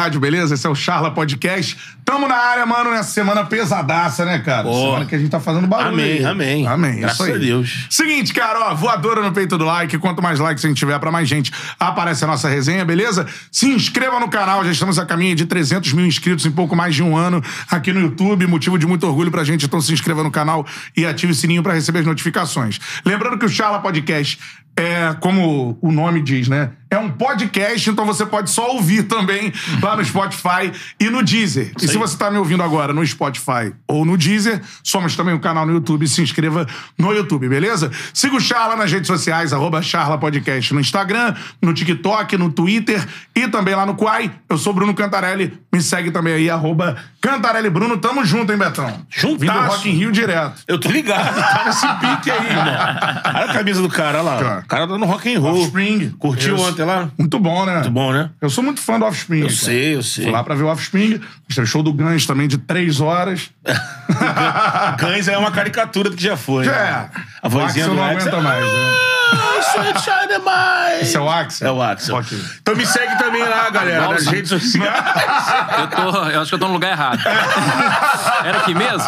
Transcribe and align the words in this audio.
Rádio, 0.00 0.18
beleza? 0.18 0.54
Esse 0.54 0.66
é 0.66 0.70
o 0.70 0.74
Charla 0.74 1.10
Podcast. 1.10 1.76
Tamo 2.06 2.26
na 2.26 2.34
área, 2.34 2.64
mano, 2.64 2.90
nessa 2.90 3.10
semana 3.10 3.44
pesadaça, 3.44 4.24
né, 4.24 4.38
cara? 4.38 4.62
Pô. 4.62 4.72
Semana 4.72 5.04
que 5.04 5.14
a 5.14 5.18
gente 5.18 5.30
tá 5.30 5.38
fazendo 5.38 5.66
barulho. 5.66 5.92
Amém, 5.92 6.12
aí. 6.12 6.24
amém. 6.24 6.66
Amém. 6.66 7.00
Graças 7.00 7.28
a 7.28 7.36
Deus. 7.36 7.86
Seguinte, 7.90 8.32
cara, 8.32 8.70
ó, 8.70 8.74
voadora 8.74 9.20
no 9.20 9.30
peito 9.30 9.58
do 9.58 9.64
like. 9.66 9.98
Quanto 9.98 10.22
mais 10.22 10.38
likes 10.38 10.64
a 10.64 10.68
gente 10.68 10.78
tiver, 10.78 10.98
pra 10.98 11.12
mais 11.12 11.28
gente 11.28 11.52
aparece 11.78 12.24
a 12.24 12.26
nossa 12.26 12.48
resenha, 12.48 12.82
beleza? 12.82 13.26
Se 13.52 13.66
inscreva 13.66 14.18
no 14.18 14.30
canal, 14.30 14.64
já 14.64 14.70
estamos 14.70 14.98
a 14.98 15.04
caminho 15.04 15.36
de 15.36 15.44
300 15.44 15.92
mil 15.92 16.06
inscritos 16.06 16.46
em 16.46 16.50
pouco 16.50 16.74
mais 16.74 16.94
de 16.94 17.02
um 17.02 17.14
ano 17.14 17.44
aqui 17.70 17.92
no 17.92 18.00
YouTube. 18.00 18.46
Motivo 18.46 18.78
de 18.78 18.86
muito 18.86 19.06
orgulho 19.06 19.30
pra 19.30 19.44
gente, 19.44 19.66
então 19.66 19.82
se 19.82 19.92
inscreva 19.92 20.22
no 20.22 20.30
canal 20.30 20.66
e 20.96 21.04
ative 21.04 21.32
o 21.32 21.34
sininho 21.34 21.62
pra 21.62 21.74
receber 21.74 21.98
as 21.98 22.06
notificações. 22.06 22.80
Lembrando 23.04 23.36
que 23.36 23.44
o 23.44 23.50
Charla 23.50 23.80
Podcast 23.80 24.38
é, 24.76 25.14
como 25.20 25.78
o 25.80 25.92
nome 25.92 26.22
diz, 26.22 26.48
né? 26.48 26.70
É 26.92 26.98
um 26.98 27.08
podcast, 27.08 27.88
então 27.88 28.04
você 28.04 28.26
pode 28.26 28.50
só 28.50 28.72
ouvir 28.72 29.04
também 29.04 29.52
lá 29.80 29.94
no 29.94 30.04
Spotify 30.04 30.72
e 30.98 31.08
no 31.08 31.22
Deezer. 31.22 31.72
E 31.80 31.86
se 31.86 31.96
você 31.96 32.16
tá 32.16 32.32
me 32.32 32.36
ouvindo 32.36 32.64
agora 32.64 32.92
no 32.92 33.06
Spotify 33.06 33.72
ou 33.86 34.04
no 34.04 34.16
Deezer, 34.16 34.60
somos 34.82 35.14
também 35.14 35.32
um 35.32 35.38
canal 35.38 35.64
no 35.64 35.72
YouTube. 35.72 36.08
Se 36.08 36.20
inscreva 36.20 36.66
no 36.98 37.12
YouTube, 37.12 37.48
beleza? 37.48 37.92
Siga 38.12 38.34
o 38.34 38.40
Charla 38.40 38.74
nas 38.74 38.90
redes 38.90 39.06
sociais, 39.06 39.52
arroba 39.52 39.80
Charla 39.80 40.18
Podcast 40.18 40.74
no 40.74 40.80
Instagram, 40.80 41.32
no 41.62 41.72
TikTok, 41.72 42.36
no 42.36 42.50
Twitter 42.50 43.06
e 43.36 43.46
também 43.46 43.76
lá 43.76 43.86
no 43.86 43.94
Quai. 43.94 44.32
Eu 44.48 44.58
sou 44.58 44.72
Bruno 44.72 44.92
Cantarelli. 44.92 45.60
Me 45.72 45.80
segue 45.80 46.10
também 46.10 46.34
aí, 46.34 46.50
arroba 46.50 46.96
Cantarelli 47.20 47.70
Bruno. 47.70 47.98
Tamo 47.98 48.24
junto, 48.24 48.50
hein, 48.50 48.58
Betão? 48.58 49.06
Juntasso. 49.08 49.38
Vindo 49.38 49.52
do 49.52 49.60
Rock 49.60 49.88
in 49.88 49.92
Rio 49.92 50.10
direto. 50.10 50.60
Eu 50.66 50.80
tô 50.80 50.90
ligado, 50.90 51.36
tá 51.36 51.64
nesse 51.66 51.86
pique 51.86 52.32
aí, 52.32 52.46
irmão. 52.48 52.64
Olha 52.64 53.44
a 53.44 53.52
camisa 53.52 53.80
do 53.80 53.88
cara, 53.88 54.18
olha 54.18 54.22
lá. 54.22 54.59
O 54.64 54.66
cara 54.68 54.86
tá 54.86 54.98
no 54.98 55.06
rock 55.06 55.34
and 55.34 55.40
roll. 55.40 55.60
Offspring. 55.60 56.10
Curtiu 56.18 56.54
Isso. 56.54 56.64
ontem 56.64 56.84
lá? 56.84 57.10
Muito 57.18 57.38
bom, 57.38 57.64
né? 57.64 57.74
Muito 57.74 57.90
bom, 57.90 58.12
né? 58.12 58.30
Eu 58.40 58.50
sou 58.50 58.62
muito 58.62 58.80
fã 58.80 58.98
do 58.98 59.04
Offspring. 59.04 59.40
Eu 59.40 59.46
cara. 59.46 59.58
sei, 59.58 59.96
eu 59.96 60.02
sei. 60.02 60.24
Fui 60.24 60.32
lá 60.32 60.42
pra 60.42 60.54
ver 60.54 60.64
o 60.64 60.68
Offspring. 60.68 61.20
Tem 61.54 61.66
show 61.66 61.82
do 61.82 61.92
Guns 61.92 62.26
também 62.26 62.48
de 62.48 62.58
três 62.58 63.00
horas. 63.00 63.50
Guns 65.00 65.28
é 65.28 65.36
uma 65.36 65.50
caricatura 65.50 66.10
do 66.10 66.16
que 66.16 66.22
já 66.22 66.36
foi. 66.36 66.64
Já 66.64 66.72
né? 66.72 67.10
é. 67.14 67.20
A 67.42 67.48
vozinha 67.48 67.86
o 67.86 67.90
do 67.90 67.94
não 67.96 68.04
aguenta 68.04 68.40
mais, 68.40 68.64
né? 68.64 68.90
Sunshine 69.84 70.28
demais. 70.28 71.02
Esse 71.02 71.16
é 71.16 71.20
o 71.20 71.28
Axel? 71.30 71.68
É 71.68 71.72
o 71.72 71.82
Axel. 71.82 72.16
Ok. 72.16 72.38
Então 72.60 72.76
me 72.76 72.86
segue 72.86 73.18
também 73.18 73.42
lá, 73.42 73.70
galera, 73.70 74.08
nas 74.08 74.26
redes 74.26 74.50
sociais. 74.50 75.04
Eu, 75.78 75.88
tô, 75.88 76.18
eu 76.28 76.40
acho 76.40 76.48
que 76.48 76.54
eu 76.54 76.58
tô 76.58 76.66
no 76.68 76.74
lugar 76.74 76.92
errado. 76.92 77.20
Era 78.44 78.58
aqui 78.58 78.74
mesmo? 78.74 79.04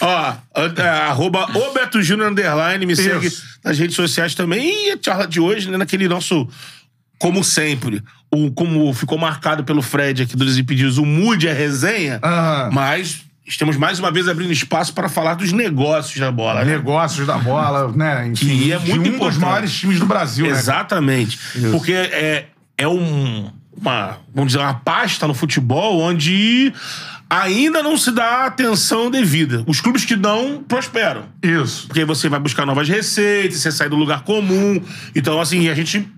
Ó, 0.00 0.34
é, 0.82 0.88
arroba 1.08 1.46
o 1.54 1.72
Beto 1.72 2.02
Júnior 2.02 2.30
Underline, 2.30 2.84
me 2.86 2.96
segue 2.96 3.26
Isso. 3.26 3.44
nas 3.64 3.78
redes 3.78 3.96
sociais 3.96 4.34
também. 4.34 4.88
E 4.88 4.92
a 4.92 4.98
charla 5.00 5.26
de 5.26 5.40
hoje, 5.40 5.70
né, 5.70 5.76
naquele 5.76 6.08
nosso, 6.08 6.48
como 7.18 7.42
sempre, 7.44 8.02
o, 8.30 8.50
como 8.52 8.92
ficou 8.92 9.18
marcado 9.18 9.64
pelo 9.64 9.82
Fred 9.82 10.22
aqui 10.22 10.36
do 10.36 10.44
Desimpedidos, 10.44 10.98
o 10.98 11.04
Mude 11.04 11.48
a 11.48 11.54
resenha, 11.54 12.20
Aham. 12.22 12.70
mas 12.72 13.25
estamos 13.46 13.76
mais 13.76 13.98
uma 13.98 14.10
vez 14.10 14.28
abrindo 14.28 14.52
espaço 14.52 14.92
para 14.92 15.08
falar 15.08 15.34
dos 15.34 15.52
negócios 15.52 16.18
da 16.18 16.30
bola. 16.32 16.64
né? 16.64 16.72
Negócios 16.76 17.26
da 17.26 17.38
bola, 17.38 17.92
né? 17.92 18.26
Enfim, 18.28 18.58
Que 18.58 18.72
é 18.72 18.78
muito 18.78 18.94
um 18.94 19.02
dos 19.02 19.14
importante. 19.14 19.38
maiores 19.40 19.72
times 19.74 19.98
do 20.00 20.06
Brasil, 20.06 20.46
né? 20.46 20.52
Exatamente. 20.52 21.38
Porque 21.70 21.92
é, 21.92 22.46
é 22.76 22.88
um, 22.88 23.50
uma, 23.80 24.18
vamos 24.34 24.52
dizer, 24.52 24.62
uma 24.62 24.74
pasta 24.74 25.26
no 25.26 25.34
futebol 25.34 26.00
onde 26.00 26.72
ainda 27.28 27.82
não 27.82 27.96
se 27.96 28.10
dá 28.10 28.24
a 28.42 28.46
atenção 28.46 29.10
devida. 29.10 29.64
Os 29.66 29.80
clubes 29.80 30.04
que 30.04 30.14
dão, 30.16 30.64
prosperam. 30.66 31.24
Isso. 31.42 31.86
Porque 31.88 32.04
você 32.04 32.28
vai 32.28 32.38
buscar 32.40 32.64
novas 32.66 32.88
receitas, 32.88 33.58
você 33.60 33.72
sai 33.72 33.88
do 33.88 33.96
lugar 33.96 34.22
comum. 34.22 34.80
Então, 35.14 35.40
assim, 35.40 35.68
a 35.68 35.74
gente. 35.74 36.08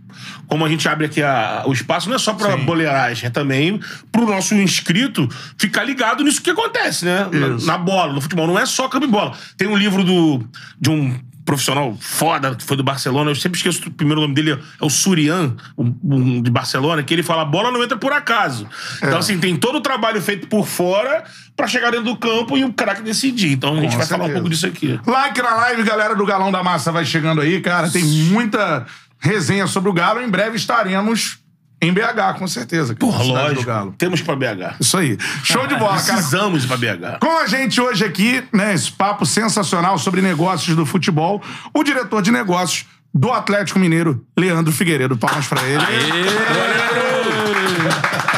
Como 0.48 0.64
a 0.64 0.68
gente 0.68 0.88
abre 0.88 1.04
aqui 1.06 1.22
a- 1.22 1.62
o 1.66 1.72
espaço, 1.72 2.08
não 2.08 2.16
é 2.16 2.18
só 2.18 2.32
pra 2.32 2.56
boleiragem, 2.56 3.26
é 3.26 3.30
também 3.30 3.78
pro 4.10 4.26
nosso 4.26 4.54
inscrito 4.54 5.28
ficar 5.58 5.84
ligado 5.84 6.24
nisso 6.24 6.40
que 6.42 6.48
acontece, 6.50 7.04
né? 7.04 7.28
Na, 7.30 7.48
na 7.72 7.78
bola, 7.78 8.12
no 8.14 8.20
futebol. 8.20 8.46
Não 8.46 8.58
é 8.58 8.64
só 8.64 8.88
campo 8.88 9.06
de 9.06 9.12
bola. 9.12 9.36
Tem 9.58 9.68
um 9.68 9.76
livro 9.76 10.02
do, 10.02 10.42
de 10.80 10.88
um 10.90 11.20
profissional 11.48 11.96
foda, 11.98 12.54
que 12.54 12.62
foi 12.62 12.76
do 12.76 12.84
Barcelona, 12.84 13.30
eu 13.30 13.34
sempre 13.34 13.56
esqueço 13.56 13.88
o 13.88 13.90
primeiro 13.90 14.20
nome 14.20 14.34
dele, 14.34 14.52
é 14.52 14.84
o 14.84 14.90
Surian, 14.90 15.56
um, 15.78 15.94
um 16.04 16.42
de 16.42 16.50
Barcelona, 16.50 17.02
que 17.02 17.14
ele 17.14 17.22
fala: 17.22 17.40
a 17.40 17.44
bola 17.46 17.72
não 17.72 17.82
entra 17.82 17.96
por 17.96 18.12
acaso. 18.12 18.68
Então, 18.98 19.16
assim, 19.16 19.38
tem 19.38 19.56
todo 19.56 19.78
o 19.78 19.80
trabalho 19.80 20.20
feito 20.20 20.46
por 20.46 20.66
fora 20.66 21.24
pra 21.56 21.66
chegar 21.66 21.90
dentro 21.90 22.04
do 22.04 22.16
campo 22.18 22.58
e 22.58 22.64
o 22.64 22.72
craque 22.74 23.00
decidir. 23.00 23.52
Então, 23.52 23.78
a 23.78 23.80
gente 23.80 23.96
vai 23.96 24.04
falar 24.04 24.26
um 24.26 24.32
pouco 24.32 24.50
disso 24.50 24.66
aqui. 24.66 25.00
Like 25.06 25.40
na 25.40 25.54
live, 25.54 25.82
galera 25.84 26.14
do 26.14 26.26
Galão 26.26 26.52
da 26.52 26.62
Massa 26.62 26.92
vai 26.92 27.06
chegando 27.06 27.40
aí, 27.40 27.62
cara. 27.62 27.88
Tem 27.88 28.04
muita 28.04 28.84
resenha 29.18 29.66
sobre 29.66 29.88
o 29.88 29.92
Galo. 29.94 30.20
Em 30.20 30.28
breve 30.28 30.56
estaremos 30.56 31.38
em 31.80 31.92
BH, 31.92 32.38
com 32.38 32.46
certeza. 32.46 32.92
é 32.92 32.96
Porra, 32.96 33.24
do 33.24 33.30
lógico. 33.30 33.64
Galo. 33.64 33.94
Temos 33.96 34.20
pra 34.20 34.34
BH. 34.34 34.76
Isso 34.80 34.96
aí. 34.96 35.16
Show 35.44 35.66
de 35.66 35.76
bola, 35.76 36.00
cara. 36.00 36.14
Precisamos 36.14 36.66
pra 36.66 36.76
BH. 36.76 37.18
Com 37.20 37.38
a 37.38 37.46
gente 37.46 37.80
hoje 37.80 38.04
aqui, 38.04 38.42
né, 38.52 38.74
esse 38.74 38.90
papo 38.90 39.24
sensacional 39.24 39.98
sobre 39.98 40.20
negócios 40.20 40.74
do 40.74 40.84
futebol, 40.84 41.42
o 41.72 41.82
diretor 41.84 42.20
de 42.22 42.30
negócios 42.30 42.86
do 43.14 43.32
Atlético 43.32 43.78
Mineiro, 43.78 44.24
Leandro 44.36 44.72
Figueiredo. 44.72 45.16
Palmas 45.16 45.46
pra 45.46 45.62
ele. 45.62 45.82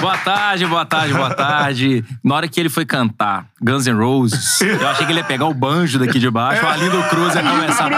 Boa 0.00 0.16
tarde, 0.19 0.66
boa 0.66 0.84
tarde, 0.87 1.12
boa 1.15 1.34
tarde. 1.34 2.05
Na 2.25 2.34
hora 2.37 2.49
que 2.49 2.59
ele 2.59 2.69
foi 2.69 2.84
cantar 2.87 3.44
Guns 3.61 3.87
N' 3.87 3.93
Roses, 3.99 4.61
eu 4.61 4.88
achei 4.88 5.05
que 5.05 5.12
ele 5.12 5.21
ia 5.21 5.25
pegar 5.25 5.47
o 5.47 5.55
banjo 5.55 5.99
daqui 5.99 6.19
de 6.19 6.31
baixo, 6.31 6.65
o 6.65 6.69
Arlindo 6.69 7.03
Cruz 7.05 7.34
ia 7.34 7.43
começar. 7.43 7.91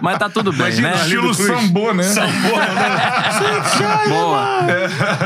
Mas 0.00 0.18
tá 0.18 0.28
tudo 0.28 0.52
bem, 0.52 0.74
né? 0.80 0.94
Estilo 0.96 1.32
sambô, 1.34 1.92
né? 1.92 2.02
Boa. 4.08 4.60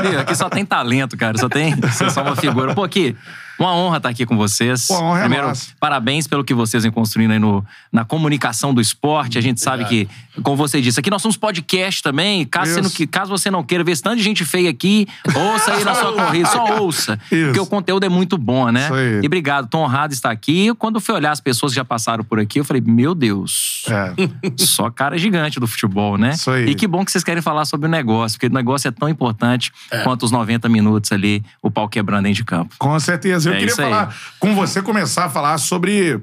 Ih, 0.11 0.17
Aqui 0.17 0.35
só 0.35 0.49
tem 0.49 0.65
talento, 0.65 1.17
cara. 1.17 1.37
Só 1.37 1.49
tem. 1.49 1.75
Você 1.75 2.05
é 2.05 2.09
só 2.09 2.21
uma 2.21 2.35
figura. 2.35 2.73
Pô, 2.75 2.83
aqui. 2.83 3.15
Uma 3.59 3.75
honra 3.75 3.97
estar 3.97 4.09
aqui 4.09 4.25
com 4.25 4.37
vocês. 4.37 4.87
Pô, 4.87 4.95
a 4.95 5.01
honra 5.01 5.17
é 5.17 5.21
Primeiro, 5.23 5.47
nossa. 5.47 5.71
parabéns 5.79 6.27
pelo 6.27 6.43
que 6.45 6.53
vocês 6.53 6.83
vêm 6.83 6.91
construindo 6.91 7.31
aí 7.31 7.39
no, 7.39 7.65
na 7.91 8.05
comunicação 8.05 8.73
do 8.73 8.79
esporte. 8.79 9.37
A 9.37 9.41
gente 9.41 9.59
sabe 9.59 9.83
que, 9.85 10.07
como 10.41 10.55
você 10.55 10.81
disse, 10.81 10.99
aqui 10.99 11.09
nós 11.09 11.21
somos 11.21 11.35
podcast 11.35 12.01
também. 12.01 12.45
Caso 12.45 12.73
você, 12.73 12.81
não, 12.81 13.07
caso 13.07 13.29
você 13.29 13.51
não 13.51 13.63
queira 13.63 13.83
ver 13.83 13.91
esse 13.91 14.01
tanto 14.01 14.15
de 14.15 14.23
gente 14.23 14.45
feia 14.45 14.69
aqui, 14.69 15.05
ouça 15.35 15.73
aí 15.73 15.83
na 15.83 15.93
sua 15.93 16.13
corrida, 16.15 16.47
só 16.47 16.79
ouça. 16.79 17.19
Isso. 17.31 17.45
Porque 17.45 17.59
o 17.59 17.65
conteúdo 17.65 18.05
é 18.05 18.09
muito 18.09 18.37
bom, 18.37 18.71
né? 18.71 18.85
Isso 18.85 18.93
aí. 18.93 19.19
E 19.21 19.25
obrigado, 19.25 19.67
tô 19.67 19.79
honrado 19.79 20.09
de 20.09 20.15
estar 20.15 20.31
aqui. 20.31 20.73
Quando 20.75 20.95
eu 20.95 21.01
fui 21.01 21.13
olhar 21.13 21.31
as 21.31 21.41
pessoas 21.41 21.73
que 21.73 21.75
já 21.75 21.85
passaram 21.85 22.23
por 22.23 22.39
aqui, 22.39 22.59
eu 22.59 22.63
falei, 22.63 22.81
meu 22.81 23.13
Deus. 23.13 23.85
É. 23.89 24.13
Só 24.57 24.89
cara 24.89 25.17
gigante 25.17 25.59
do 25.59 25.67
futebol, 25.67 26.17
né? 26.17 26.31
Isso 26.31 26.49
aí. 26.49 26.69
E 26.69 26.75
que 26.75 26.87
bom 26.87 27.03
que 27.03 27.11
vocês 27.11 27.23
querem 27.23 27.41
falar 27.41 27.65
sobre 27.65 27.87
o 27.87 27.89
negócio, 27.89 28.37
porque 28.37 28.47
o 28.47 28.55
negócio 28.55 28.87
é 28.87 28.91
tão 28.91 29.09
importante 29.09 29.71
quanto 30.03 30.23
os 30.23 30.31
90 30.31 30.69
minutos 30.69 31.11
ali, 31.11 31.43
o 31.61 31.69
pau 31.69 31.89
quebrando 31.89 32.23
dentro 32.23 32.37
de 32.37 32.45
campo. 32.45 32.75
Com 32.79 32.97
certeza. 32.99 33.48
Eu 33.49 33.55
É 33.55 33.59
queria 33.59 33.75
falar 33.75 34.15
com 34.39 34.55
você, 34.55 34.81
começar 34.81 35.25
a 35.25 35.29
falar 35.29 35.57
sobre 35.57 36.21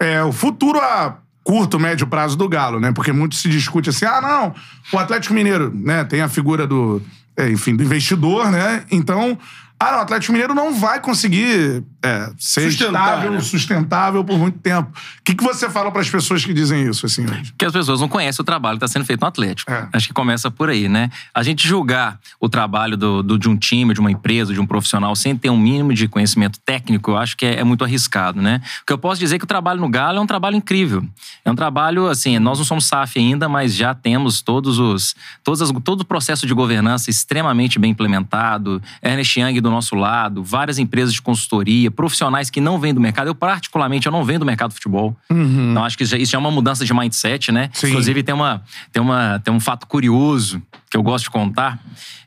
é, 0.00 0.22
o 0.22 0.32
futuro 0.32 0.78
a 0.78 1.18
curto, 1.42 1.78
médio 1.78 2.08
prazo 2.08 2.36
do 2.36 2.48
Galo, 2.48 2.80
né? 2.80 2.90
Porque 2.92 3.12
muito 3.12 3.36
se 3.36 3.48
discute 3.48 3.90
assim, 3.90 4.04
ah, 4.04 4.20
não, 4.20 4.54
o 4.92 4.98
Atlético 4.98 5.32
Mineiro, 5.32 5.72
né, 5.72 6.02
tem 6.02 6.20
a 6.20 6.28
figura 6.28 6.66
do, 6.66 7.00
é, 7.36 7.48
enfim, 7.48 7.76
do 7.76 7.84
investidor, 7.84 8.50
né? 8.50 8.84
Então, 8.90 9.38
ah, 9.78 9.92
não, 9.92 9.98
o 9.98 10.02
Atlético 10.02 10.32
Mineiro 10.32 10.54
não 10.54 10.74
vai 10.74 11.00
conseguir 11.00 11.84
é, 12.02 12.30
ser 12.38 12.70
Sustentar, 12.70 12.92
estável, 13.08 13.30
né? 13.32 13.40
sustentável 13.40 14.24
por 14.24 14.38
muito 14.38 14.58
tempo. 14.58 14.90
O 14.90 15.22
que, 15.24 15.34
que 15.34 15.44
você 15.44 15.68
fala 15.68 15.90
para 15.90 16.00
as 16.00 16.08
pessoas 16.08 16.44
que 16.44 16.54
dizem 16.54 16.88
isso, 16.88 17.04
assim, 17.04 17.24
hoje? 17.24 17.52
que 17.58 17.64
as 17.64 17.72
pessoas 17.72 18.00
não 18.00 18.08
conhecem 18.08 18.42
o 18.42 18.44
trabalho 18.44 18.78
que 18.78 18.84
está 18.84 18.92
sendo 18.98 19.04
feito 19.04 19.20
no 19.20 19.26
Atlético. 19.26 19.70
É. 19.70 19.88
Acho 19.92 20.06
que 20.08 20.14
começa 20.14 20.50
por 20.50 20.70
aí, 20.70 20.88
né? 20.88 21.10
A 21.34 21.42
gente 21.42 21.66
julgar 21.68 22.18
o 22.40 22.48
trabalho 22.48 22.96
do, 22.96 23.22
do- 23.22 23.38
de 23.38 23.48
um 23.48 23.56
time, 23.56 23.92
de 23.92 24.00
uma 24.00 24.10
empresa, 24.10 24.54
de 24.54 24.60
um 24.60 24.66
profissional, 24.66 25.14
sem 25.14 25.36
ter 25.36 25.50
um 25.50 25.58
mínimo 25.58 25.92
de 25.92 26.08
conhecimento 26.08 26.58
técnico, 26.60 27.10
eu 27.10 27.16
acho 27.18 27.36
que 27.36 27.44
é, 27.44 27.60
é 27.60 27.64
muito 27.64 27.84
arriscado, 27.84 28.40
né? 28.40 28.60
O 28.82 28.86
que 28.86 28.92
eu 28.92 28.98
posso 28.98 29.20
dizer 29.20 29.36
é 29.36 29.38
que 29.38 29.44
o 29.44 29.48
trabalho 29.48 29.80
no 29.80 29.88
Galo 29.88 30.18
é 30.18 30.20
um 30.20 30.26
trabalho 30.26 30.56
incrível. 30.56 31.04
É 31.44 31.50
um 31.50 31.54
trabalho, 31.54 32.06
assim, 32.08 32.38
nós 32.38 32.58
não 32.58 32.64
somos 32.64 32.86
SAF 32.86 33.18
ainda, 33.18 33.48
mas 33.48 33.74
já 33.74 33.94
temos 33.94 34.40
todos 34.40 34.78
os, 34.78 35.14
todas 35.44 35.60
as- 35.60 35.70
todo 35.84 36.00
o 36.00 36.04
processo 36.04 36.46
de 36.46 36.54
governança 36.54 37.10
extremamente 37.10 37.78
bem 37.78 37.90
implementado, 37.90 38.80
Ernest 39.02 39.38
Young 39.38 39.60
do 39.66 39.70
nosso 39.70 39.94
lado, 39.96 40.42
várias 40.42 40.78
empresas 40.78 41.12
de 41.12 41.20
consultoria, 41.20 41.90
profissionais 41.90 42.48
que 42.50 42.60
não 42.60 42.78
vêm 42.78 42.94
do 42.94 43.00
mercado. 43.00 43.26
Eu, 43.28 43.34
particularmente, 43.34 44.06
eu 44.06 44.12
não 44.12 44.24
venho 44.24 44.38
do 44.38 44.46
mercado 44.46 44.68
de 44.70 44.74
futebol. 44.76 45.16
Então, 45.30 45.84
acho 45.84 45.96
que 45.98 46.04
isso 46.04 46.16
já- 46.16 46.36
é 46.36 46.40
uma 46.40 46.50
mudança 46.50 46.84
de 46.84 46.94
mindset, 46.94 47.50
né? 47.52 47.68
Sim. 47.72 47.88
Inclusive, 47.88 48.22
tem, 48.22 48.34
uma, 48.34 48.62
tem, 48.92 49.02
uma, 49.02 49.40
tem 49.44 49.52
um 49.52 49.60
fato 49.60 49.86
curioso 49.86 50.62
que 50.90 50.96
eu 50.96 51.02
gosto 51.02 51.24
de 51.24 51.30
contar. 51.30 51.78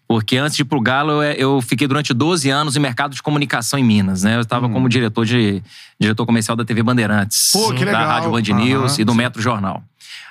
Porque 0.07 0.38
antes 0.38 0.56
de 0.56 0.63
ir 0.63 0.65
pro 0.65 0.81
Galo, 0.81 1.21
eu, 1.21 1.62
fiquei 1.62 1.88
durante 1.88 2.13
12 2.15 2.50
anos 2.50 2.75
em 2.75 2.80
mercado 2.80 3.13
de 3.13 3.21
comunicação 3.21 3.77
em 3.77 3.83
Minas, 3.83 4.24
né? 4.24 4.36
Eu 4.36 4.41
estava 4.41 4.68
como 4.68 4.89
diretor 4.89 5.24
de 5.24 5.62
diretor 6.00 6.25
comercial 6.25 6.57
da 6.57 6.65
TV 6.65 6.81
Bandeirantes, 6.81 7.51
Pô, 7.53 7.71
que 7.74 7.86
legal. 7.86 8.01
da 8.01 8.07
Rádio 8.07 8.31
Band 8.31 8.41
News 8.41 8.94
Aham, 8.94 9.01
e 9.01 9.03
do. 9.06 9.13
Metro 9.13 9.39
Jornal. 9.39 9.83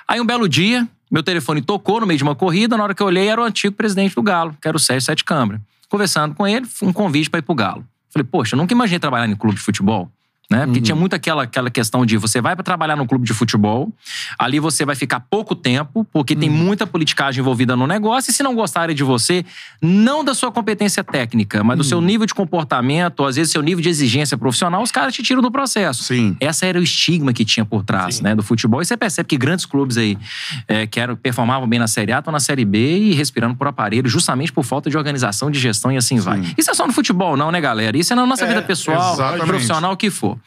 Aí 0.05 0.19
um 0.19 0.25
belo 0.25 0.49
dia, 0.49 0.85
meu 1.09 1.23
telefone 1.23 1.61
tocou 1.61 2.01
no 2.01 2.05
meio 2.05 2.17
de 2.17 2.23
uma 2.23 2.35
corrida, 2.35 2.75
na 2.75 2.83
hora 2.83 2.93
que 2.93 3.01
eu 3.01 3.07
olhei 3.07 3.29
era 3.29 3.39
o 3.39 3.43
antigo 3.45 3.73
presidente 3.73 4.13
do 4.15 4.21
Galo, 4.21 4.53
que 4.61 4.67
era 4.67 4.75
o 4.75 4.79
Sérgio 4.79 5.05
Sete 5.05 5.23
Câmara. 5.23 5.61
Conversando 5.89 6.35
com 6.35 6.47
ele, 6.47 6.67
um 6.83 6.93
convite 6.93 7.29
para 7.29 7.39
ir 7.39 7.43
pro 7.43 7.55
Galo. 7.55 7.85
Falei, 8.09 8.27
poxa, 8.29 8.55
eu 8.55 8.57
nunca 8.57 8.73
imaginei 8.73 8.99
trabalhar 8.99 9.27
em 9.27 9.35
clube 9.35 9.57
de 9.57 9.61
futebol. 9.61 10.11
Né? 10.49 10.65
Porque 10.65 10.81
tinha 10.81 10.95
muito 10.95 11.15
aquela, 11.15 11.43
aquela 11.43 11.69
questão 11.69 12.03
de 12.03 12.17
você 12.17 12.41
vai 12.41 12.55
para 12.55 12.63
trabalhar 12.63 12.95
no 12.95 13.05
clube 13.05 13.23
de 13.23 13.33
futebol, 13.35 13.93
ali 14.37 14.59
você 14.59 14.83
vai 14.83 14.95
ficar 14.95 15.19
pouco 15.19 15.53
tempo, 15.53 16.03
porque 16.11 16.35
tem 16.35 16.49
muita 16.49 16.87
politicagem 16.87 17.41
envolvida 17.41 17.75
no 17.75 17.85
negócio, 17.85 18.31
e 18.31 18.33
se 18.33 18.41
não 18.41 18.55
gostarem 18.55 18.95
de 18.95 19.03
você, 19.03 19.45
não 19.79 20.23
da 20.23 20.33
sua 20.33 20.51
competência 20.51 21.03
técnica, 21.03 21.63
mas 21.63 21.77
do 21.77 21.83
seu 21.83 22.01
nível 22.01 22.25
de 22.25 22.33
comportamento, 22.33 23.23
às 23.23 23.35
vezes 23.35 23.51
seu 23.51 23.61
nível 23.61 23.83
de 23.83 23.89
exigência 23.89 24.37
profissional, 24.39 24.81
os 24.81 24.91
caras 24.91 25.13
te 25.13 25.21
tiram 25.21 25.39
do 25.41 25.51
processo. 25.51 26.03
Sim. 26.03 26.35
Essa 26.39 26.65
era 26.65 26.79
o 26.79 26.81
estigma 26.83 27.31
que 27.31 27.45
tinha 27.45 27.63
por 27.63 27.83
trás 27.83 28.19
né, 28.19 28.33
do 28.33 28.41
futebol. 28.41 28.81
E 28.81 28.85
você 28.85 28.97
percebe 28.97 29.29
que 29.29 29.37
grandes 29.37 29.67
clubes 29.67 29.97
aí 29.97 30.17
é, 30.67 30.87
que 30.87 30.99
eram, 30.99 31.15
performavam 31.15 31.67
bem 31.67 31.77
na 31.77 31.87
Série 31.87 32.11
A 32.11 32.19
estão 32.19 32.31
na 32.31 32.39
Série 32.39 32.65
B 32.65 32.97
e 32.97 33.13
respirando 33.13 33.55
por 33.55 33.67
aparelho, 33.67 34.09
justamente 34.09 34.51
por 34.51 34.63
falta 34.63 34.89
de 34.89 34.97
organização, 34.97 35.51
de 35.51 35.59
gestão 35.59 35.91
e 35.91 35.97
assim 35.97 36.17
vai. 36.17 36.41
Isso 36.57 36.71
é 36.71 36.73
só 36.73 36.87
no 36.87 36.93
futebol, 36.93 37.37
não, 37.37 37.51
né, 37.51 37.61
galera? 37.61 37.95
Isso 37.95 38.13
é 38.13 38.15
na 38.15 38.25
nossa 38.25 38.45
É, 38.45 38.47
vida 38.47 38.63
pessoal, 38.63 39.15
profissional, 39.45 39.93
o 39.93 39.97
que 39.97 40.09
for. 40.09 40.38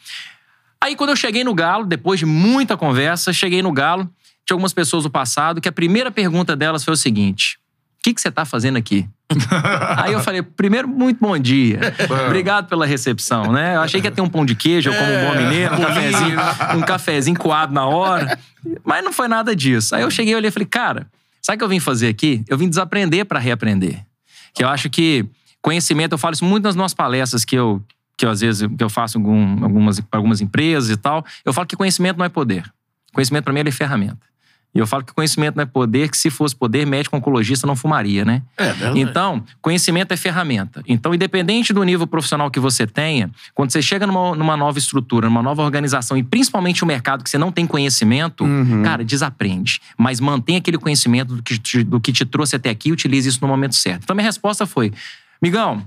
Aí, 0.81 0.95
quando 0.95 1.11
eu 1.11 1.15
cheguei 1.15 1.43
no 1.43 1.53
Galo, 1.53 1.85
depois 1.85 2.19
de 2.19 2.25
muita 2.25 2.75
conversa, 2.75 3.31
cheguei 3.31 3.61
no 3.61 3.71
Galo, 3.71 4.03
tinha 4.45 4.55
algumas 4.55 4.73
pessoas 4.73 5.03
do 5.03 5.09
passado 5.09 5.61
que 5.61 5.69
a 5.69 5.71
primeira 5.71 6.11
pergunta 6.11 6.55
delas 6.55 6.83
foi 6.83 6.93
o 6.93 6.97
seguinte: 6.97 7.57
O 7.99 8.03
que, 8.03 8.13
que 8.13 8.21
você 8.21 8.29
tá 8.29 8.43
fazendo 8.43 8.77
aqui? 8.77 9.07
Aí 9.97 10.13
eu 10.13 10.19
falei, 10.19 10.41
primeiro, 10.41 10.87
muito 10.87 11.19
bom 11.19 11.37
dia. 11.37 11.79
Obrigado 12.27 12.67
pela 12.67 12.85
recepção, 12.85 13.51
né? 13.51 13.75
Eu 13.75 13.81
achei 13.81 13.99
que 14.01 14.07
ia 14.07 14.11
ter 14.11 14.21
um 14.21 14.29
pão 14.29 14.45
de 14.45 14.55
queijo, 14.55 14.89
eu 14.89 14.93
como 14.93 15.11
um 15.11 15.27
bom 15.27 15.41
mineiro, 15.41 15.73
um 15.75 15.81
cafezinho, 15.81 16.39
um 16.77 16.81
cafezinho 16.81 17.39
coado 17.39 17.73
na 17.73 17.85
hora. 17.85 18.37
Mas 18.83 19.03
não 19.03 19.11
foi 19.11 19.27
nada 19.27 19.55
disso. 19.55 19.95
Aí 19.95 20.03
eu 20.03 20.11
cheguei 20.11 20.33
e 20.33 20.35
olhei 20.35 20.49
e 20.49 20.51
falei, 20.51 20.67
cara, 20.67 21.07
sabe 21.41 21.55
o 21.55 21.59
que 21.59 21.63
eu 21.63 21.69
vim 21.69 21.79
fazer 21.79 22.07
aqui? 22.07 22.43
Eu 22.47 22.57
vim 22.57 22.69
desaprender 22.69 23.25
para 23.25 23.39
reaprender. 23.39 24.05
Que 24.53 24.63
eu 24.63 24.69
acho 24.69 24.89
que 24.89 25.25
conhecimento, 25.61 26.13
eu 26.13 26.17
falo 26.17 26.33
isso 26.33 26.45
muito 26.45 26.65
nas 26.65 26.75
nossas 26.75 26.93
palestras 26.93 27.43
que 27.43 27.55
eu, 27.55 27.81
que 28.17 28.25
eu 28.25 28.29
às 28.29 28.41
vezes 28.41 28.67
que 28.77 28.83
eu 28.83 28.89
faço 28.89 29.17
algum, 29.17 29.63
algumas, 29.63 30.01
algumas 30.11 30.41
empresas 30.41 30.89
e 30.89 30.97
tal. 30.97 31.25
Eu 31.43 31.53
falo 31.53 31.67
que 31.67 31.75
conhecimento 31.75 32.17
não 32.17 32.25
é 32.25 32.29
poder. 32.29 32.63
Conhecimento 33.13 33.43
para 33.43 33.53
mim 33.53 33.61
é 33.61 33.71
ferramenta. 33.71 34.33
E 34.75 34.79
eu 34.79 34.87
falo 34.87 35.03
que 35.03 35.13
conhecimento 35.13 35.55
não 35.55 35.61
é 35.61 35.65
poder, 35.67 36.09
que 36.09 36.17
se 36.17 36.31
fosse 36.31 36.55
poder, 36.55 36.85
médico 36.85 37.15
oncologista 37.15 37.67
não 37.67 37.75
fumaria, 37.75 38.25
né? 38.25 38.41
É, 38.57 38.73
verdade. 38.73 38.99
Então, 38.99 39.43
conhecimento 39.61 40.11
é 40.11 40.17
ferramenta. 40.17 40.81
Então, 40.87 41.13
independente 41.13 41.71
do 41.71 41.83
nível 41.83 42.07
profissional 42.07 42.49
que 42.49 42.59
você 42.59 42.87
tenha, 42.87 43.29
quando 43.53 43.71
você 43.71 43.83
chega 43.83 44.07
numa, 44.07 44.35
numa 44.35 44.57
nova 44.57 44.79
estrutura, 44.79 45.29
numa 45.29 45.43
nova 45.43 45.61
organização, 45.61 46.17
e 46.17 46.23
principalmente 46.23 46.83
um 46.83 46.87
mercado 46.87 47.23
que 47.23 47.29
você 47.29 47.37
não 47.37 47.51
tem 47.51 47.67
conhecimento, 47.67 48.43
cara, 48.83 49.03
desaprende. 49.05 49.79
Mas 49.95 50.19
mantém 50.19 50.55
aquele 50.55 50.79
conhecimento 50.79 51.35
do 51.35 51.43
que, 51.43 51.59
te, 51.59 51.83
do 51.83 52.01
que 52.01 52.11
te 52.11 52.25
trouxe 52.25 52.55
até 52.55 52.71
aqui 52.71 52.89
e 52.89 52.91
utilize 52.91 53.29
isso 53.29 53.39
no 53.43 53.47
momento 53.47 53.75
certo. 53.75 54.03
Então, 54.05 54.15
minha 54.15 54.25
resposta 54.25 54.65
foi: 54.65 54.91
Migão, 55.39 55.85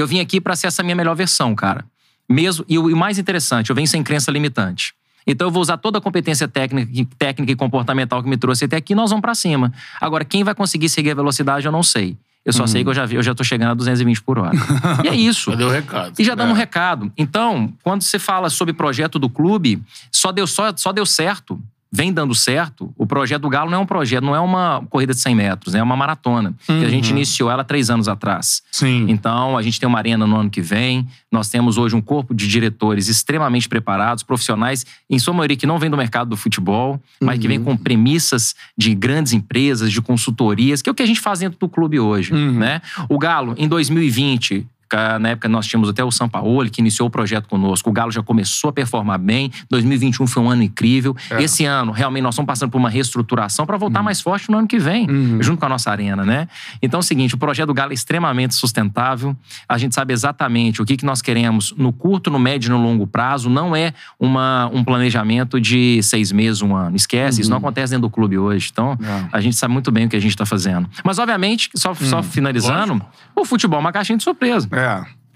eu 0.00 0.06
vim 0.06 0.20
aqui 0.20 0.40
para 0.40 0.54
ser 0.56 0.66
essa 0.66 0.82
minha 0.82 0.94
melhor 0.96 1.14
versão, 1.14 1.54
cara. 1.54 1.84
Mesmo, 2.28 2.64
e 2.68 2.78
o 2.78 2.88
e 2.90 2.94
mais 2.94 3.18
interessante, 3.18 3.70
eu 3.70 3.76
venho 3.76 3.88
sem 3.88 4.02
crença 4.02 4.30
limitante. 4.30 4.94
Então 5.26 5.48
eu 5.48 5.50
vou 5.52 5.60
usar 5.60 5.76
toda 5.76 5.98
a 5.98 6.00
competência 6.00 6.48
técnica, 6.48 6.90
e- 6.94 7.04
técnica 7.04 7.52
e 7.52 7.56
comportamental 7.56 8.22
que 8.22 8.28
me 8.28 8.36
trouxe 8.36 8.64
até 8.64 8.76
aqui, 8.76 8.94
nós 8.94 9.10
vamos 9.10 9.20
pra 9.20 9.34
cima. 9.34 9.72
Agora, 10.00 10.24
quem 10.24 10.42
vai 10.44 10.54
conseguir 10.54 10.88
seguir 10.88 11.10
a 11.10 11.14
velocidade, 11.14 11.66
eu 11.66 11.72
não 11.72 11.82
sei. 11.82 12.16
Eu 12.42 12.54
só 12.54 12.66
sei 12.66 12.82
que 12.82 12.88
eu 12.88 12.94
já, 12.94 13.04
vi, 13.04 13.16
eu 13.16 13.22
já 13.22 13.34
tô 13.34 13.44
chegando 13.44 13.72
a 13.72 13.74
220 13.74 14.22
por 14.22 14.38
hora. 14.38 14.56
e 15.04 15.08
é 15.08 15.14
isso. 15.14 15.50
Já 15.52 15.56
deu 15.58 15.68
o 15.68 15.70
recado. 15.70 16.12
E 16.18 16.24
já 16.24 16.34
dando 16.34 16.48
É. 16.48 16.52
um 16.52 16.56
recado. 16.56 17.12
Então, 17.18 17.70
quando 17.82 18.00
você 18.00 18.18
fala 18.18 18.48
sobre 18.48 18.72
projeto 18.72 19.18
do 19.18 19.28
clube, 19.28 19.82
só 20.10 20.32
deu, 20.32 20.46
só, 20.46 20.72
só 20.74 20.90
deu 20.90 21.04
certo, 21.04 21.60
vem 21.92 22.12
dando 22.12 22.34
certo. 22.34 22.92
O 22.96 23.06
projeto 23.06 23.42
do 23.42 23.48
Galo 23.48 23.70
não 23.70 23.78
é 23.78 23.80
um 23.80 23.86
projeto, 23.86 24.24
não 24.24 24.34
é 24.34 24.40
uma 24.40 24.84
corrida 24.88 25.12
de 25.12 25.20
100 25.20 25.34
metros, 25.34 25.74
é 25.74 25.82
uma 25.82 25.96
maratona. 25.96 26.54
Que 26.64 26.84
a 26.84 26.88
gente 26.88 27.10
iniciou 27.10 27.50
ela 27.50 27.64
três 27.64 27.90
anos 27.90 28.06
atrás. 28.08 28.62
Sim. 28.70 29.06
Então, 29.08 29.56
a 29.58 29.62
gente 29.62 29.80
tem 29.80 29.88
uma 29.88 29.98
arena 29.98 30.26
no 30.26 30.36
ano 30.36 30.50
que 30.50 30.62
vem. 30.62 31.06
Nós 31.30 31.48
temos 31.48 31.78
hoje 31.78 31.96
um 31.96 32.00
corpo 32.00 32.34
de 32.34 32.46
diretores 32.46 33.08
extremamente 33.08 33.68
preparados, 33.68 34.22
profissionais, 34.22 34.86
em 35.08 35.18
sua 35.18 35.34
maioria 35.34 35.56
que 35.56 35.66
não 35.66 35.78
vem 35.78 35.90
do 35.90 35.96
mercado 35.96 36.30
do 36.30 36.36
futebol, 36.36 37.00
mas 37.20 37.38
que 37.38 37.48
vem 37.48 37.62
com 37.62 37.76
premissas 37.76 38.54
de 38.76 38.94
grandes 38.94 39.32
empresas, 39.32 39.90
de 39.90 40.00
consultorias, 40.00 40.82
que 40.82 40.88
é 40.88 40.92
o 40.92 40.94
que 40.94 41.02
a 41.02 41.06
gente 41.06 41.20
faz 41.20 41.40
dentro 41.40 41.58
do 41.58 41.68
clube 41.68 41.98
hoje. 41.98 42.32
Né? 42.32 42.80
O 43.08 43.18
Galo, 43.18 43.54
em 43.58 43.66
2020. 43.66 44.66
Ca- 44.90 45.18
Na 45.18 45.30
época 45.30 45.48
nós 45.48 45.66
tínhamos 45.66 45.88
até 45.88 46.04
o 46.04 46.10
Sampaoli, 46.10 46.68
que 46.68 46.80
iniciou 46.80 47.08
o 47.08 47.10
projeto 47.10 47.48
conosco. 47.48 47.88
O 47.88 47.92
Galo 47.92 48.10
já 48.12 48.22
começou 48.22 48.68
a 48.70 48.72
performar 48.72 49.18
bem. 49.18 49.50
2021 49.70 50.26
foi 50.26 50.42
um 50.42 50.50
ano 50.50 50.62
incrível. 50.62 51.16
Esse 51.38 51.64
ano, 51.64 51.92
realmente, 51.92 52.22
nós 52.24 52.34
estamos 52.34 52.46
passando 52.46 52.70
por 52.70 52.78
uma 52.78 52.90
reestruturação 52.90 53.64
para 53.64 53.76
voltar 53.78 54.02
mais 54.02 54.20
forte 54.20 54.50
no 54.50 54.58
ano 54.58 54.66
que 54.68 54.78
vem, 54.78 55.06
junto 55.40 55.58
com 55.60 55.66
a 55.66 55.68
nossa 55.68 55.90
arena, 55.90 56.24
né? 56.24 56.48
Então 56.82 56.98
é 56.98 57.02
o 57.02 57.02
seguinte: 57.02 57.34
o 57.34 57.38
projeto 57.38 57.68
do 57.68 57.74
Galo 57.74 57.92
é 57.92 57.94
extremamente 57.94 58.54
sustentável. 58.54 59.36
A 59.68 59.78
gente 59.78 59.94
sabe 59.94 60.12
exatamente 60.12 60.82
o 60.82 60.84
que, 60.84 60.96
que 60.96 61.04
nós 61.04 61.22
queremos 61.22 61.72
no 61.76 61.92
curto, 61.92 62.30
no 62.30 62.38
médio 62.38 62.68
e 62.68 62.70
no 62.70 62.82
longo 62.82 63.06
prazo. 63.06 63.48
Não 63.48 63.74
é 63.76 63.92
uma, 64.18 64.68
um 64.72 64.82
planejamento 64.82 65.60
de 65.60 66.02
seis 66.02 66.32
meses, 66.32 66.62
um 66.62 66.74
ano. 66.74 66.96
Esquece, 66.96 67.40
isso 67.40 67.50
não 67.50 67.58
acontece 67.58 67.92
dentro 67.92 68.08
do 68.08 68.10
clube 68.10 68.36
hoje. 68.38 68.68
Então, 68.72 68.96
Não. 68.98 69.28
a 69.32 69.40
gente 69.40 69.56
sabe 69.56 69.72
muito 69.72 69.90
bem 69.92 70.06
o 70.06 70.08
que 70.08 70.16
a 70.16 70.20
gente 70.20 70.32
está 70.32 70.44
fazendo. 70.46 70.88
Mas, 71.04 71.18
obviamente, 71.18 71.70
só, 71.74 71.94
só 71.94 72.22
finalizando, 72.22 73.00
o 73.36 73.44
futebol 73.44 73.78
é 73.78 73.80
uma 73.80 73.92
caixinha 73.92 74.16
de 74.18 74.24
surpresa. 74.24 74.68
É. 74.72 74.79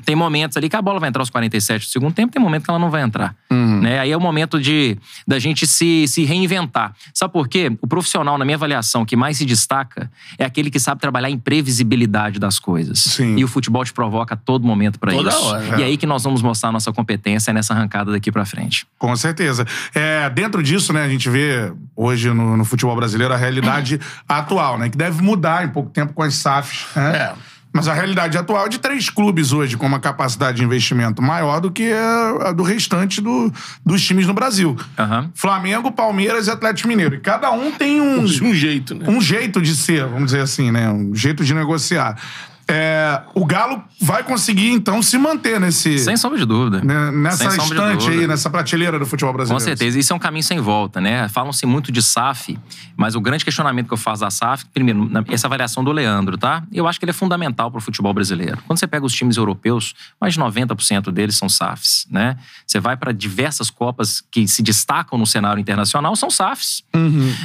Tem 0.05 0.15
momentos 0.15 0.57
ali 0.57 0.69
que 0.69 0.77
a 0.77 0.83
bola 0.83 1.01
vai 1.01 1.09
entrar 1.09 1.23
aos 1.23 1.31
47 1.31 1.87
do 1.87 1.91
segundo 1.91 2.13
tempo, 2.13 2.33
tem 2.33 2.41
momento 2.41 2.65
que 2.65 2.71
ela 2.71 2.79
não 2.79 2.91
vai 2.91 3.03
entrar. 3.03 3.35
Né? 3.81 4.01
Aí 4.01 4.11
é 4.11 4.17
o 4.17 4.21
momento 4.21 4.61
de 4.61 4.99
da 5.27 5.39
gente 5.39 5.67
se, 5.67 6.07
se 6.07 6.25
reinventar. 6.25 6.95
Sabe 7.13 7.33
por 7.33 7.49
quê? 7.49 7.73
O 7.81 7.87
profissional, 7.87 8.37
na 8.37 8.45
minha 8.45 8.57
avaliação, 8.57 9.05
que 9.05 9.17
mais 9.17 9.39
se 9.39 9.45
destaca 9.45 10.11
é 10.39 10.45
aquele 10.45 10.71
que 10.71 10.79
sabe 10.79 11.01
trabalhar 11.01 11.31
em 11.31 11.39
previsibilidade 11.39 12.39
das 12.39 12.59
coisas. 12.59 12.99
Sim. 13.01 13.37
E 13.37 13.45
o 13.45 13.49
futebol 13.49 13.85
te 13.85 13.93
provoca 13.93 14.35
a 14.35 14.37
todo 14.37 14.67
momento 14.67 14.99
para 14.99 15.15
isso. 15.15 15.45
hora, 15.45 15.81
E 15.81 15.85
aí 15.85 15.97
que 15.97 16.07
nós 16.07 16.23
vamos 16.23 16.43
mostrar 16.43 16.69
a 16.69 16.73
nossa 16.73 16.93
competência 16.93 17.53
nessa 17.53 17.73
arrancada 17.75 18.13
daqui 18.13 18.31
para 18.31 18.45
frente. 18.45 18.87
Com 18.99 19.15
certeza. 19.17 19.67
É, 19.95 20.29
dentro 20.31 20.63
disso, 20.63 20.93
né, 20.93 21.03
a 21.03 21.09
gente 21.09 21.29
vê 21.31 21.73
hoje 21.97 22.29
no, 22.31 22.57
no 22.57 22.65
futebol 22.65 22.95
brasileiro 22.97 23.33
a 23.33 23.37
realidade 23.37 24.01
atual, 24.29 24.79
né? 24.79 24.89
Que 24.89 24.97
deve 24.97 25.23
mudar 25.23 25.65
em 25.65 25.69
pouco 25.69 25.91
tempo 25.91 26.13
com 26.13 26.23
as 26.23 26.35
SAFs. 26.35 26.87
Né? 26.95 27.17
É. 27.17 27.54
Mas 27.75 27.89
a 27.89 27.93
realidade 27.93 28.39
atual 28.39 28.67
é 28.67 28.69
de 28.69 28.79
três 28.79 29.11
clubes 29.11 29.53
hoje 29.53 29.77
com 29.77 29.85
uma 29.85 29.99
capacidade 29.99 30.59
de 30.59 30.65
investimento 30.65 31.21
maior 31.21 31.61
do 31.61 31.73
que 31.73 31.93
a, 31.93 32.53
do 32.53 32.63
restante 32.63 33.21
do- 33.21 33.53
dos 33.85 34.01
times 34.05 34.29
no 34.29 34.33
Brasil. 34.33 34.77
Aham. 34.97 35.29
Flamengo, 35.35 35.91
Palmeiras 35.91 36.47
e 36.47 36.51
Atlético 36.53 36.87
Mineiro. 36.89 37.17
E 37.17 37.21
cada 37.21 37.51
um 37.51 37.73
tem 37.73 38.01
um, 38.01 38.21
um 38.23 38.55
jeito, 38.55 38.95
né? 38.95 39.07
um 39.09 39.21
jeito 39.21 39.61
de 39.61 39.75
ser, 39.75 40.07
vamos 40.07 40.27
dizer 40.27 40.41
assim, 40.43 40.71
né? 40.71 40.89
Um 40.89 41.13
jeito 41.17 41.45
de 41.45 41.53
negociar. 41.53 42.17
É, 42.67 43.21
o 43.35 43.45
Galo 43.45 43.83
vai 44.01 44.23
conseguir, 44.23 44.71
então, 44.71 45.03
se 45.03 45.19
manter 45.19 45.61
nesse. 45.61 45.99
Sem 45.99 46.17
sombra 46.17 46.39
de 46.39 46.47
dúvida. 46.47 46.81
né, 46.83 47.11
nessa 47.11 47.51
Sem 47.51 47.63
estante 47.63 48.09
aí, 48.09 48.27
nessa 48.27 48.49
prateleira 48.49 48.99
do 48.99 49.05
futebol 49.07 49.33
Com 49.33 49.39
brasileiro. 49.39 49.65
certeza. 49.65 49.99
Isso 49.99 50.13
é 50.13 50.17
um 50.17 50.19
caminho 50.19 50.43
sem 50.43 50.59
volta, 50.61 51.01
né? 51.01 51.29
Falam-se 51.29 51.67
muito 51.67 51.93
de 51.93 52.03
SAF, 52.03 52.59
mas 52.97 53.15
o 53.15 53.21
grande 53.21 53.45
questionamento 53.45 53.87
que 53.87 53.93
eu 53.93 53.99
faço 53.99 54.23
da 54.23 54.31
SAF, 54.31 54.65
primeiro, 54.73 55.11
essa 55.29 55.47
avaliação 55.47 55.85
do 55.85 55.93
Leandro, 55.93 56.39
tá? 56.39 56.63
Eu 56.73 56.89
acho 56.89 56.99
que 56.99 57.05
ele 57.05 57.11
é 57.11 57.15
fundamental 57.15 57.71
para 57.71 57.79
o 57.79 57.81
futebol 57.81 58.15
brasileiro. 58.15 58.59
Quando 58.67 58.79
você 58.79 58.87
pega 58.87 59.05
os 59.05 59.13
times 59.13 59.37
europeus, 59.37 59.95
mais 60.21 60.35
de 60.35 60.41
90% 60.41 61.11
deles 61.11 61.37
são 61.37 61.49
SAFs, 61.49 62.07
né? 62.11 62.37
Você 62.67 62.81
vai 62.81 62.97
para 62.97 63.13
diversas 63.13 63.69
copas 63.71 64.23
que 64.31 64.49
se 64.49 64.63
destacam 64.63 65.19
no 65.19 65.27
cenário 65.27 65.61
internacional, 65.61 66.17
são 66.17 66.31
SAFs. 66.31 66.83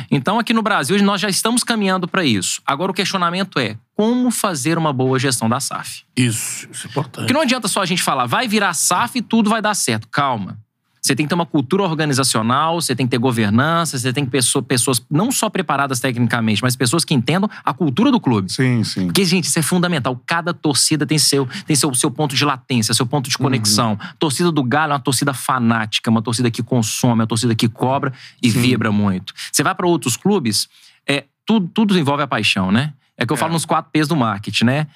Então, 0.10 0.40
aqui 0.40 0.54
no 0.54 0.62
Brasil, 0.62 1.02
nós 1.04 1.20
já 1.20 1.30
estamos 1.30 1.64
caminhando 1.64 2.08
para 2.08 2.24
isso. 2.24 2.62
Agora, 2.66 2.92
o 2.92 2.94
questionamento 2.94 3.60
é 3.60 3.76
como 4.00 4.32
fazer 4.32 4.78
uma 4.78 4.94
boa 4.94 5.20
gestão 5.20 5.50
da 5.50 5.60
SAF. 5.60 6.04
Isso, 6.16 6.70
isso 6.72 6.88
é 6.88 6.90
importante. 6.90 7.24
Porque 7.26 7.34
não 7.34 7.42
adianta 7.42 7.68
só 7.68 7.82
a 7.82 7.86
gente 7.86 8.02
falar, 8.02 8.28
vai 8.28 8.48
virar 8.48 8.74
SAF 8.74 9.18
e 9.18 9.22
tudo 9.22 9.50
vai 9.50 9.62
dar 9.62 9.76
certo. 9.76 10.08
Calma. 10.08 10.58
Você 11.02 11.14
tem 11.14 11.26
que 11.26 11.28
ter 11.30 11.36
uma 11.36 11.46
cultura 11.46 11.84
organizacional, 11.84 12.80
você 12.80 12.96
tem 12.96 13.06
que 13.06 13.12
ter 13.12 13.18
governança, 13.18 14.00
você 14.00 14.14
tem 14.14 14.24
que 14.24 14.32
ter 14.32 14.38
pessoa- 14.38 14.64
pessoas 14.64 15.06
não 15.12 15.34
só 15.34 15.50
preparadas 15.50 16.00
tecnicamente, 16.00 16.62
mas 16.62 16.78
pessoas 16.78 17.04
que 17.04 17.14
entendam 17.14 17.50
a 17.66 17.74
cultura 17.74 18.10
do 18.10 18.22
clube. 18.22 18.50
Sim, 18.50 18.86
sim. 18.86 19.08
Porque, 19.08 19.26
gente, 19.26 19.46
isso 19.46 19.60
é 19.60 19.62
fundamental. 19.62 20.18
Cada 20.26 20.54
torcida 20.54 21.06
tem 21.06 21.18
seu, 21.18 21.46
tem 21.66 21.76
seu, 21.76 21.94
seu 21.94 22.10
ponto 22.10 22.34
de 22.34 22.46
latência, 22.46 22.94
seu 22.94 23.06
ponto 23.06 23.30
de 23.30 23.38
conexão. 23.38 24.00
Torcida 24.18 24.50
do 24.50 24.64
Galo 24.64 24.94
é 24.94 24.96
uma 24.96 25.02
torcida 25.02 25.34
fanática, 25.34 26.10
uma 26.10 26.22
torcida 26.22 26.50
que 26.50 26.64
consome, 26.64 27.16
uma 27.16 27.28
torcida 27.28 27.54
que 27.54 27.68
cobra 27.68 28.14
e 28.42 28.50
vibra 28.50 28.94
muito. 28.94 29.34
Você 29.52 29.62
vai 29.62 29.76
para 29.76 29.86
outros 29.86 30.16
clubes, 30.16 30.70
é, 31.06 31.26
tudo, 31.46 31.68
tudo 31.74 32.00
envolve 32.00 32.24
a 32.24 32.28
paixão, 32.28 32.72
né? 32.72 32.94
É 33.20 33.26
que 33.26 33.34
eu 33.34 33.38
falo 33.38 33.52
nos 33.54 33.66
quatro 33.66 33.92
P's 33.92 34.08
do 34.08 34.16
marketing, 34.16 34.64
né? 34.66 34.88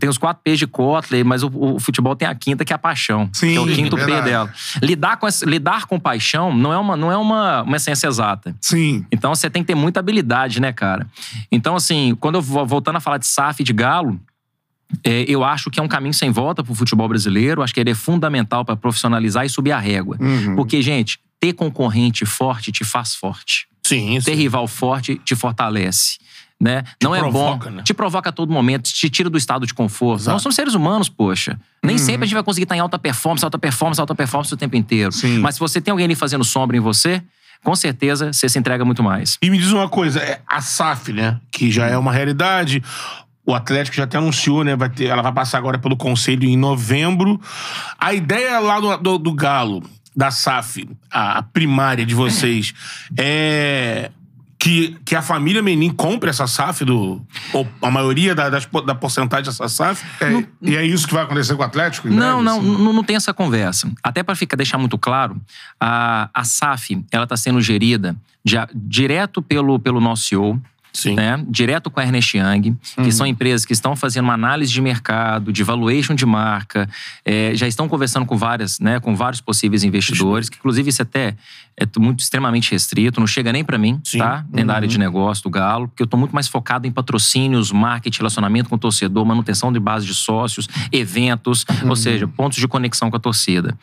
Tem 0.00 0.08
os 0.08 0.18
quatro 0.18 0.42
P's 0.42 0.58
de 0.58 0.66
Kotler, 0.66 1.24
mas 1.24 1.44
o, 1.44 1.50
o 1.54 1.78
futebol 1.78 2.16
tem 2.16 2.26
a 2.26 2.34
quinta, 2.34 2.64
que 2.64 2.72
é 2.72 2.76
a 2.76 2.78
paixão. 2.78 3.30
Sim, 3.32 3.52
que 3.52 3.56
é 3.56 3.60
o 3.60 3.66
quinto 3.66 3.96
P 3.96 4.04
verdade. 4.04 4.24
dela. 4.26 4.52
Lidar 4.82 5.16
com, 5.16 5.26
essa- 5.28 5.46
lidar 5.46 5.86
com 5.86 6.00
paixão 6.00 6.52
não 6.52 6.72
é 6.72 6.78
uma, 6.78 6.96
não 6.96 7.12
é 7.12 7.16
uma, 7.16 7.62
uma 7.62 7.78
ciência 7.78 8.08
exata. 8.08 8.56
Sim. 8.60 9.06
Então 9.12 9.32
você 9.34 9.48
tem 9.48 9.62
que 9.62 9.68
ter 9.68 9.74
muita 9.76 10.00
habilidade, 10.00 10.60
né, 10.60 10.72
cara? 10.72 11.06
Então, 11.52 11.76
assim, 11.76 12.16
quando 12.18 12.34
eu 12.34 12.42
vou 12.42 12.66
voltando 12.66 12.96
a 12.96 13.00
falar 13.00 13.18
de 13.18 13.26
SAF 13.26 13.60
e 13.60 13.64
de 13.64 13.72
Galo, 13.72 14.20
é, 15.04 15.24
eu 15.28 15.44
acho 15.44 15.70
que 15.70 15.78
é 15.78 15.82
um 15.82 15.88
caminho 15.88 16.14
sem 16.14 16.30
volta 16.32 16.64
pro 16.64 16.74
futebol 16.74 17.06
brasileiro. 17.08 17.62
Acho 17.62 17.72
que 17.74 17.78
ele 17.80 17.90
é 17.90 17.94
fundamental 17.94 18.64
para 18.64 18.74
profissionalizar 18.76 19.44
e 19.46 19.48
subir 19.48 19.70
a 19.70 19.78
régua. 19.78 20.16
Uhum. 20.18 20.56
Porque, 20.56 20.82
gente, 20.82 21.20
ter 21.38 21.52
concorrente 21.52 22.24
forte 22.26 22.72
te 22.72 22.84
faz 22.84 23.14
forte. 23.14 23.68
Sim, 23.86 24.14
Ter 24.16 24.32
sim. 24.32 24.34
rival 24.34 24.66
forte 24.66 25.20
te 25.24 25.34
fortalece. 25.36 26.18
Né? 26.60 26.82
Não 27.02 27.14
é 27.14 27.20
provoca, 27.20 27.70
bom. 27.70 27.76
né? 27.76 27.82
Te 27.82 27.94
provoca 27.94 28.30
a 28.30 28.32
todo 28.32 28.52
momento, 28.52 28.90
te 28.92 29.08
tira 29.08 29.30
do 29.30 29.38
estado 29.38 29.66
de 29.66 29.72
conforto. 29.72 30.28
Nós 30.28 30.42
somos 30.42 30.56
seres 30.56 30.74
humanos, 30.74 31.08
poxa. 31.08 31.58
Nem 31.82 31.96
sempre 31.96 32.24
a 32.24 32.26
gente 32.26 32.34
vai 32.34 32.42
conseguir 32.42 32.64
estar 32.64 32.76
em 32.76 32.80
alta 32.80 32.98
performance, 32.98 33.44
alta 33.44 33.58
performance, 33.58 34.00
alta 34.00 34.14
performance 34.14 34.52
o 34.52 34.56
tempo 34.56 34.76
inteiro. 34.76 35.12
Sim. 35.12 35.38
Mas 35.38 35.54
se 35.54 35.60
você 35.60 35.80
tem 35.80 35.92
alguém 35.92 36.04
ali 36.04 36.16
fazendo 36.16 36.42
sombra 36.42 36.76
em 36.76 36.80
você, 36.80 37.22
com 37.62 37.76
certeza 37.76 38.32
você 38.32 38.48
se 38.48 38.58
entrega 38.58 38.84
muito 38.84 39.02
mais. 39.02 39.38
E 39.40 39.50
me 39.50 39.58
diz 39.58 39.70
uma 39.70 39.88
coisa, 39.88 40.20
é 40.20 40.40
a 40.46 40.60
SAF, 40.60 41.12
né? 41.12 41.38
Que 41.52 41.70
já 41.70 41.86
é 41.86 41.96
uma 41.96 42.12
realidade. 42.12 42.82
O 43.46 43.54
Atlético 43.54 43.96
já 43.96 44.04
até 44.04 44.18
anunciou, 44.18 44.64
né? 44.64 44.74
Vai 44.74 44.90
ter, 44.90 45.06
ela 45.06 45.22
vai 45.22 45.32
passar 45.32 45.58
agora 45.58 45.78
pelo 45.78 45.96
Conselho 45.96 46.44
em 46.44 46.56
novembro. 46.56 47.40
A 47.98 48.12
ideia 48.12 48.58
lá 48.58 48.80
do, 48.80 48.96
do, 48.96 49.18
do 49.18 49.32
Galo, 49.32 49.82
da 50.14 50.32
SAF, 50.32 50.88
a 51.10 51.40
primária 51.42 52.04
de 52.04 52.14
vocês, 52.14 52.74
é 53.16 54.10
que, 54.58 54.98
que 55.04 55.14
a 55.14 55.22
família 55.22 55.62
Menin 55.62 55.90
compre 55.90 56.28
essa 56.28 56.46
SAF, 56.46 56.84
do, 56.84 57.24
ou 57.52 57.68
a 57.80 57.90
maioria 57.90 58.34
da, 58.34 58.50
das, 58.50 58.66
da 58.84 58.94
porcentagem 58.94 59.44
dessa 59.44 59.68
SAF. 59.68 60.04
É, 60.20 60.44
e 60.60 60.76
é 60.76 60.84
isso 60.84 61.06
que 61.06 61.14
vai 61.14 61.22
acontecer 61.22 61.54
com 61.54 61.62
o 61.62 61.64
Atlético? 61.64 62.08
Não, 62.08 62.16
breve, 62.16 62.42
não, 62.42 62.58
assim? 62.58 62.82
não, 62.82 62.92
não 62.92 63.04
tem 63.04 63.14
essa 63.14 63.32
conversa. 63.32 63.90
Até 64.02 64.22
para 64.22 64.34
ficar 64.34 64.56
deixar 64.56 64.76
muito 64.76 64.98
claro, 64.98 65.40
a, 65.78 66.28
a 66.34 66.44
SAF 66.44 67.04
ela 67.12 67.24
está 67.24 67.36
sendo 67.36 67.60
gerida 67.60 68.16
já, 68.44 68.68
direto 68.74 69.40
pelo, 69.40 69.78
pelo 69.78 70.00
nosso 70.00 70.24
CEO, 70.24 70.60
Sim. 70.92 71.14
né? 71.14 71.42
Direto 71.48 71.90
com 71.90 72.00
a 72.00 72.04
Ernest 72.04 72.36
Young, 72.36 72.76
que 72.94 73.00
Uhum. 73.00 73.10
são 73.12 73.26
empresas 73.26 73.64
que 73.64 73.72
estão 73.72 73.94
fazendo 73.94 74.24
uma 74.24 74.34
análise 74.34 74.72
de 74.72 74.80
mercado, 74.80 75.52
de 75.52 75.62
valuation 75.62 76.14
de 76.14 76.26
marca, 76.26 76.88
é, 77.24 77.52
já 77.54 77.66
estão 77.68 77.88
conversando 77.88 78.26
com 78.26 78.36
várias, 78.36 78.78
né, 78.80 78.98
com 79.00 79.14
vários 79.14 79.40
possíveis 79.40 79.84
investidores, 79.84 80.48
que 80.48 80.56
inclusive 80.58 80.88
isso 80.90 81.02
até 81.02 81.34
é 81.80 81.86
muito 82.00 82.18
extremamente 82.20 82.72
restrito, 82.72 83.20
não 83.20 83.26
chega 83.28 83.52
nem 83.52 83.62
para 83.64 83.78
mim, 83.78 84.00
Sim. 84.02 84.18
tá? 84.18 84.44
Dentro 84.50 84.66
da 84.66 84.74
área 84.74 84.86
Uhum. 84.86 84.90
de 84.90 84.98
negócio 84.98 85.44
do 85.44 85.50
Galo, 85.50 85.86
porque 85.86 86.02
eu 86.02 86.08
tô 86.08 86.16
muito 86.16 86.32
mais 86.34 86.48
focado 86.48 86.88
em 86.88 86.90
patrocínios, 86.90 87.70
marketing, 87.70 88.18
relacionamento 88.18 88.68
com 88.68 88.74
o 88.74 88.78
torcedor, 88.78 89.24
manutenção 89.24 89.72
de 89.72 89.78
base 89.78 90.04
de 90.04 90.12
sócios, 90.14 90.66
eventos, 90.90 91.64
Uhum. 91.84 91.90
ou 91.90 91.96
seja, 91.96 92.26
pontos 92.26 92.58
de 92.58 92.66
conexão 92.66 93.10
com 93.10 93.16
a 93.16 93.20
torcida. 93.20 93.78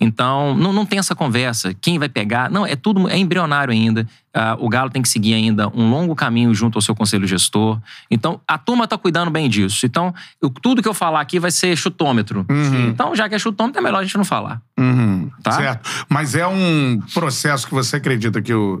Então, 0.00 0.54
não, 0.54 0.72
não 0.72 0.86
tem 0.86 0.98
essa 1.00 1.14
conversa. 1.16 1.74
Quem 1.80 1.98
vai 1.98 2.08
pegar? 2.08 2.48
Não, 2.50 2.64
é 2.64 2.76
tudo 2.76 3.08
é 3.08 3.18
embrionário 3.18 3.72
ainda. 3.72 4.06
Ah, 4.32 4.56
o 4.60 4.68
Galo 4.68 4.90
tem 4.90 5.02
que 5.02 5.08
seguir 5.08 5.34
ainda 5.34 5.68
um 5.74 5.90
longo 5.90 6.14
caminho 6.14 6.54
junto 6.54 6.78
ao 6.78 6.82
seu 6.82 6.94
conselho 6.94 7.26
gestor. 7.26 7.80
Então, 8.08 8.40
a 8.46 8.56
turma 8.56 8.86
tá 8.86 8.96
cuidando 8.96 9.28
bem 9.30 9.48
disso. 9.48 9.84
Então, 9.84 10.14
eu- 10.40 10.48
tudo 10.50 10.80
que 10.80 10.88
eu 10.88 10.94
falar 10.94 11.20
aqui 11.20 11.40
vai 11.40 11.50
ser 11.50 11.76
chutômetro. 11.76 12.46
Então, 12.88 13.14
já 13.16 13.28
que 13.28 13.34
é 13.34 13.38
chutômetro, 13.40 13.80
é 13.80 13.82
melhor 13.82 13.98
a 13.98 14.04
gente 14.04 14.16
não 14.16 14.24
falar. 14.24 14.62
Uhum, 14.78 15.30
Tá? 15.42 15.52
Certo. 15.52 15.88
Mas 16.08 16.34
é 16.36 16.46
um 16.46 17.00
processo 17.12 17.66
que 17.66 17.74
você 17.74 17.96
acredita 17.96 18.40
que 18.40 18.54
o, 18.54 18.80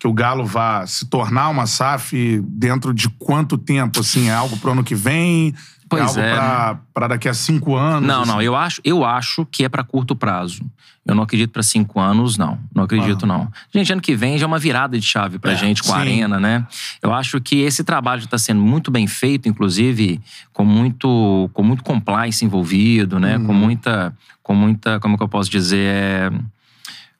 que 0.00 0.06
o 0.08 0.12
Galo 0.12 0.44
vá 0.44 0.84
se 0.86 1.06
tornar 1.06 1.48
uma 1.48 1.66
SAF 1.66 2.40
dentro 2.44 2.92
de 2.92 3.08
quanto 3.10 3.56
tempo? 3.56 4.00
Assim, 4.00 4.28
é 4.28 4.34
algo 4.34 4.56
pro 4.56 4.72
ano 4.72 4.82
que 4.82 4.94
vem? 4.96 5.54
Pois 5.88 6.16
é 6.16 6.20
algo 6.20 6.20
é. 6.20 6.34
pra, 6.34 6.78
pra 6.92 7.08
daqui 7.08 7.28
a 7.28 7.34
cinco 7.34 7.76
anos? 7.76 8.06
Não, 8.06 8.22
assim? 8.22 8.30
não, 8.30 8.42
eu 8.42 8.54
acho, 8.54 8.80
eu 8.84 9.04
acho 9.04 9.46
que 9.46 9.64
é 9.64 9.68
para 9.68 9.82
curto 9.82 10.14
prazo. 10.14 10.64
Eu 11.06 11.14
não 11.14 11.22
acredito 11.22 11.50
para 11.50 11.62
cinco 11.62 11.98
anos, 11.98 12.36
não. 12.36 12.58
Não 12.74 12.84
acredito, 12.84 13.26
não. 13.26 13.50
Gente, 13.74 13.90
ano 13.90 14.02
que 14.02 14.14
vem 14.14 14.36
já 14.36 14.44
é 14.44 14.46
uma 14.46 14.58
virada 14.58 14.98
de 14.98 15.06
chave 15.06 15.38
pra 15.38 15.52
É, 15.52 15.56
gente 15.56 15.82
com 15.82 15.90
a 15.90 15.94
sim. 15.94 16.00
Arena, 16.02 16.38
né? 16.38 16.66
Eu 17.02 17.14
acho 17.14 17.40
que 17.40 17.60
esse 17.60 17.82
trabalho 17.82 18.22
está 18.22 18.36
sendo 18.36 18.60
muito 18.60 18.90
bem 18.90 19.06
feito, 19.06 19.48
inclusive 19.48 20.20
com 20.52 20.66
muito, 20.66 21.48
com 21.54 21.62
muito 21.62 21.82
compliance 21.82 22.44
envolvido, 22.44 23.18
né? 23.18 23.38
Com 23.38 23.54
muita, 23.54 24.14
com 24.42 24.54
muita, 24.54 25.00
como 25.00 25.16
que 25.16 25.22
eu 25.22 25.28
posso 25.28 25.50
dizer, 25.50 25.78
é... 25.78 26.30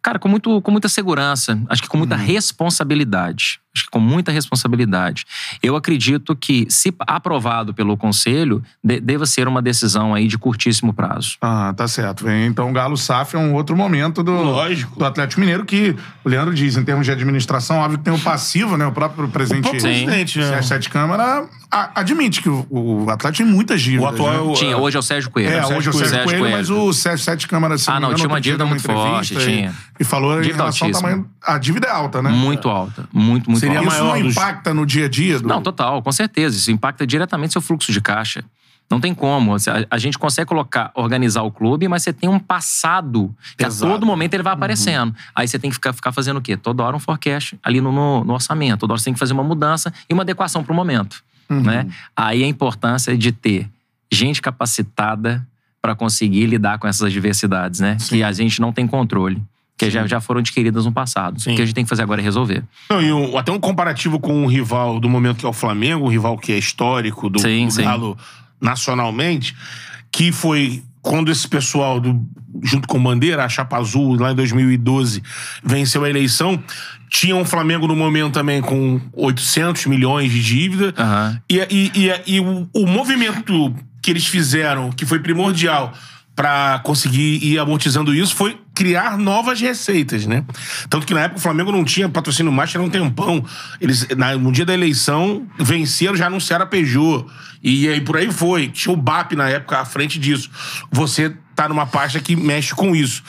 Cara, 0.03 0.19
com, 0.19 0.29
muito, 0.29 0.61
com 0.61 0.71
muita 0.71 0.89
segurança, 0.89 1.59
acho 1.69 1.83
que 1.83 1.89
com 1.89 1.97
muita 1.97 2.15
responsabilidade. 2.15 3.59
Acho 3.75 3.85
que 3.85 3.91
com 3.91 4.01
muita 4.01 4.33
responsabilidade. 4.33 5.25
Eu 5.63 5.77
acredito 5.77 6.35
que, 6.35 6.67
se 6.71 6.93
aprovado 7.07 7.73
pelo 7.75 7.97
Conselho, 7.97 8.63
de- 8.83 8.99
deva 9.01 9.27
ser 9.27 9.47
uma 9.47 9.61
decisão 9.63 10.15
aí 10.15 10.27
de 10.27 10.39
curtíssimo 10.39 10.93
prazo. 10.93 11.37
Ah, 11.41 11.73
tá 11.77 11.87
certo. 11.87 12.29
Então, 12.29 12.71
o 12.71 12.73
Galo 12.73 12.97
SAF 12.97 13.37
é 13.37 13.39
um 13.39 13.53
outro 13.55 13.77
momento 13.77 14.23
do, 14.23 14.33
Lógico. 14.33 14.99
do 14.99 15.05
Atlético 15.05 15.41
Mineiro 15.41 15.65
que 15.65 15.95
o 16.25 16.29
Leandro 16.29 16.55
diz, 16.55 16.77
em 16.77 16.85
termos 16.85 17.05
de 17.07 17.13
administração, 17.13 17.77
óbvio 17.79 17.99
que 17.99 18.05
tem 18.05 18.13
o 18.15 18.19
passivo, 18.19 18.77
né? 18.77 18.87
O 18.87 18.93
próprio 18.93 19.29
presidente, 19.29 19.61
O 19.67 19.71
próprio 19.71 19.83
presidente, 19.83 20.39
né? 20.39 20.63
Sete 20.63 20.89
Câmara 20.91 21.47
a- 21.71 21.91
admite 22.01 22.41
que 22.43 22.49
o, 22.49 22.67
o 22.71 23.11
Atlético 23.11 23.45
tem 23.45 23.55
muitas 23.55 23.81
dívidas. 23.83 24.07
O 24.07 24.09
atual 24.09 24.49
né? 24.49 24.55
Tinha, 24.55 24.77
hoje 24.79 24.97
é 24.97 25.01
o 25.01 25.03
Sérgio 25.03 25.31
Coelho. 25.31 25.51
É, 25.53 25.67
hoje 25.67 25.89
é 25.89 25.91
o 25.91 25.93
Sérgio 25.93 26.23
Coelho, 26.25 26.39
Coelho. 26.41 26.57
mas 26.57 26.71
o 26.71 26.93
Sérgio 26.93 27.25
Sete 27.25 27.47
Câmara, 27.47 27.77
se 27.77 27.89
Ah, 27.91 27.95
não, 27.95 28.09
engano, 28.09 28.15
tinha 28.17 28.29
uma 28.29 28.41
dívida 28.41 28.65
muito 28.65 28.83
forte, 28.83 29.35
e- 29.35 29.39
tinha. 29.45 29.75
E 30.01 30.05
falou 30.05 30.39
em 30.39 30.43
Dívida 30.43 30.57
relação 30.59 30.87
ao 30.87 30.89
altíssima. 30.95 31.11
tamanho... 31.11 31.31
A 31.47 31.59
dívida 31.59 31.87
é 31.89 31.91
alta, 31.91 32.23
né? 32.23 32.31
Muito 32.31 32.69
alta. 32.69 33.09
Muito, 33.13 33.51
muito 33.51 33.61
Seria. 33.73 33.89
Isso 33.89 34.03
maior 34.03 34.17
não 34.17 34.23
dos- 34.23 34.33
impacta 34.33 34.75
no 34.75 34.87
dia 34.87 35.07
a 35.07 35.09
dia? 35.09 35.41
Do... 35.41 35.49
Não, 35.49 35.63
total, 35.63 36.03
com 36.03 36.13
certeza. 36.13 36.57
Isso 36.57 36.71
impacta 36.71 37.07
diretamente 37.07 37.53
seu 37.53 37.63
fluxo 37.63 37.93
de 37.93 38.01
caixa. 38.01 38.45
Não 38.91 38.99
tem 38.99 39.13
como. 39.15 39.55
A, 39.91 39.99
gente 39.99 40.19
consegue 40.19 40.49
colocar, 40.49 40.91
organizar 40.95 41.43
o 41.43 41.51
clube, 41.51 41.87
mas 41.89 42.03
você 42.03 42.13
tem 42.13 42.27
um 42.29 42.39
passado 42.39 43.35
que 43.51 43.65
Pesado. 43.65 43.93
a 43.93 43.95
todo 43.95 44.07
momento 44.07 44.33
ele 44.33 44.43
vai 44.43 44.55
aparecendo. 44.55 45.15
Aí 45.35 45.47
você 45.47 45.59
tem 45.59 45.69
que 45.69 45.75
ficar, 45.75 45.93
ficar 45.93 46.11
fazendo 46.11 46.39
o 46.39 46.41
quê? 46.41 46.57
Toda 46.57 46.83
hora 46.83 46.97
um 46.97 46.99
forecast 46.99 47.59
ali 47.63 47.83
no, 47.83 47.93
no, 47.93 48.25
no 48.25 48.33
orçamento. 48.33 48.81
Toda 48.81 48.95
hora 48.95 48.99
você 48.99 49.05
tem 49.05 49.13
que 49.13 49.19
fazer 49.19 49.35
uma 49.35 49.45
mudança 49.45 49.93
e 50.09 50.15
uma 50.15 50.23
adequação 50.23 50.65
para 50.65 50.73
o 50.73 50.77
momento. 50.77 51.23
Né? 51.51 51.87
Aí 52.17 52.43
a 52.43 52.47
importância 52.47 53.17
de 53.17 53.31
ter 53.31 53.69
gente 54.11 54.41
capacitada 54.41 55.47
para 55.81 55.95
conseguir 55.95 56.47
lidar 56.47 56.79
com 56.79 56.89
essas 56.89 57.03
adversidades, 57.03 57.81
né? 57.81 57.97
Que 58.09 58.23
a 58.23 58.33
gente 58.33 58.61
não 58.61 58.73
tem 58.73 58.87
controle. 58.87 59.43
Que 59.79 59.91
já, 59.91 60.07
já 60.09 60.21
foram 60.21 60.41
adquiridas 60.41 60.85
no 60.85 60.93
passado. 60.93 61.41
Sim. 61.41 61.53
O 61.53 61.57
que 61.57 61.63
a 61.63 61.65
gente 61.65 61.75
tem 61.75 61.85
que 61.85 61.89
fazer 61.89 62.03
agora 62.03 62.21
é 62.21 62.25
resolver. 62.25 62.65
Não, 62.91 63.01
e 63.01 63.13
um- 63.13 63.39
até 63.39 63.53
um 63.53 63.61
comparativo 63.61 64.19
com 64.19 64.45
o 64.45 64.47
rival 64.49 64.99
do 64.99 65.09
momento 65.09 65.37
que 65.39 65.47
é 65.47 65.49
o 65.49 65.53
Flamengo, 65.53 66.05
o 66.07 66.09
rival 66.09 66.37
que 66.37 66.51
é 66.53 66.59
histórico 66.59 67.31
do, 67.31 67.39
Sim, 67.39 67.67
do 67.67 67.73
sim. 67.73 67.83
Galo 67.85 68.19
nacionalmente, 68.61 69.55
que 70.11 70.33
foi 70.33 70.83
quando 71.01 71.31
esse 71.31 71.47
pessoal, 71.49 72.01
do, 72.01 72.21
junto 72.63 72.87
com 72.89 72.99
o 72.99 73.03
Bandeira, 73.03 73.45
a 73.45 73.49
Chapa 73.49 73.79
Azul, 73.79 74.17
lá 74.21 74.33
em 74.33 74.35
2012, 74.35 75.23
venceu 75.63 76.05
a 76.05 76.11
eleição, 76.11 76.63
tinha 77.09 77.35
um 77.37 77.45
Flamengo 77.45 77.87
no 77.87 77.97
momento 77.97 78.33
também 78.35 78.61
com 78.61 79.01
800 79.15 79.87
milhões 79.87 80.31
de 80.31 80.43
dívida. 80.43 80.93
Aham. 80.99 81.41
E, 81.49 81.57
e, 81.71 81.93
e, 81.95 82.35
e 82.37 82.41
o, 82.41 82.69
o 82.75 82.87
movimento 82.87 83.75
que 84.03 84.11
eles 84.11 84.27
fizeram, 84.27 84.91
que 84.91 85.07
foi 85.07 85.21
primordial 85.21 85.93
para 86.35 86.79
conseguir 86.81 87.43
ir 87.45 87.59
amortizando 87.59 88.15
isso, 88.15 88.35
foi 88.35 88.57
criar 88.79 89.19
novas 89.19 89.61
receitas, 89.61 90.25
né? 90.25 90.45
Tanto 90.89 91.05
que 91.05 91.13
na 91.13 91.23
época 91.23 91.41
o 91.41 91.43
Flamengo 91.43 91.73
não 91.73 91.85
tinha 91.85 92.09
patrocínio 92.09 92.53
master 92.53 92.81
há 92.81 92.85
um 92.85 92.89
tempão. 92.89 93.45
Eles, 93.81 94.07
na- 94.17 94.37
no 94.37 94.53
dia 94.53 94.65
da 94.65 94.73
eleição, 94.73 95.45
venceram, 95.59 96.15
já 96.15 96.29
anunciaram 96.29 96.65
a 96.65 96.69
Peugeot. 96.69 97.27
E 97.61 97.89
aí 97.89 98.01
por 98.01 98.17
aí 98.17 98.31
foi. 98.31 98.69
Tinha 98.69 98.93
o 98.95 98.97
BAP 98.97 99.33
na 99.33 99.49
época 99.49 99.81
à 99.81 99.85
frente 99.85 100.17
disso. 100.21 100.49
Você 100.93 101.35
tá 101.57 101.69
numa 101.69 101.87
pasta 101.87 102.21
que 102.21 102.37
mexe 102.37 102.73
com 102.73 102.95
isso. 102.95 103.21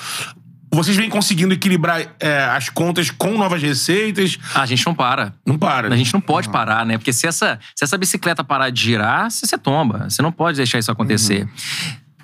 Vocês 0.72 0.96
vêm 0.96 1.10
conseguindo 1.10 1.52
equilibrar 1.52 2.00
é, 2.20 2.44
as 2.56 2.70
contas 2.70 3.10
com 3.10 3.36
novas 3.36 3.60
receitas? 3.60 4.38
A 4.54 4.68
gente 4.68 4.86
não 4.86 4.94
para. 4.94 5.34
Não 5.44 5.58
para. 5.58 5.92
A 5.92 5.98
gente 5.98 6.14
não 6.14 6.22
pode 6.22 6.48
parar, 6.50 6.86
né? 6.86 6.96
Porque 7.00 7.12
se 7.12 7.26
essa, 7.26 7.60
se 7.76 7.84
essa 7.84 7.98
bicicleta 7.98 8.44
parar 8.44 8.70
de 8.70 8.80
girar, 8.84 9.32
você, 9.32 9.48
você 9.48 9.58
tomba. 9.58 10.08
Você 10.08 10.22
não 10.22 10.32
pode 10.32 10.58
deixar 10.58 10.78
isso 10.78 10.92
acontecer. 10.92 11.50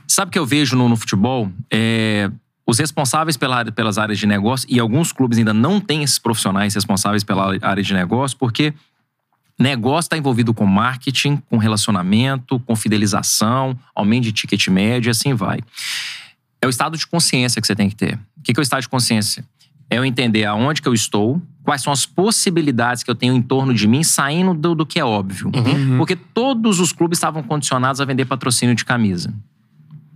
Sabe 0.08 0.30
o 0.30 0.32
que 0.32 0.38
eu 0.38 0.46
vejo 0.46 0.76
no, 0.76 0.88
no 0.88 0.96
futebol? 0.96 1.52
É, 1.74 2.30
os 2.68 2.80
responsáveis 2.80 3.38
pela, 3.38 3.66
pelas 3.72 3.98
áreas 3.98 4.18
de 4.18 4.26
negócio, 4.26 4.68
e 4.70 4.80
alguns 4.80 5.12
clubes 5.12 5.38
ainda 5.38 5.54
não 5.54 5.80
têm 5.80 6.04
esses 6.04 6.18
profissionais 6.18 6.74
responsáveis 6.74 7.24
pela 7.24 7.58
área 7.62 7.84
de 7.84 7.94
negócio, 7.94 8.38
porque 8.38 8.74
negócio 9.58 10.08
está 10.08 10.18
envolvido 10.18 10.54
com 10.54 10.66
marketing, 10.66 11.38
com 11.50 11.58
relacionamento, 11.58 12.60
com 12.60 12.76
fidelização, 12.76 13.78
aumento 13.94 14.24
de 14.24 14.32
ticket 14.32 14.68
médio 14.68 15.10
e 15.10 15.12
assim 15.12 15.34
vai. 15.34 15.60
É 16.62 16.68
o 16.68 16.70
estado 16.70 16.98
de 16.98 17.06
consciência 17.06 17.62
que 17.62 17.68
você 17.68 17.76
tem 17.76 17.90
que 17.90 17.96
ter. 17.96 18.20
O 18.38 18.42
que 18.42 18.52
é 18.56 18.60
o 18.60 18.62
estado 18.62 18.82
de 18.82 18.90
consciência? 18.90 19.46
É 19.90 19.98
eu 19.98 20.06
entender 20.06 20.46
aonde 20.46 20.82
que 20.82 20.88
eu 20.88 20.94
estou, 20.94 21.40
quais 21.64 21.82
são 21.82 21.94
as 21.94 22.06
possibilidades 22.06 23.04
que 23.04 23.10
eu 23.10 23.16
tenho 23.16 23.36
em 23.36 23.42
torno 23.42 23.74
de 23.74 23.88
mim, 23.88 24.04
saindo 24.04 24.54
do, 24.54 24.74
do 24.74 24.86
que 24.86 25.00
é 25.00 25.06
óbvio. 25.06 25.52
Porque 25.98 26.16
todos 26.16 26.80
os 26.80 26.92
clubes 26.92 27.18
estavam 27.18 27.44
condicionados 27.44 28.02
a 28.02 28.06
vender 28.06 28.26
patrocínio 28.26 28.74
de 28.74 28.84
camisa. 28.84 29.32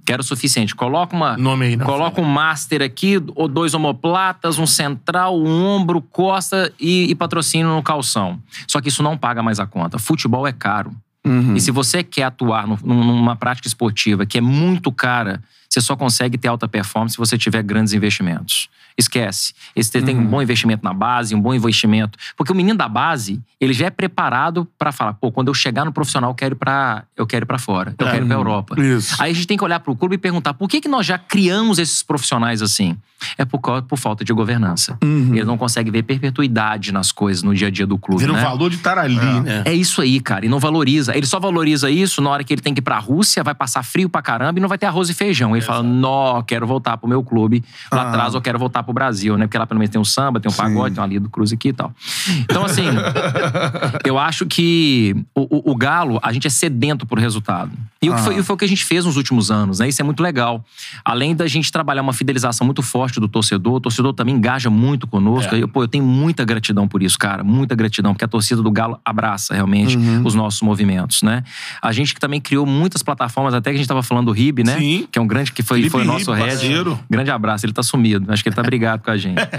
Que 0.10 0.14
era 0.14 0.24
o 0.24 0.26
suficiente. 0.26 0.74
Coloca 0.74 1.16
uma. 1.16 1.38
Nome 1.38 1.68
aí? 1.68 1.78
Coloca 1.78 2.20
um 2.20 2.26
master 2.26 2.82
aqui, 2.82 3.22
ou 3.36 3.48
dois 3.48 3.76
omoplatas, 3.76 4.58
um 4.58 4.66
central, 4.66 5.40
um 5.40 5.64
ombro, 5.64 6.02
costa 6.02 6.74
e, 6.80 7.12
e 7.12 7.14
patrocínio 7.14 7.68
no 7.68 7.84
calção. 7.84 8.40
Só 8.68 8.82
que 8.82 8.88
isso 8.88 9.04
não 9.04 9.16
paga 9.16 9.44
mais 9.44 9.60
a 9.60 9.68
conta. 9.68 10.00
Futebol 10.00 10.48
é 10.48 10.52
caro. 10.52 10.92
Uhum. 11.24 11.56
E 11.56 11.62
se 11.62 11.70
você 11.70 12.02
quer 12.02 12.24
atuar 12.24 12.66
no- 12.66 12.80
num- 12.84 13.04
numa 13.04 13.36
prática 13.36 13.68
esportiva 13.68 14.26
que 14.26 14.40
é 14.40 14.42
muito 14.42 14.92
cara, 14.92 15.44
você 15.70 15.82
só 15.82 15.96
consegue 15.96 16.38
ter 16.38 16.48
alta 16.48 16.68
performance 16.68 17.14
se 17.14 17.18
você 17.18 17.38
tiver 17.38 17.62
grandes 17.62 17.94
investimentos. 17.94 18.68
Esquece. 18.98 19.54
Esse 19.76 19.92
tem 20.02 20.18
um 20.18 20.26
bom 20.26 20.42
investimento 20.42 20.84
na 20.84 20.94
base, 20.94 21.34
um 21.34 21.40
bom 21.40 21.54
investimento. 21.54 22.18
Porque 22.36 22.52
o 22.52 22.56
menino 22.56 22.78
da 22.78 22.90
base, 22.90 23.40
ele 23.62 23.72
já 23.72 23.86
é 23.86 23.90
preparado 23.90 24.68
para 24.78 24.92
falar, 24.92 25.14
pô, 25.14 25.32
quando 25.32 25.48
eu 25.48 25.54
chegar 25.54 25.86
no 25.86 25.94
profissional, 25.94 26.32
eu 26.32 26.36
quero 26.36 26.56
ir 26.56 26.58
pra, 26.58 27.04
eu 27.16 27.26
quero 27.26 27.46
pra 27.46 27.58
fora. 27.58 27.96
Eu 27.98 28.08
quero 28.08 28.26
ir 28.26 28.28
pra 28.28 28.36
Europa. 28.36 28.82
Isso. 28.82 29.16
Aí 29.22 29.32
a 29.32 29.34
gente 29.34 29.48
tem 29.48 29.58
que 29.58 29.64
olhar 29.64 29.80
pro 29.80 29.96
clube 29.96 30.16
e 30.16 30.18
perguntar 30.18 30.54
por 30.54 30.68
que, 30.68 30.82
que 30.82 30.90
nós 30.90 31.06
já 31.06 31.18
criamos 31.18 31.80
esses 31.80 32.04
profissionais 32.04 32.62
assim? 32.62 32.98
É 33.38 33.46
por, 33.46 33.60
causa- 33.60 33.82
por 33.82 33.98
falta 33.98 34.24
de 34.26 34.34
governança. 34.34 34.98
Eles 35.02 35.46
não 35.46 35.58
conseguem 35.58 35.92
ver 35.92 36.04
perpetuidade 36.04 36.92
nas 36.92 37.12
coisas 37.12 37.44
no 37.44 37.54
dia 37.54 37.68
a 37.68 37.72
dia 37.72 37.86
do 37.86 37.98
clube. 37.98 38.22
Vira 38.22 38.34
o 38.34 38.36
né? 38.36 38.42
valor 38.42 38.70
de 38.70 38.78
estar 38.78 38.98
ali, 38.98 39.16
né? 39.16 39.64
É 39.66 39.74
isso 39.74 40.02
aí, 40.02 40.20
cara. 40.20 40.46
E 40.46 40.50
não 40.50 40.60
valoriza. 40.60 41.16
Ele 41.16 41.26
só 41.26 41.40
valoriza 41.40 41.90
isso 41.90 42.22
na 42.22 42.30
hora 42.30 42.44
que 42.44 42.54
ele 42.54 42.62
tem 42.62 42.74
que 42.74 42.80
ir 42.80 42.82
pra 42.82 42.98
Rússia, 42.98 43.44
vai 43.44 43.56
passar 43.56 43.84
frio 43.84 44.10
pra 44.10 44.22
caramba 44.22 44.60
e 44.60 44.62
não 44.62 44.70
vai 44.70 44.78
ter 44.78 44.86
arroz 44.86 45.10
e 45.10 45.14
feijão. 45.14 45.56
Ele 45.60 45.66
fala, 45.66 45.84
nó, 45.84 46.42
quero 46.42 46.66
voltar 46.68 46.98
pro 46.98 47.08
meu 47.08 47.24
clube. 47.24 47.64
Lá 47.92 48.04
Ah. 48.04 48.10
atrás 48.10 48.34
eu 48.34 48.42
quero 48.42 48.58
voltar 48.60 48.84
pro 48.84 48.94
Brasil, 48.94 49.38
né? 49.38 49.46
Porque 49.46 49.58
lá 49.58 49.66
pelo 49.66 49.80
menos 49.80 49.92
tem 49.92 50.00
um 50.02 50.06
samba, 50.06 50.40
tem 50.40 50.52
um 50.52 50.56
pagode, 50.56 50.96
tem 50.96 51.02
uma 51.02 51.08
Lido 51.08 51.30
Cruz 51.30 51.52
aqui 51.54 51.70
e 51.70 51.74
tal. 51.74 51.94
Então, 52.42 52.64
assim, 52.66 52.84
eu 54.06 54.18
acho 54.18 54.46
que 54.46 55.16
o, 55.36 55.42
o- 55.58 55.72
o 55.72 55.76
Galo, 55.76 56.20
a 56.24 56.32
gente 56.32 56.48
é 56.48 56.50
sedento 56.50 57.06
por 57.06 57.20
resultado. 57.20 57.72
E 58.02 58.10
o 58.10 58.16
que 58.16 58.22
foi, 58.22 58.38
e 58.40 58.44
foi 58.44 58.54
o 58.54 58.58
que 58.58 58.64
a 58.64 58.68
gente 58.68 58.86
fez 58.86 59.04
nos 59.06 59.18
últimos 59.18 59.52
anos, 59.52 59.80
né? 59.80 59.90
Isso 59.90 60.02
é 60.02 60.06
muito 60.06 60.24
legal. 60.24 60.64
Além 61.04 61.36
da 61.36 61.48
gente 61.48 61.70
trabalhar 61.70 62.02
uma 62.02 62.14
fidelização 62.14 62.64
muito 62.66 62.82
forte 62.82 63.20
do 63.20 63.28
torcedor, 63.28 63.74
o 63.76 63.80
torcedor 63.82 64.14
também 64.14 64.36
engaja 64.36 64.70
muito 64.70 65.06
conosco. 65.06 65.54
É. 65.54 65.62
Eu, 65.62 65.68
pô, 65.68 65.84
eu 65.84 65.88
tenho 65.88 66.06
muita 66.06 66.46
gratidão 66.46 66.88
por 66.88 67.04
isso, 67.04 67.20
cara. 67.20 67.44
Muita 67.44 67.76
gratidão, 67.76 68.14
porque 68.14 68.24
a 68.24 68.28
torcida 68.28 68.62
do 68.62 68.72
Galo 68.72 68.98
abraça 69.04 69.54
realmente 69.54 69.98
os 70.24 70.34
nossos 70.34 70.62
movimentos, 70.62 71.22
né? 71.24 71.44
A 71.82 71.92
gente 71.92 72.14
que 72.14 72.20
também 72.22 72.40
criou 72.40 72.66
muitas 72.66 73.04
plataformas, 73.04 73.54
até 73.54 73.70
que 73.72 73.76
a 73.76 73.80
gente 73.80 73.88
tava 73.88 74.02
falando 74.02 74.28
do 74.28 74.32
RIB, 74.32 74.64
né? 74.64 74.78
Sim. 74.78 75.08
Que 75.12 75.20
é 75.20 75.22
um 75.22 75.28
grande, 75.28 75.49
que 75.54 75.64
foi, 75.64 75.90
foi 75.90 76.02
o 76.02 76.06
nosso 76.06 76.32
Ribe, 76.32 76.50
head. 76.50 76.98
Grande 77.10 77.32
abraço, 77.32 77.66
ele 77.66 77.74
tá 77.74 77.84
sumido. 77.84 78.32
Acho 78.32 78.42
que 78.44 78.50
ele 78.50 78.56
tá 78.56 78.64
brigado 78.64 79.04
com 79.04 79.12
a 79.12 79.18
gente. 79.18 79.40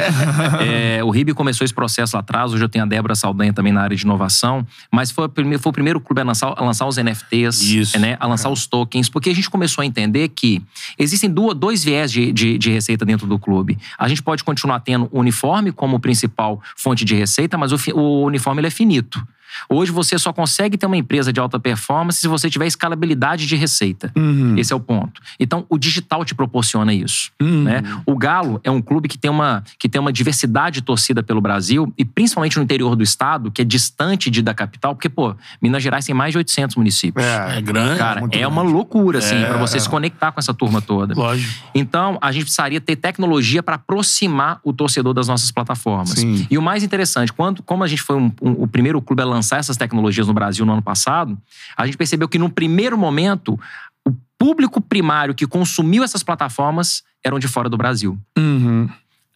É, 0.61 1.03
o 1.03 1.11
RIB 1.11 1.33
começou 1.35 1.65
esse 1.65 1.73
processo 1.73 2.17
lá 2.17 2.21
atrás, 2.21 2.53
hoje 2.53 2.63
eu 2.65 2.69
tenho 2.69 2.85
a 2.85 2.89
Débora 2.89 3.15
Saldanha 3.15 3.53
também 3.53 3.73
na 3.73 3.81
área 3.83 3.97
de 3.97 4.03
inovação, 4.03 4.67
mas 4.93 5.11
foi, 5.11 5.27
o 5.27 5.29
primeiro- 5.29 5.63
foi 5.63 5.71
o 5.71 5.73
primeiro 5.73 6.01
clube 6.01 6.21
a 6.21 6.25
lançar, 6.25 6.53
a 6.57 6.63
lançar 6.65 6.87
os 6.87 6.97
NFTs, 6.99 7.61
Isso. 7.63 7.99
né, 7.99 8.17
a 8.21 8.27
lançar 8.27 8.51
os 8.51 8.67
tokens, 8.67 9.09
porque 9.09 9.31
a 9.31 9.35
gente 9.35 9.49
começou 9.49 9.83
a 9.83 9.87
entender 9.87 10.29
que 10.29 10.63
existem 10.99 11.31
duas, 11.31 11.57
dois 11.57 11.83
viés 11.85 12.11
de, 12.13 12.33
de, 12.33 12.59
de 12.59 12.71
receita 12.71 13.05
dentro 13.05 13.27
do 13.27 13.39
clube. 13.39 13.79
A 13.99 14.09
gente 14.09 14.23
pode 14.23 14.45
continuar 14.45 14.81
tendo 14.81 15.09
o 15.11 15.21
uniforme 15.21 15.73
como 15.73 15.99
principal 16.01 16.61
fonte 16.77 17.05
de 17.05 17.15
receita, 17.15 17.57
mas 17.57 17.73
o, 17.73 17.77
o 17.95 18.25
uniforme 18.25 18.63
é 18.67 18.71
finito. 18.71 19.23
Hoje 19.69 19.91
você 19.93 20.19
só 20.19 20.33
consegue 20.33 20.77
ter 20.79 20.87
uma 20.87 20.97
empresa 20.97 21.33
de 21.33 21.41
alta 21.41 21.59
performance 21.59 22.19
se 22.21 22.29
você 22.29 22.49
tiver 22.51 22.67
escalabilidade 22.67 23.47
de 23.47 23.57
receita. 23.57 24.13
Esse 24.57 24.73
é 24.73 24.77
o 24.77 24.81
ponto. 24.81 25.21
Então, 25.39 25.65
o 25.69 25.79
digital 25.79 26.25
te 26.25 26.35
proporciona 26.35 26.93
isso. 26.93 27.31
Né? 27.41 27.83
O 28.07 28.17
Galo 28.17 28.61
é 28.65 28.71
um 28.71 28.81
clube 28.83 29.09
que 29.09 29.19
tem, 29.19 29.31
uma, 29.31 29.63
que 29.79 29.89
tem 29.89 30.01
uma 30.01 30.13
diversidade 30.13 30.77
de 30.77 30.83
torcida 30.83 31.23
pelo 31.23 31.41
Brasil, 31.41 31.93
e 31.97 32.05
principalmente 32.05 32.57
no 32.57 32.63
interior 32.63 32.95
do 32.97 33.03
estado, 33.03 33.51
que 33.51 33.63
é 33.63 33.65
distante 33.65 34.31
de, 34.31 34.43
da 34.43 34.55
capital, 34.55 34.95
porque, 34.95 35.09
pô, 35.09 35.35
Minas 35.61 35.83
Gerais 35.83 36.05
tem 36.05 36.15
mais 36.15 36.33
de 36.33 36.39
800 36.39 36.77
municípios. 36.77 37.25
É 37.25 37.61
grande. 37.61 37.99
Cara, 37.99 38.21
muito 38.21 38.35
é 38.35 38.39
grande. 38.41 38.53
uma 38.53 38.63
loucura, 38.63 39.19
assim, 39.19 39.41
pra 39.45 39.57
você 39.59 39.79
se 39.81 39.89
conectar 39.89 40.33
com 40.33 40.41
essa 40.41 40.53
turma 40.55 40.81
toda. 40.81 41.15
Lógico. 41.15 41.53
Então, 41.75 42.19
a 42.21 42.31
gente 42.33 42.45
precisaria 42.45 42.81
ter 42.81 42.97
tecnologia 42.97 43.63
para 43.63 43.77
aproximar 43.77 44.61
o 44.65 44.73
torcedor 44.73 45.13
das 45.15 45.29
nossas 45.29 45.51
plataformas. 45.51 46.11
Sim. 46.11 46.47
E 46.51 46.57
o 46.59 46.63
mais 46.63 46.83
interessante, 46.83 47.33
quando, 47.33 47.63
como 47.63 47.85
a 47.85 47.87
gente 47.87 48.03
foi 48.03 48.17
um- 48.17 48.33
um- 48.43 48.63
o 48.63 48.67
primeiro 48.67 49.01
clube 49.03 49.23
a 49.23 49.25
lançar 49.25 49.40
essas 49.57 49.77
tecnologias 49.77 50.27
no 50.27 50.35
Brasil 50.35 50.65
no 50.65 50.73
ano 50.73 50.83
passado, 50.83 51.39
a 51.77 51.87
gente 51.87 51.97
percebeu 51.97 52.29
que 52.29 52.39
no 52.39 52.51
primeiro 52.51 52.97
momento, 52.97 53.59
o 54.07 54.13
público 54.39 54.81
primário 54.81 55.35
que 55.35 55.47
consumiu 55.47 56.03
essas 56.03 56.23
plataformas 56.23 57.03
eram 57.25 57.39
de 57.39 57.49
fora 57.49 57.69
do 57.69 57.77
Brasil. 57.77 58.19
Uhum. 58.37 58.89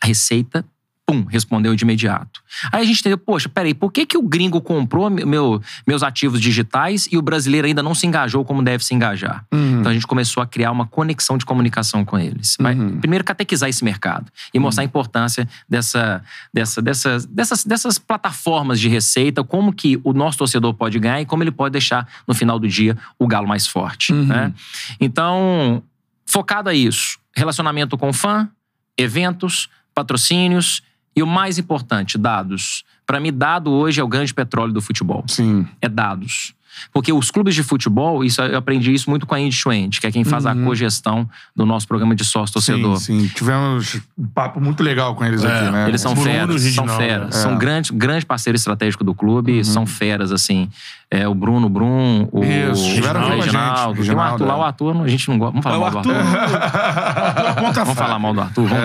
A 0.02 0.06
receita, 0.06 0.64
pum, 1.06 1.24
respondeu 1.24 1.74
de 1.76 1.84
imediato. 1.84 2.40
Aí 2.72 2.80
a 2.82 2.84
gente 2.84 3.00
entendeu, 3.00 3.18
poxa, 3.18 3.46
peraí, 3.48 3.74
por 3.74 3.92
que, 3.92 4.06
que 4.06 4.16
o 4.16 4.22
gringo 4.22 4.58
comprou 4.60 5.10
me- 5.10 5.24
meu, 5.24 5.60
meus 5.86 6.02
ativos 6.02 6.40
digitais 6.40 7.06
e 7.12 7.18
o 7.18 7.22
brasileiro 7.22 7.66
ainda 7.66 7.82
não 7.82 7.94
se 7.94 8.06
engajou 8.06 8.42
como 8.44 8.62
deve 8.62 8.82
se 8.82 8.94
engajar? 8.94 9.44
Uhum. 9.52 9.80
Então 9.80 9.90
a 9.90 9.94
gente 9.94 10.06
começou 10.06 10.42
a 10.42 10.46
criar 10.46 10.70
uma 10.70 10.86
conexão 10.86 11.36
de 11.36 11.44
comunicação 11.44 12.04
com 12.06 12.18
eles. 12.18 12.56
Vai, 12.58 12.74
Primeiro, 12.74 13.22
catequizar 13.22 13.68
esse 13.68 13.84
mercado 13.84 14.32
e 14.54 14.58
mostrar 14.58 14.82
a 14.82 14.86
importância 14.86 15.46
dessa, 15.68 16.22
dessa, 16.52 16.80
dessas, 16.80 17.26
dessas, 17.26 17.64
dessas 17.64 17.98
plataformas 17.98 18.80
de 18.80 18.88
receita, 18.88 19.44
como 19.44 19.72
que 19.74 20.00
o 20.04 20.12
nosso 20.14 20.38
torcedor 20.38 20.72
pode 20.72 20.98
ganhar 20.98 21.20
e 21.20 21.26
como 21.26 21.42
ele 21.42 21.50
pode 21.50 21.72
deixar, 21.72 22.08
no 22.26 22.32
final 22.34 22.58
do 22.58 22.66
dia, 22.66 22.96
o 23.18 23.26
galo 23.26 23.46
mais 23.46 23.66
forte. 23.66 24.12
né? 24.12 24.54
Então, 24.98 25.82
focado 26.24 26.70
a 26.70 26.74
isso, 26.74 27.18
relacionamento 27.36 27.98
com 27.98 28.10
fã, 28.12 28.48
eventos, 28.96 29.68
patrocínios 29.94 30.82
e 31.16 31.22
o 31.22 31.26
mais 31.26 31.58
importante, 31.58 32.18
dados. 32.18 32.84
Para 33.06 33.20
mim, 33.20 33.32
dado 33.32 33.70
hoje 33.70 34.00
é 34.00 34.04
o 34.04 34.08
grande 34.08 34.32
petróleo 34.32 34.72
do 34.72 34.80
futebol 34.80 35.24
Sim. 35.26 35.66
é 35.80 35.88
dados. 35.88 36.54
Porque 36.92 37.12
os 37.12 37.30
clubes 37.30 37.54
de 37.54 37.62
futebol, 37.62 38.24
isso 38.24 38.40
eu 38.42 38.58
aprendi 38.58 38.92
isso 38.92 39.08
muito 39.08 39.26
com 39.26 39.34
a 39.34 39.38
to 39.38 39.72
End, 39.72 40.00
que 40.00 40.06
é 40.06 40.10
quem 40.10 40.24
faz 40.24 40.46
a 40.46 40.54
cogestão 40.54 41.28
do 41.54 41.64
nosso 41.64 41.86
programa 41.86 42.14
de 42.14 42.24
sócio 42.24 42.52
torcedor. 42.52 42.96
Sim, 42.98 43.20
sim. 43.20 43.28
Tivemos 43.28 44.00
um 44.18 44.26
papo 44.26 44.60
muito 44.60 44.82
legal 44.82 45.14
com 45.14 45.24
eles 45.24 45.44
aqui, 45.44 45.70
né? 45.70 45.88
Eles 45.88 46.00
são 46.00 46.16
feras, 46.16 46.62
são 46.62 46.88
feras. 46.88 47.34
é. 47.34 47.38
São 47.38 47.56
grandes 47.56 47.90
grande 47.90 48.26
parceiro 48.26 48.56
estratégico 48.56 49.04
do 49.04 49.14
clube, 49.14 49.64
são 49.64 49.86
feras, 49.86 50.32
assim. 50.32 50.68
É, 51.16 51.28
o 51.28 51.34
Bruno 51.34 51.68
Brum, 51.68 52.28
o 52.32 52.42
Isso, 52.42 52.92
tiveram 52.94 53.20
o 53.20 53.24
com 53.24 53.28
a 53.28 53.34
gente. 53.36 53.44
Reginaldo. 53.44 53.82
Tem 53.82 53.92
o 53.92 53.94
Reginaldo, 53.96 54.32
Arthur 54.32 54.46
lá, 54.46 54.54
é. 54.54 54.56
o 54.56 54.62
Arthur, 54.62 55.02
a 55.04 55.08
gente 55.08 55.28
não 55.28 55.38
gosta. 55.38 55.52
Vamos 55.52 55.62
falar 55.64 55.74
É, 55.74 55.78
o 55.78 55.80
mal 55.82 55.90
do 55.90 55.98
Arthur. 55.98 56.14
Arthur. 56.16 57.84
Vamos 57.84 57.94
falar 57.98 58.18
mal 58.18 58.34
do 58.34 58.40
Arthur. 58.40 58.66
Vamos. 58.68 58.84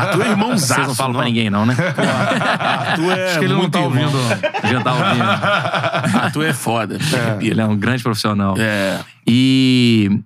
Arthur 0.00 0.22
é 0.26 0.30
irmãozaço. 0.30 0.74
Vocês 0.74 0.86
não 0.88 0.94
falam 0.94 1.12
pra 1.14 1.24
ninguém, 1.24 1.50
não, 1.50 1.66
né? 1.66 1.76
Arthur 1.78 3.12
é 3.12 3.26
Acho 3.28 3.38
que 3.40 3.44
ele 3.44 3.54
não 3.54 3.68
tá 3.68 3.80
irmão. 3.80 4.04
ouvindo. 4.04 4.18
Já 4.70 4.80
tá 4.82 4.92
ouvindo. 4.94 6.18
Arthur 6.22 6.44
é 6.46 6.52
foda. 6.52 6.96
Arrepia. 6.96 7.50
Ele 7.50 7.60
é 7.60 7.64
um 7.66 7.76
grande 7.76 8.02
profissional. 8.02 8.54
É. 8.58 9.00
E 9.26 10.20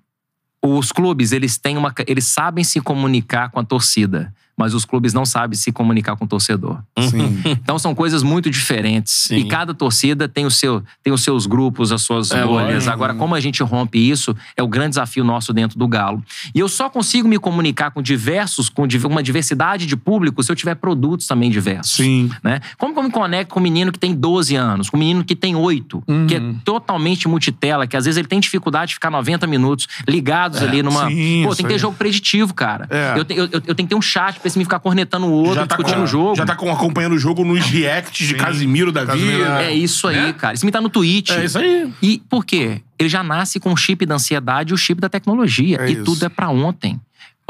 os 0.63 0.93
clubes, 0.93 1.33
eles 1.33 1.57
têm 1.59 1.77
uma. 1.77 1.93
Eles 2.07 2.27
sabem 2.27 2.63
se 2.63 2.81
comunicar 2.81 3.51
com 3.51 3.59
a 3.59 3.65
torcida, 3.65 4.33
mas 4.61 4.75
os 4.75 4.85
clubes 4.85 5.13
não 5.15 5.25
sabem 5.25 5.57
se 5.57 5.73
comunicar 5.73 6.15
com 6.17 6.25
o 6.25 6.29
torcedor. 6.29 6.79
Sim. 6.99 7.41
Então 7.63 7.79
são 7.79 7.95
coisas 7.95 8.23
muito 8.23 8.51
diferentes. 8.51 9.13
Sim. 9.29 9.37
E 9.37 9.45
cada 9.45 9.73
torcida 9.75 10.29
tem, 10.29 10.45
o 10.45 10.51
seu, 10.51 10.83
tem 11.03 11.13
os 11.13 11.23
seus 11.23 11.47
grupos, 11.47 11.91
as 11.93 12.03
suas 12.03 12.31
É, 12.31 12.45
bolhas. 12.45 12.73
lógico. 12.75 12.93
Agora, 12.93 13.15
como 13.15 13.35
a 13.35 13.41
gente 13.41 13.63
rompe 13.63 13.99
isso, 13.99 14.37
é 14.57 14.63
o 14.63 14.69
grande 14.69 14.91
desafio 14.91 15.25
nosso 15.25 15.53
dentro 15.53 15.79
do 15.79 15.87
Galo. 15.89 16.23
E 16.55 16.59
eu 16.59 16.69
só 16.69 16.89
consigo 16.91 17.27
me 17.29 17.39
comunicar 17.39 17.91
com 17.91 18.03
diversos, 18.03 18.69
com 18.69 18.87
uma 19.09 19.23
diversidade 19.23 19.87
de 19.87 19.97
público, 19.97 20.43
se 20.43 20.51
eu 20.53 20.57
tiver 20.57 20.75
produtos 20.75 21.27
também 21.27 21.51
diversos. 21.51 21.93
Sim. 21.93 22.31
Né? 22.43 22.61
Como 22.77 22.93
que 22.93 22.99
eu 22.99 23.03
me 23.05 23.11
conecto 23.11 23.55
com 23.55 23.61
um 23.61 23.63
menino 23.63 23.91
que 23.93 23.99
tem 23.99 24.15
12 24.15 24.55
anos, 24.57 24.91
com 24.91 24.97
um 24.97 25.01
menino 25.01 25.25
que 25.25 25.35
tem 25.37 25.55
8, 25.57 26.03
que 26.29 26.35
é 26.37 26.41
totalmente 26.65 27.27
multitela, 27.29 27.87
que 27.87 27.97
às 27.97 28.05
vezes 28.05 28.19
ele 28.19 28.29
tem 28.29 28.41
dificuldade 28.41 28.89
de 28.91 28.95
ficar 28.95 29.11
90 29.11 29.47
minutos 29.47 29.87
ligados 30.09 30.63
ali 30.63 30.83
numa. 30.83 31.09
sim, 31.09 31.43
Pô, 31.47 31.55
tem 31.55 31.65
que 31.67 31.73
ter 31.73 31.79
jogo 31.79 31.97
preditivo, 31.97 32.53
cara. 32.55 32.87
É. 32.91 33.15
Eu, 33.19 33.25
eu- 33.37 33.45
eu- 33.53 33.63
eu 33.67 33.75
tenho 33.75 33.77
que 33.77 33.87
ter 33.87 33.95
um 33.95 34.03
chat 34.03 34.39
pra 34.41 34.49
esse 34.51 34.59
me 34.59 34.65
ficar 34.65 34.79
cornetando 34.81 35.27
o 35.27 35.31
outro, 35.33 35.67
discutindo 35.67 35.97
com- 35.97 36.03
o 36.03 36.07
jogo. 36.07 36.37
já 36.37 36.45
tá 36.45 36.55
com- 36.55 36.71
acompanhando 36.71 37.15
o 37.15 37.19
jogo 37.19 37.45
nos 37.45 37.65
reacts 37.67 38.27
de 38.29 38.35
Casimiro 38.35 38.93
da 38.93 39.07
Casimiro, 39.07 39.39
vida. 39.39 39.63
É 39.63 39.73
isso 39.73 40.07
aí, 40.07 40.33
cara. 40.35 40.55
Isso 40.55 40.67
me 40.67 40.73
tá 40.73 40.81
no 40.81 40.89
Twitch. 40.91 41.31
É 41.31 41.45
isso 41.45 41.59
aí. 41.59 41.93
E 42.03 42.23
por 42.29 42.45
quê? 42.45 42.83
Ele 42.99 43.09
já 43.09 43.23
nasce 43.23 43.59
com 43.59 43.73
o 43.73 43.77
chip 43.77 44.05
da 44.05 44.17
ansiedade 44.17 44.73
e 44.73 44.75
o 44.75 44.77
chip 44.77 45.01
da 45.01 45.09
tecnologia. 45.09 45.79
É 45.81 45.89
e 45.89 45.93
isso. 45.95 46.05
tudo 46.05 46.25
é 46.25 46.29
pra 46.29 46.51
ontem. 46.51 47.01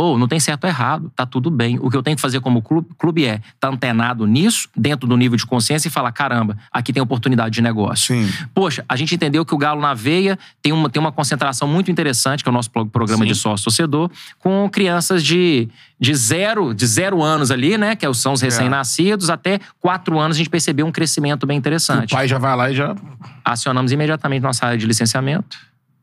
Ou 0.03 0.17
não 0.17 0.27
tem 0.27 0.41
certo 0.41 0.65
ou 0.65 0.71
errado, 0.71 1.13
tá 1.15 1.27
tudo 1.27 1.51
bem. 1.51 1.79
O 1.79 1.91
que 1.91 1.97
eu 1.97 2.03
tenho 2.03 2.17
que 2.17 2.23
fazer 2.23 2.41
como 2.41 2.63
clube, 2.63 2.89
clube 2.97 3.27
é 3.27 3.35
estar 3.35 3.51
tá 3.59 3.69
antenado 3.69 4.27
nisso, 4.27 4.67
dentro 4.75 5.07
do 5.07 5.15
nível 5.15 5.37
de 5.37 5.45
consciência 5.45 5.89
e 5.89 5.91
falar: 5.91 6.11
caramba, 6.11 6.57
aqui 6.73 6.91
tem 6.91 7.03
oportunidade 7.03 7.55
de 7.55 7.61
negócio. 7.61 8.15
Sim. 8.17 8.33
Poxa, 8.55 8.83
a 8.89 8.97
gente 8.97 9.15
entendeu 9.15 9.45
que 9.45 9.55
o 9.55 9.59
Galo 9.59 9.79
na 9.79 9.93
veia 9.93 10.39
tem 10.63 10.73
uma, 10.73 10.89
tem 10.89 10.99
uma 10.99 11.13
concentração 11.13 11.69
muito 11.69 11.91
interessante, 11.91 12.43
que 12.43 12.49
é 12.49 12.51
o 12.51 12.55
nosso 12.55 12.71
pro- 12.71 12.87
programa 12.87 13.25
Sim. 13.25 13.29
de 13.33 13.35
sócio-torcedor, 13.35 14.11
com 14.39 14.67
crianças 14.71 15.23
de, 15.23 15.69
de, 16.01 16.15
zero, 16.15 16.73
de 16.73 16.87
zero 16.87 17.23
anos 17.23 17.51
ali, 17.51 17.77
né? 17.77 17.95
Que 17.95 18.11
são 18.15 18.33
os 18.33 18.41
recém-nascidos, 18.41 19.29
até 19.29 19.61
quatro 19.79 20.19
anos 20.19 20.37
a 20.37 20.39
gente 20.39 20.49
percebeu 20.49 20.87
um 20.87 20.93
crescimento 20.93 21.47
bem 21.47 21.57
O 21.57 21.61
interessante 21.61 22.15
pai 22.15 22.27
já 22.27 22.39
vai 22.39 22.57
lá 22.57 22.71
e 22.71 22.75
já. 22.75 22.97
acionamos 23.45 23.93
imediatamente 23.93 24.43
nossa 24.43 24.65
área 24.65 24.79
de 24.79 24.87
licenciamento, 24.87 25.59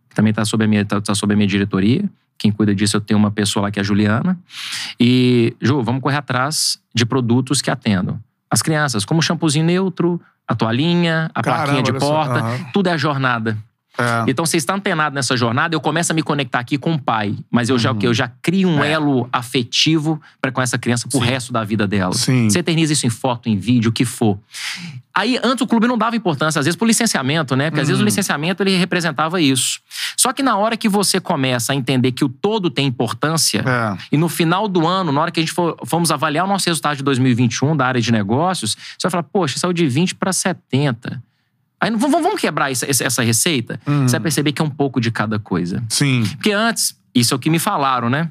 que 0.08 0.16
também 0.16 0.30
está 0.30 0.46
sob, 0.46 0.64
a 0.64 0.68
minha- 0.68 0.86
tá- 0.86 1.02
tá 1.02 1.16
sob 1.16 1.34
a 1.34 1.36
minha 1.36 1.48
diretoria. 1.48 2.08
Quem 2.38 2.52
cuida 2.52 2.74
disso, 2.74 2.98
eu 2.98 3.02
tenho 3.02 3.20
uma 3.20 3.32
pessoa 3.32 3.64
lá 3.64 3.72
que 3.72 3.80
é 3.80 3.82
a 3.82 3.84
Juliana. 3.84 4.38
E, 5.00 5.56
Ju, 5.62 5.82
vamos 5.82 6.02
correr 6.02 6.18
atrás 6.18 6.80
de 6.94 7.06
produtos 7.06 7.62
que 7.62 7.72
atendam 7.72 8.20
as 8.50 8.62
crianças, 8.62 9.04
como 9.04 9.20
o 9.20 9.24
shampoozinho 9.24 9.66
neutro, 9.66 10.22
a 10.48 10.56
toalhinha, 10.56 11.30
a 11.36 11.42
Caramba, 11.42 11.64
plaquinha 11.64 11.84
de 11.84 11.94
porta. 11.94 12.40
Aham. 12.40 12.66
Tudo 12.72 12.88
é 12.88 12.94
a 12.94 12.98
jornada. 12.98 13.58
É. 13.98 14.26
Então, 14.28 14.46
você 14.46 14.58
está 14.58 14.76
antenado 14.76 15.16
nessa 15.16 15.36
jornada, 15.36 15.76
eu 15.76 15.82
começo 15.82 16.12
a 16.12 16.16
me 16.16 16.22
conectar 16.22 16.60
aqui 16.60 16.78
com 16.78 16.94
o 16.94 17.00
pai. 17.00 17.36
Mas 17.50 17.70
eu 17.70 17.80
já, 17.80 17.92
o 17.92 17.96
quê? 17.96 18.08
eu 18.08 18.14
já 18.14 18.32
crio 18.42 18.70
um 18.70 18.84
elo 18.84 19.28
afetivo 19.32 20.22
para 20.40 20.52
com 20.52 20.62
essa 20.62 20.78
criança 20.78 21.08
pro 21.08 21.20
resto 21.20 21.52
da 21.52 21.64
vida 21.64 21.88
dela. 21.88 22.14
Sim. 22.14 22.50
Você 22.50 22.60
eterniza 22.60 22.94
isso 22.94 23.06
em 23.08 23.10
foto, 23.10 23.50
em 23.50 23.58
vídeo, 23.58 23.90
o 23.90 23.94
que 23.94 24.06
for. 24.06 24.38
Aí, 25.14 25.40
antes 25.44 25.62
o 25.64 25.68
clube 25.68 25.88
não 25.88 25.98
dava 25.98 26.16
importância, 26.16 26.60
às 26.60 26.66
vezes, 26.66 26.76
pro 26.76 26.86
licenciamento, 26.86 27.56
né? 27.56 27.72
Porque 27.72 27.82
às 27.82 27.88
vezes 27.88 28.00
o 28.00 28.06
licenciamento 28.06 28.62
ele 28.62 28.78
representava 28.78 29.42
isso. 29.42 29.80
Só 30.16 30.32
que 30.32 30.44
na 30.44 30.56
hora 30.58 30.78
que 30.78 30.88
você 30.88 31.20
começa 31.20 31.74
a 31.74 31.76
entender 31.76 32.12
que 32.12 32.24
o 32.24 32.30
todo 32.30 32.70
tem 32.70 32.86
importância, 32.86 33.64
É. 33.66 33.98
e 34.12 34.18
no 34.18 34.30
final 34.30 34.68
do 34.68 34.86
ano, 34.86 35.12
na 35.12 35.20
hora 35.22 35.32
que 35.32 35.40
a 35.40 35.44
gente 35.44 35.54
for, 35.54 35.76
fomos 35.86 36.12
avaliar 36.12 36.46
o 36.46 36.48
nosso 36.48 36.68
resultado 36.70 36.98
de 36.98 37.04
2021 37.04 37.76
da 37.76 37.88
área 37.88 38.00
de 38.00 38.12
negócios, 38.12 38.78
você 38.98 39.08
vai 39.08 39.12
falar, 39.12 39.24
poxa, 39.24 39.58
saiu 39.58 39.74
de 39.74 39.88
20 39.88 40.14
para 40.14 40.32
70. 40.32 41.24
Aí 41.80 41.92
vamos 41.92 42.22
vamos 42.22 42.42
quebrar 42.42 42.72
essa, 42.72 42.86
essa 42.90 43.22
receita? 43.24 43.80
Você 43.86 44.14
vai 44.14 44.22
perceber 44.22 44.52
que 44.52 44.62
é 44.62 44.66
um 44.66 44.70
pouco 44.70 45.00
de 45.00 45.12
cada 45.12 45.38
coisa. 45.38 45.84
Sim. 45.90 46.24
Porque 46.32 46.52
antes, 46.52 46.98
isso 47.14 47.34
é 47.34 47.38
o 47.38 47.40
que 47.40 47.50
me 47.50 47.60
falaram, 47.60 48.10
né? 48.10 48.30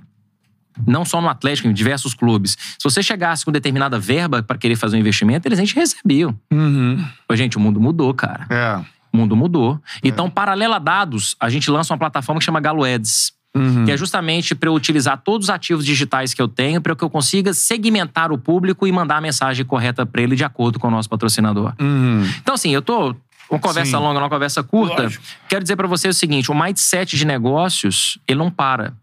Não 0.87 1.05
só 1.05 1.21
no 1.21 1.29
Atlético, 1.29 1.69
em 1.69 1.73
diversos 1.73 2.13
clubes. 2.13 2.57
Se 2.79 2.83
você 2.85 3.03
chegasse 3.03 3.45
com 3.45 3.53
determinada 3.53 3.99
verba 3.99 4.43
para 4.43 4.59
querer 4.59 4.77
fazer 4.77 4.97
um 4.97 5.01
investimento, 5.01 5.49
eles 5.49 5.59
nem 5.59 5.67
te 5.67 5.75
recebiam. 5.75 6.39
Uhum. 6.53 7.03
Gente, 7.33 7.57
o 7.57 7.61
mundo 7.61 7.81
mudou, 7.81 8.13
cara. 8.13 8.47
É. 8.51 8.85
O 9.13 9.17
mundo 9.17 9.35
mudou. 9.35 9.81
Então, 10.03 10.29
paralela 10.29 10.77
a 10.77 10.79
dados, 10.79 11.35
a 11.41 11.49
gente 11.49 11.71
lança 11.71 11.95
uma 11.95 11.99
plataforma 11.99 12.39
que 12.39 12.45
chama 12.45 12.61
Galo 12.61 12.85
Ads. 12.85 13.33
Uhum. 13.57 13.87
Que 13.87 13.93
é 13.93 13.97
justamente 13.97 14.55
para 14.55 14.69
eu 14.69 14.75
utilizar 14.75 15.17
todos 15.17 15.47
os 15.47 15.51
ativos 15.51 15.87
digitais 15.87 16.35
que 16.35 16.43
eu 16.43 16.47
tenho 16.47 16.79
para 16.79 16.95
que 16.95 17.03
eu 17.03 17.09
consiga 17.09 17.55
segmentar 17.55 18.31
o 18.31 18.37
público 18.37 18.87
e 18.87 18.93
mandar 18.93 19.17
a 19.17 19.21
mensagem 19.21 19.65
correta 19.65 20.05
para 20.05 20.21
ele 20.21 20.37
de 20.37 20.45
acordo 20.45 20.79
com 20.79 20.89
o 20.89 20.91
nosso 20.91 21.09
patrocinador. 21.09 21.73
Uhum. 21.81 22.23
Então, 22.43 22.55
assim, 22.55 22.75
eu 22.75 22.83
tô. 22.83 23.17
Uma 23.51 23.59
conversa 23.61 23.97
Sim. 23.97 24.03
longa, 24.03 24.19
uma 24.19 24.29
conversa 24.29 24.63
curta. 24.63 25.03
Lógico. 25.03 25.25
Quero 25.49 25.63
dizer 25.63 25.77
para 25.77 25.87
você 25.87 26.09
o 26.09 26.15
seguinte: 26.15 26.51
o 26.51 26.55
mindset 26.55 27.17
de 27.17 27.25
negócios, 27.25 28.19
ele 28.27 28.39
não 28.39 28.51
para. 28.51 28.95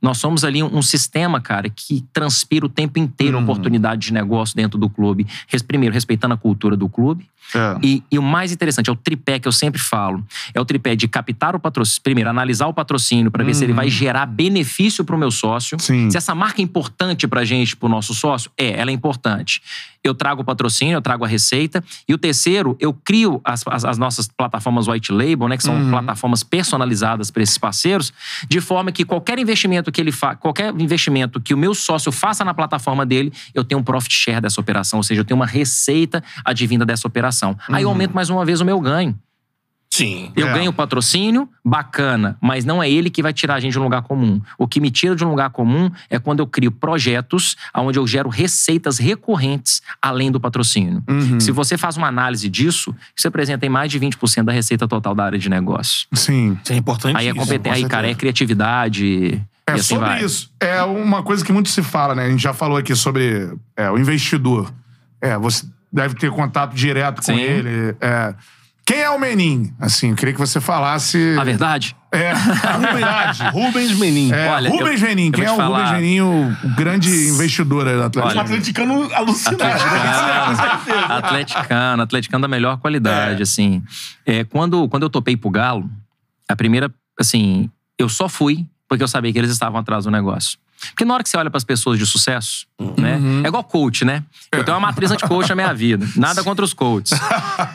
Nós 0.00 0.16
somos 0.16 0.44
ali 0.44 0.62
um, 0.62 0.80
sistema, 0.80 1.42
cara, 1.42 1.68
que 1.68 2.02
transpira 2.10 2.64
o 2.64 2.70
tempo 2.70 2.98
inteiro 2.98 3.36
a 3.36 3.38
Uhum. 3.38 3.44
oportunidade 3.44 4.00
de 4.06 4.12
negócio 4.14 4.56
dentro 4.56 4.78
do 4.78 4.88
clube. 4.88 5.26
Primeiro, 5.68 5.92
respeitando 5.92 6.32
a 6.32 6.38
cultura 6.38 6.74
do 6.74 6.88
clube. 6.88 7.28
É. 7.54 7.78
E, 7.82 8.02
e 8.10 8.18
o 8.18 8.22
mais 8.22 8.52
interessante 8.52 8.88
é 8.88 8.92
o 8.92 8.96
tripé 8.96 9.38
que 9.38 9.48
eu 9.48 9.52
sempre 9.52 9.80
falo. 9.80 10.24
É 10.54 10.60
o 10.60 10.64
tripé 10.64 10.94
de 10.94 11.08
captar 11.08 11.54
o 11.56 11.60
patrocínio. 11.60 12.02
Primeiro, 12.02 12.30
analisar 12.30 12.66
o 12.66 12.74
patrocínio 12.74 13.30
para 13.30 13.44
ver 13.44 13.54
se 13.54 13.64
ele 13.64 13.72
vai 13.72 13.88
gerar 13.90 14.26
benefício 14.26 15.04
para 15.04 15.16
o 15.16 15.18
meu 15.18 15.30
sócio. 15.30 15.76
Uhum. 15.76 15.80
Sim. 15.80 16.10
Se 16.10 16.16
essa 16.16 16.34
marca 16.34 16.60
é 16.60 16.64
importante 16.64 17.26
pra 17.28 17.44
gente, 17.44 17.76
pro 17.76 17.88
nosso 17.88 18.14
sócio, 18.14 18.50
é, 18.56 18.78
ela 18.80 18.90
é 18.90 18.94
importante. 18.94 19.62
Eu 20.02 20.14
trago 20.14 20.40
o 20.40 20.44
patrocínio, 20.44 20.94
eu 20.94 21.02
trago 21.02 21.24
a 21.24 21.28
receita. 21.28 21.84
E 22.08 22.14
o 22.14 22.18
terceiro, 22.18 22.74
eu 22.80 22.92
crio 22.94 23.40
as, 23.44 23.62
as- 23.66 23.84
as 23.84 23.98
nossas 23.98 24.26
plataformas 24.28 24.88
white 24.88 25.12
label, 25.12 25.46
né? 25.48 25.56
Que 25.56 25.62
são 25.62 25.74
Uhum. 25.74 25.90
plataformas 25.90 26.42
personalizadas 26.42 27.30
para 27.30 27.42
esses 27.42 27.58
parceiros, 27.58 28.12
de 28.48 28.60
forma 28.60 28.90
que 28.92 29.04
qualquer 29.04 29.38
investimento 29.38 29.90
que 29.92 30.00
ele 30.00 30.12
faça, 30.12 30.36
qualquer 30.36 30.72
investimento 30.80 31.40
que 31.40 31.52
o 31.52 31.58
meu 31.58 31.74
sócio 31.74 32.10
faça 32.10 32.44
na 32.44 32.54
plataforma 32.54 33.04
dele, 33.04 33.32
eu 33.54 33.62
tenho 33.64 33.80
um 33.80 33.84
profit 33.84 34.14
share 34.14 34.40
dessa 34.40 34.60
operação, 34.60 34.98
ou 34.98 35.02
seja, 35.02 35.20
eu 35.20 35.24
tenho 35.24 35.38
uma 35.38 35.46
receita 35.46 36.22
advinda 36.44 36.84
dessa 36.86 37.06
operação. 37.06 37.39
Aí 37.68 37.82
eu 37.82 37.88
aumento 37.88 38.14
mais 38.14 38.30
uma 38.30 38.44
vez 38.44 38.60
o 38.60 38.64
meu 38.64 38.80
ganho. 38.80 39.18
Sim. 39.92 40.30
Eu 40.36 40.46
É. 40.46 40.52
ganho 40.54 40.70
o 40.70 40.72
patrocínio, 40.72 41.48
bacana, 41.64 42.38
mas 42.40 42.64
não 42.64 42.80
é 42.80 42.88
ele 42.88 43.10
que 43.10 43.20
vai 43.22 43.32
tirar 43.32 43.56
a 43.56 43.60
gente 43.60 43.72
de 43.72 43.78
um 43.80 43.82
lugar 43.82 44.02
comum. 44.02 44.40
O 44.56 44.68
que 44.68 44.80
me 44.80 44.88
tira 44.88 45.16
de 45.16 45.24
um 45.24 45.28
lugar 45.30 45.50
comum 45.50 45.90
é 46.08 46.16
quando 46.18 46.38
eu 46.38 46.46
crio 46.46 46.70
projetos 46.70 47.56
onde 47.74 47.98
eu 47.98 48.06
gero 48.06 48.28
receitas 48.28 48.98
recorrentes 48.98 49.82
além 50.00 50.30
do 50.30 50.38
patrocínio. 50.38 51.02
Uhum. 51.08 51.40
Se 51.40 51.50
você 51.50 51.76
faz 51.76 51.96
uma 51.96 52.06
análise 52.06 52.48
disso, 52.48 52.94
isso 53.16 53.26
representa 53.26 53.66
em 53.66 53.68
mais 53.68 53.90
de 53.90 53.98
20% 53.98 54.44
da 54.44 54.52
receita 54.52 54.86
total 54.86 55.12
da 55.12 55.24
área 55.24 55.38
de 55.38 55.48
negócio. 55.50 56.06
Sim. 56.12 56.56
Isso 56.62 56.72
é 56.72 56.76
importante. 56.76 57.16
Aí 57.16 57.26
é 57.26 57.34
competência, 57.34 57.84
aí, 57.84 57.90
cara, 57.90 58.08
é 58.08 58.14
criatividade. 58.14 59.42
É 59.66 59.72
assim 59.72 59.82
sobre 59.82 60.06
vai. 60.06 60.24
isso. 60.24 60.52
É 60.60 60.82
uma 60.84 61.22
coisa 61.24 61.44
que 61.44 61.52
muito 61.52 61.68
se 61.68 61.82
fala, 61.82 62.14
né? 62.14 62.26
A 62.26 62.30
gente 62.30 62.42
já 62.42 62.54
falou 62.54 62.76
aqui 62.78 62.94
sobre 62.94 63.52
é, 63.76 63.90
o 63.90 63.98
investidor. 63.98 64.72
É, 65.20 65.36
você 65.36 65.66
deve 65.92 66.14
ter 66.14 66.30
contato 66.30 66.74
direto 66.74 67.16
com 67.16 67.22
Sim. 67.22 67.40
ele. 67.40 67.96
É. 68.00 68.34
Quem 68.86 68.98
é 69.02 69.10
o 69.10 69.20
Menin? 69.20 69.72
Assim, 69.78 70.10
eu 70.10 70.16
queria 70.16 70.34
que 70.34 70.40
você 70.40 70.60
falasse. 70.60 71.36
A 71.38 71.44
verdade? 71.44 71.94
É, 72.10 72.32
a 72.32 72.76
verdade. 72.76 73.42
Rubens 73.54 73.96
Menin. 73.96 74.32
É, 74.32 74.48
Olha, 74.48 74.68
Rubens 74.70 75.00
eu- 75.00 75.08
Menin. 75.08 75.30
Quem 75.30 75.44
é 75.44 75.52
o 75.52 75.54
te 75.54 75.60
Rubens 75.62 75.78
falar- 75.82 75.92
Menin, 76.00 76.20
o 76.22 76.56
grande 76.76 77.08
investidor 77.28 77.86
aí 77.86 77.94
do 77.94 78.02
Atlético? 78.02 78.36
Um 78.36 78.40
atleticano 78.40 79.14
alucinado. 79.14 79.62
Atleticano, 79.62 81.14
atleticano, 81.14 82.02
atleticano 82.02 82.42
da 82.42 82.48
melhor 82.48 82.78
qualidade, 82.78 83.40
É. 83.40 83.42
assim. 83.42 83.82
É, 84.26 84.42
quando, 84.44 84.88
quando 84.88 85.04
eu 85.04 85.10
topei 85.10 85.36
pro 85.36 85.50
Galo, 85.50 85.88
a 86.48 86.56
primeira, 86.56 86.92
assim, 87.18 87.70
eu 87.96 88.08
só 88.08 88.28
fui 88.28 88.66
porque 88.88 89.04
eu 89.04 89.08
sabia 89.08 89.32
que 89.32 89.38
eles 89.38 89.52
estavam 89.52 89.78
atrás 89.78 90.04
do 90.04 90.10
negócio. 90.10 90.58
Porque 90.88 91.04
na 91.04 91.14
hora 91.14 91.22
que 91.22 91.28
você 91.28 91.36
olha 91.36 91.50
para 91.50 91.58
as 91.58 91.64
pessoas 91.64 91.98
de 91.98 92.06
sucesso, 92.06 92.66
né? 92.96 93.20
É 93.44 93.48
igual 93.48 93.62
coach, 93.64 94.04
né? 94.04 94.24
Eu 94.52 94.64
tenho 94.64 94.76
uma 94.76 94.86
matriz 94.88 95.10
anti-coach 95.10 95.48
na 95.48 95.54
minha 95.54 95.74
vida. 95.74 96.06
Nada 96.16 96.42
contra 96.42 96.64
os 96.64 96.72
coaches. 96.72 97.18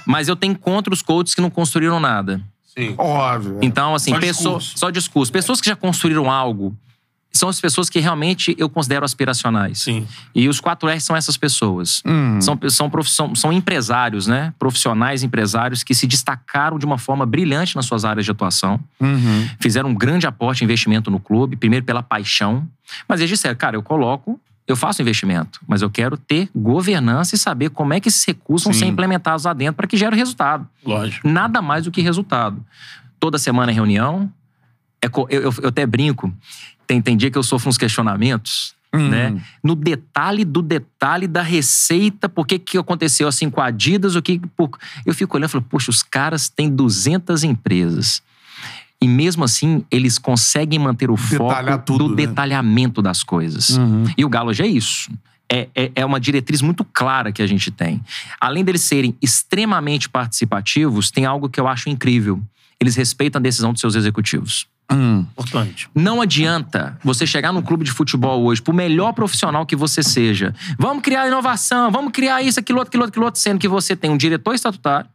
Mas 0.05 0.27
eu 0.27 0.35
tenho 0.35 0.57
contra 0.57 0.93
os 0.93 1.01
coaches 1.01 1.33
que 1.35 1.41
não 1.41 1.49
construíram 1.49 1.99
nada. 1.99 2.41
Sim. 2.77 2.93
Óbvio. 2.97 3.59
Então, 3.61 3.95
assim, 3.95 4.11
Só 4.11 4.19
pessoas. 4.19 4.63
discurso. 4.63 4.79
Só 4.79 4.89
discurso. 4.89 5.31
Pessoas 5.31 5.61
que 5.61 5.69
já 5.69 5.75
construíram 5.75 6.29
algo 6.29 6.75
são 7.37 7.49
as 7.49 7.59
pessoas 7.59 7.89
que 7.89 7.99
realmente 7.99 8.55
eu 8.57 8.69
considero 8.69 9.03
aspiracionais. 9.05 9.79
Sim. 9.81 10.07
E 10.33 10.47
os 10.47 10.59
4R 10.61 10.99
são 10.99 11.15
essas 11.15 11.35
pessoas. 11.37 12.01
Hum. 12.05 12.39
São, 12.41 12.57
são, 12.69 12.89
prof- 12.89 13.09
são, 13.09 13.35
são 13.35 13.51
empresários, 13.51 14.25
né? 14.27 14.53
Profissionais 14.57 15.23
empresários 15.23 15.83
que 15.83 15.93
se 15.93 16.07
destacaram 16.07 16.79
de 16.79 16.85
uma 16.85 16.97
forma 16.97 17.25
brilhante 17.25 17.75
nas 17.75 17.85
suas 17.85 18.05
áreas 18.05 18.25
de 18.25 18.31
atuação. 18.31 18.79
Uhum. 18.99 19.49
Fizeram 19.59 19.89
um 19.89 19.93
grande 19.95 20.25
aporte 20.25 20.61
em 20.61 20.65
investimento 20.65 21.11
no 21.11 21.19
clube, 21.19 21.55
primeiro 21.55 21.85
pela 21.85 22.01
paixão. 22.01 22.67
Mas 23.07 23.19
eles 23.19 23.29
disseram, 23.29 23.55
cara, 23.55 23.75
eu 23.75 23.83
coloco, 23.83 24.39
eu 24.67 24.75
faço 24.75 25.01
investimento, 25.01 25.59
mas 25.67 25.81
eu 25.81 25.89
quero 25.89 26.17
ter 26.17 26.49
governança 26.55 27.35
e 27.35 27.37
saber 27.37 27.69
como 27.69 27.93
é 27.93 27.99
que 27.99 28.07
esses 28.09 28.25
recursos 28.25 28.63
vão 28.65 28.73
Sim. 28.73 28.79
ser 28.79 28.85
implementados 28.85 29.45
lá 29.45 29.53
dentro 29.53 29.75
para 29.75 29.87
que 29.87 29.97
gere 29.97 30.15
resultado. 30.15 30.67
Lógico. 30.83 31.27
Nada 31.27 31.61
mais 31.61 31.83
do 31.85 31.91
que 31.91 32.01
resultado. 32.01 32.63
Toda 33.19 33.37
semana 33.37 33.71
é 33.71 33.75
reunião. 33.75 34.31
É 35.01 35.07
eu, 35.07 35.27
eu- 35.29 35.53
eu 35.61 35.69
até 35.69 35.85
brinco. 35.85 36.33
Tem, 36.87 37.01
tem 37.01 37.17
dia 37.17 37.29
que 37.31 37.37
eu 37.37 37.43
sofro 37.43 37.69
uns 37.69 37.77
questionamentos, 37.77 38.73
Hum. 38.93 39.09
né? 39.09 39.41
No 39.63 39.75
detalhe 39.75 40.45
do 40.45 40.61
detalhe 40.61 41.27
da 41.27 41.41
receita, 41.41 42.29
por 42.29 42.47
que, 42.47 42.57
que 42.57 42.77
aconteceu 42.77 43.27
assim 43.27 43.49
com 43.49 43.59
a 43.59 43.65
Adidas, 43.65 44.15
o 44.15 44.21
que. 44.21 44.39
por- 44.55 44.69
Eu 45.05 45.13
fico 45.13 45.35
olhando 45.35 45.49
e 45.49 45.51
falo, 45.51 45.63
poxa, 45.67 45.89
os 45.91 46.01
caras 46.01 46.47
têm 46.47 46.69
200 46.69 47.43
empresas. 47.43 48.21
E 49.01 49.07
mesmo 49.07 49.43
assim, 49.43 49.83
eles 49.91 50.17
conseguem 50.17 50.79
manter 50.79 51.11
o 51.11 51.15
Detalhar 51.15 51.73
foco 51.73 51.85
tudo, 51.85 52.07
do 52.07 52.15
né? 52.15 52.25
detalhamento 52.25 53.01
das 53.01 53.21
coisas. 53.23 53.71
Uhum. 53.77 54.05
E 54.17 54.23
o 54.23 54.29
Galo 54.29 54.53
já 54.53 54.63
é 54.63 54.67
isso. 54.67 55.11
É, 55.51 55.67
é, 55.75 55.91
é 55.95 56.05
uma 56.05 56.19
diretriz 56.19 56.61
muito 56.61 56.83
clara 56.85 57.31
que 57.31 57.41
a 57.41 57.45
gente 57.47 57.69
tem. 57.69 58.01
Além 58.39 58.63
deles 58.63 58.81
serem 58.81 59.15
extremamente 59.21 60.07
participativos, 60.09 61.11
tem 61.11 61.25
algo 61.25 61.49
que 61.49 61.59
eu 61.59 61.67
acho 61.67 61.89
incrível. 61.89 62.41
Eles 62.79 62.95
respeitam 62.95 63.39
a 63.39 63.43
decisão 63.43 63.71
dos 63.73 63.81
seus 63.81 63.93
executivos. 63.95 64.65
Hum. 64.91 65.25
Importante. 65.31 65.89
Não 65.95 66.21
adianta 66.21 66.97
você 67.03 67.25
chegar 67.25 67.51
num 67.51 67.61
clube 67.61 67.83
de 67.83 67.91
futebol 67.91 68.43
hoje, 68.43 68.61
por 68.61 68.73
melhor 68.73 69.13
profissional 69.13 69.65
que 69.65 69.75
você 69.75 70.03
seja, 70.03 70.53
vamos 70.77 71.01
criar 71.03 71.27
inovação, 71.27 71.89
vamos 71.91 72.11
criar 72.11 72.41
isso, 72.43 72.59
aquilo, 72.59 72.79
outro, 72.79 72.89
aquilo, 72.89 73.03
outro, 73.03 73.11
aquilo, 73.13 73.25
outro, 73.25 73.41
sendo 73.41 73.59
que 73.59 73.67
você 73.67 73.95
tem 73.95 74.09
um 74.11 74.17
diretor 74.17 74.53
estatutário, 74.53 75.09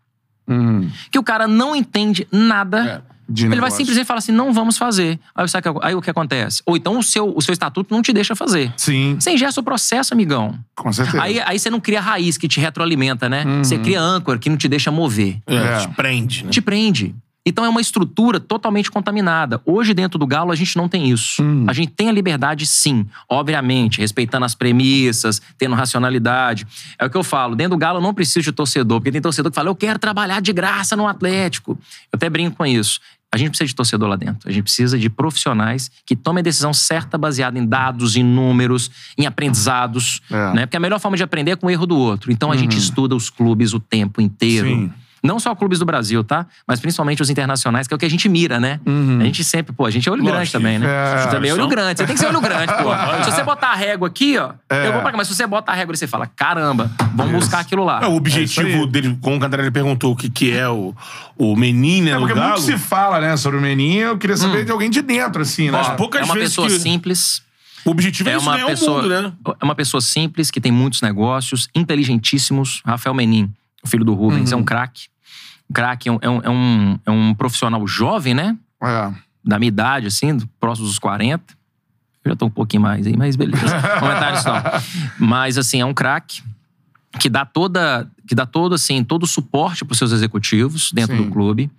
Uhum. 0.48 0.90
que 1.12 1.18
o 1.18 1.22
cara 1.22 1.46
não 1.46 1.76
entende 1.76 2.26
nada. 2.33 3.04
De 3.33 3.46
Ele 3.46 3.61
vai 3.61 3.70
simplesmente 3.70 4.06
falar 4.06 4.18
assim: 4.18 4.33
não 4.33 4.52
vamos 4.52 4.76
fazer. 4.76 5.16
Aí, 5.33 5.46
sabe 5.48 5.68
o 5.68 5.74
que- 5.78 5.87
aí 5.87 5.94
o 5.94 6.02
que 6.02 6.11
acontece? 6.11 6.61
Ou 6.66 6.76
então 6.76 6.98
o 6.98 7.02
seu, 7.02 7.33
o 7.37 7.40
seu 7.40 7.52
estatuto 7.52 7.94
não 7.94 8.02
te 8.02 8.12
deixa 8.12 8.35
fazer. 8.35 8.72
Sim, 8.76 9.14
Você 9.20 9.30
ingessa 9.30 9.61
o 9.61 9.62
processo, 9.62 10.12
amigão. 10.12 10.59
com 10.74 10.92
certeza. 10.92 11.22
Aí, 11.22 11.40
aí 11.40 11.56
você 11.56 11.70
não 11.70 11.78
cria 11.78 12.00
raiz 12.00 12.37
que 12.37 12.48
te 12.48 12.59
retroalimenta, 12.59 13.28
né? 13.28 13.44
Você 13.62 13.78
cria 13.78 14.00
âncora 14.00 14.37
que 14.37 14.50
não 14.50 14.56
te 14.56 14.66
deixa 14.66 14.90
mover. 14.90 15.38
É, 15.46 15.54
É. 15.54 15.78
Te 15.78 15.88
prende, 15.90 16.44
né? 16.44 16.50
Te 16.50 16.61
prende. 16.61 17.14
Então 17.44 17.64
é 17.64 17.68
uma 17.68 17.81
estrutura 17.81 18.38
totalmente 18.38 18.90
contaminada. 18.90 19.61
Hoje, 19.64 19.94
dentro 19.94 20.18
do 20.18 20.26
Galo, 20.26 20.53
a 20.53 20.55
gente 20.55 20.76
não 20.76 20.88
tem 20.88 21.11
isso. 21.11 21.42
Hum. 21.42 21.64
A 21.66 21.72
gente 21.72 21.92
tem 21.92 22.09
a 22.09 22.12
liberdade, 22.12 22.66
sim. 22.66 23.07
Obviamente, 23.29 23.98
respeitando 23.98 24.44
as 24.44 24.55
premissas, 24.55 25.40
tendo 25.57 25.74
racionalidade. 25.74 26.66
É 26.98 27.07
o 27.07 27.11
que 27.11 27.16
eu 27.16 27.24
falo. 27.24 27.57
Dentro 27.57 27.76
do 27.76 27.79
Galo, 27.79 27.98
eu 27.98 28.03
não 28.03 28.12
preciso 28.12 28.42
de 28.42 28.53
torcedor. 28.53 29.00
Porque 29.00 29.11
tem 29.11 29.22
torcedor 29.22 29.50
que 29.50 29.55
fala, 29.55 29.70
eu 29.70 29.74
quero 29.74 29.98
trabalhar 29.98 30.40
de 30.40 30.53
graça 30.53 30.94
no 30.94 31.07
Atlético. 31.07 31.79
Eu 32.12 32.16
até 32.16 32.29
brinco 32.29 32.59
com 32.59 32.66
isso. 32.66 33.00
A 33.33 33.37
gente 33.37 33.50
precisa 33.50 33.68
de 33.68 33.74
torcedor 33.74 34.09
lá 34.09 34.16
dentro. 34.16 34.48
A 34.48 34.53
gente 34.53 34.64
precisa 34.64 34.98
de 34.98 35.09
profissionais 35.09 35.90
que 36.05 36.16
tomem 36.16 36.40
a 36.40 36.42
decisão 36.42 36.74
certa 36.74 37.16
baseada 37.16 37.59
em 37.59 37.64
dados, 37.64 38.16
em 38.16 38.24
números, 38.24 38.90
em 39.16 39.24
aprendizados. 39.24 40.20
É. 40.31 40.53
Né? 40.53 40.66
Porque 40.66 40.76
a 40.76 40.81
melhor 40.81 40.98
forma 40.98 41.16
de 41.16 41.22
aprender 41.22 41.53
é 41.53 41.57
com 41.57 41.68
o 41.68 41.70
erro 41.70 41.87
do 41.87 41.96
outro. 41.96 42.33
Então 42.33 42.50
a 42.50 42.57
gente 42.57 42.76
estuda 42.76 43.14
os 43.14 43.31
clubes 43.31 43.72
o 43.72 43.79
tempo 43.79 44.20
inteiro. 44.20 44.68
Sim. 44.68 44.92
Não 45.22 45.38
só 45.38 45.54
clubes 45.54 45.78
do 45.78 45.85
Brasil, 45.85 46.24
tá? 46.24 46.46
Mas 46.66 46.80
principalmente 46.80 47.20
os 47.20 47.28
internacionais, 47.28 47.87
que 47.87 47.92
é 47.92 47.96
o 47.96 47.98
que 47.98 48.06
a 48.06 48.11
gente 48.11 48.28
mira, 48.28 48.59
né? 48.59 48.80
A 49.20 49.24
gente 49.24 49.44
sempre, 49.44 49.72
pô, 49.72 49.85
a 49.87 49.90
gente 49.90 50.09
é 50.09 50.12
olho 50.12 50.22
grande 50.22 50.38
Lógico, 50.38 50.59
também, 50.59 50.78
né? 50.78 50.87
é. 50.87 51.12
A 51.14 51.22
gente 51.22 51.30
também 51.30 51.50
é 51.50 51.54
olho 51.54 51.68
grande. 51.68 51.98
Você 51.98 52.06
tem 52.06 52.14
que 52.14 52.20
ser 52.20 52.26
olho 52.28 52.40
grande, 52.40 52.72
pô. 52.74 52.90
Se 53.24 53.30
você 53.33 53.42
botar 53.42 53.68
a 53.68 53.74
régua 53.74 54.09
aqui, 54.09 54.38
ó, 54.38 54.52
É. 54.70 54.88
eu 54.88 54.92
vou 54.92 55.02
pra 55.02 55.11
cá. 55.11 55.16
Mas 55.18 55.28
se 55.28 55.35
você 55.35 55.46
bota 55.46 55.72
a 55.72 55.74
régua 55.74 55.94
e 55.94 55.98
você 55.98 56.06
fala, 56.06 56.26
caramba, 56.26 56.90
vamos 57.14 57.33
buscar 57.33 57.61
aquilo 57.61 57.85
lá. 57.85 58.00
É, 58.02 58.06
o 58.06 58.14
objetivo 58.14 58.66
É 58.66 58.70
isso 58.76 58.87
dele, 58.87 59.18
como 59.20 59.37
o 59.37 59.40
Cantarelli 59.40 59.70
perguntou 59.70 60.12
o 60.12 60.16
que, 60.16 60.30
que 60.30 60.50
é 60.52 60.68
o, 60.68 60.94
o 61.37 61.54
Menin, 61.56 62.02
né, 62.02 62.12
É 62.12 62.18
porque 62.18 62.35
Galo. 62.35 62.48
muito 62.52 62.62
se 62.62 62.78
fala, 62.78 63.20
né, 63.20 63.37
sobre 63.37 63.59
o 63.59 63.61
Meninho. 63.62 64.09
Eu 64.09 64.18
queria 64.18 64.37
saber 64.37 64.64
de 64.64 64.72
alguém 64.72 64.88
de 64.88 65.02
dentro, 65.02 65.42
assim, 65.42 65.66
né? 65.70 65.72
Mas 65.72 65.88
poucas 65.96 66.22
é 66.22 66.24
uma 66.24 66.35
vezes 66.35 66.50
pessoa 66.50 66.68
que- 66.68 66.78
simples. 66.78 67.42
O 67.85 67.90
objetivo 67.90 68.28
é, 68.28 68.33
É 68.33 68.37
isso, 68.37 68.46
uma 68.46 68.59
pessoa, 68.66 68.98
o 68.98 69.02
mundo, 69.02 69.09
né? 69.22 69.33
é 69.61 69.64
uma 69.64 69.74
pessoa 69.74 70.00
simples 70.02 70.50
que 70.50 70.61
tem 70.61 70.70
muitos 70.70 71.00
negócios, 71.00 71.68
inteligentíssimos. 71.74 72.83
Rafael 72.85 73.14
Menin, 73.14 73.50
o 73.83 73.88
filho 73.88 74.05
do 74.05 74.14
Rubens, 74.14 74.53
é 74.53 74.55
Uhum. 74.55 74.62
um 74.62 74.64
craque. 74.64 75.09
Um 75.71 75.73
craque 75.73 76.09
é 76.09 76.12
um, 76.12 76.19
é, 76.21 76.29
um, 76.29 76.40
é 76.43 76.51
um- 76.51 76.99
é 77.07 77.11
um 77.11 77.35
profissional 77.35 77.87
jovem, 77.87 78.35
né? 78.35 78.57
É. 78.83 79.12
Da 79.45 79.59
minha 79.59 79.69
idade, 79.69 80.07
assim, 80.07 80.38
próximo 80.59 80.87
dos 80.87 80.99
40. 80.99 81.55
Eu 82.25 82.33
já 82.33 82.37
tô 82.37 82.47
um 82.47 82.51
pouquinho 82.51 82.83
mais 82.83 83.07
aí, 83.07 83.16
mas 83.16 83.37
beleza. 83.37 83.64
Comentário 83.99 84.40
só. 84.43 84.62
Mas, 85.19 85.57
assim, 85.57 85.81
é 85.81 85.85
um 85.87 85.95
craque 85.95 86.43
que 87.19 87.29
dá 87.29 87.45
toda, 87.47 88.09
que 88.29 88.35
dá 88.35 88.45
todo, 88.47 88.75
assim, 88.75 89.03
todo 89.03 89.23
o 89.23 89.27
suporte 89.27 89.85
para 89.85 89.93
os 89.93 89.99
seus 89.99 90.12
executivos 90.12 90.93
dentro 90.93 91.16
Sim. 91.16 91.25
do 91.25 91.31
clube. 91.31 91.71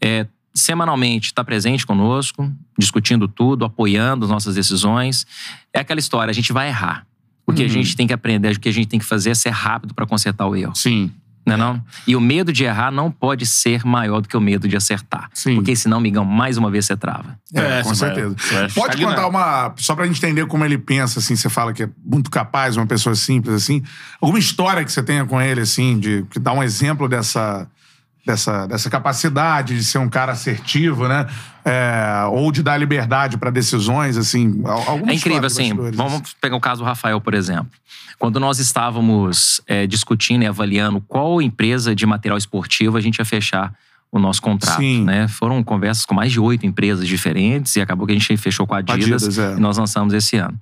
É, 0.00 0.26
semanalmente 0.54 1.26
está 1.28 1.42
presente 1.44 1.86
conosco, 1.86 2.50
discutindo 2.78 3.26
tudo, 3.28 3.64
apoiando 3.64 4.24
as 4.24 4.30
nossas 4.30 4.54
decisões. 4.54 5.26
É 5.72 5.80
aquela 5.80 6.00
história, 6.00 6.30
a 6.30 6.34
gente 6.34 6.52
vai 6.52 6.68
errar. 6.68 7.06
O 7.46 7.52
que 7.52 7.62
a 7.62 7.64
Uhum. 7.66 7.70
gente 7.70 7.96
tem 7.96 8.06
que 8.06 8.12
aprender, 8.12 8.56
o 8.56 8.60
que 8.60 8.68
a 8.68 8.72
gente 8.72 8.88
tem 8.88 8.98
que 8.98 9.04
fazer 9.06 9.30
é 9.30 9.34
ser 9.34 9.50
rápido 9.50 9.94
para 9.94 10.06
consertar 10.06 10.46
o 10.46 10.54
erro. 10.56 10.74
Sim. 10.74 11.10
Não 11.46 11.54
é 11.54 11.56
não? 11.56 11.82
E 12.08 12.16
o 12.16 12.20
medo 12.20 12.52
de 12.52 12.64
errar 12.64 12.90
não 12.90 13.08
pode 13.08 13.46
ser 13.46 13.86
maior 13.86 14.20
do 14.20 14.28
que 14.28 14.36
o 14.36 14.40
medo 14.40 14.66
de 14.66 14.76
acertar. 14.76 15.30
Sim. 15.32 15.54
Porque 15.54 15.76
senão, 15.76 16.00
migão, 16.00 16.24
mais 16.24 16.56
uma 16.56 16.68
vez 16.72 16.86
você 16.86 16.96
trava. 16.96 17.38
É, 17.54 17.78
É, 17.78 17.82
com 17.84 17.94
certeza. 17.94 18.34
Pode 18.74 18.96
contar 19.00 19.28
uma. 19.28 19.72
Só 19.76 19.94
pra 19.94 20.06
gente 20.06 20.18
entender 20.18 20.44
como 20.46 20.64
ele 20.64 20.76
pensa, 20.76 21.20
assim, 21.20 21.36
você 21.36 21.48
fala 21.48 21.72
que 21.72 21.84
é 21.84 21.88
muito 22.04 22.30
capaz, 22.30 22.76
uma 22.76 22.86
pessoa 22.86 23.14
simples, 23.14 23.54
assim. 23.54 23.80
Alguma 24.20 24.40
história 24.40 24.84
que 24.84 24.90
você 24.90 25.02
tenha 25.02 25.24
com 25.24 25.40
ele, 25.40 25.60
assim, 25.60 25.98
de 25.98 26.24
que 26.30 26.40
dá 26.40 26.52
um 26.52 26.62
exemplo 26.62 27.08
dessa. 27.08 27.68
Dessa, 28.26 28.66
dessa 28.66 28.90
capacidade 28.90 29.76
de 29.76 29.84
ser 29.84 29.98
um 29.98 30.08
cara 30.08 30.32
assertivo, 30.32 31.06
né? 31.06 31.28
É, 31.64 32.24
ou 32.28 32.50
de 32.50 32.60
dar 32.60 32.76
liberdade 32.76 33.38
pra 33.38 33.50
decisões, 33.50 34.16
assim. 34.16 34.62
É 35.08 35.14
incrível, 35.14 35.46
assim. 35.46 35.72
Vamos 35.92 36.34
pegar 36.40 36.56
o 36.56 36.60
caso 36.60 36.82
do 36.82 36.84
Rafael, 36.84 37.20
por 37.20 37.34
exemplo. 37.34 37.70
Quando 38.18 38.40
nós 38.40 38.58
estávamos 38.58 39.60
é, 39.66 39.86
discutindo 39.86 40.42
e 40.42 40.46
avaliando 40.46 41.00
qual 41.00 41.40
empresa 41.40 41.94
de 41.94 42.04
material 42.04 42.36
esportivo 42.36 42.96
a 42.96 43.00
gente 43.00 43.18
ia 43.18 43.24
fechar 43.24 43.72
o 44.18 44.20
nosso 44.20 44.42
contrato, 44.42 44.80
Sim. 44.80 45.04
né? 45.04 45.28
Foram 45.28 45.62
conversas 45.62 46.04
com 46.04 46.14
mais 46.14 46.32
de 46.32 46.40
oito 46.40 46.66
empresas 46.66 47.06
diferentes 47.06 47.76
e 47.76 47.80
acabou 47.80 48.06
que 48.06 48.12
a 48.12 48.18
gente 48.18 48.36
fechou 48.36 48.66
com 48.66 48.74
a 48.74 48.78
Adidas, 48.78 49.24
Adidas, 49.24 49.38
é. 49.38 49.54
e 49.56 49.60
nós 49.60 49.78
lançamos 49.78 50.12
esse 50.14 50.36
ano. 50.36 50.58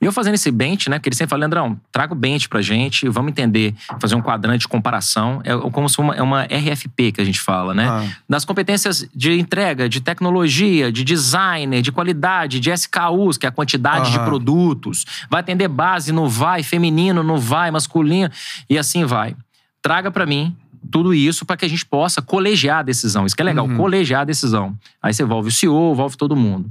E 0.00 0.04
eu 0.04 0.12
fazendo 0.12 0.34
esse 0.34 0.50
bench, 0.52 0.88
né? 0.88 0.96
Porque 0.96 1.08
ele 1.08 1.16
sempre 1.16 1.30
fala, 1.30 1.40
Leandrão, 1.40 1.78
traga 1.90 2.12
o 2.12 2.16
bench 2.16 2.48
pra 2.48 2.62
gente, 2.62 3.08
vamos 3.08 3.30
entender, 3.30 3.74
fazer 4.00 4.14
um 4.14 4.22
quadrante 4.22 4.60
de 4.60 4.68
comparação. 4.68 5.40
É 5.44 5.56
como 5.70 5.88
se 5.88 5.98
uma, 5.98 6.14
é 6.14 6.22
uma 6.22 6.44
RFP 6.44 7.12
que 7.12 7.20
a 7.20 7.24
gente 7.24 7.40
fala, 7.40 7.74
né? 7.74 7.88
Ah. 7.88 8.06
das 8.28 8.44
competências 8.44 9.08
de 9.12 9.32
entrega, 9.32 9.88
de 9.88 10.00
tecnologia, 10.00 10.92
de 10.92 11.02
designer, 11.02 11.82
de 11.82 11.90
qualidade, 11.90 12.60
de 12.60 12.70
SKUs, 12.70 13.36
que 13.36 13.44
é 13.44 13.48
a 13.48 13.52
quantidade 13.52 14.12
de 14.12 14.18
Aham. 14.18 14.26
produtos. 14.26 15.04
Vai 15.28 15.40
atender 15.40 15.66
base 15.66 16.12
no 16.12 16.28
vai, 16.28 16.62
feminino 16.62 17.24
no 17.24 17.36
vai, 17.36 17.72
masculino, 17.72 18.30
e 18.70 18.78
assim 18.78 19.04
vai. 19.04 19.34
Traga 19.82 20.12
pra 20.12 20.26
mim 20.26 20.54
tudo 20.90 21.12
isso 21.14 21.44
para 21.44 21.56
que 21.56 21.64
a 21.64 21.68
gente 21.68 21.84
possa 21.86 22.20
colegiar 22.22 22.78
a 22.78 22.82
decisão. 22.82 23.24
Isso 23.26 23.36
que 23.36 23.42
é 23.42 23.44
legal, 23.44 23.66
Uhum. 23.66 23.76
colegiar 23.76 24.22
a 24.22 24.24
decisão. 24.24 24.76
Aí 25.02 25.12
você 25.12 25.22
envolve 25.22 25.48
o 25.48 25.52
CEO, 25.52 25.92
envolve 25.92 26.16
todo 26.16 26.34
mundo. 26.36 26.70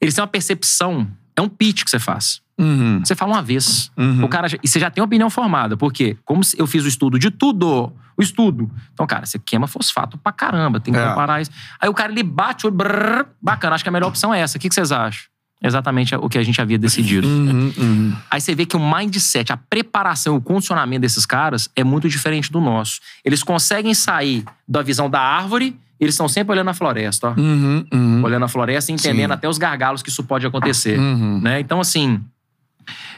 Eles 0.00 0.14
têm 0.14 0.22
uma 0.22 0.28
percepção, 0.28 1.06
é 1.36 1.40
um 1.42 1.48
pitch 1.48 1.84
que 1.84 1.90
você 1.90 1.98
faz. 1.98 2.40
Uhum. 2.58 3.00
Você 3.04 3.14
fala 3.14 3.32
uma 3.32 3.42
vez. 3.42 3.90
Uhum. 3.96 4.24
O 4.24 4.28
cara, 4.28 4.46
e 4.62 4.68
você 4.68 4.78
já 4.78 4.90
tem 4.90 5.00
uma 5.00 5.06
opinião 5.06 5.30
formada. 5.30 5.76
Porque, 5.76 6.16
como 6.24 6.42
eu 6.56 6.66
fiz 6.66 6.84
o 6.84 6.88
estudo 6.88 7.18
de 7.18 7.30
tudo, 7.30 7.92
o 8.16 8.22
estudo. 8.22 8.70
Então, 8.92 9.06
cara, 9.06 9.24
você 9.26 9.38
queima 9.38 9.66
fosfato 9.66 10.18
pra 10.18 10.32
caramba, 10.32 10.78
tem 10.78 10.92
que 10.92 11.00
É. 11.00 11.08
comparar 11.08 11.40
isso. 11.40 11.50
Aí 11.80 11.88
o 11.88 11.94
cara, 11.94 12.12
ele 12.12 12.22
bate 12.22 12.66
o 12.66 12.68
olho, 12.68 12.76
brrr, 12.76 13.26
bacana, 13.40 13.74
acho 13.74 13.82
que 13.84 13.88
a 13.88 13.92
melhor 13.92 14.08
opção 14.08 14.32
é 14.34 14.40
essa. 14.40 14.58
O 14.58 14.60
que 14.60 14.68
que 14.68 14.74
vocês 14.74 14.92
acham? 14.92 15.24
Exatamente 15.62 16.14
o 16.16 16.28
que 16.28 16.38
a 16.38 16.42
gente 16.42 16.60
havia 16.60 16.76
decidido. 16.76 17.26
Uhum, 17.26 17.72
uhum. 17.78 18.16
Aí 18.30 18.40
você 18.40 18.54
vê 18.54 18.66
que 18.66 18.76
o 18.76 18.80
mindset, 18.80 19.52
a 19.52 19.56
preparação, 19.56 20.34
o 20.34 20.40
condicionamento 20.40 21.02
desses 21.02 21.24
caras 21.24 21.70
é 21.76 21.84
muito 21.84 22.08
diferente 22.08 22.50
do 22.50 22.60
nosso. 22.60 23.00
Eles 23.24 23.42
conseguem 23.44 23.94
sair 23.94 24.44
da 24.66 24.82
visão 24.82 25.08
da 25.08 25.20
árvore, 25.20 25.76
eles 26.00 26.14
estão 26.14 26.26
sempre 26.26 26.52
olhando 26.52 26.68
a 26.68 26.74
floresta, 26.74 27.28
ó. 27.28 27.40
Uhum, 27.40 27.86
uhum. 27.92 28.24
Olhando 28.24 28.44
a 28.44 28.48
floresta 28.48 28.90
e 28.90 28.94
entendendo 28.94 29.30
Sim. 29.30 29.34
até 29.34 29.48
os 29.48 29.56
gargalos 29.56 30.02
que 30.02 30.08
isso 30.08 30.24
pode 30.24 30.44
acontecer. 30.44 30.98
Uhum. 30.98 31.40
Né? 31.40 31.60
Então, 31.60 31.80
assim. 31.80 32.20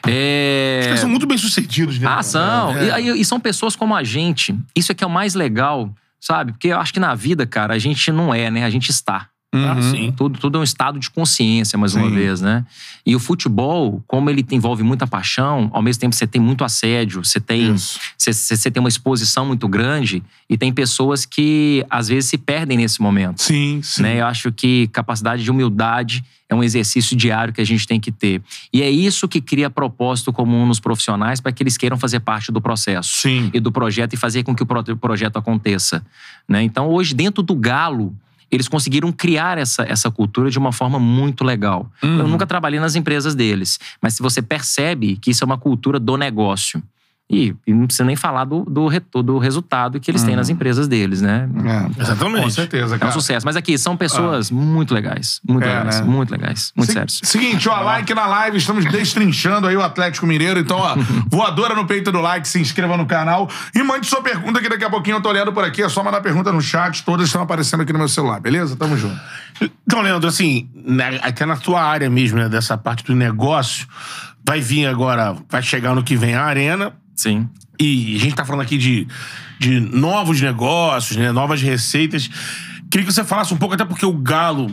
É... 0.06 0.80
Os 0.80 0.86
caras 0.88 1.00
são 1.00 1.08
muito 1.08 1.26
bem 1.26 1.38
sucedidos, 1.38 1.98
né? 1.98 2.06
Ah, 2.06 2.22
são. 2.22 2.76
É. 2.76 3.00
E, 3.00 3.22
e 3.22 3.24
são 3.24 3.40
pessoas 3.40 3.74
como 3.74 3.96
a 3.96 4.04
gente. 4.04 4.54
Isso 4.76 4.92
é 4.92 4.94
que 4.94 5.02
é 5.02 5.06
o 5.06 5.10
mais 5.10 5.34
legal, 5.34 5.90
sabe? 6.20 6.52
Porque 6.52 6.68
eu 6.68 6.78
acho 6.78 6.92
que 6.92 7.00
na 7.00 7.14
vida, 7.14 7.46
cara, 7.46 7.72
a 7.72 7.78
gente 7.78 8.12
não 8.12 8.34
é, 8.34 8.50
né? 8.50 8.66
A 8.66 8.70
gente 8.70 8.90
está. 8.90 9.30
Ah, 9.56 9.74
Uhum. 9.74 10.12
Tudo, 10.12 10.38
tudo 10.38 10.58
é 10.58 10.60
um 10.60 10.64
estado 10.64 10.98
de 10.98 11.08
consciência, 11.10 11.78
mais 11.78 11.94
uma 11.94 12.08
Sim. 12.08 12.14
vez, 12.14 12.40
né? 12.40 12.64
E 13.06 13.14
o 13.14 13.20
futebol, 13.20 14.02
como 14.06 14.28
ele 14.30 14.44
envolve 14.50 14.82
muita 14.82 15.06
paixão, 15.06 15.70
ao 15.72 15.80
mesmo 15.82 16.00
tempo 16.00 16.14
você 16.14 16.26
tem 16.26 16.40
muito 16.40 16.64
assédio, 16.64 17.24
você 17.24 17.38
tem, 17.38 17.74
você, 17.76 18.32
você- 18.32 18.70
tem 18.70 18.80
uma 18.80 18.88
exposição 18.88 19.46
muito 19.46 19.68
grande 19.68 20.22
e 20.48 20.56
tem 20.56 20.72
pessoas 20.72 21.24
que 21.24 21.84
às 21.88 22.08
vezes 22.08 22.30
se 22.30 22.38
perdem 22.38 22.78
nesse 22.78 23.00
momento. 23.00 23.42
Sim, 23.42 23.80
sim. 23.82 24.02
Né? 24.02 24.20
Eu 24.20 24.26
acho 24.26 24.50
que 24.50 24.88
capacidade 24.88 25.42
de 25.44 25.50
humildade 25.50 26.24
é 26.48 26.54
um 26.54 26.62
exercício 26.62 27.16
diário 27.16 27.52
que 27.54 27.60
a 27.60 27.64
gente 27.66 27.86
tem 27.86 27.98
que 28.00 28.10
ter. 28.12 28.42
E 28.72 28.82
é 28.82 28.90
isso 28.90 29.26
que 29.28 29.40
cria 29.40 29.70
propósito 29.70 30.32
comum 30.32 30.66
nos 30.66 30.78
profissionais 30.80 31.40
para 31.40 31.52
que 31.52 31.62
eles 31.62 31.76
queiram 31.76 31.96
fazer 31.96 32.20
parte 32.20 32.50
do 32.52 32.60
processo 32.60 33.10
Sim. 33.22 33.50
e 33.52 33.60
do 33.60 33.70
projeto 33.72 34.12
e 34.14 34.16
fazer 34.16 34.42
com 34.42 34.54
que 34.54 34.62
o 34.62 34.66
pro- 34.66 34.96
projeto 34.96 35.36
aconteça. 35.38 36.04
Né? 36.48 36.62
Então, 36.62 36.88
hoje, 36.88 37.14
dentro 37.14 37.42
do 37.42 37.54
Galo, 37.54 38.14
eles 38.54 38.68
conseguiram 38.68 39.10
criar 39.12 39.58
essa, 39.58 39.82
essa 39.82 40.10
cultura 40.10 40.50
de 40.50 40.58
uma 40.58 40.72
forma 40.72 40.98
muito 40.98 41.44
legal. 41.44 41.90
Uhum. 42.02 42.18
Eu 42.20 42.28
nunca 42.28 42.46
trabalhei 42.46 42.80
nas 42.80 42.94
empresas 42.94 43.34
deles, 43.34 43.78
mas 44.00 44.14
se 44.14 44.22
você 44.22 44.40
percebe 44.40 45.16
que 45.16 45.30
isso 45.30 45.44
é 45.44 45.46
uma 45.46 45.58
cultura 45.58 45.98
do 45.98 46.16
negócio. 46.16 46.82
E, 47.34 47.56
e 47.66 47.72
não 47.74 47.86
precisa 47.86 48.04
nem 48.04 48.16
falar 48.16 48.44
do, 48.44 48.64
do, 48.64 48.88
do 49.22 49.38
resultado 49.38 49.98
que 50.00 50.10
eles 50.10 50.22
têm 50.22 50.30
Uhum. 50.34 50.36
nas 50.38 50.48
empresas 50.48 50.86
deles, 50.88 51.20
né? 51.20 51.48
É. 51.98 52.02
Exatamente. 52.02 52.42
Com 52.44 52.50
certeza, 52.50 52.94
É 52.94 52.96
um 52.96 53.00
cara. 53.00 53.12
sucesso. 53.12 53.44
Mas 53.46 53.56
aqui, 53.56 53.76
são 53.76 53.96
pessoas 53.96 54.50
muito 54.50 54.94
legais. 54.94 55.40
Muito 55.46 55.64
É, 55.64 55.78
legais. 55.78 56.00
né? 56.00 56.06
Muito 56.06 56.30
legais. 56.30 56.72
Muito 56.76 56.88
Se- 56.88 56.92
sérios. 56.94 57.20
Seguinte, 57.24 57.68
ó, 57.68 57.80
like 57.80 58.12
na 58.14 58.26
live, 58.26 58.56
estamos 58.58 58.84
destrinchando 58.84 59.66
aí 59.66 59.76
o 59.76 59.82
Atlético 59.82 60.26
Mineiro. 60.26 60.60
Então, 60.60 60.76
ó, 60.78 60.94
voadora 61.30 61.74
no 61.74 61.86
peito 61.86 62.10
do 62.12 62.20
like, 62.20 62.46
se 62.48 62.60
inscreva 62.60 62.96
no 62.96 63.06
canal 63.06 63.48
e 63.74 63.82
mande 63.82 64.06
sua 64.06 64.22
pergunta 64.22 64.60
que 64.60 64.68
daqui 64.68 64.84
a 64.84 64.90
pouquinho 64.90 65.16
eu 65.16 65.20
tô 65.22 65.28
olhando 65.28 65.52
por 65.52 65.64
aqui. 65.64 65.82
É 65.82 65.88
só 65.88 66.02
mandar 66.02 66.20
pergunta 66.20 66.52
no 66.52 66.60
chat, 66.60 67.02
todas 67.04 67.26
estão 67.26 67.42
aparecendo 67.42 67.82
aqui 67.82 67.92
no 67.92 67.98
meu 67.98 68.08
celular, 68.08 68.40
beleza? 68.40 68.76
Tamo 68.76 68.96
junto. 68.96 69.18
Então, 69.86 70.00
Leandro, 70.00 70.28
assim, 70.28 70.68
na- 70.74 71.08
até 71.22 71.46
na 71.46 71.56
tua 71.56 71.82
área 71.82 72.08
mesmo, 72.10 72.38
né, 72.38 72.48
dessa 72.48 72.76
parte 72.76 73.04
do 73.04 73.14
negócio, 73.14 73.86
vai 74.46 74.60
vir 74.60 74.86
agora, 74.86 75.36
vai 75.48 75.62
chegar 75.62 75.94
no 75.94 76.02
que 76.02 76.16
vem 76.16 76.34
a 76.34 76.42
Arena, 76.44 76.92
Sim. 77.14 77.48
e 77.80 78.16
a 78.16 78.18
gente 78.18 78.34
tá 78.34 78.44
falando 78.44 78.62
aqui 78.62 78.76
de, 78.78 79.06
de 79.58 79.80
novos 79.80 80.40
negócios, 80.40 81.16
né, 81.16 81.30
novas 81.32 81.60
receitas. 81.62 82.28
Queria 82.90 83.06
que 83.06 83.12
você 83.12 83.24
falasse 83.24 83.52
um 83.52 83.56
pouco, 83.56 83.74
até 83.74 83.84
porque 83.84 84.06
o 84.06 84.12
Galo 84.12 84.70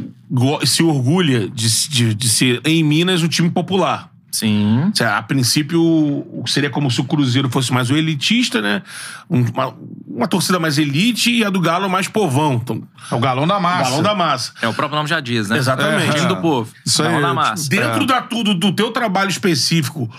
se 0.65 0.83
orgulha 0.83 1.49
de, 1.49 1.87
de, 1.89 2.13
de 2.13 2.29
ser, 2.29 2.61
em 2.65 2.83
Minas, 2.83 3.23
um 3.23 3.27
time 3.27 3.49
popular. 3.49 4.09
Sim. 4.31 4.91
A 5.13 5.21
princípio, 5.23 5.81
o- 5.83 6.43
seria 6.47 6.69
como 6.69 6.89
se 6.89 7.01
o 7.01 7.03
Cruzeiro 7.03 7.49
fosse 7.49 7.73
mais 7.73 7.89
o 7.89 7.97
elitista, 7.97 8.61
né? 8.61 8.81
Um- 9.29 9.43
Uma, 9.43 9.75
uma 10.07 10.27
torcida 10.27 10.57
mais 10.57 10.77
elite 10.77 11.31
e 11.31 11.43
a 11.43 11.49
do 11.49 11.59
Galo 11.59 11.89
mais 11.89 12.07
povão. 12.07 12.53
Então, 12.63 12.81
É 13.11 13.15
o 13.15 13.19
galão 13.19 13.45
da 13.45 13.59
massa. 13.59 13.83
galão 13.89 14.03
da 14.03 14.15
massa. 14.15 14.53
É, 14.61 14.67
o 14.69 14.73
próprio 14.73 14.95
nome 14.97 15.09
já 15.09 15.19
diz, 15.19 15.49
né? 15.49 15.57
Exatamente. 15.57 16.15
Time 16.15 16.27
do 16.27 16.37
povo. 16.37 16.71
Isso 16.85 17.01
Galão 17.03 17.17
aí, 17.17 17.23
da 17.23 17.33
massa. 17.33 17.67
Dentro 17.69 18.03
É. 18.03 18.05
da 18.05 18.21
tudo 18.21 18.53
do 18.53 18.71
teu 18.71 18.91
trabalho 18.91 19.29
específico, 19.29 20.09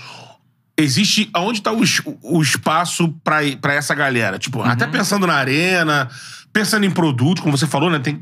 existe 0.82 1.30
aonde 1.32 1.58
está 1.60 1.72
o, 1.72 1.82
o 2.22 2.42
espaço 2.42 3.08
para 3.24 3.72
essa 3.74 3.94
galera? 3.94 4.38
Tipo, 4.38 4.58
Uhum. 4.60 4.66
até 4.66 4.86
pensando 4.86 5.26
na 5.26 5.34
arena, 5.34 6.08
pensando 6.52 6.84
em 6.84 6.90
produto, 6.90 7.42
como 7.42 7.56
você 7.56 7.66
falou, 7.66 7.90
né? 7.90 7.98
Tem 7.98 8.20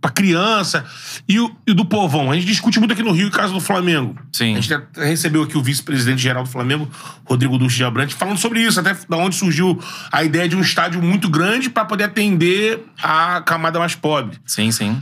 pra 0.00 0.10
criança 0.10 0.84
e 1.28 1.38
o, 1.38 1.54
e 1.64 1.72
do 1.72 1.84
povão. 1.84 2.32
A 2.32 2.34
gente 2.34 2.46
discute 2.46 2.76
muito 2.80 2.90
aqui 2.92 3.04
no 3.04 3.12
Rio, 3.12 3.30
caso 3.30 3.52
do 3.54 3.60
Flamengo. 3.60 4.16
Sim. 4.32 4.56
A 4.56 4.60
gente 4.60 4.74
até 4.74 5.04
recebeu 5.06 5.44
aqui 5.44 5.56
o 5.56 5.62
vice-presidente 5.62 6.20
geral 6.20 6.42
do 6.42 6.48
Flamengo, 6.48 6.88
Rodrigo 7.24 7.56
Duque 7.56 7.72
de 7.72 7.84
Abrante, 7.84 8.12
falando 8.12 8.36
sobre 8.36 8.60
isso, 8.60 8.80
até 8.80 8.96
da 9.08 9.16
onde 9.16 9.36
surgiu 9.36 9.78
a 10.10 10.24
ideia 10.24 10.48
de 10.48 10.56
um 10.56 10.60
estádio 10.60 11.00
muito 11.00 11.28
grande 11.30 11.70
para 11.70 11.84
poder 11.84 12.04
atender 12.04 12.84
a 13.00 13.42
camada 13.42 13.78
mais 13.78 13.94
pobre 13.94 14.38
Sim, 14.44 14.72
sim. 14.72 15.00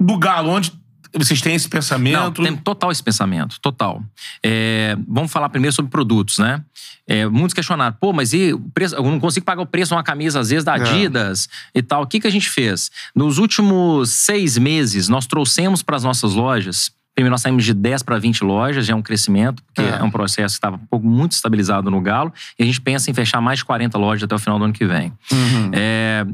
do 0.00 0.18
Galo, 0.18 0.50
onde 0.50 0.72
Vocês 1.14 1.40
têm 1.40 1.54
esse 1.54 1.66
Não, 1.66 1.70
pensamento? 1.70 2.42
tem 2.42 2.56
total 2.56 2.90
esse 2.92 3.02
pensamento, 3.02 3.58
total. 3.60 4.02
É, 4.44 4.96
vamos 5.08 5.30
falar 5.32 5.48
primeiro 5.48 5.74
sobre 5.74 5.90
produtos, 5.90 6.38
né? 6.38 6.62
É, 7.06 7.26
muitos 7.26 7.52
questionaram, 7.54 7.96
pô, 8.00 8.12
mas 8.12 8.32
e 8.32 8.52
o 8.52 8.60
preço, 8.72 8.94
eu 8.94 9.02
não 9.02 9.18
consigo 9.18 9.44
pagar 9.44 9.62
o 9.62 9.66
preço 9.66 9.88
de 9.90 9.94
uma 9.94 10.02
camisa, 10.04 10.38
às 10.40 10.50
vezes, 10.50 10.64
da 10.64 10.74
Adidas 10.74 11.48
e 11.74 11.82
tal. 11.82 12.02
O 12.02 12.06
que, 12.06 12.20
que 12.20 12.26
a 12.26 12.30
gente 12.30 12.48
fez? 12.48 12.90
Nos 13.14 13.38
últimos 13.38 14.10
seis 14.10 14.56
meses, 14.56 15.08
nós 15.08 15.26
trouxemos 15.26 15.82
para 15.82 15.96
as 15.96 16.04
nossas 16.04 16.34
lojas. 16.34 16.92
Primeiro, 17.12 17.32
nós 17.32 17.42
saímos 17.42 17.64
de 17.64 17.74
10 17.74 18.04
para 18.04 18.16
20 18.18 18.42
lojas, 18.44 18.86
já 18.86 18.92
é 18.92 18.96
um 18.96 19.02
crescimento, 19.02 19.60
porque 19.64 19.82
É. 19.82 19.96
é, 19.98 20.02
um 20.02 20.10
processo 20.10 20.54
que 20.54 20.58
estava 20.58 20.76
um 20.76 20.86
pouco 20.86 21.04
muito 21.06 21.32
estabilizado 21.32 21.90
no 21.90 22.00
Galo. 22.00 22.32
E 22.56 22.62
a 22.62 22.66
gente 22.66 22.80
pensa 22.80 23.10
em 23.10 23.14
fechar 23.14 23.40
mais 23.40 23.58
de 23.58 23.64
40 23.64 23.98
lojas 23.98 24.22
até 24.22 24.34
o 24.34 24.38
final 24.38 24.58
do 24.58 24.64
ano 24.66 24.72
que 24.72 24.86
vem. 24.86 25.12
Uhum. 25.32 25.70
É, 25.72 26.24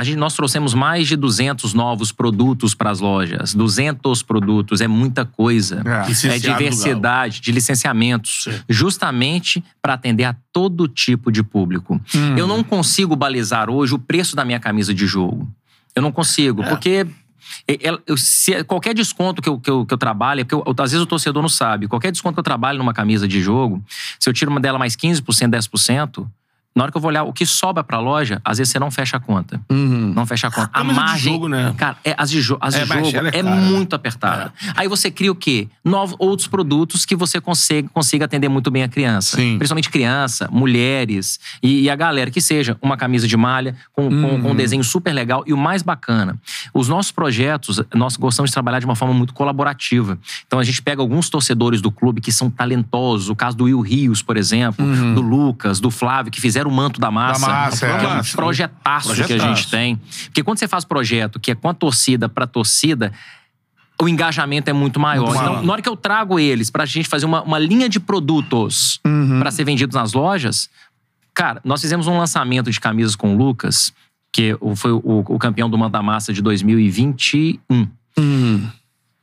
a 0.00 0.04
gente, 0.04 0.16
nós 0.16 0.34
trouxemos 0.34 0.72
mais 0.72 1.06
de 1.06 1.14
200 1.14 1.74
novos 1.74 2.10
produtos 2.10 2.74
para 2.74 2.90
as 2.90 3.00
lojas. 3.00 3.54
200 3.54 4.22
produtos, 4.22 4.80
é 4.80 4.88
muita 4.88 5.24
coisa. 5.26 5.82
É. 5.84 6.10
É 6.28 6.38
diversidade 6.38 7.40
de 7.40 7.52
licenciamentos, 7.52 8.44
Sim. 8.44 8.60
justamente 8.68 9.62
para 9.82 9.94
atender 9.94 10.24
a 10.24 10.34
todo 10.52 10.88
tipo 10.88 11.30
de 11.30 11.42
público. 11.42 12.00
Hum. 12.14 12.36
Eu 12.36 12.46
não 12.46 12.62
consigo 12.64 13.14
balizar 13.14 13.68
hoje 13.68 13.94
o 13.94 13.98
preço 13.98 14.34
da 14.34 14.44
minha 14.44 14.58
camisa 14.58 14.94
de 14.94 15.06
jogo. 15.06 15.48
Eu 15.94 16.02
não 16.02 16.10
consigo, 16.12 16.62
porque 16.64 17.06
e- 17.68 17.78
ela- 17.82 18.00
eu- 18.06 18.16
se- 18.16 18.62
qualquer 18.64 18.94
desconto 18.94 19.42
que 19.42 19.48
eu, 19.48 19.58
que 19.58 19.68
eu, 19.70 19.84
que 19.84 19.92
eu 19.92 19.98
trabalho, 19.98 20.40
é 20.40 20.44
porque 20.44 20.54
eu- 20.54 20.74
às 20.82 20.92
vezes 20.92 21.02
o 21.02 21.06
torcedor 21.06 21.42
não 21.42 21.48
sabe, 21.48 21.88
qualquer 21.88 22.12
desconto 22.12 22.34
que 22.34 22.40
eu 22.40 22.44
trabalho 22.44 22.78
numa 22.78 22.94
camisa 22.94 23.26
de 23.26 23.40
jogo, 23.40 23.82
se 24.18 24.28
eu 24.28 24.32
tiro 24.32 24.50
uma 24.50 24.60
dela 24.60 24.78
mais 24.78 24.94
15%, 24.96 25.50
10%, 25.50 26.26
na 26.74 26.84
hora 26.84 26.92
que 26.92 26.96
eu 26.96 27.00
vou 27.02 27.08
olhar 27.08 27.24
o 27.24 27.32
que 27.32 27.44
sobra 27.44 27.82
pra 27.82 27.98
loja, 27.98 28.40
às 28.44 28.58
vezes 28.58 28.70
você 28.72 28.78
não 28.78 28.90
fecha 28.90 29.16
a 29.16 29.20
conta. 29.20 29.60
Uhum. 29.70 30.12
Não 30.14 30.24
fecha 30.24 30.46
a 30.46 30.50
conta. 30.50 30.70
A 30.72 30.78
camisa 30.78 30.94
de 31.00 31.00
margem. 31.06 31.32
jogo, 31.32 31.48
né? 31.48 31.74
Cara, 31.76 31.96
é, 32.04 32.14
as 32.16 32.30
de, 32.30 32.40
jo 32.40 32.56
as 32.60 32.74
de 32.74 32.80
É, 32.80 32.86
mas 32.86 33.08
jogo 33.10 33.26
é 33.26 33.38
é, 33.38 33.42
muito 33.42 33.94
apertada. 33.96 34.52
Aí 34.76 34.86
você 34.86 35.10
cria 35.10 35.32
o 35.32 35.34
quê? 35.34 35.68
Novos, 35.84 36.14
outros 36.18 36.46
produtos 36.46 37.04
que 37.04 37.16
você 37.16 37.40
consegue, 37.40 37.88
consiga 37.88 38.24
atender 38.24 38.48
muito 38.48 38.70
bem 38.70 38.82
a 38.84 38.88
criança. 38.88 39.36
Sim. 39.36 39.56
Principalmente 39.58 39.90
criança, 39.90 40.48
mulheres 40.50 41.40
e, 41.62 41.82
e 41.82 41.90
a 41.90 41.96
galera. 41.96 42.30
Que 42.30 42.40
seja 42.40 42.76
uma 42.80 42.96
camisa 42.96 43.26
de 43.26 43.36
malha 43.36 43.74
com, 43.92 44.08
com- 44.08 44.20
Uhum. 44.30 44.42
com 44.42 44.50
um 44.52 44.54
desenho 44.54 44.84
super 44.84 45.12
legal. 45.12 45.42
E 45.46 45.52
o 45.52 45.56
mais 45.56 45.82
bacana, 45.82 46.38
os 46.72 46.88
nossos 46.88 47.10
projetos, 47.10 47.80
nós 47.94 48.16
gostamos 48.16 48.50
de 48.50 48.54
trabalhar 48.54 48.78
de 48.78 48.84
uma 48.84 48.94
forma 48.94 49.12
muito 49.14 49.34
colaborativa. 49.34 50.18
Então 50.46 50.58
a 50.58 50.64
gente 50.64 50.80
pega 50.82 51.00
alguns 51.02 51.28
torcedores 51.28 51.80
do 51.80 51.90
clube 51.90 52.20
que 52.20 52.30
são 52.30 52.48
talentosos. 52.48 53.28
O 53.28 53.34
caso 53.34 53.56
do 53.56 53.64
Will 53.64 53.80
Rios, 53.80 54.22
por 54.22 54.36
exemplo, 54.36 54.84
do 55.14 55.20
Lucas, 55.20 55.80
do 55.80 55.90
Flávio, 55.90 56.30
que 56.30 56.40
fizeram 56.40 56.59
o 56.66 56.70
manto 56.70 57.00
da 57.00 57.10
massa. 57.10 57.46
massa, 57.46 57.86
que 57.98 58.04
é 58.04 58.08
um 58.08 58.18
é. 58.18 58.22
projetaço 58.34 59.14
que 59.14 59.22
a 59.22 59.26
Projetaço. 59.26 59.54
gente 59.56 59.70
tem. 59.70 59.96
Porque 60.24 60.42
quando 60.42 60.58
você 60.58 60.68
faz 60.68 60.84
projeto 60.84 61.38
que 61.40 61.50
é 61.50 61.54
com 61.54 61.68
a 61.68 61.74
torcida 61.74 62.28
pra 62.28 62.46
torcida, 62.46 63.12
o 64.00 64.08
engajamento 64.08 64.70
é 64.70 64.72
muito 64.72 64.98
maior. 64.98 65.26
Muito 65.26 65.40
então, 65.40 65.62
na 65.62 65.72
hora 65.72 65.82
que 65.82 65.88
eu 65.88 65.96
trago 65.96 66.38
eles 66.38 66.70
pra 66.70 66.86
gente 66.86 67.08
fazer 67.08 67.26
uma, 67.26 67.42
uma 67.42 67.58
linha 67.58 67.88
de 67.88 68.00
produtos 68.00 68.98
Uhum. 69.06 69.38
pra 69.40 69.50
ser 69.50 69.64
vendidos 69.64 69.94
nas 69.94 70.12
lojas, 70.12 70.70
cara, 71.34 71.60
nós 71.64 71.80
fizemos 71.80 72.06
um 72.06 72.16
lançamento 72.18 72.70
de 72.70 72.80
camisas 72.80 73.14
com 73.14 73.34
o 73.34 73.36
Lucas, 73.36 73.92
que 74.32 74.56
foi 74.76 74.92
o, 74.92 75.00
o 75.28 75.38
campeão 75.38 75.68
do 75.68 75.76
Manda 75.76 76.02
Massa 76.02 76.32
de 76.32 76.40
2021. 76.42 77.86
Uhum. 78.18 78.68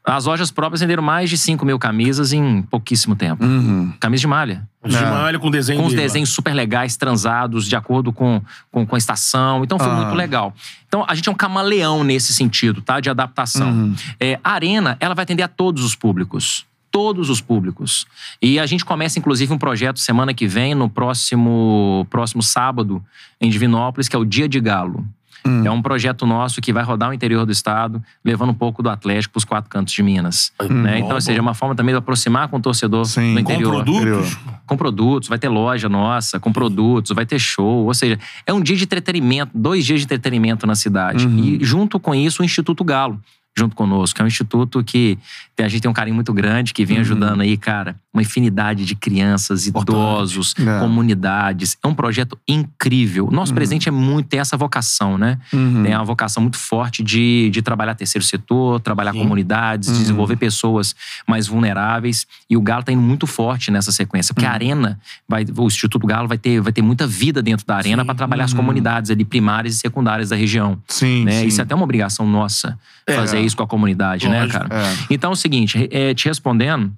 As 0.09 0.23
lojas 0.25 0.49
próprias 0.51 0.79
venderam 0.79 1.03
mais 1.03 1.29
de 1.29 1.37
5 1.37 1.65
mil 1.65 1.77
camisas 1.77 2.31
em 2.31 2.61
pouquíssimo 2.61 3.13
tempo. 3.13 3.43
Uhum. 3.43 3.91
Camisa 3.99 4.21
de 4.21 4.27
malha. 4.27 4.67
De 4.85 4.95
É. 4.95 5.01
malha 5.01 5.37
com 5.37 5.51
desenho 5.51 5.81
Com 5.81 5.87
os 5.87 5.93
desenhos 5.93 6.29
super 6.29 6.53
legais, 6.53 6.95
transados, 6.95 7.67
de 7.67 7.75
acordo 7.75 8.13
com, 8.13 8.41
com, 8.71 8.85
com 8.85 8.95
a 8.95 8.97
estação. 8.97 9.65
Então 9.65 9.77
foi 9.77 9.89
Ah. 9.91 9.95
muito 9.95 10.15
legal. 10.15 10.53
Então 10.87 11.03
a 11.07 11.13
gente 11.13 11.27
é 11.27 11.31
um 11.31 11.35
camaleão 11.35 12.05
nesse 12.05 12.33
sentido, 12.33 12.81
tá? 12.81 13.01
De 13.01 13.09
adaptação. 13.09 13.69
Uhum. 13.69 13.95
É, 14.17 14.39
a 14.41 14.51
Arena, 14.53 14.95
ela 15.01 15.13
vai 15.13 15.23
atender 15.23 15.43
a 15.43 15.47
todos 15.49 15.83
os 15.83 15.93
públicos. 15.93 16.65
Todos 16.89 17.29
os 17.29 17.41
públicos. 17.41 18.07
E 18.41 18.57
a 18.59 18.65
gente 18.65 18.85
começa, 18.85 19.19
inclusive, 19.19 19.51
um 19.53 19.57
projeto 19.57 19.99
semana 19.99 20.33
que 20.33 20.47
vem, 20.47 20.73
no 20.73 20.89
próximo, 20.89 22.07
próximo 22.09 22.41
sábado, 22.41 23.03
em 23.41 23.49
Divinópolis, 23.49 24.07
que 24.07 24.15
é 24.15 24.19
o 24.19 24.23
Dia 24.23 24.47
de 24.47 24.59
Galo. 24.61 25.05
Hum. 25.49 25.65
É 25.65 25.71
um 25.71 25.81
projeto 25.81 26.25
nosso 26.25 26.61
que 26.61 26.73
vai 26.73 26.83
rodar 26.83 27.09
o 27.09 27.13
interior 27.13 27.45
do 27.45 27.51
estado, 27.51 28.01
levando 28.23 28.49
um 28.49 28.53
pouco 28.53 28.81
do 28.83 28.89
Atlético 28.89 29.33
para 29.33 29.39
os 29.39 29.45
quatro 29.45 29.69
cantos 29.69 29.93
de 29.93 30.03
Minas. 30.03 30.51
né? 30.69 30.99
Então, 30.99 31.15
ou 31.15 31.21
seja, 31.21 31.39
é 31.39 31.41
uma 31.41 31.53
forma 31.53 31.75
também 31.75 31.93
de 31.93 31.99
aproximar 31.99 32.47
com 32.47 32.57
o 32.57 32.61
torcedor 32.61 33.05
Sim. 33.05 33.33
do 33.33 33.39
interior 33.39 33.83
Com 33.83 33.83
produtos. 33.83 34.37
com 34.65 34.77
produtos, 34.77 35.29
vai 35.29 35.39
ter 35.39 35.49
loja 35.49 35.87
nossa, 35.89 36.39
com 36.39 36.51
produtos, 36.51 37.11
vai 37.15 37.25
ter 37.25 37.39
show. 37.39 37.85
Ou 37.85 37.93
seja, 37.93 38.19
é 38.45 38.53
um 38.53 38.61
dia 38.61 38.75
de 38.75 38.83
entretenimento, 38.83 39.51
dois 39.53 39.85
dias 39.85 39.99
de 39.99 40.05
entretenimento 40.05 40.67
na 40.67 40.75
cidade. 40.75 41.25
Uhum. 41.25 41.39
E 41.39 41.63
junto 41.63 41.99
com 41.99 42.13
isso, 42.13 42.41
o 42.41 42.45
Instituto 42.45 42.83
Galo, 42.83 43.19
junto 43.57 43.75
conosco. 43.75 44.21
É 44.21 44.23
um 44.23 44.27
instituto 44.27 44.83
que 44.83 45.17
a 45.63 45.67
gente 45.67 45.81
tem 45.81 45.89
um 45.89 45.93
carinho 45.93 46.15
muito 46.15 46.31
grande, 46.33 46.73
que 46.73 46.85
vem 46.85 46.97
Uhum. 46.97 47.01
ajudando 47.01 47.41
aí, 47.41 47.57
cara, 47.57 47.95
uma 48.13 48.21
infinidade 48.21 48.85
de 48.85 48.95
crianças, 48.95 49.67
idosos, 49.67 50.53
É. 50.59 50.79
comunidades. 50.79 51.77
É 51.83 51.87
um 51.87 51.93
projeto 51.93 52.37
incrível. 52.47 53.29
Nosso 53.31 53.53
presidente 53.53 53.87
é 53.87 53.91
muito, 53.91 54.27
tem 54.27 54.39
essa 54.39 54.57
vocação, 54.57 55.17
né? 55.17 55.37
Uhum. 55.53 55.83
Tem 55.83 55.95
uma 55.95 56.03
vocação 56.03 56.41
muito 56.41 56.57
forte 56.57 57.03
de, 57.03 57.49
de 57.51 57.61
trabalhar 57.61 57.95
terceiro 57.95 58.25
setor, 58.25 58.79
trabalhar 58.79 59.13
Sim. 59.13 59.19
comunidades, 59.19 59.89
Uhum. 59.89 59.97
desenvolver 59.97 60.35
pessoas 60.35 60.95
mais 61.27 61.47
vulneráveis. 61.47 62.25
E 62.49 62.55
o 62.57 62.61
Galo 62.61 62.83
tá 62.83 62.91
indo 62.91 63.01
muito 63.01 63.25
forte 63.27 63.71
nessa 63.71 63.91
sequência, 63.91 64.33
porque 64.33 64.45
a 64.45 64.51
Arena, 64.51 64.99
vai, 65.27 65.45
o 65.55 65.65
Instituto 65.67 66.05
Galo 66.07 66.27
vai 66.27 66.37
ter, 66.37 66.59
vai 66.61 66.71
ter 66.73 66.81
muita 66.81 67.05
vida 67.07 67.41
dentro 67.41 67.65
da 67.65 67.75
Arena 67.75 68.03
para 68.05 68.15
trabalhar 68.15 68.45
as 68.45 68.51
Uhum. 68.51 68.57
comunidades 68.57 69.11
ali 69.11 69.23
primárias 69.25 69.75
e 69.75 69.77
secundárias 69.79 70.29
da 70.29 70.35
região. 70.35 70.77
Sim, 70.87 71.25
Né? 71.25 71.41
sim. 71.41 71.47
Isso 71.47 71.61
é 71.61 71.63
até 71.63 71.73
uma 71.75 71.83
obrigação 71.83 72.27
nossa, 72.27 72.77
É. 73.05 73.13
fazer 73.15 73.39
isso 73.39 73.55
com 73.55 73.63
a 73.63 73.67
comunidade, 73.67 74.27
né, 74.27 74.41
Lógico. 74.41 74.67
cara? 74.67 74.83
É. 74.83 74.95
Então 75.09 75.31
o 75.31 75.35
seguinte, 75.47 75.87
é, 75.91 76.13
te 76.13 76.27
respondendo, 76.27 76.91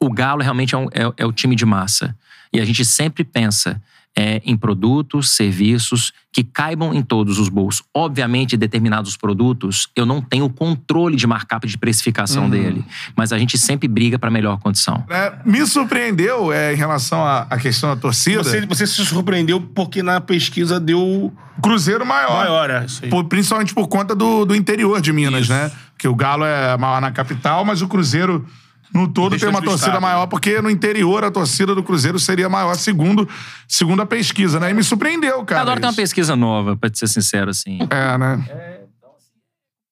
o 0.00 0.10
Galo 0.12 0.42
realmente 0.42 0.74
é, 0.74 0.78
um- 0.78 0.88
é- 0.92 1.12
é 1.18 1.26
o 1.26 1.32
time 1.32 1.56
de 1.56 1.64
massa. 1.66 2.14
E 2.52 2.60
a 2.60 2.64
gente 2.64 2.84
sempre 2.84 3.24
pensa 3.24 3.80
é, 4.16 4.42
em 4.44 4.56
produtos, 4.56 5.30
serviços 5.30 6.12
que 6.32 6.42
caibam 6.42 6.92
em 6.92 7.02
todos 7.02 7.38
os 7.38 7.48
bolsos. 7.48 7.84
Obviamente, 7.94 8.56
determinados 8.56 9.16
produtos, 9.16 9.86
eu 9.94 10.04
não 10.04 10.20
tenho 10.20 10.48
controle 10.50 11.14
de 11.14 11.24
markup 11.24 11.64
de 11.68 11.78
precificação 11.78 12.44
Uhum. 12.44 12.50
dele. 12.50 12.84
Mas 13.14 13.32
a 13.32 13.38
gente 13.38 13.56
sempre 13.56 13.86
briga 13.86 14.18
para 14.18 14.28
melhor 14.28 14.58
condição. 14.58 15.04
É, 15.08 15.34
me 15.44 15.64
surpreendeu 15.64 16.52
é, 16.52 16.72
em 16.72 16.76
relação 16.76 17.24
à, 17.24 17.42
à 17.48 17.58
questão 17.58 17.90
da 17.94 18.00
torcida. 18.00 18.42
Você, 18.42 18.66
você 18.66 18.86
se 18.88 19.06
surpreendeu 19.06 19.60
porque 19.60 20.02
na 20.02 20.20
pesquisa 20.20 20.80
deu 20.80 21.32
Cruzeiro 21.62 22.04
maior. 22.04 22.38
maior, 22.38 22.70
é 22.70 22.84
isso 22.86 23.04
aí. 23.04 23.10
Por- 23.10 23.24
principalmente 23.24 23.72
por 23.72 23.86
conta 23.86 24.16
do, 24.16 24.44
do 24.44 24.54
interior 24.56 25.00
de 25.00 25.12
Minas, 25.12 25.42
Isso. 25.44 25.52
né? 25.52 25.70
Que 25.98 26.06
o 26.08 26.14
Galo 26.14 26.44
é 26.44 26.76
maior 26.78 27.00
na 27.00 27.10
capital, 27.10 27.64
mas 27.64 27.82
o 27.82 27.88
Cruzeiro 27.88 28.46
no 28.94 29.06
todo 29.08 29.36
tem 29.36 29.48
uma 29.48 29.60
torcida 29.60 29.88
estado. 29.90 30.00
maior, 30.00 30.26
porque 30.28 30.62
no 30.62 30.70
interior 30.70 31.22
a 31.24 31.30
torcida 31.30 31.74
do 31.74 31.82
Cruzeiro 31.82 32.18
seria 32.18 32.48
maior, 32.48 32.74
segundo, 32.76 33.28
segundo 33.66 34.00
a 34.00 34.06
pesquisa, 34.06 34.58
né? 34.60 34.70
E 34.70 34.74
me 34.74 34.82
surpreendeu, 34.82 35.44
cara. 35.44 35.60
Cada 35.60 35.70
hora 35.72 35.80
tem 35.80 35.90
uma 35.90 35.96
pesquisa 35.96 36.34
nova, 36.36 36.76
pra 36.76 36.88
te 36.88 36.98
ser 36.98 37.08
sincero, 37.08 37.50
assim. 37.50 37.78
É, 37.90 38.16
né? 38.16 38.44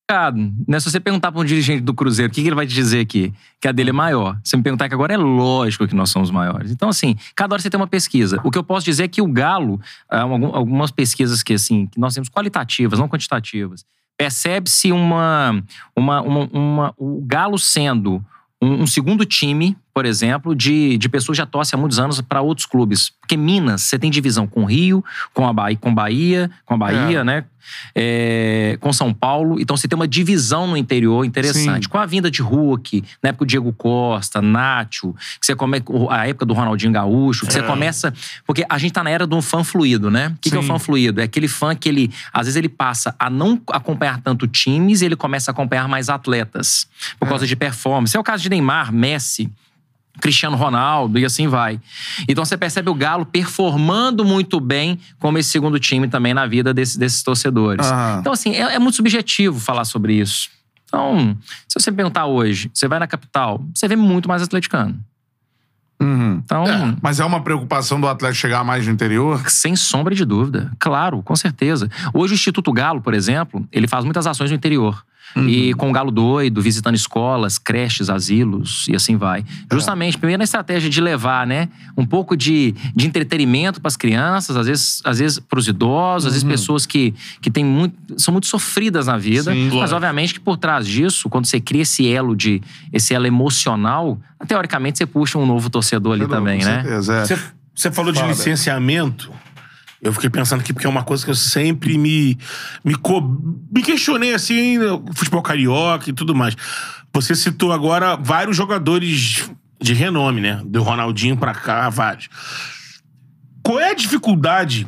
Cara, 0.09 0.37
né, 0.69 0.79
se 0.79 0.88
você 0.88 1.01
perguntar 1.01 1.33
pra 1.33 1.40
um 1.40 1.45
dirigente 1.45 1.81
do 1.83 1.92
Cruzeiro, 1.92 2.31
o 2.31 2.35
que, 2.35 2.40
que 2.40 2.47
ele 2.49 2.55
vai 2.55 2.64
te 2.64 2.73
dizer 2.73 3.01
aqui? 3.01 3.35
Que 3.61 3.66
a 3.66 3.73
dele 3.73 3.90
é 3.90 3.92
maior. 3.92 4.38
Se 4.45 4.57
me 4.57 4.62
perguntar 4.62 4.88
que 4.88 4.95
agora 4.95 5.12
é 5.12 5.16
lógico 5.16 5.87
que 5.88 5.97
nós 5.97 6.11
somos 6.11 6.31
maiores. 6.31 6.71
Então, 6.71 6.88
assim, 6.88 7.16
cada 7.35 7.55
hora 7.55 7.61
você 7.61 7.69
tem 7.69 7.79
uma 7.79 7.88
pesquisa. 7.88 8.40
O 8.45 8.51
que 8.53 8.57
eu 8.57 8.62
posso 8.62 8.85
dizer 8.87 9.03
é 9.03 9.09
que 9.09 9.21
o 9.21 9.27
Galo, 9.27 9.81
ah, 10.09 10.21
algum- 10.21 10.55
algumas 10.55 10.92
pesquisas 10.92 11.42
que, 11.42 11.55
assim, 11.55 11.88
que 11.88 11.99
nós 11.99 12.14
temos 12.14 12.29
qualitativas, 12.29 13.01
não 13.01 13.09
quantitativas, 13.09 13.85
percebe-se 14.16 14.92
uma, 14.92 15.62
uma, 15.94 16.20
uma, 16.22 16.48
uma- 16.52 16.94
O 16.96 17.22
Galo 17.24 17.59
sendo 17.59 18.24
um, 18.61 18.83
um 18.83 18.87
segundo 18.87 19.24
time, 19.24 19.76
por 19.96 20.04
exemplo, 20.04 20.54
de, 20.54 20.98
de 20.98 21.09
pessoas 21.09 21.37
que 21.37 21.38
já 21.42 21.46
torcem 21.46 21.74
há 21.74 21.80
muitos 21.80 21.98
anos 21.98 22.20
para 22.20 22.42
outros 22.42 22.66
clubes. 22.66 23.11
Porque 23.18 23.35
Minas, 23.35 23.80
você 23.80 23.98
tem 23.98 24.11
divisão 24.11 24.46
com 24.46 24.66
Rio, 24.66 25.02
com 25.32 25.48
a 25.48 25.52
Bahia, 25.54 25.78
com 25.80 25.94
Bahia, 25.94 26.50
com 26.66 26.74
a 26.74 26.76
Bahia, 26.76 27.20
É. 27.20 27.24
né? 27.24 27.44
É, 27.94 28.76
com 28.78 28.92
São 28.92 29.12
Paulo. 29.12 29.59
Então 29.59 29.74
você 29.74 29.88
tem 29.88 29.96
uma 29.96 30.06
divisão 30.06 30.66
no 30.66 30.76
interior 30.76 31.24
interessante. 31.24 31.85
Sim. 31.85 31.88
Com 31.88 31.96
a 31.96 32.04
vinda 32.04 32.30
de 32.30 32.42
Hulk, 32.42 33.02
na 33.22 33.30
época 33.30 33.44
o 33.44 33.46
Diego 33.46 33.72
Costa, 33.72 34.42
Nacho, 34.42 35.14
que 35.40 35.46
você 35.46 35.56
come, 35.56 35.82
a 36.11 36.28
época 36.28 36.44
do 36.44 36.52
Ronaldinho 36.52 36.92
Gaúcho, 36.92 37.46
que 37.46 37.52
você 37.54 37.61
É. 37.61 37.62
começa. 37.62 38.12
Porque 38.46 38.66
a 38.68 38.76
gente 38.76 38.92
tá 38.92 39.02
na 39.02 39.09
era 39.09 39.26
do 39.26 39.40
fã 39.40 39.64
fluido, 39.64 40.11
né? 40.11 40.28
O 40.28 40.38
que, 40.42 40.50
que 40.50 40.56
é 40.56 40.59
o 40.59 40.62
fã 40.62 40.78
fluido? 40.78 41.22
É 41.22 41.24
aquele 41.24 41.48
fã 41.48 41.74
que 41.74 41.88
ele, 41.88 42.12
às 42.35 42.44
vezes, 42.46 42.56
ele 42.56 42.68
passa 42.68 43.14
a 43.18 43.30
não 43.30 43.59
acompanhar 43.72 44.20
tanto 44.20 44.46
times 44.46 45.00
e 45.00 45.06
ele 45.06 45.16
começa 45.16 45.50
a 45.50 45.52
acompanhar 45.52 45.88
mais 45.88 46.11
atletas. 46.11 46.87
Por 47.18 47.24
É. 47.26 47.28
causa 47.30 47.46
de 47.46 47.56
performance. 47.56 48.14
É 48.14 48.20
o 48.20 48.22
caso 48.22 48.42
de 48.42 48.50
Neymar, 48.50 48.92
Messi. 48.92 49.50
Cristiano 50.20 50.57
Ronaldo 50.57 51.18
e 51.18 51.24
assim 51.24 51.46
vai. 51.48 51.81
Então 52.29 52.44
você 52.44 52.57
percebe 52.57 52.88
o 52.90 52.94
Galo 52.94 53.26
performando 53.26 54.24
muito 54.24 54.59
bem 54.61 54.98
como 55.18 55.38
esse 55.38 55.50
segundo 55.50 55.79
time 55.79 56.09
também 56.09 56.33
na 56.35 56.46
vida 56.46 56.72
desse- 56.74 56.98
desses 56.98 57.22
torcedores. 57.22 57.87
Aham. 57.87 58.18
Então, 58.20 58.33
assim, 58.33 58.50
é, 58.55 58.74
é 58.74 58.79
muito 58.79 58.96
subjetivo 58.96 59.59
falar 59.61 59.85
sobre 59.85 60.14
isso. 60.14 60.48
Então, 60.85 61.37
se 61.68 61.79
você 61.79 61.90
me 61.90 61.96
perguntar 61.96 62.26
hoje, 62.26 62.70
você 62.72 62.87
vai 62.88 62.98
na 62.98 63.07
capital, 63.07 63.64
você 63.74 63.88
vê 63.88 63.96
muito 63.96 64.29
mais 64.29 64.40
atleticano. 64.42 64.98
Uhum. 66.00 66.42
Então, 66.44 66.64
Mas 67.00 67.20
é 67.20 67.24
uma 67.24 67.40
preocupação 67.42 67.98
do 68.00 68.07
Atlético 68.07 68.38
chegar 68.40 68.62
mais 68.62 68.87
no 68.87 68.92
interior? 68.92 69.42
sem 69.50 69.74
sombra 69.74 70.14
de 70.14 70.24
dúvida. 70.26 70.70
Claro, 70.79 71.22
com 71.22 71.35
certeza. 71.35 71.90
Hoje 72.12 72.35
o 72.35 72.37
Instituto 72.37 72.70
Galo, 72.72 73.00
por 73.00 73.14
exemplo, 73.14 73.66
ele 73.72 73.88
faz 73.88 74.05
muitas 74.05 74.26
ações 74.26 74.50
no 74.50 74.57
interior. 74.57 75.02
E 75.49 75.75
com 75.75 75.90
o 75.90 75.92
Galo 75.92 76.11
Doido, 76.11 76.62
visitando 76.62 76.94
escolas, 76.94 77.59
creches, 77.59 78.09
asilos 78.09 78.87
e 78.88 78.96
assim 78.96 79.16
vai. 79.16 79.44
Justamente, 79.70 80.16
primeiro 80.16 80.42
a 80.42 80.44
estratégia 80.44 80.88
de 80.88 81.01
levar, 81.01 81.46
né, 81.46 81.68
um 81.96 82.07
pouco 82.07 82.37
de, 82.37 82.75
de 82.94 83.07
entretenimento 83.07 83.81
para 83.81 83.88
as 83.88 83.96
crianças, 83.96 84.57
às 84.57 84.66
vezes, 84.66 85.03
às 85.05 85.18
vezes 85.18 85.38
para 85.38 85.59
os 85.59 85.68
idosos, 85.68 86.27
às 86.27 86.33
vezes 86.33 86.49
pessoas 86.49 86.87
que, 86.87 87.14
que 87.40 87.51
têm 87.51 87.64
muito, 87.64 87.96
são 88.18 88.33
muito 88.33 88.46
sofridas 88.46 89.07
na 89.07 89.18
vida. 89.18 89.53
Sim, 89.53 89.64
mas 89.64 89.72
claro. 89.72 89.96
obviamente 89.96 90.35
que 90.35 90.40
por 90.40 90.57
trás 90.57 90.87
disso, 90.87 91.29
quando 91.29 91.46
você 91.46 91.61
cria 91.61 91.83
esse 91.83 92.09
elo 92.09 92.35
de 92.35 92.62
esse 92.92 93.14
elo 93.14 93.27
emocional, 93.27 94.18
teoricamente 94.46 94.99
você 94.99 95.07
puxa 95.07 95.38
um 95.38 95.46
novo 95.46 95.68
torcedor 95.68 96.14
ali 96.14 96.27
também, 96.27 96.61
Com 96.61 96.66
né? 96.66 96.83
certeza, 96.83 97.14
é. 97.14 97.27
Você, 97.27 97.38
você 97.75 97.90
falou 97.90 98.12
de 98.12 98.18
Foda. 98.18 98.31
licenciamento. 98.31 99.31
Eu 100.02 100.12
fiquei 100.12 100.28
pensando 100.30 100.61
aqui, 100.61 100.72
porque 100.72 100.87
é 100.87 100.90
uma 100.90 101.02
coisa 101.04 101.24
que 101.24 101.30
eu 101.30 101.35
sempre 101.35 101.96
me, 101.96 102.37
me, 102.85 102.94
co- 102.94 103.22
me 103.72 103.82
questionei 103.82 104.35
assim, 104.35 104.78
no 104.78 105.04
futebol 105.14 105.42
carioca 105.42 106.11
e 106.11 106.12
tudo 106.12 106.35
mais. 106.35 106.54
Você 107.12 107.35
citou 107.35 107.72
agora 107.72 108.14
vários 108.16 108.56
jogadores 108.56 109.48
de 109.80 109.94
renome, 109.94 110.40
né? 110.40 110.61
Do 110.64 110.82
Ronaldinho 110.82 111.37
pra 111.37 111.54
cá, 111.54 111.88
vários. 111.88 112.28
Qual 113.62 113.80
é 113.80 113.90
a 113.90 113.94
dificuldade 113.94 114.87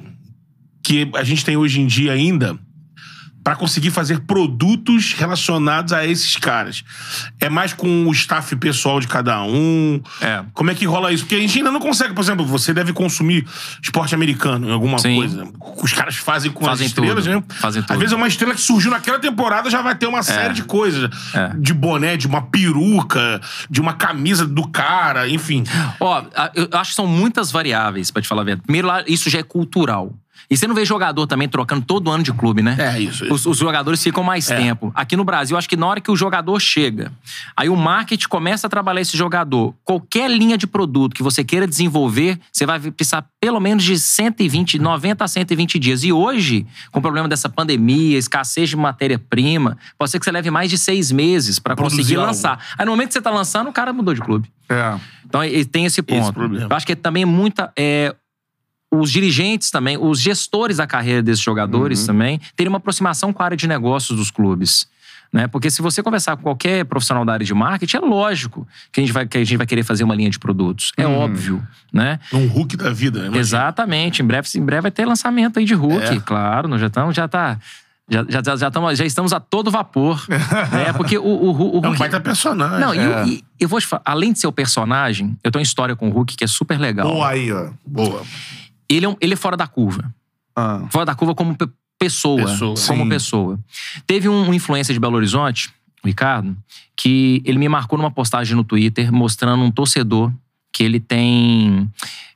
que 0.83 1.11
a 1.15 1.25
gente 1.25 1.45
tem 1.45 1.57
hoje 1.57 1.81
em 1.81 1.87
dia 1.87 2.13
ainda 2.13 2.59
pra 3.49 3.57
conseguir 3.57 3.91
fazer 3.91 4.21
produtos 4.21 5.15
relacionados 5.15 5.95
a 5.95 6.07
esses 6.07 6.37
caras? 6.37 6.85
É 7.41 7.49
mais 7.49 7.73
com 7.73 8.07
o 8.07 8.13
staff 8.13 8.55
pessoal 8.57 9.01
de 9.01 9.09
cada 9.09 9.43
um? 9.43 10.03
É. 10.21 10.45
Como 10.53 10.71
é 10.71 10.75
que 10.75 10.85
rola 10.85 11.11
isso? 11.11 11.23
Porque 11.25 11.37
a 11.37 11.41
gente 11.41 11.57
ainda 11.57 11.73
não 11.73 11.81
consegue, 11.81 12.13
por 12.13 12.21
exemplo, 12.21 12.45
você 12.45 12.75
deve 12.75 12.93
consumir 12.93 13.47
esporte 13.83 14.15
americano 14.15 14.69
em 14.69 14.71
alguma 14.71 14.99
Sim. 14.99 15.17
coisa. 15.17 15.49
Os 15.83 15.95
caras 15.95 16.17
fazem 16.17 16.51
com 16.51 16.63
Fazem 16.63 16.85
as 16.85 16.91
estrelas, 16.91 17.25
tudo. 17.25 17.37
né? 17.37 17.43
Fazem 17.59 17.81
Às 17.81 17.87
tudo. 17.87 17.99
vezes 17.99 18.13
é 18.13 18.17
uma 18.17 18.29
estrela 18.29 18.55
que 18.55 18.61
surgiu 18.61 18.91
naquela 18.91 19.19
temporada 19.19 19.71
já 19.71 19.81
vai 19.81 19.95
ter 19.95 20.07
uma 20.07 20.23
série 20.23 20.53
de 20.53 20.65
coisas. 20.65 21.09
É. 21.33 21.49
De 21.57 21.73
boné, 21.73 22.19
de 22.19 22.27
uma 22.27 22.43
peruca, 22.43 23.41
de 23.71 23.81
uma 23.81 23.95
camisa 23.95 24.47
do 24.47 24.69
cara, 24.69 25.27
enfim. 25.27 25.65
Ó, 25.99 26.23
eu 26.55 26.69
acho 26.73 26.91
que 26.91 26.97
são 26.97 27.07
muitas 27.07 27.51
variáveis, 27.51 28.11
pra 28.11 28.21
te 28.21 28.29
falar 28.29 28.43
a 28.43 28.45
verdade. 28.45 28.67
Primeiro, 28.67 28.89
isso 29.07 29.31
já 29.31 29.39
é 29.39 29.43
cultural. 29.43 30.13
E 30.51 30.57
você 30.57 30.67
não 30.67 30.75
vê 30.75 30.83
jogador 30.85 31.27
também 31.27 31.47
trocando 31.49 31.85
todo 31.85 32.11
ano 32.11 32.23
de 32.25 32.33
clube, 32.33 32.63
né? 32.63 32.75
É, 32.79 32.99
isso, 33.01 33.25
isso. 33.25 33.35
Os, 33.35 33.45
os 33.45 33.59
jogadores 33.59 34.03
ficam 34.03 34.25
mais 34.25 34.51
É. 34.51 34.57
tempo. 34.57 34.91
Aqui 34.95 35.15
no 35.17 35.23
Brasil, 35.25 35.59
acho 35.59 35.69
que 35.69 35.77
na 35.77 35.87
hora 35.87 36.01
que 36.01 36.11
o 36.11 36.17
jogador 36.17 36.59
chega, 36.59 37.13
aí 37.55 37.69
o 37.69 37.77
marketing 37.77 38.29
começa 38.29 38.67
a 38.67 38.71
trabalhar 38.71 39.03
esse 39.03 39.17
jogador. 39.17 39.75
Qualquer 39.85 40.31
linha 40.31 40.57
de 40.57 40.67
produto 40.67 41.15
que 41.15 41.23
você 41.23 41.45
queira 41.45 41.67
desenvolver, 41.67 42.41
você 42.51 42.65
vai 42.65 42.81
precisar 42.81 43.27
pelo 43.39 43.61
menos 43.61 43.85
de 43.85 43.99
120, 43.99 44.79
90 44.79 45.23
a 45.25 45.29
120 45.29 45.79
dias. 45.79 46.03
E 46.03 46.13
hoje, 46.13 46.67
com 46.91 46.99
o 46.99 47.03
problema 47.03 47.29
dessa 47.29 47.49
pandemia, 47.51 48.17
escassez 48.17 48.71
de 48.71 48.77
matéria-prima, 48.77 49.77
pode 49.99 50.11
ser 50.11 50.19
que 50.19 50.25
você 50.25 50.33
leve 50.33 50.51
mais 50.51 50.71
de 50.71 50.79
seis 50.79 51.13
meses 51.13 51.59
Produzir 51.59 51.83
conseguir 51.99 52.15
algo. 52.17 52.27
lançar. 52.29 52.59
Aí 52.79 52.85
no 52.87 52.93
momento 52.93 53.09
que 53.09 53.15
você 53.15 53.21
tá 53.23 53.31
lançando, 53.31 53.69
o 53.69 53.73
cara 53.73 53.93
mudou 53.93 54.15
de 54.15 54.21
clube. 54.23 54.51
É. 54.69 54.95
Então, 55.27 55.41
tem 55.71 55.85
esse 55.85 56.01
ponto. 56.03 56.33
problema. 56.33 56.67
Eu 56.71 56.77
acho 56.77 56.87
que 56.87 56.97
também 56.97 57.23
é 57.25 57.27
muita. 57.27 57.71
é, 57.77 58.15
os 58.91 59.11
dirigentes 59.11 59.71
também, 59.71 59.97
os 59.99 60.21
gestores 60.21 60.79
da 60.79 60.87
carreira 60.87 61.23
desses 61.23 61.43
jogadores 61.45 62.07
também, 62.07 62.41
terem 62.57 62.69
uma 62.69 62.79
aproximação 62.79 63.33
com 63.33 63.43
a 63.43 63.45
área 63.47 63.57
de 63.57 63.67
negócios 63.69 64.17
dos 64.17 64.31
clubes. 64.31 64.87
Né? 65.31 65.47
Porque 65.47 65.71
se 65.71 65.83
você 65.83 66.03
conversar 66.03 66.37
com 66.39 66.43
qualquer 66.43 66.87
profissional 66.87 67.23
da 67.23 67.35
área 67.35 67.45
de 67.45 67.53
marketing, 67.53 67.99
é 67.99 68.01
lógico 68.01 68.67
que 68.91 68.99
a 68.99 69.03
gente 69.05 69.13
vai, 69.13 69.27
que 69.27 69.37
a 69.37 69.45
gente 69.45 69.59
vai 69.59 69.67
querer 69.67 69.83
fazer 69.83 70.03
uma 70.05 70.15
linha 70.15 70.31
de 70.31 70.39
produtos. 70.39 70.91
É 70.97 71.07
óbvio, 71.07 71.63
né? 71.93 72.19
Um 72.33 72.47
Hulk 72.47 72.79
da 72.79 72.91
vida, 72.91 73.19
né? 73.19 73.25
Imagina. 73.27 73.41
Exatamente. 73.41 74.23
Em 74.23 74.25
breve, 74.25 74.49
em 74.57 74.65
breve 74.65 74.81
vai 74.83 74.91
ter 74.91 75.05
lançamento 75.05 75.59
aí 75.59 75.67
de 75.67 75.75
Hulk, 75.75 76.03
É. 76.17 76.21
claro. 76.21 76.67
Nós 76.67 76.81
já 76.81 76.87
estamos, 76.87 77.15
já 77.15 77.29
tá. 77.29 77.59
Já, 78.11 78.25
já, 78.27 78.43
já, 78.43 78.57
já, 78.57 78.71
tamo- 78.71 78.95
já 78.95 79.05
estamos 79.05 79.35
a 79.35 79.39
todo 79.39 79.71
vapor. 79.71 80.25
né? 80.73 80.95
Porque 80.97 81.19
o, 81.19 81.23
o, 81.23 81.27
o, 81.27 81.51
o 81.51 81.53
É 81.53 81.89
um 81.89 81.91
Hulk. 81.91 81.99
baita 81.99 82.19
personagem. 82.21 82.81
Não, 82.81 82.95
e 82.95 82.99
É. 82.99 83.23
o- 83.23 83.27
e, 83.29 83.45
eu 83.61 83.69
vou 83.69 83.79
te 83.79 83.87
falar, 83.87 84.01
além 84.07 84.33
de 84.33 84.39
ser 84.39 84.47
o 84.47 84.53
personagem, 84.53 85.37
eu 85.45 85.51
tenho 85.53 85.61
uma 85.61 85.67
história 85.67 85.95
com 85.95 86.09
o 86.09 86.11
Hulk 86.11 86.39
que 86.39 86.45
é 86.45 86.47
super 86.47 86.81
legal. 86.81 87.07
Boa 87.07 87.29
aí, 87.29 87.53
ó. 87.53 87.69
Boa. 87.87 88.23
Ele, 88.91 89.07
é 89.07 89.09
um- 89.09 89.17
ele 89.21 89.35
é 89.35 89.37
fora 89.37 89.57
da 89.57 89.67
curva. 89.67 90.13
Ah. 90.57 90.87
Fora 90.91 91.05
da 91.07 91.15
curva 91.15 91.35
como 91.35 91.57
pe- 91.57 91.69
pessoa. 91.99 92.45
Pessoa. 92.45 92.75
Como 92.87 93.03
Sim. 93.05 93.09
pessoa. 93.09 93.59
Teve 94.07 94.29
um, 94.29 94.49
um 94.49 94.55
influencer 94.55 94.93
de 94.95 95.01
Belo 95.01 95.17
Horizonte, 95.17 95.71
o 96.03 96.07
Ricardo, 96.07 96.57
que 96.97 97.43
ele 97.45 97.59
me 97.59 97.69
marcou 97.69 97.99
numa 97.99 98.11
postagem 98.11 98.57
no 98.57 98.65
Twitter 98.65 99.13
mostrando 99.13 99.63
um 99.63 99.71
torcedor 99.71 100.33
que 100.73 100.83
ele 100.83 101.01
tem. 101.01 101.89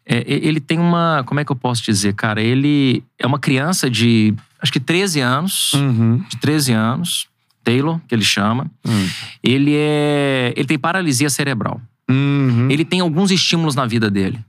é, 0.04 0.24
ele 0.26 0.60
tem 0.60 0.78
uma. 0.78 1.22
Como 1.26 1.40
é 1.40 1.44
que 1.44 1.52
eu 1.52 1.56
posso 1.56 1.82
dizer, 1.82 2.14
cara? 2.14 2.42
Ele 2.42 3.02
é 3.18 3.26
uma 3.26 3.38
criança 3.38 3.88
de 3.90 4.34
acho 4.60 4.72
que 4.72 4.80
13 4.80 5.20
anos. 5.20 5.72
Uhum. 5.74 6.18
De 6.28 6.36
13 6.38 6.72
anos. 6.72 7.28
Taylor, 7.64 8.00
que 8.08 8.14
ele 8.14 8.24
chama. 8.24 8.68
Hum. 8.84 9.08
Ele 9.40 9.72
é. 9.76 10.52
Ele 10.56 10.66
tem 10.66 10.76
paralisia 10.76 11.30
cerebral. 11.30 11.80
Uhum. 12.10 12.68
Ele 12.68 12.84
tem 12.84 12.98
alguns 12.98 13.30
estímulos 13.30 13.76
na 13.76 13.86
vida 13.86 14.10
dele. 14.10 14.40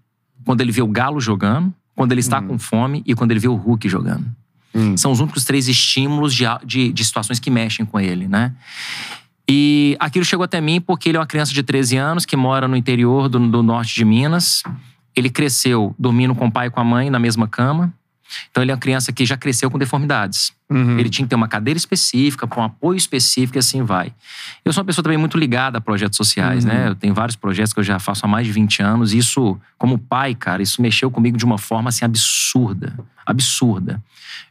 Quando 0.43 0.61
ele 0.61 0.71
vê 0.71 0.81
o 0.81 0.87
Galo 0.87 1.19
jogando, 1.21 1.71
quando 1.95 2.11
ele 2.11 2.21
está 2.21 2.41
com 2.41 2.57
fome 2.57 3.03
e 3.05 3.13
quando 3.13 3.31
ele 3.31 3.39
vê 3.39 3.47
o 3.47 3.55
Hulk 3.55 3.87
jogando. 3.87 4.25
Hum. 4.73 4.97
São 4.97 5.11
os 5.11 5.19
únicos 5.19 5.45
três 5.45 5.67
estímulos 5.67 6.33
de, 6.33 6.45
de, 6.65 6.91
de 6.91 7.05
situações 7.05 7.39
que 7.39 7.51
mexem 7.51 7.85
com 7.85 7.99
ele, 7.99 8.27
né? 8.27 8.53
E 9.47 9.95
aquilo 9.99 10.25
chegou 10.25 10.43
até 10.43 10.59
mim 10.61 10.79
porque 10.79 11.09
ele 11.09 11.17
é 11.17 11.19
uma 11.19 11.27
criança 11.27 11.53
de 11.53 11.61
13 11.61 11.97
anos 11.97 12.25
que 12.25 12.35
mora 12.35 12.67
no 12.67 12.75
interior 12.75 13.27
do, 13.27 13.39
do 13.49 13.61
norte 13.61 13.93
de 13.93 14.05
Minas. 14.05 14.63
Ele 15.15 15.29
cresceu 15.29 15.93
dormindo 15.99 16.33
com 16.33 16.47
o 16.47 16.51
pai 16.51 16.67
e 16.67 16.69
com 16.69 16.79
a 16.79 16.83
mãe 16.83 17.09
na 17.09 17.19
mesma 17.19 17.47
cama. 17.47 17.93
Então 18.49 18.63
ele 18.63 18.71
é 18.71 18.73
uma 18.73 18.79
criança 18.79 19.11
que 19.11 19.25
já 19.25 19.37
cresceu 19.37 19.69
com 19.69 19.77
deformidades. 19.77 20.53
Uhum. 20.69 20.97
Ele 20.97 21.09
tinha 21.09 21.25
que 21.25 21.29
ter 21.29 21.35
uma 21.35 21.47
cadeira 21.47 21.77
específica, 21.77 22.47
com 22.47 22.61
um 22.61 22.63
apoio 22.63 22.97
específico 22.97 23.57
e 23.57 23.59
assim 23.59 23.83
vai. 23.83 24.13
Eu 24.63 24.73
sou 24.73 24.81
uma 24.81 24.85
pessoa 24.85 25.03
também 25.03 25.17
muito 25.17 25.37
ligada 25.37 25.77
a 25.77 25.81
projetos 25.81 26.17
sociais, 26.17 26.65
né? 26.65 26.87
Eu 26.87 26.95
tenho 26.95 27.13
vários 27.13 27.35
projetos 27.35 27.73
que 27.73 27.79
eu 27.79 27.83
já 27.83 27.99
faço 27.99 28.25
há 28.25 28.27
mais 28.27 28.45
de 28.45 28.53
20 28.53 28.81
anos. 28.81 29.13
E 29.13 29.17
isso, 29.17 29.59
como 29.77 29.97
pai, 29.97 30.33
cara, 30.33 30.63
isso 30.63 30.81
mexeu 30.81 31.11
comigo 31.11 31.37
de 31.37 31.45
uma 31.45 31.57
forma 31.57 31.89
assim 31.89 32.05
absurda. 32.05 32.97
Absurda. 33.25 34.01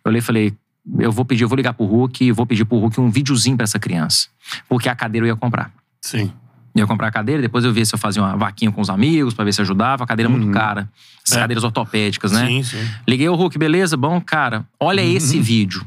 Eu 0.05 0.11
olhei 0.11 0.19
e 0.21 0.23
falei, 0.23 0.55
eu 0.99 1.11
vou 1.11 1.25
pedir, 1.25 1.45
eu 1.45 1.49
vou 1.49 1.57
ligar 1.57 1.73
pro 1.73 1.85
Hulk 1.87 2.25
e 2.25 2.33
vou 2.33 2.47
pedir 2.47 2.65
pro 2.65 2.79
Hulk 2.79 3.01
um 3.01 3.11
videozinho 3.11 3.57
pra 3.57 3.65
essa 3.65 3.79
criança. 3.79 4.29
Porque 4.69 4.89
a 4.89 4.95
cadeira 4.95 5.27
eu 5.27 5.29
ia 5.31 5.37
comprar. 5.37 5.73
Sim. 6.01 6.33
Eu 6.75 6.81
ia 6.81 6.87
comprar 6.87 7.09
a 7.09 7.11
cadeira, 7.13 7.43
depois 7.43 7.65
eu 7.65 7.73
via 7.73 7.85
se 7.85 7.95
eu 7.95 7.99
fazia 7.99 8.23
uma 8.23 8.35
vaquinha 8.37 8.73
com 8.73 8.81
os 8.81 8.89
amigos 8.89 9.35
pra 9.35 9.45
ver 9.45 9.53
se 9.53 9.61
ajudava. 9.61 10.05
A 10.05 10.07
cadeira 10.07 10.31
é 10.31 10.33
muito 10.35 10.51
cara. 10.51 10.89
Essas 11.25 11.37
É. 11.37 11.41
cadeiras 11.41 11.65
ortopédicas, 11.65 12.33
né? 12.33 12.47
Sim, 12.47 12.63
sim. 12.63 12.89
Liguei 13.07 13.29
o 13.29 13.35
Hulk, 13.35 13.59
beleza? 13.59 13.97
Bom, 13.97 14.21
cara, 14.21 14.65
olha 14.81 15.03
Uhum. 15.03 15.11
esse 15.13 15.39
vídeo. 15.41 15.87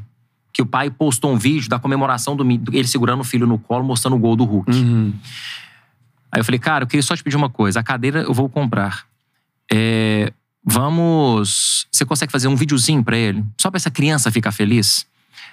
Que 0.53 0.61
o 0.61 0.65
pai 0.65 0.89
postou 0.89 1.33
um 1.33 1.37
vídeo 1.37 1.67
da 1.69 1.79
comemoração 1.79 2.35
do 2.35 2.45
ele 2.71 2.87
segurando 2.87 3.21
o 3.21 3.23
filho 3.23 3.45
no 3.47 3.57
colo, 3.57 3.83
mostrando 3.83 4.15
o 4.15 4.19
gol 4.19 4.35
do 4.35 4.43
Hulk. 4.45 4.71
Uhum. 4.71 5.13
Aí 6.31 6.39
eu 6.39 6.45
falei, 6.45 6.59
cara, 6.59 6.83
eu 6.83 6.87
queria 6.87 7.01
só 7.03 7.15
te 7.15 7.23
pedir 7.23 7.35
uma 7.35 7.49
coisa. 7.49 7.79
A 7.79 7.83
cadeira 7.83 8.21
eu 8.21 8.33
vou 8.33 8.47
comprar. 8.47 9.05
É, 9.71 10.31
vamos. 10.63 11.87
Você 11.91 12.05
consegue 12.05 12.31
fazer 12.31 12.47
um 12.47 12.55
videozinho 12.55 13.03
pra 13.03 13.17
ele? 13.17 13.43
Só 13.59 13.69
pra 13.71 13.77
essa 13.77 13.89
criança 13.91 14.31
ficar 14.31 14.51
feliz? 14.51 15.05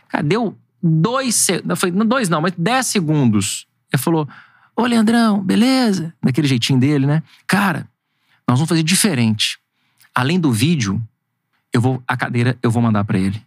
Cara, 0.09 0.23
deu 0.23 0.57
dois. 0.83 1.49
Eu 1.49 1.77
falei, 1.77 1.95
não 1.95 2.07
dois 2.07 2.29
não, 2.29 2.41
mas 2.41 2.53
dez 2.57 2.87
segundos. 2.87 3.67
Ele 3.93 4.01
falou: 4.03 4.29
Ô, 4.77 4.87
Leandrão, 4.87 5.43
beleza? 5.43 6.15
Daquele 6.23 6.49
jeitinho 6.49 6.79
dele, 6.79 7.07
né? 7.07 7.23
Cara, 7.47 7.87
nós 8.49 8.59
vamos 8.59 8.69
fazer 8.69 8.83
diferente. 8.83 9.59
Além 10.15 10.39
do 10.39 10.53
vídeo, 10.53 11.01
eu 11.73 11.81
vou 11.81 12.03
a 12.07 12.17
cadeira 12.17 12.57
eu 12.63 12.71
vou 12.71 12.83
mandar 12.83 13.05
pra 13.05 13.19
ele. 13.19 13.43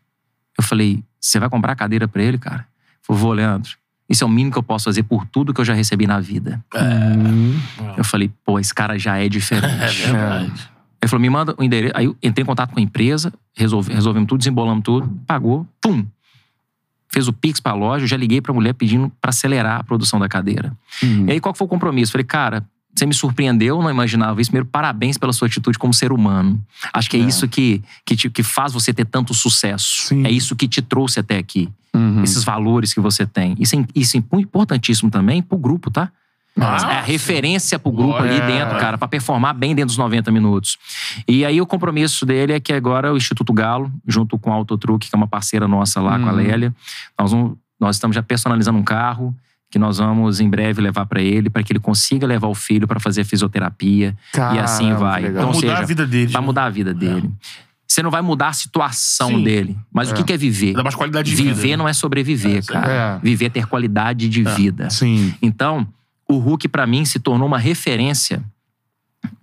Eu 0.57 0.63
falei: 0.63 1.03
você 1.19 1.39
vai 1.39 1.49
comprar 1.49 1.73
a 1.73 1.75
cadeira 1.75 2.07
pra 2.07 2.23
ele, 2.23 2.37
cara? 2.37 2.61
Ele 2.61 3.01
falou: 3.01 3.21
vou, 3.21 3.33
Leandro. 3.33 3.77
Isso 4.07 4.23
é 4.23 4.27
o 4.27 4.29
mínimo 4.29 4.51
que 4.51 4.57
eu 4.57 4.63
posso 4.63 4.85
fazer 4.85 5.03
por 5.03 5.25
tudo 5.25 5.53
que 5.53 5.59
eu 5.59 5.65
já 5.65 5.73
recebi 5.73 6.05
na 6.05 6.19
vida. 6.19 6.63
Uhum. 6.75 7.59
Eu 7.97 8.03
falei, 8.03 8.31
pô, 8.43 8.59
esse 8.59 8.73
cara 8.73 8.99
já 8.99 9.17
é 9.17 9.27
diferente. 9.27 9.65
É 9.81 10.11
verdade. 10.11 10.69
Ele 11.01 11.09
falou, 11.09 11.21
me 11.21 11.29
manda 11.29 11.55
o 11.57 11.63
endereço. 11.63 11.93
Aí 11.95 12.05
eu 12.05 12.15
entrei 12.21 12.43
em 12.43 12.45
contato 12.45 12.71
com 12.71 12.79
a 12.79 12.83
empresa, 12.83 13.33
resolve, 13.55 13.93
resolvemos 13.93 14.27
tudo, 14.27 14.39
desembolamos 14.39 14.83
tudo, 14.83 15.07
pagou, 15.27 15.67
pum. 15.81 16.05
Fez 17.15 17.29
o 17.29 17.33
Pix 17.33 17.61
pra 17.61 17.73
loja, 17.73 18.03
eu 18.03 18.07
já 18.09 18.17
liguei 18.17 18.41
pra 18.41 18.51
mulher 18.53 18.73
pedindo 18.73 19.09
pra 19.21 19.29
acelerar 19.29 19.79
a 19.79 19.83
produção 19.85 20.19
da 20.19 20.27
cadeira. 20.27 20.75
Uhum. 21.01 21.27
E 21.29 21.31
aí, 21.31 21.39
qual 21.39 21.53
que 21.53 21.57
foi 21.57 21.65
o 21.65 21.69
compromisso? 21.69 22.11
Falei, 22.11 22.25
cara, 22.25 22.61
você 22.93 23.05
me 23.05 23.13
surpreendeu, 23.13 23.81
não 23.81 23.89
imaginava 23.89 24.41
isso. 24.41 24.49
Primeiro, 24.51 24.67
parabéns 24.69 25.17
pela 25.17 25.31
sua 25.31 25.47
atitude 25.47 25.77
como 25.79 25.93
ser 25.93 26.11
humano. 26.11 26.61
Acho 26.91 27.09
que 27.09 27.15
é, 27.15 27.21
É. 27.21 27.23
isso 27.23 27.47
que, 27.47 27.81
que, 28.05 28.17
te- 28.17 28.29
que 28.29 28.43
faz 28.43 28.73
você 28.73 28.93
ter 28.93 29.05
tanto 29.05 29.33
sucesso. 29.33 30.07
Sim. 30.07 30.25
É 30.27 30.29
isso 30.29 30.57
que 30.57 30.67
te 30.67 30.81
trouxe 30.81 31.17
até 31.21 31.37
aqui. 31.37 31.69
Uhum. 31.93 32.21
Esses 32.23 32.43
valores 32.43 32.93
que 32.93 32.99
você 32.99 33.25
tem. 33.25 33.55
Isso 33.59 33.77
é, 33.79 33.85
isso 33.95 34.17
é 34.17 34.21
importantíssimo 34.37 35.09
também 35.09 35.41
pro 35.41 35.57
grupo, 35.57 35.89
tá? 35.89 36.11
Nossa. 36.55 36.87
É 36.87 36.97
a 36.99 37.01
referência 37.01 37.77
pro 37.77 37.91
grupo 37.91 38.15
ali 38.15 38.39
dentro, 38.41 38.77
cara, 38.79 38.97
pra 38.97 39.07
performar 39.07 39.53
bem 39.53 39.75
dentro 39.75 39.87
dos 39.87 39.97
90 39.97 40.31
minutos. 40.31 40.77
E 41.27 41.43
aí 41.43 41.59
o 41.59 41.65
compromisso 41.65 42.25
dele 42.25 42.53
é 42.53 42.59
que 42.59 42.71
agora 42.71 43.11
o 43.13 43.17
Instituto 43.17 43.51
Galo, 43.51 43.91
junto 44.07 44.37
com 44.39 44.51
a 44.51 44.55
Autotruck, 44.55 45.09
que 45.09 45.13
é 45.13 45.17
uma 45.17 45.27
parceira 45.27 45.67
nossa 45.67 45.99
lá 46.01 46.17
com 46.17 46.25
a 46.27 46.31
Uhum. 46.31 46.37
Lélia, 46.37 46.73
nós, 47.19 47.31
vamos- 47.31 47.57
nós 47.79 47.97
estamos 47.97 48.15
já 48.15 48.23
personalizando 48.23 48.77
um 48.79 48.83
carro 48.83 49.35
que 49.69 49.77
nós 49.77 49.97
vamos 49.97 50.39
em 50.39 50.49
breve 50.49 50.79
levar 50.81 51.05
pra 51.05 51.21
ele, 51.21 51.49
para 51.49 51.61
que 51.61 51.73
ele 51.73 51.79
consiga 51.79 52.25
levar 52.25 52.47
o 52.47 52.55
filho 52.55 52.87
pra 52.87 52.99
fazer 53.01 53.25
fisioterapia 53.25 54.15
e 54.33 54.59
assim 54.59 54.85
Caramba, 54.89 54.99
vai. 55.09 55.21
legal. 55.23 55.31
Então, 55.43 55.51
Pra 55.51 55.55
mudar 55.55 55.67
seja, 55.73 55.83
a 55.83 55.85
vida 55.85 56.07
dele. 56.07 56.31
Pra 56.31 56.41
mudar 56.41 56.63
a 56.65 56.69
vida 56.69 56.93
dele. 56.93 57.29
Você 57.87 58.01
não 58.01 58.09
vai 58.09 58.21
mudar 58.21 58.47
a 58.49 58.53
situação 58.53 59.27
Sim. 59.29 59.43
dele. 59.43 59.77
Mas 59.93 60.09
o 60.11 60.15
que 60.23 60.31
é 60.33 60.37
viver? 60.37 60.73
Dá 60.73 60.83
mais 60.83 60.95
qualidade 60.95 61.29
de 61.29 61.35
vida. 61.35 61.53
Viver 61.53 61.75
não 61.77 61.87
é 61.87 61.93
sobreviver, 61.93 62.65
cara. 62.65 62.91
É. 62.91 63.19
Viver 63.21 63.45
é 63.45 63.49
ter 63.49 63.67
qualidade 63.67 64.27
de 64.29 64.43
vida. 64.43 64.89
Sim. 64.89 65.33
Então, 65.41 65.85
o 66.27 66.37
Hulk, 66.37 66.67
pra 66.67 66.85
mim, 66.87 67.05
se 67.05 67.19
tornou 67.19 67.47
uma 67.47 67.59
referência 67.59 68.43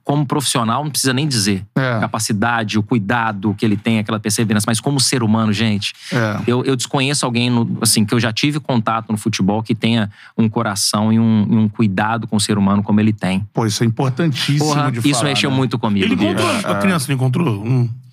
como 0.05 0.27
profissional, 0.27 0.83
não 0.83 0.91
precisa 0.91 1.13
nem 1.13 1.27
dizer. 1.29 1.65
É. 1.77 2.01
Capacidade, 2.01 2.77
o 2.79 2.83
cuidado 2.83 3.55
que 3.57 3.65
ele 3.65 3.77
tem, 3.77 3.99
aquela 4.01 4.19
perseverança. 4.19 4.65
Mas 4.69 4.81
como 4.81 4.99
ser 5.01 5.23
humano, 5.23 5.53
gente, 5.53 5.93
É. 6.13 6.41
eu, 6.47 6.65
eu 6.65 6.75
desconheço 6.77 7.25
alguém, 7.25 7.49
no- 7.49 7.79
assim, 7.81 8.05
que 8.05 8.13
eu 8.13 8.19
já 8.21 8.33
tive 8.33 8.59
contato 8.59 9.11
no 9.13 9.17
futebol 9.17 9.63
que 9.63 9.75
tenha 9.77 10.11
um 10.37 10.49
coração 10.49 11.13
e 11.13 11.19
um, 11.21 11.47
e 11.51 11.57
um 11.57 11.69
cuidado 11.69 12.27
com 12.27 12.37
o 12.37 12.41
ser 12.41 12.59
humano 12.59 12.83
como 12.83 13.01
ele 13.01 13.13
tem. 13.13 13.47
Pô, 13.53 13.65
isso 13.65 13.83
é 13.83 13.87
importantíssimo 13.87 14.59
Porra, 14.59 14.91
de 14.91 14.99
isso 14.99 15.19
falar, 15.21 15.25
mexeu 15.31 15.51
né? 15.51 15.57
muito 15.57 15.79
comigo. 15.79 16.05
Ele 16.05 16.15
encontrou 16.15 16.49
a 16.51 16.75
criança, 16.77 17.07
não 17.09 17.15
encontrou? 17.15 17.65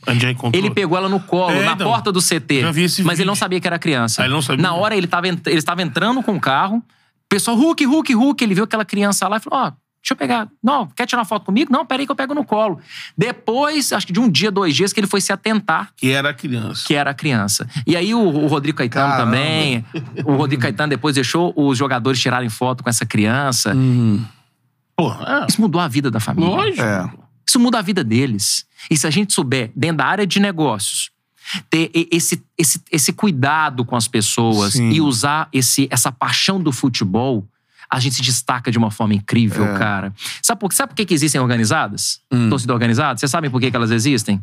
Encontrou. 0.07 0.51
Ele 0.53 0.71
pegou 0.71 0.97
ela 0.97 1.09
no 1.09 1.19
colo, 1.19 1.51
É, 1.51 1.65
na 1.65 1.73
então. 1.73 1.87
porta 1.87 2.11
do 2.11 2.21
CT. 2.21 2.61
Mas 2.63 2.77
ele 3.19 3.25
não 3.25 3.33
vídeo. 3.33 3.35
sabia 3.35 3.59
que 3.59 3.67
era 3.67 3.77
criança. 3.77 4.21
Ah, 4.21 4.25
ele 4.25 4.33
não 4.33 4.41
sabia. 4.41 4.61
Na 4.61 4.73
hora 4.73 4.95
ele 4.95 5.07
estava 5.07 5.81
entrando 5.81 6.23
com 6.23 6.35
o 6.35 6.39
carro, 6.39 6.81
pessoal, 7.29 7.55
Hulk, 7.55 7.85
Hulk, 7.85 8.13
Hulk. 8.13 8.43
Ele 8.43 8.55
viu 8.55 8.63
aquela 8.63 8.83
criança 8.83 9.27
lá 9.27 9.37
e 9.37 9.39
falou: 9.39 9.59
Ó, 9.59 9.63
deixa 10.01 10.11
eu 10.11 10.15
pegar. 10.17 10.49
Não, 10.63 10.87
quer 10.87 11.05
tirar 11.05 11.19
uma 11.19 11.25
foto 11.25 11.45
comigo? 11.45 11.71
Não, 11.71 11.85
peraí 11.85 12.05
que 12.05 12.11
eu 12.11 12.15
pego 12.15 12.33
no 12.33 12.43
colo. 12.43 12.79
Depois, 13.17 13.93
acho 13.93 14.07
que 14.07 14.13
de 14.13 14.19
um 14.19 14.29
dia, 14.29 14.49
dois 14.51 14.75
dias, 14.75 14.91
que 14.91 14.99
ele 14.99 15.07
foi 15.07 15.21
se 15.21 15.31
atentar 15.31 15.91
Que 15.95 16.09
era 16.11 16.29
a 16.31 16.33
criança. 16.33 16.83
que 16.85 16.95
era 16.95 17.11
a 17.11 17.13
criança. 17.13 17.69
E 17.85 17.95
aí 17.95 18.13
o, 18.13 18.19
o 18.19 18.47
Rodrigo 18.47 18.77
Caetano 18.77 19.11
Caramba. 19.11 19.25
também. 19.31 19.85
O 20.25 20.35
Rodrigo 20.35 20.61
Caetano 20.61 20.89
depois 20.89 21.15
deixou 21.15 21.53
os 21.55 21.77
jogadores 21.77 22.19
tirarem 22.19 22.49
foto 22.49 22.83
com 22.83 22.89
essa 22.89 23.05
criança. 23.05 23.73
Pô, 24.95 25.11
é. 25.13 25.45
Isso 25.47 25.61
mudou 25.61 25.79
a 25.79 25.87
vida 25.87 26.09
da 26.11 26.19
família. 26.19 26.49
Lógico. 26.49 26.81
É. 26.81 27.09
Isso 27.47 27.59
muda 27.59 27.79
a 27.79 27.81
vida 27.81 28.03
deles. 28.03 28.65
E 28.91 28.97
se 28.97 29.07
a 29.07 29.09
gente 29.09 29.33
souber, 29.33 29.71
dentro 29.75 29.97
da 29.97 30.05
área 30.05 30.27
de 30.27 30.39
negócios, 30.39 31.09
ter 31.69 31.91
esse, 32.11 32.43
esse, 32.57 32.81
esse 32.91 33.13
cuidado 33.13 33.83
com 33.85 33.95
as 33.95 34.07
pessoas 34.07 34.73
Sim. 34.73 34.89
e 34.91 35.01
usar 35.01 35.47
esse, 35.53 35.87
essa 35.91 36.11
paixão 36.11 36.61
do 36.61 36.71
futebol, 36.71 37.47
a 37.89 37.99
gente 37.99 38.15
se 38.15 38.21
destaca 38.21 38.71
de 38.71 38.77
uma 38.77 38.91
forma 38.91 39.13
incrível, 39.15 39.65
É. 39.65 39.77
cara. 39.77 40.13
Sabe 40.43 40.59
por, 40.59 40.71
sabe 40.73 40.89
por 40.89 40.95
que, 40.95 41.05
que 41.05 41.13
existem 41.13 41.41
organizadas? 41.41 42.21
Hum. 42.31 42.49
Torcida 42.49 42.73
organizada? 42.73 43.17
Vocês 43.19 43.31
sabem 43.31 43.49
por 43.49 43.59
que, 43.59 43.69
que 43.71 43.75
elas 43.75 43.91
existem? 43.91 44.39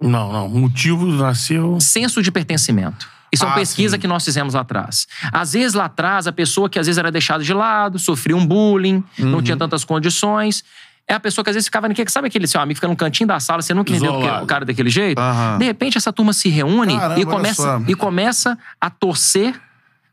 Não, 0.00 0.32
não. 0.32 0.46
O 0.46 0.58
motivo 0.58 1.06
nasceu. 1.06 1.78
Senso 1.80 2.22
de 2.22 2.32
pertencimento. 2.32 3.08
Isso 3.32 3.44
é 3.44 3.46
uma 3.46 3.52
Ah, 3.54 3.58
pesquisa 3.58 3.94
sim. 3.94 4.00
que 4.00 4.08
nós 4.08 4.24
fizemos 4.24 4.54
lá 4.54 4.62
atrás. 4.62 5.06
Às 5.30 5.52
vezes, 5.52 5.74
lá 5.74 5.84
atrás, 5.84 6.26
a 6.26 6.32
pessoa 6.32 6.68
que 6.68 6.80
às 6.80 6.86
vezes 6.86 6.98
era 6.98 7.12
deixada 7.12 7.44
de 7.44 7.52
lado, 7.54 7.96
sofria 7.96 8.36
um 8.36 8.44
bullying, 8.44 9.04
Uhum. 9.18 9.26
não 9.30 9.42
tinha 9.42 9.56
tantas 9.56 9.84
condições. 9.84 10.64
É 11.10 11.14
a 11.14 11.20
pessoa 11.20 11.42
que 11.42 11.50
às 11.50 11.54
vezes 11.56 11.66
ficava 11.66 11.88
naquele. 11.88 12.08
Sabe 12.08 12.28
aquele 12.28 12.46
seu 12.46 12.60
amigo 12.60 12.76
fica 12.76 12.86
num 12.86 12.94
cantinho 12.94 13.26
da 13.26 13.40
sala, 13.40 13.60
você 13.62 13.74
nunca 13.74 13.90
entendeu 13.90 14.14
o 14.42 14.46
cara 14.46 14.64
daquele 14.64 14.88
jeito? 14.90 15.18
Aham. 15.18 15.58
De 15.58 15.64
repente, 15.64 15.98
essa 15.98 16.12
turma 16.12 16.32
se 16.32 16.48
reúne 16.48 16.96
Caramba, 16.96 17.20
e, 17.20 17.24
começa, 17.24 17.82
e 17.88 17.94
começa 17.96 18.56
a 18.80 18.88
torcer, 18.88 19.60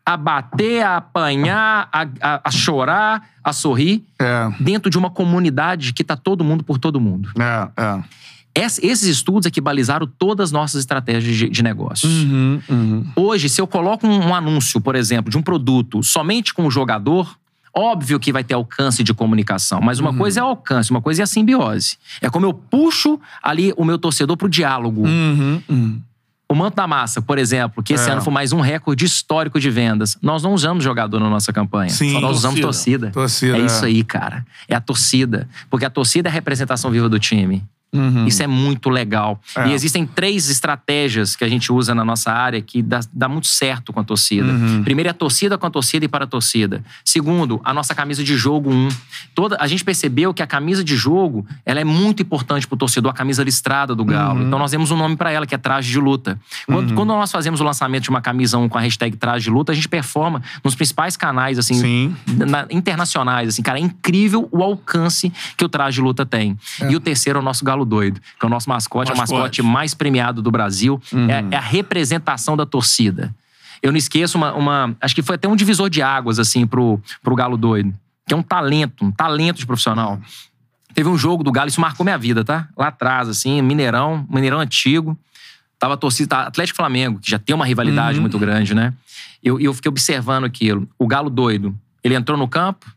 a 0.03 0.17
bater, 0.17 0.81
a 0.81 0.97
apanhar, 0.97 1.87
a, 1.93 2.01
a- 2.21 2.41
a 2.45 2.49
chorar, 2.51 3.29
a 3.43 3.53
sorrir, 3.53 4.03
É. 4.19 4.49
dentro 4.59 4.89
de 4.89 4.97
uma 4.97 5.09
comunidade 5.11 5.93
que 5.93 6.03
tá 6.03 6.15
todo 6.17 6.43
mundo 6.43 6.63
por 6.63 6.79
todo 6.79 6.99
mundo. 6.99 7.29
É. 7.37 7.69
É. 7.83 8.03
Ess- 8.65 8.79
Esses 8.81 9.03
estudos 9.07 9.45
é 9.45 9.51
que 9.51 9.61
balizaram 9.61 10.07
todas 10.07 10.45
as 10.45 10.51
nossas 10.51 10.79
estratégias 10.79 11.35
de, 11.35 11.47
de 11.49 11.61
negócios. 11.61 12.11
Uhum, 12.23 12.59
uhum. 12.67 13.07
Hoje, 13.15 13.49
se 13.49 13.61
eu 13.61 13.67
coloco 13.67 14.07
um, 14.07 14.29
um 14.29 14.33
anúncio, 14.33 14.81
por 14.81 14.95
exemplo, 14.95 15.29
de 15.29 15.37
um 15.37 15.43
produto 15.43 16.01
somente 16.01 16.55
com 16.55 16.65
o 16.65 16.71
jogador, 16.71 17.37
óbvio 17.77 18.19
que 18.19 18.31
vai 18.31 18.43
ter 18.43 18.53
alcance 18.55 19.03
de 19.03 19.13
comunicação. 19.13 19.79
Mas 19.81 19.99
uma 19.99 20.13
coisa 20.13 20.39
é 20.39 20.43
o 20.43 20.47
alcance, 20.47 20.89
uma 20.91 21.01
coisa 21.01 21.21
é 21.21 21.23
a 21.23 21.27
simbiose. 21.27 21.97
É 22.21 22.29
como 22.29 22.45
eu 22.45 22.53
puxo 22.53 23.19
ali 23.41 23.73
o 23.77 23.85
meu 23.85 23.97
torcedor 23.97 24.35
pro 24.35 24.49
diálogo. 24.49 25.05
Uhum, 25.05 25.61
uhum. 25.69 26.01
O 26.49 26.55
Manto 26.55 26.75
da 26.77 26.87
Massa, 26.87 27.21
por 27.21 27.37
exemplo, 27.37 27.83
que 27.83 27.93
esse 27.93 28.07
É. 28.09 28.13
ano 28.13 28.21
foi 28.21 28.31
mais 28.31 28.53
um 28.53 28.61
recorde 28.61 29.03
histórico 29.03 29.59
de 29.59 29.69
vendas. 29.69 30.17
Nós 30.21 30.41
não 30.43 30.53
usamos 30.53 30.81
jogador 30.81 31.19
na 31.19 31.29
nossa 31.29 31.51
campanha. 31.51 31.89
Sim, 31.89 32.13
Só 32.13 32.21
nós 32.21 32.37
usamos 32.37 32.59
torcida. 32.61 33.11
torcida. 33.11 33.51
Torcida, 33.51 33.57
É 33.57 33.61
é. 33.61 33.65
isso 33.65 33.83
aí, 33.85 34.01
cara. 34.01 34.45
É 34.67 34.73
a 34.73 34.79
torcida. 34.79 35.47
Porque 35.69 35.85
a 35.85 35.89
torcida 35.89 36.29
é 36.29 36.31
a 36.31 36.33
representação 36.33 36.89
viva 36.89 37.09
do 37.09 37.19
time. 37.19 37.63
Uhum. 37.93 38.27
Isso 38.27 38.43
é 38.43 38.47
muito 38.47 38.89
legal. 38.89 39.39
É. 39.55 39.69
E 39.69 39.73
existem 39.73 40.05
três 40.05 40.49
estratégias 40.49 41.35
que 41.35 41.43
a 41.43 41.47
gente 41.47 41.71
usa 41.71 41.95
na 41.95 42.03
nossa 42.03 42.31
área 42.31 42.61
que 42.61 42.81
dá, 42.81 42.99
dá 43.13 43.29
muito 43.29 43.47
certo 43.47 43.93
com 43.93 43.99
a 43.99 44.03
torcida. 44.03 44.51
Uhum. 44.51 44.83
Primeiro 44.83 45.07
é 45.07 45.11
a 45.11 45.13
torcida 45.13 45.57
com 45.57 45.65
a 45.65 45.69
torcida 45.69 46.05
e 46.05 46.07
para 46.07 46.25
a 46.25 46.27
torcida. 46.27 46.83
Segundo, 47.03 47.61
a 47.63 47.73
nossa 47.73 47.95
camisa 47.95 48.23
de 48.23 48.35
jogo 48.35 48.69
1. 48.71 48.89
Toda, 49.33 49.57
a 49.59 49.67
gente 49.67 49.83
percebeu 49.83 50.33
que 50.33 50.43
a 50.43 50.47
camisa 50.47 50.83
de 50.83 50.95
jogo 50.95 51.45
ela 51.65 51.79
é 51.79 51.83
muito 51.83 52.21
importante 52.21 52.67
para 52.67 52.75
o 52.75 52.77
torcedor, 52.77 53.11
a 53.11 53.15
camisa 53.15 53.43
listrada 53.43 53.95
do 53.95 54.03
Galo. 54.03 54.41
Uhum. 54.41 54.47
Então 54.47 54.59
nós 54.59 54.69
temos 54.71 54.91
um 54.91 54.97
nome 54.97 55.15
para 55.15 55.31
ela, 55.31 55.45
que 55.47 55.55
é 55.55 55.57
traje 55.57 55.89
de 55.89 55.99
luta. 55.99 56.39
Quando, 56.65 56.93
quando 56.93 57.09
nós 57.09 57.31
fazemos 57.31 57.61
o 57.61 57.63
lançamento 57.63 58.03
de 58.03 58.09
uma 58.09 58.21
camisa 58.21 58.57
1 58.57 58.67
com 58.69 58.77
a 58.77 58.81
hashtag 58.81 59.15
traje 59.15 59.45
de 59.45 59.49
luta, 59.49 59.71
a 59.71 59.75
gente 59.75 59.87
performa 59.87 60.41
nos 60.63 60.75
principais 60.75 61.15
canais, 61.15 61.57
assim, 61.57 61.75
Sim. 61.75 62.15
na- 62.27 62.67
internacionais, 62.69 63.49
assim, 63.49 63.61
cara, 63.61 63.79
é 63.79 63.81
incrível 63.81 64.47
o 64.51 64.61
alcance 64.61 65.31
que 65.55 65.63
o 65.63 65.69
traje 65.69 65.95
de 65.95 66.01
luta 66.01 66.25
tem. 66.25 66.57
E 66.89 66.95
o 66.95 66.99
terceiro 66.99 67.39
é 67.39 67.41
o 67.41 67.45
nosso 67.45 67.63
galo 67.63 67.76
doido, 67.85 68.19
que 68.19 68.45
é 68.45 68.47
o 68.47 68.49
nosso 68.49 68.69
mascote, 68.69 69.11
é 69.11 69.13
o 69.13 69.17
Mascote. 69.17 69.39
mascote 69.39 69.61
mais 69.63 69.93
premiado 69.93 70.41
do 70.41 70.51
Brasil, 70.51 71.01
é, 71.29 71.55
é 71.55 71.57
a 71.57 71.61
representação 71.61 72.55
da 72.57 72.65
torcida. 72.65 73.33
Eu 73.81 73.91
não 73.91 73.97
esqueço 73.97 74.37
uma, 74.37 74.53
uma- 74.53 74.95
acho 75.01 75.13
que 75.13 75.21
foi 75.21 75.35
até 75.35 75.47
um 75.47 75.55
divisor 75.55 75.89
de 75.89 76.01
águas 76.01 76.39
assim 76.39 76.65
pro, 76.65 76.99
pro 77.21 77.35
galo 77.35 77.57
doido, 77.57 77.93
que 78.27 78.33
é 78.33 78.37
um 78.37 78.41
talento, 78.43 79.05
um 79.05 79.11
talento 79.11 79.57
de 79.57 79.65
profissional. 79.65 80.19
Teve 80.93 81.09
um 81.09 81.17
jogo 81.17 81.43
do 81.43 81.51
Galo, 81.51 81.69
isso 81.69 81.79
marcou 81.79 82.03
minha 82.03 82.17
vida, 82.17 82.43
tá? 82.43 82.67
Lá 82.75 82.87
atrás, 82.87 83.29
assim, 83.29 83.61
Mineirão, 83.61 84.25
Mineirão 84.27 84.59
antigo. 84.59 85.15
Tava 85.77 85.93
a 85.93 85.97
torcida, 85.97 86.27
tá, 86.29 86.41
Atlético 86.47 86.75
Flamengo, 86.75 87.19
que 87.19 87.29
já 87.29 87.37
tem 87.37 87.53
uma 87.55 87.65
rivalidade 87.67 88.19
muito 88.19 88.39
grande, 88.39 88.73
né? 88.73 88.91
Eu, 89.43 89.59
eu 89.59 89.71
fiquei 89.75 89.89
observando 89.89 90.45
aquilo. 90.45 90.89
O 90.97 91.05
Galo 91.05 91.29
doido, 91.29 91.77
ele 92.03 92.15
entrou 92.15 92.35
no 92.35 92.47
campo, 92.47 92.87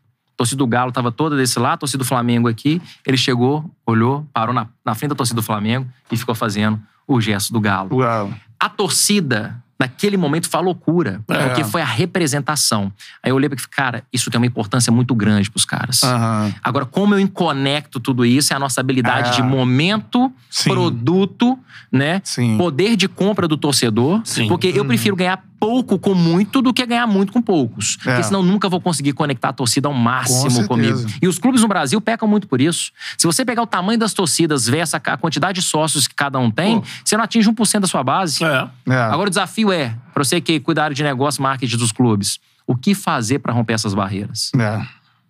torcida 0.40 0.56
do 0.58 0.66
Galo 0.66 0.90
tava 0.90 1.12
toda 1.12 1.36
desse 1.36 1.58
lado, 1.58 1.74
a 1.74 1.76
torcida 1.78 2.02
do 2.02 2.06
Flamengo 2.06 2.48
aqui. 2.48 2.80
Ele 3.06 3.16
chegou, 3.18 3.70
olhou, 3.86 4.26
parou 4.32 4.54
na, 4.54 4.66
na 4.84 4.94
frente 4.94 5.10
da 5.10 5.14
torcida 5.14 5.36
do 5.38 5.42
Flamengo 5.42 5.86
e 6.10 6.16
ficou 6.16 6.34
fazendo 6.34 6.80
o 7.06 7.20
gesto 7.20 7.52
do 7.52 7.60
Galo. 7.60 7.96
Uau. 7.96 8.32
A 8.58 8.68
torcida, 8.68 9.62
naquele 9.78 10.16
momento, 10.16 10.48
foi 10.48 10.62
loucura, 10.62 11.20
É. 11.28 11.44
porque 11.46 11.62
foi 11.64 11.82
a 11.82 11.84
representação. 11.84 12.90
Aí 13.22 13.30
eu 13.30 13.36
olhei 13.36 13.48
e 13.52 13.56
falei, 13.58 13.66
cara, 13.70 14.04
isso 14.12 14.30
tem 14.30 14.38
uma 14.40 14.46
importância 14.46 14.90
muito 14.90 15.14
grande 15.14 15.50
pros 15.50 15.66
caras. 15.66 16.02
Aham. 16.04 16.54
Agora, 16.64 16.86
como 16.86 17.14
eu 17.14 17.28
conecto 17.28 18.00
tudo 18.00 18.24
isso 18.24 18.52
é 18.54 18.56
a 18.56 18.58
nossa 18.58 18.80
habilidade 18.80 19.30
É. 19.30 19.32
de 19.32 19.42
momento, 19.42 20.32
Sim. 20.48 20.70
produto, 20.70 21.58
né? 21.92 22.22
Sim. 22.24 22.56
Poder 22.56 22.96
de 22.96 23.08
compra 23.08 23.46
do 23.46 23.58
torcedor. 23.58 24.22
Sim. 24.24 24.48
Porque 24.48 24.68
eu 24.74 24.84
prefiro 24.86 25.14
ganhar 25.16 25.42
pouco 25.60 25.98
com 25.98 26.14
muito 26.14 26.62
do 26.62 26.72
que 26.72 26.84
ganhar 26.86 27.06
muito 27.06 27.32
com 27.32 27.42
poucos. 27.42 27.98
É. 28.00 28.04
Porque 28.04 28.22
senão 28.22 28.40
eu 28.40 28.46
nunca 28.46 28.68
vou 28.68 28.80
conseguir 28.80 29.12
conectar 29.12 29.50
a 29.50 29.52
torcida 29.52 29.86
ao 29.86 29.94
máximo 29.94 30.50
certeza. 30.50 30.66
comigo. 30.66 30.98
E 31.20 31.28
os 31.28 31.38
clubes 31.38 31.60
no 31.60 31.68
Brasil 31.68 32.00
pecam 32.00 32.26
muito 32.26 32.48
por 32.48 32.60
isso. 32.62 32.90
Se 33.18 33.26
você 33.26 33.44
pegar 33.44 33.62
o 33.62 33.66
tamanho 33.66 33.98
das 33.98 34.14
torcidas 34.14 34.66
versus 34.66 34.94
a 34.94 35.16
quantidade 35.18 35.60
de 35.60 35.66
sócios 35.66 36.08
que 36.08 36.14
cada 36.14 36.38
um 36.38 36.50
tem, 36.50 36.80
Pô. 36.80 36.86
você 37.04 37.16
não 37.16 37.24
atinge 37.24 37.48
1% 37.50 37.80
da 37.80 37.86
sua 37.86 38.02
base. 38.02 38.42
É. 38.42 38.68
É. 38.88 38.96
Agora 38.96 39.28
o 39.28 39.30
desafio 39.30 39.70
é, 39.70 39.94
para 40.14 40.24
você 40.24 40.40
que 40.40 40.58
cuidar 40.58 40.92
de 40.94 41.02
negócio, 41.02 41.42
marketing 41.42 41.76
dos 41.76 41.92
clubes, 41.92 42.40
o 42.66 42.74
que 42.74 42.94
fazer 42.94 43.40
para 43.40 43.52
romper 43.52 43.74
essas 43.74 43.92
barreiras? 43.92 44.50
É. 44.58 44.80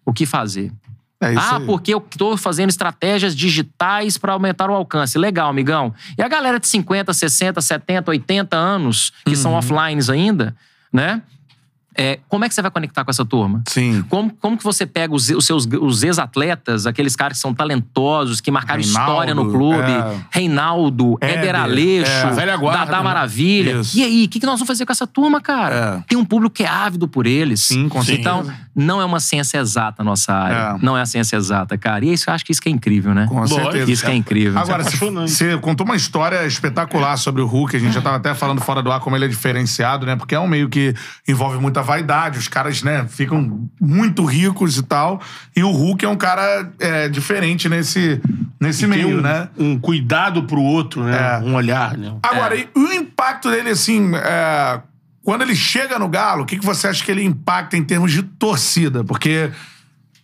O 0.05 0.13
que 0.13 0.25
fazer? 0.25 0.73
É 1.23 1.35
ah, 1.37 1.59
aí. 1.59 1.67
porque 1.67 1.93
eu 1.93 2.01
tô 2.01 2.35
fazendo 2.37 2.71
estratégias 2.71 3.37
digitais 3.37 4.17
para 4.17 4.33
aumentar 4.33 4.71
o 4.71 4.75
alcance. 4.75 5.19
Legal, 5.19 5.51
amigão. 5.51 5.93
E 6.17 6.23
a 6.23 6.29
galera 6.29 6.59
de 6.59 6.67
50, 6.67 7.13
60, 7.13 7.61
70, 7.61 8.11
80 8.11 8.57
anos, 8.57 9.13
que 9.27 9.37
são 9.37 9.53
Uhum. 9.53 9.59
offlines 9.59 10.09
ainda, 10.09 10.57
né? 10.91 11.21
É, 11.97 12.21
como 12.29 12.45
é 12.45 12.49
que 12.49 12.55
você 12.55 12.63
vai 12.63 12.71
conectar 12.71 13.05
com 13.05 13.11
essa 13.11 13.25
turma? 13.25 13.63
Sim. 13.67 14.05
Como, 14.09 14.31
como 14.41 14.57
que 14.57 14.63
você 14.63 14.87
pega 14.87 15.13
os, 15.13 15.29
os 15.29 15.45
seus 15.45 15.67
os 15.67 16.03
ex-atletas, 16.03 16.87
aqueles 16.87 17.17
caras 17.17 17.39
que 17.39 17.43
são 17.43 17.53
talentosos, 17.53 18.41
que 18.41 18.51
marcaram 18.51 18.81
Reinaldo, 18.81 19.11
história 19.11 19.35
no 19.35 19.51
clube? 19.51 19.91
é. 19.91 20.21
Reinaldo, 20.31 21.19
Éder, 21.21 21.39
Éder 21.39 21.57
Aleixo, 21.57 22.11
é, 22.11 22.57
guarda, 22.57 22.85
Dadá 22.85 22.99
né? 22.99 23.05
Maravilha. 23.05 23.81
Isso. 23.81 23.99
E 23.99 24.05
aí, 24.05 24.25
o 24.25 24.29
que, 24.29 24.39
que 24.39 24.47
nós 24.47 24.55
vamos 24.55 24.69
fazer 24.69 24.87
com 24.87 24.93
essa 24.93 25.07
turma, 25.07 25.41
cara? 25.41 25.99
É. 26.01 26.05
Tem 26.09 26.19
um 26.19 26.25
público 26.25 26.55
que 26.55 26.63
é 26.63 26.69
ávido 26.69 27.09
por 27.09 27.27
eles. 27.27 27.65
Sim, 27.65 27.89
com 27.89 28.01
Sim. 28.01 28.17
certeza. 28.17 28.21
Então, 28.21 28.55
não 28.75 29.01
é 29.01 29.05
uma 29.05 29.21
ciência 29.21 29.59
exata 29.59 30.03
a 30.03 30.05
nossa 30.05 30.33
área. 30.33 30.77
É. 30.77 30.85
Não 30.85 30.97
é 30.97 31.03
a 31.03 31.07
ciência 31.07 31.37
exata, 31.37 31.77
cara. 31.77 32.05
E 32.05 32.13
isso, 32.13 32.31
eu 32.31 32.35
acho 32.35 32.45
que 32.45 32.53
isso 32.53 32.63
que 32.63 32.69
é 32.69 32.73
incrível, 32.73 33.15
né? 33.15 33.27
Com 33.29 33.47
certeza. 33.47 33.91
Isso 33.91 34.05
que 34.05 34.11
é 34.11 34.15
incrível. 34.15 34.59
Agora, 34.59 34.83
é 34.83 34.85
você, 34.87 35.59
contou 35.59 35.85
uma 35.85 35.97
história 35.97 36.47
espetacular 36.47 37.17
sobre 37.17 37.43
o 37.43 37.47
Hulk. 37.47 37.77
A 37.77 37.81
gente 37.81 37.93
já 37.93 38.01
tava 38.01 38.17
até 38.17 38.35
falando 38.35 38.61
fora 38.61 38.83
do 38.83 38.91
ar 38.93 39.01
como 39.01 39.17
ele 39.17 39.25
é 39.25 39.29
diferenciado, 39.29 40.07
né? 40.07 40.17
Porque 40.17 40.35
é 40.35 40.41
um 40.41 40.49
meio 40.49 40.69
que 40.69 40.95
envolve 41.27 41.59
muita 41.59 41.80
vaidade. 41.83 42.39
Os 42.39 42.49
caras, 42.49 42.83
né, 42.83 43.07
ficam 43.09 43.69
muito 43.81 44.25
ricos 44.25 44.77
e 44.77 44.83
tal. 44.83 45.21
E 45.55 45.63
o 45.63 45.71
Hulk 45.71 46.05
é 46.05 46.09
um 46.09 46.17
cara 46.17 46.71
é, 46.79 47.09
diferente 47.09 47.69
nesse, 47.69 48.21
nesse 48.61 48.81
Tem 48.81 48.89
meio, 48.89 49.19
um, 49.19 49.21
né? 49.21 49.49
um 49.59 49.79
cuidado 49.79 50.45
pro 50.45 50.61
outro, 50.61 51.05
né? 51.05 51.41
É. 51.41 51.45
Um 51.45 51.55
olhar, 51.55 51.97
né? 51.97 52.15
Agora, 52.23 52.57
e 52.57 52.69
o 52.75 52.93
impacto 52.93 53.51
dele, 53.51 53.71
assim, 53.71 54.13
é, 54.15 54.81
quando 55.23 55.43
ele 55.43 55.55
chega 55.55 55.99
no 55.99 56.09
Galo, 56.09 56.43
o 56.43 56.47
que, 56.47 56.59
que 56.59 56.65
você 56.65 56.89
acha 56.89 57.05
que 57.05 57.11
ele 57.11 57.25
impacta 57.25 57.77
em 57.77 57.85
termos 57.85 58.13
de 58.13 58.23
torcida? 58.23 59.05
Porque 59.05 59.51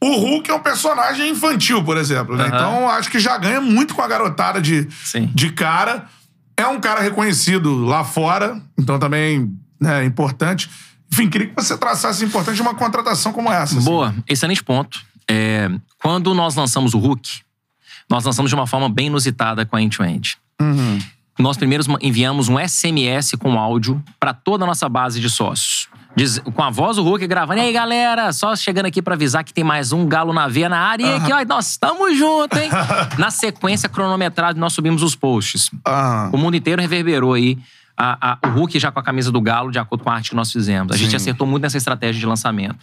o 0.00 0.16
Hulk 0.16 0.50
é 0.50 0.54
um 0.54 0.60
personagem 0.60 1.30
infantil, 1.30 1.82
por 1.82 1.96
exemplo, 1.96 2.36
né? 2.36 2.44
Aham. 2.44 2.56
Então, 2.56 2.90
acho 2.90 3.10
que 3.10 3.18
já 3.18 3.38
ganha 3.38 3.60
muito 3.60 3.94
com 3.94 4.02
a 4.02 4.08
garotada 4.08 4.60
de, 4.60 4.88
Sim. 5.04 5.30
de 5.34 5.50
cara. 5.50 6.04
É 6.58 6.66
é 6.66 6.66
um 6.66 6.80
cara 6.80 7.00
reconhecido 7.00 7.84
lá 7.84 8.02
fora, 8.02 8.60
então 8.78 8.98
também 8.98 9.54
né, 9.78 10.02
é 10.02 10.04
importante. 10.04 10.70
Enfim, 11.12 11.28
queria 11.30 11.46
que 11.48 11.54
você 11.54 11.76
traçasse 11.76 12.24
a 12.24 12.26
importância 12.26 12.54
de 12.54 12.62
uma 12.62 12.74
contratação 12.74 13.32
como 13.32 13.50
essa. 13.50 13.76
assim. 13.78 13.84
Boa, 13.84 14.14
excelente 14.28 14.62
ponto. 14.62 15.00
É, 15.28 15.70
quando 16.02 16.34
nós 16.34 16.54
lançamos 16.54 16.94
o 16.94 16.98
Hulk, 16.98 17.40
nós 18.08 18.24
lançamos 18.24 18.50
de 18.50 18.54
uma 18.54 18.66
forma 18.66 18.88
bem 18.88 19.06
inusitada 19.06 19.64
com 19.66 19.76
a 19.76 19.82
End-to-End. 19.82 20.36
Uhum. 20.60 20.98
Nós 21.38 21.56
primeiro 21.56 21.84
enviamos 22.00 22.48
um 22.48 22.58
SMS 22.58 23.32
com 23.38 23.58
áudio 23.58 24.02
para 24.18 24.32
toda 24.32 24.64
a 24.64 24.66
nossa 24.66 24.88
base 24.88 25.20
de 25.20 25.28
sócios. 25.28 25.88
Diz- 26.16 26.38
com 26.38 26.62
a 26.62 26.70
voz 26.70 26.96
do 26.96 27.02
Hulk 27.02 27.26
gravando. 27.26 27.60
E 27.60 27.64
aí, 27.64 27.72
galera, 27.72 28.32
só 28.32 28.56
chegando 28.56 28.86
aqui 28.86 29.02
para 29.02 29.14
avisar 29.14 29.44
que 29.44 29.52
tem 29.52 29.62
mais 29.62 29.92
um 29.92 30.06
galo 30.06 30.32
na 30.32 30.48
veia 30.48 30.66
na 30.68 30.78
área. 30.78 31.04
E 31.04 31.14
aqui, 31.16 31.30
ó, 31.30 31.44
nós 31.44 31.72
estamos 31.72 32.16
juntos, 32.16 32.58
hein? 32.58 32.70
na 33.18 33.30
sequência 33.30 33.86
cronometrada, 33.86 34.58
nós 34.58 34.72
subimos 34.72 35.02
os 35.02 35.14
posts. 35.14 35.70
Ah, 35.84 36.30
O 36.32 36.38
mundo 36.38 36.56
inteiro 36.56 36.80
reverberou 36.80 37.34
aí 37.34 37.58
a- 37.96 38.38
a- 38.42 38.48
o 38.48 38.50
Hulk 38.50 38.78
já 38.78 38.90
com 38.92 38.98
a 39.00 39.02
camisa 39.02 39.30
do 39.32 39.40
Galo, 39.40 39.70
de 39.70 39.78
acordo 39.78 40.04
com 40.04 40.10
a 40.10 40.14
arte 40.14 40.30
que 40.30 40.36
nós 40.36 40.52
fizemos. 40.52 40.92
A 40.94 40.96
gente 40.96 41.10
Sim. 41.10 41.16
acertou 41.16 41.46
muito 41.46 41.62
nessa 41.62 41.76
estratégia 41.78 42.18
de 42.20 42.26
lançamento. 42.26 42.76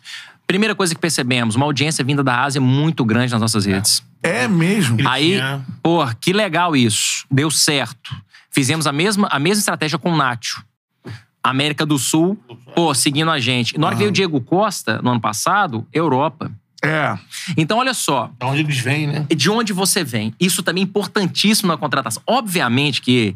Primeira 0.48 0.74
coisa 0.76 0.94
que 0.94 1.00
percebemos, 1.00 1.56
uma 1.56 1.66
audiência 1.66 2.04
vinda 2.04 2.24
da 2.24 2.42
Ásia 2.44 2.60
muito 2.60 3.06
grande 3.06 3.32
nas 3.32 3.42
nossas 3.42 3.66
redes. 3.66 4.04
é 4.22 4.48
mesmo. 4.48 5.00
Ele 5.00 5.08
Aí, 5.08 5.40
pô, 5.82 6.00
que 6.20 6.32
legal 6.34 6.76
isso. 6.76 7.26
Deu 7.30 7.52
certo. 7.52 8.16
Fizemos 8.52 8.88
a 8.88 8.92
mesma, 8.92 9.28
a 9.32 9.38
mesma 9.40 9.60
estratégia 9.60 9.98
com 10.00 10.12
o 10.14 10.16
Nacho. 10.18 10.64
América 11.44 11.86
do 11.86 11.98
Sul, 12.00 12.38
pô, 12.74 12.94
seguindo 12.94 13.30
a 13.30 13.38
gente. 13.40 13.78
Na 13.78 13.88
hora 13.88 13.96
que 13.96 14.00
veio 14.00 14.10
o 14.10 14.14
Diego 14.14 14.40
Costa, 14.40 15.02
no 15.02 15.12
ano 15.12 15.20
passado, 15.20 15.86
Europa. 15.92 16.50
É. 16.84 17.18
Então, 17.58 17.78
olha 17.78 17.94
só, 17.94 18.30
Da 18.38 18.46
onde 18.48 18.60
eles 18.62 18.78
vêm, 18.80 19.08
né? 19.08 19.26
de 19.34 19.50
onde 19.50 19.72
você 19.72 20.04
vem. 20.04 20.34
Isso 20.40 20.62
também 20.62 20.84
é 20.84 20.86
importantíssimo 20.86 21.70
na 21.70 21.78
contratação. 21.78 22.22
Obviamente 22.28 23.02
que 23.02 23.34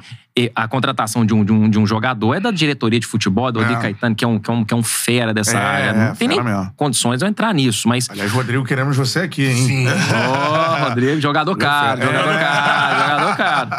a 0.53 0.67
contratação 0.67 1.25
de 1.25 1.33
um, 1.33 1.43
de 1.43 1.51
um, 1.51 1.67
de 1.69 1.79
um 1.79 1.87
jogador 1.87 2.35
é 2.35 2.39
da 2.39 2.51
diretoria 2.51 2.99
de 2.99 3.07
futebol, 3.07 3.51
do 3.51 3.59
É. 3.59 3.63
Rodrigo 3.63 3.81
Caetano, 3.81 4.13
que 4.15 4.23
é, 4.23 4.27
um, 4.27 4.37
que, 4.37 4.51
é 4.51 4.53
um, 4.53 4.63
que 4.65 4.73
é 4.73 4.77
um 4.77 4.83
fera 4.83 5.33
dessa 5.33 5.57
É, 5.57 5.61
área. 5.65 5.89
é, 5.89 6.07
Não 6.09 6.15
tem 6.15 6.27
nem 6.27 6.43
mesmo. 6.43 6.71
condições 6.75 7.17
de 7.19 7.25
eu 7.25 7.29
entrar 7.29 7.53
nisso, 7.53 7.87
mas. 7.87 8.07
Aliás, 8.09 8.31
Rodrigo, 8.31 8.63
queremos 8.63 8.95
você 8.97 9.21
aqui, 9.21 9.45
hein? 9.47 9.85
Ô, 9.87 10.83
Rodrigo, 10.89 11.19
jogador 11.21 11.55
caro, 11.55 12.01
É. 12.01 12.05
jogador 12.05 12.39
caro, 12.39 12.99
jogador 13.01 13.37
caro. 13.37 13.69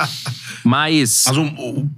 Mas. 0.64 1.24
Mas 1.26 1.36
o- 1.36 1.88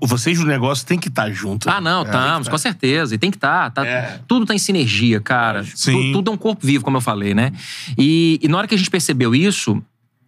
vocês 0.00 0.38
do 0.38 0.46
negócio 0.46 0.86
tem 0.86 0.98
que 0.98 1.08
estar 1.08 1.30
junto. 1.30 1.68
Ah, 1.68 1.80
não, 1.80 2.02
estamos, 2.02 2.48
com 2.48 2.58
certeza. 2.58 3.14
E 3.14 3.18
tem 3.18 3.30
que 3.30 3.36
estar. 3.36 3.70
Tá, 3.70 3.86
É. 3.86 4.20
Tudo 4.26 4.46
tá 4.46 4.54
em 4.54 4.58
sinergia, 4.58 5.20
cara. 5.20 5.64
Sim. 5.74 5.92
Tu- 5.92 6.12
Tudo 6.12 6.30
é 6.30 6.34
um 6.34 6.38
corpo 6.38 6.66
vivo, 6.66 6.84
como 6.84 6.96
eu 6.96 7.00
falei, 7.00 7.34
né? 7.34 7.52
E, 7.96 8.38
e 8.42 8.48
na 8.48 8.58
hora 8.58 8.66
que 8.66 8.74
a 8.74 8.78
gente 8.78 8.90
percebeu 8.90 9.34
isso, 9.34 9.82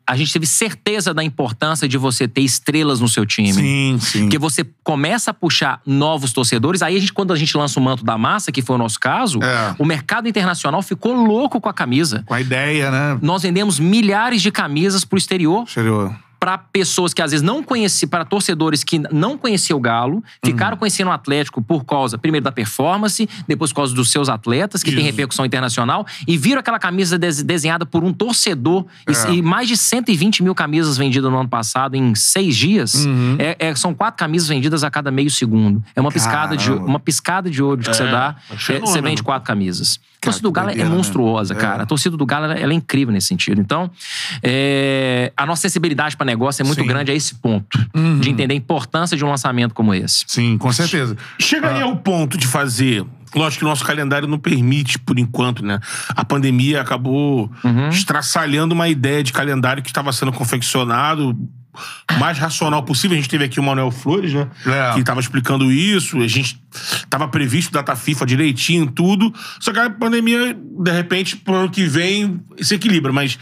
a 0.06 0.16
gente 0.16 0.32
teve 0.32 0.44
certeza 0.44 1.14
da 1.14 1.22
importância 1.22 1.86
de 1.86 1.96
você 1.96 2.26
ter 2.26 2.40
estrelas 2.40 2.98
no 3.00 3.08
seu 3.08 3.24
time. 3.24 3.52
Sim, 3.52 3.96
sim. 4.00 4.20
Porque 4.22 4.38
você 4.38 4.66
começa 4.82 5.30
a 5.30 5.34
puxar 5.34 5.80
novos 5.86 6.32
torcedores. 6.32 6.82
Aí, 6.82 6.96
a 6.96 6.98
gente, 6.98 7.12
quando 7.12 7.32
a 7.32 7.36
gente 7.36 7.56
lança 7.56 7.78
o 7.78 7.82
manto 7.82 8.04
da 8.04 8.18
massa, 8.18 8.50
que 8.50 8.60
foi 8.60 8.74
o 8.74 8.78
nosso 8.78 8.98
caso, 8.98 9.38
É. 9.40 9.74
o 9.78 9.84
mercado 9.84 10.28
internacional 10.28 10.82
ficou 10.82 11.14
louco 11.14 11.60
com 11.60 11.68
a 11.68 11.72
camisa. 11.72 12.24
Com 12.26 12.34
a 12.34 12.40
ideia, 12.40 12.90
né? 12.90 13.18
Nós 13.22 13.42
vendemos 13.42 13.78
milhares 13.78 14.42
de 14.42 14.50
camisas 14.50 15.04
pro 15.04 15.16
exterior 15.16 15.62
Exterior. 15.64 16.12
Para 16.40 16.56
pessoas 16.56 17.12
que 17.12 17.20
às 17.20 17.32
vezes 17.32 17.44
não 17.44 17.62
conheciam, 17.62 18.08
para 18.08 18.24
torcedores 18.24 18.82
que 18.82 18.98
não 19.12 19.36
conheciam 19.36 19.76
o 19.78 19.80
Galo, 19.80 20.24
ficaram 20.42 20.74
conhecendo 20.74 21.08
o 21.08 21.12
Atlético 21.12 21.60
por 21.60 21.84
causa, 21.84 22.16
primeiro, 22.16 22.42
da 22.42 22.50
performance, 22.50 23.28
depois 23.46 23.70
por 23.72 23.76
causa 23.76 23.94
dos 23.94 24.10
seus 24.10 24.30
atletas, 24.30 24.82
que 24.82 24.90
tem 24.90 25.00
Isso. 25.00 25.06
repercussão 25.10 25.44
internacional, 25.44 26.06
e 26.26 26.38
viram 26.38 26.58
aquela 26.60 26.78
camisa 26.78 27.18
des- 27.18 27.42
desenhada 27.42 27.84
por 27.84 28.02
um 28.02 28.10
torcedor, 28.12 28.86
e- 29.06 29.12
É. 29.12 29.34
e, 29.34 29.42
mais 29.42 29.68
de 29.68 29.76
120 29.76 30.42
mil 30.42 30.54
camisas 30.54 30.96
vendidas 30.96 31.30
no 31.30 31.38
ano 31.38 31.48
passado 31.48 31.94
em 31.94 32.14
seis 32.14 32.56
dias. 32.56 32.94
Uhum. 33.04 33.36
É- 33.38 33.56
é- 33.58 33.74
são 33.74 33.92
quatro 33.92 34.16
camisas 34.18 34.48
vendidas 34.48 34.82
a 34.82 34.90
cada 34.90 35.10
meio 35.10 35.30
segundo. 35.30 35.84
É 35.94 36.00
uma 36.00 36.10
piscada, 36.10 36.56
de, 36.56 36.72
uma 36.72 36.98
piscada 36.98 37.50
de 37.50 37.62
olho 37.62 37.82
que 37.82 37.94
você 37.94 38.04
dá, 38.06 38.36
é 38.50 38.54
é, 38.54 38.56
fenômeno. 38.56 38.86
você 38.86 39.02
vende 39.02 39.22
quatro 39.22 39.46
camisas. 39.46 40.00
A 40.22 40.26
torcida 40.26 40.42
do 40.42 40.52
Galo 40.52 40.70
é 40.70 40.74
né? 40.74 40.84
monstruosa, 40.84 41.54
É. 41.54 41.56
cara. 41.56 41.82
A 41.82 41.86
torcida 41.86 42.14
do 42.14 42.26
Galo 42.26 42.44
ela, 42.44 42.54
ela 42.54 42.72
é 42.72 42.76
incrível 42.76 43.12
nesse 43.12 43.28
sentido. 43.28 43.58
Então, 43.58 43.90
é, 44.42 45.32
a 45.36 45.46
nossa 45.46 45.62
sensibilidade 45.62 46.16
para 46.16 46.26
negócio 46.30 46.62
é 46.62 46.64
muito 46.64 46.76
Sim. 46.76 46.82
Uhum. 46.82 46.88
grande 46.88 47.10
a 47.10 47.14
esse 47.14 47.34
ponto. 47.34 47.78
De 48.20 48.30
entender 48.30 48.54
a 48.54 48.56
importância 48.56 49.16
de 49.16 49.24
um 49.24 49.28
lançamento 49.28 49.74
como 49.74 49.92
esse. 49.94 50.24
Sim, 50.26 50.56
com 50.56 50.72
certeza. 50.72 51.16
Chegaria 51.38 51.84
ao 51.84 51.96
ponto 51.96 52.38
de 52.38 52.46
fazer. 52.46 53.04
Lógico 53.34 53.60
que 53.60 53.64
o 53.64 53.68
nosso 53.68 53.84
calendário 53.84 54.26
não 54.26 54.38
permite, 54.38 54.98
por 54.98 55.18
enquanto, 55.18 55.64
né? 55.64 55.78
A 56.08 56.24
pandemia 56.24 56.80
acabou 56.80 57.50
estraçalhando 57.90 58.74
uma 58.74 58.88
ideia 58.88 59.22
de 59.22 59.32
calendário 59.32 59.82
que 59.82 59.90
estava 59.90 60.12
sendo 60.12 60.32
confeccionado 60.32 61.36
mais 62.18 62.38
racional 62.38 62.82
possível. 62.82 63.16
A 63.16 63.20
gente 63.20 63.30
teve 63.30 63.44
aqui 63.44 63.60
o 63.60 63.62
Manuel 63.62 63.90
Flores, 63.90 64.32
né? 64.32 64.48
É. 64.66 64.94
Que 64.94 65.00
estava 65.00 65.20
explicando 65.20 65.70
isso. 65.70 66.18
A 66.18 66.26
gente 66.26 66.60
estava 66.72 67.28
previsto 67.28 67.72
data 67.72 67.94
FIFA 67.94 68.26
direitinho, 68.26 68.90
tudo. 68.90 69.32
Só 69.60 69.72
que 69.72 69.78
a 69.78 69.88
pandemia, 69.88 70.54
de 70.54 70.90
repente, 70.90 71.36
pro 71.36 71.54
ano 71.54 71.70
que 71.70 71.84
vem, 71.84 72.40
se 72.60 72.74
equilibra. 72.74 73.12
Mas 73.12 73.38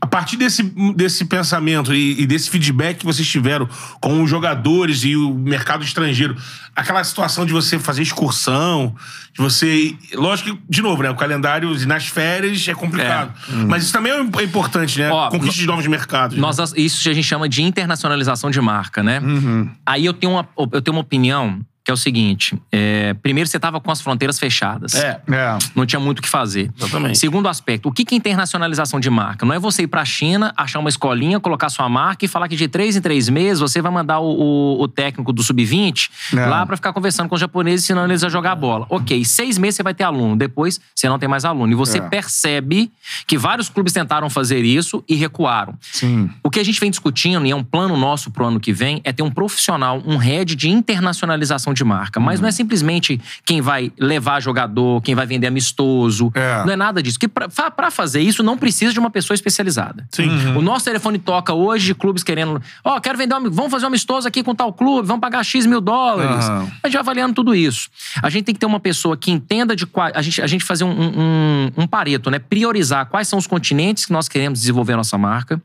a 0.00 0.06
partir 0.06 0.36
desse, 0.36 0.62
desse 0.94 1.24
pensamento 1.24 1.92
e, 1.92 2.20
e 2.20 2.26
desse 2.26 2.48
feedback 2.48 2.98
que 2.98 3.04
vocês 3.04 3.26
tiveram 3.26 3.68
com 4.00 4.22
os 4.22 4.30
jogadores 4.30 5.02
e 5.02 5.16
o 5.16 5.34
mercado 5.34 5.82
estrangeiro, 5.82 6.36
aquela 6.74 7.02
situação 7.02 7.44
de 7.44 7.52
você 7.52 7.78
fazer 7.80 8.02
excursão, 8.02 8.94
de 9.34 9.42
você. 9.42 9.96
Lógico 10.14 10.56
que, 10.56 10.62
de 10.68 10.82
novo, 10.82 11.02
né? 11.02 11.10
O 11.10 11.16
calendário 11.16 11.74
nas 11.86 12.06
férias 12.06 12.66
é 12.68 12.74
complicado. 12.74 13.32
Mas 13.66 13.82
isso 13.84 13.92
também 13.92 14.12
é 14.12 14.42
importante, 14.42 15.00
né? 15.00 15.10
Ó, 15.10 15.30
Conquista 15.30 15.60
de 15.60 15.66
novos 15.66 15.86
mercados. 15.88 16.36
né? 16.36 16.40
Nós, 16.40 16.58
isso 16.76 17.08
a 17.08 17.12
gente 17.12 17.26
chama 17.26 17.48
de 17.48 17.62
internacionalização 17.62 18.50
de 18.50 18.60
marca, 18.60 19.02
né? 19.02 19.18
Uhum. 19.18 19.68
Aí 19.84 20.04
eu 20.04 20.12
tenho, 20.12 20.32
uma, 20.32 20.48
eu 20.56 20.80
tenho 20.80 20.94
uma 20.96 21.02
opinião 21.02 21.60
que 21.88 21.90
é 21.90 21.94
o 21.94 21.96
seguinte: 21.96 22.54
é, 22.70 23.14
primeiro, 23.14 23.48
você 23.48 23.56
estava 23.56 23.80
com 23.80 23.90
as 23.90 23.98
fronteiras 24.02 24.38
fechadas. 24.38 24.94
É, 24.94 25.22
É. 25.26 25.58
Não 25.74 25.86
tinha 25.86 25.98
muito 25.98 26.18
o 26.18 26.22
que 26.22 26.28
fazer. 26.28 26.70
Exatamente. 26.78 27.16
Segundo 27.18 27.48
aspecto, 27.48 27.88
o 27.88 27.92
que 27.92 28.04
é 28.12 28.14
internacionalização 28.14 29.00
de 29.00 29.08
marca? 29.08 29.46
Não 29.46 29.54
é 29.54 29.58
você 29.58 29.84
ir 29.84 29.86
pra 29.86 30.04
China, 30.04 30.52
achar 30.54 30.80
uma 30.80 30.90
escolinha, 30.90 31.40
colocar 31.40 31.70
sua 31.70 31.88
marca 31.88 32.26
e 32.26 32.28
falar 32.28 32.46
que 32.46 32.56
de 32.56 32.68
três 32.68 32.94
em 32.94 33.00
três 33.00 33.30
meses 33.30 33.60
você 33.60 33.80
vai 33.80 33.90
mandar 33.90 34.18
o, 34.20 34.26
o- 34.28 34.82
o 34.82 34.86
técnico 34.88 35.32
do 35.32 35.42
sub-20 35.42 36.10
Não. 36.34 36.50
lá 36.50 36.66
pra 36.66 36.76
ficar 36.76 36.92
conversando 36.92 37.26
com 37.28 37.34
os 37.36 37.40
japoneses, 37.40 37.84
ensinando 37.86 38.12
eles 38.12 38.22
a 38.22 38.28
jogar 38.28 38.54
bola. 38.54 38.86
Ok, 38.90 39.24
seis 39.24 39.56
meses 39.56 39.76
você 39.76 39.82
vai 39.82 39.94
ter 39.94 40.04
aluno, 40.04 40.36
depois 40.36 40.78
você 40.94 41.08
não 41.08 41.18
tem 41.18 41.26
mais 41.28 41.46
aluno. 41.46 41.72
E 41.72 41.74
você 41.74 41.96
É. 41.98 42.00
percebe 42.02 42.92
que 43.26 43.38
vários 43.38 43.70
clubes 43.70 43.94
tentaram 43.94 44.28
fazer 44.28 44.62
isso 44.62 45.02
e 45.08 45.14
recuaram. 45.14 45.74
Sim. 45.80 46.28
O 46.44 46.50
que 46.50 46.60
a 46.60 46.64
gente 46.64 46.78
vem 46.80 46.90
discutindo, 46.90 47.46
e 47.46 47.50
é 47.50 47.56
um 47.56 47.64
plano 47.64 47.96
nosso 47.96 48.30
pro 48.30 48.44
ano 48.44 48.60
que 48.60 48.74
vem, 48.74 49.00
é 49.04 49.12
ter 49.12 49.22
um 49.22 49.30
profissional, 49.30 50.02
um 50.04 50.16
head 50.18 50.54
de 50.54 50.68
internacionalização 50.68 51.72
de 51.72 51.77
marca. 51.84 52.20
Mas 52.20 52.40
não 52.40 52.48
é 52.48 52.52
simplesmente 52.52 53.20
quem 53.44 53.60
vai 53.60 53.92
levar 53.98 54.40
jogador, 54.40 55.00
quem 55.02 55.14
vai 55.14 55.26
vender 55.26 55.46
amistoso. 55.46 56.30
É. 56.34 56.64
Não 56.64 56.72
é 56.72 56.76
nada 56.76 57.02
disso. 57.02 57.18
Porque 57.18 57.28
pra 57.28 57.90
fazer 57.90 58.20
isso, 58.20 58.42
não 58.42 58.56
precisa 58.56 58.92
de 58.92 58.98
uma 58.98 59.10
pessoa 59.10 59.34
especializada. 59.34 60.06
Sim. 60.10 60.28
O 60.56 60.62
nosso 60.62 60.84
telefone 60.84 61.18
toca 61.18 61.52
hoje 61.52 61.86
de 61.86 61.94
clubes 61.94 62.22
querendo. 62.22 62.60
Ó, 62.84 62.98
quero 63.00 63.18
vender 63.18 63.34
um. 63.34 63.50
Vamos 63.50 63.70
fazer 63.70 63.84
um 63.84 63.88
amistoso 63.88 64.26
aqui 64.28 64.42
com 64.42 64.54
tal 64.54 64.72
clube, 64.72 65.06
vamos 65.06 65.20
pagar 65.20 65.44
X 65.44 65.66
mil 65.66 65.80
dólares. 65.80 66.44
Aham. 66.48 66.70
A 66.82 66.88
gente 66.88 66.94
vai 66.94 67.00
avaliando 67.00 67.34
tudo 67.34 67.54
isso. 67.54 67.88
A 68.22 68.30
gente 68.30 68.44
tem 68.44 68.54
que 68.54 68.60
ter 68.60 68.66
uma 68.66 68.80
pessoa 68.80 69.16
que 69.16 69.30
entenda 69.30 69.74
de 69.74 69.86
qual. 69.86 70.10
A 70.14 70.22
gente, 70.22 70.42
a 70.42 70.46
gente 70.46 70.64
fazer 70.64 70.84
um, 70.84 70.90
um, 70.90 71.70
um 71.76 71.86
pareto, 71.86 72.30
né? 72.30 72.38
Priorizar 72.38 73.06
quais 73.06 73.28
são 73.28 73.38
os 73.38 73.46
continentes 73.46 74.06
que 74.06 74.12
nós 74.12 74.28
queremos 74.28 74.60
desenvolver 74.60 74.94
a 74.94 74.96
nossa 74.96 75.18
marca, 75.18 75.60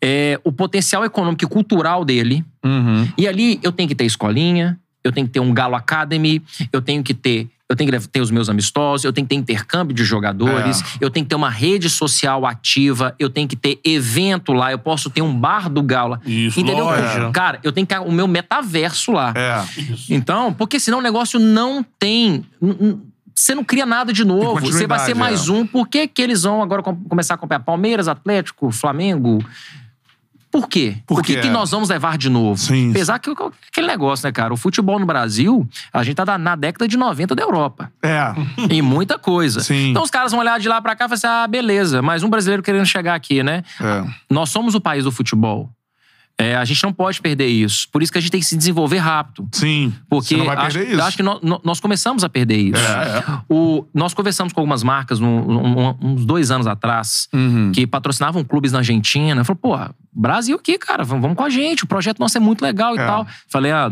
é, 0.00 0.40
o 0.44 0.52
potencial 0.52 1.04
econômico 1.04 1.44
e 1.44 1.48
cultural 1.48 2.04
dele. 2.04 2.44
Uhum. 2.64 3.08
E 3.18 3.28
ali 3.28 3.60
eu 3.62 3.72
tenho 3.72 3.88
que 3.88 3.94
ter 3.94 4.04
escolinha, 4.04 4.78
eu 5.04 5.12
tenho 5.12 5.26
que 5.26 5.32
ter 5.34 5.40
um 5.40 5.52
Galo 5.52 5.74
Academy, 5.76 6.42
eu 6.72 6.80
tenho 6.82 7.02
que 7.04 7.12
ter. 7.14 7.48
Eu 7.66 7.74
tenho 7.74 7.90
que 7.90 8.08
ter 8.08 8.20
os 8.20 8.30
meus 8.30 8.50
amistosos, 8.50 9.04
eu 9.04 9.12
tenho 9.12 9.26
que 9.26 9.34
ter 9.34 9.40
intercâmbio 9.40 9.94
de 9.96 10.04
jogadores, 10.04 10.82
É. 10.82 10.84
eu 11.00 11.08
tenho 11.10 11.24
que 11.24 11.30
ter 11.30 11.34
uma 11.34 11.48
rede 11.48 11.88
social 11.88 12.44
ativa, 12.46 13.14
eu 13.18 13.30
tenho 13.30 13.48
que 13.48 13.56
ter 13.56 13.80
evento 13.82 14.52
lá, 14.52 14.70
eu 14.70 14.78
posso 14.78 15.08
ter 15.08 15.22
um 15.22 15.34
bar 15.34 15.70
do 15.70 15.82
Galo. 15.82 16.10
lá. 16.12 16.20
Isso, 16.26 16.60
Entendeu? 16.60 16.84
loja. 16.84 17.30
Cara, 17.32 17.58
eu 17.62 17.72
tenho 17.72 17.86
que 17.86 17.94
ter 17.94 18.00
o 18.00 18.12
meu 18.12 18.28
metaverso 18.28 19.12
lá. 19.12 19.32
É. 19.34 19.64
Então, 20.10 20.52
porque 20.52 20.78
senão 20.78 20.98
o 20.98 21.02
negócio 21.02 21.40
não 21.40 21.82
tem. 21.98 22.44
Você 23.34 23.54
não 23.54 23.64
cria 23.64 23.86
nada 23.86 24.12
de 24.12 24.24
novo. 24.24 24.60
Você 24.60 24.86
vai 24.86 24.98
ser 25.00 25.14
mais 25.14 25.48
é. 25.48 25.52
um. 25.52 25.66
Por 25.66 25.88
que, 25.88 26.06
que 26.06 26.20
eles 26.22 26.42
vão 26.42 26.62
agora 26.62 26.82
com- 26.82 26.94
começar 26.94 27.34
a 27.34 27.36
acompanhar 27.36 27.60
Palmeiras, 27.60 28.06
Atlético, 28.08 28.70
Flamengo? 28.70 29.42
Por 30.54 30.68
quê? 30.68 30.98
Por 31.04 31.18
o 31.18 31.22
que, 31.22 31.36
que 31.40 31.48
nós 31.50 31.72
vamos 31.72 31.88
levar 31.88 32.16
de 32.16 32.30
novo? 32.30 32.56
Sim. 32.60 32.90
Apesar 32.90 33.18
que 33.18 33.28
aquele 33.68 33.88
negócio, 33.88 34.24
né, 34.24 34.30
cara? 34.30 34.54
O 34.54 34.56
futebol 34.56 35.00
no 35.00 35.04
Brasil, 35.04 35.68
a 35.92 36.04
gente 36.04 36.14
tá 36.14 36.38
na 36.38 36.54
década 36.54 36.86
de 36.86 36.96
90 36.96 37.34
da 37.34 37.42
Europa. 37.42 37.90
É. 38.00 38.32
E 38.70 38.80
muita 38.80 39.18
coisa. 39.18 39.60
Sim. 39.60 39.90
Então 39.90 40.04
os 40.04 40.10
caras 40.10 40.30
vão 40.30 40.40
olhar 40.40 40.60
de 40.60 40.68
lá 40.68 40.80
pra 40.80 40.94
cá 40.94 41.06
e 41.06 41.08
falar 41.08 41.14
assim: 41.16 41.26
ah, 41.26 41.46
beleza, 41.48 42.00
mais 42.02 42.22
um 42.22 42.30
brasileiro 42.30 42.62
querendo 42.62 42.86
chegar 42.86 43.16
aqui, 43.16 43.42
né? 43.42 43.64
É. 43.80 44.04
Nós 44.30 44.50
somos 44.50 44.76
o 44.76 44.80
país 44.80 45.02
do 45.02 45.10
futebol. 45.10 45.68
É, 46.38 46.56
a 46.56 46.64
gente 46.64 46.82
não 46.82 46.92
pode 46.92 47.20
perder 47.20 47.46
isso. 47.46 47.88
Por 47.92 48.02
isso 48.02 48.10
que 48.10 48.18
a 48.18 48.20
gente 48.20 48.30
tem 48.30 48.40
que 48.40 48.46
se 48.46 48.56
desenvolver 48.56 48.98
rápido. 48.98 49.48
Sim. 49.52 49.92
Porque 50.08 50.34
Você 50.34 50.36
não 50.36 50.46
vai 50.46 50.56
acho, 50.56 50.76
perder 50.78 50.92
isso. 50.94 51.02
acho 51.02 51.16
que 51.16 51.22
nó- 51.22 51.38
nó- 51.42 51.60
nós, 51.64 51.78
começamos 51.78 52.24
a 52.24 52.28
perder 52.28 52.56
isso. 52.56 52.80
É, 52.82 53.18
é. 53.18 53.24
O- 53.48 53.86
nós 53.94 54.12
conversamos 54.14 54.52
com 54.52 54.58
algumas 54.60 54.82
marcas 54.82 55.20
no- 55.20 55.28
um- 55.28 55.96
uns 56.02 56.24
dois 56.26 56.50
anos 56.50 56.66
atrás 56.66 57.28
Uhum. 57.32 57.70
que 57.72 57.86
patrocinavam 57.86 58.42
clubes 58.42 58.72
na 58.72 58.78
Argentina. 58.78 59.44
Falou, 59.44 59.58
porra, 59.60 59.94
Brasil 60.14 60.56
aqui, 60.56 60.78
cara, 60.78 61.02
vamos, 61.02 61.34
com 61.36 61.42
a 61.42 61.50
gente. 61.50 61.84
O 61.84 61.86
projeto 61.86 62.18
nosso 62.20 62.36
é 62.36 62.40
muito 62.40 62.62
legal 62.62 62.94
e 62.94 62.98
É. 62.98 63.06
tal. 63.06 63.26
Falei, 63.48 63.72
ah, 63.72 63.90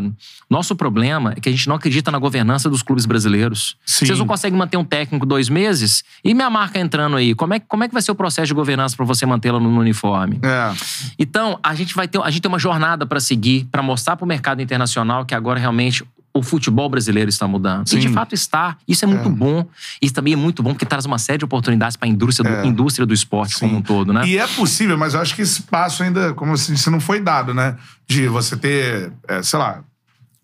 nosso 0.49 0.75
problema 0.75 1.33
é 1.35 1.39
que 1.41 1.49
a 1.49 1.51
gente 1.51 1.67
não 1.67 1.75
acredita 1.75 2.09
na 2.11 2.17
governança 2.17 2.69
dos 2.69 2.81
clubes 2.81 3.05
brasileiros. 3.05 3.75
Sim. 3.85 4.05
Vocês 4.05 4.17
não 4.19 4.25
conseguem 4.25 4.57
manter 4.57 4.77
um 4.77 4.85
técnico 4.85 5.25
dois 5.25 5.49
meses? 5.49 6.03
E 6.23 6.33
minha 6.33 6.49
marca 6.49 6.79
entrando 6.79 7.17
aí? 7.17 7.35
Como 7.35 7.53
é, 7.53 7.59
como 7.59 7.83
é 7.83 7.87
que 7.87 7.93
vai 7.93 8.01
ser 8.01 8.11
o 8.11 8.15
processo 8.15 8.47
de 8.47 8.53
governança 8.53 8.95
pra 8.95 9.05
você 9.05 9.25
mantê-la 9.25 9.59
no, 9.59 9.69
no 9.69 9.79
uniforme? 9.81 10.39
É. 10.41 10.71
Então, 11.19 11.59
a 11.61 11.75
gente 11.75 11.93
vai 11.93 12.07
ter, 12.07 12.21
a 12.21 12.29
gente 12.29 12.41
tem 12.41 12.49
uma 12.49 12.59
jornada 12.59 13.05
para 13.05 13.19
seguir, 13.19 13.65
para 13.71 13.81
mostrar 13.83 14.15
para 14.15 14.23
o 14.23 14.27
mercado 14.27 14.61
internacional 14.61 15.25
que 15.25 15.35
agora 15.35 15.59
realmente 15.59 16.03
o 16.33 16.41
futebol 16.41 16.89
brasileiro 16.89 17.29
está 17.29 17.47
mudando. 17.47 17.87
E 17.91 17.97
de 17.97 18.07
Sim. 18.07 18.13
fato 18.13 18.33
está. 18.33 18.75
Isso 18.87 19.05
é 19.05 19.07
muito 19.07 19.29
bom. 19.29 19.67
Isso 20.01 20.13
também 20.13 20.33
é 20.33 20.35
muito 20.35 20.63
bom 20.63 20.71
porque 20.71 20.85
traz 20.85 21.05
uma 21.05 21.19
série 21.19 21.37
de 21.37 21.45
oportunidades 21.45 21.95
para 21.95 22.07
a 22.07 22.11
indústria, 22.11 22.61
do, 22.61 22.67
indústria 22.67 23.05
do 23.05 23.13
esporte 23.13 23.59
como 23.59 23.77
um 23.77 23.81
todo, 23.81 24.11
né? 24.11 24.25
E 24.25 24.37
é 24.37 24.47
possível, 24.47 24.97
mas 24.97 25.13
eu 25.13 25.21
acho 25.21 25.35
que 25.35 25.43
esse 25.43 25.61
passo 25.63 26.01
ainda, 26.01 26.33
como 26.33 26.55
você 26.57 26.73
disse, 26.73 26.89
não 26.89 26.99
foi 26.99 27.19
dado, 27.19 27.53
né? 27.53 27.77
De 28.07 28.27
você 28.27 28.57
ter, 28.57 29.13
é, 29.27 29.43
sei 29.43 29.59
lá, 29.59 29.83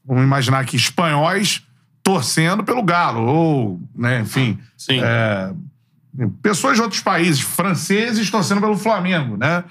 vamos 0.05 0.23
imaginar 0.23 0.59
aqui, 0.59 0.75
espanhóis 0.75 1.63
torcendo 2.03 2.63
pelo 2.63 2.81
Galo, 2.83 3.21
ou, 3.21 3.81
né, 3.95 4.21
enfim. 4.21 4.57
Sim. 4.77 4.99
é, 5.01 5.51
pessoas 6.41 6.75
de 6.75 6.81
outros 6.81 7.01
países, 7.01 7.41
franceses 7.41 8.29
torcendo 8.29 8.61
pelo 8.61 8.77
Flamengo, 8.77 9.37
né? 9.37 9.63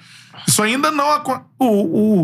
Isso 0.47 0.61
ainda 0.61 0.91
não. 0.91 1.05
O, 1.57 1.65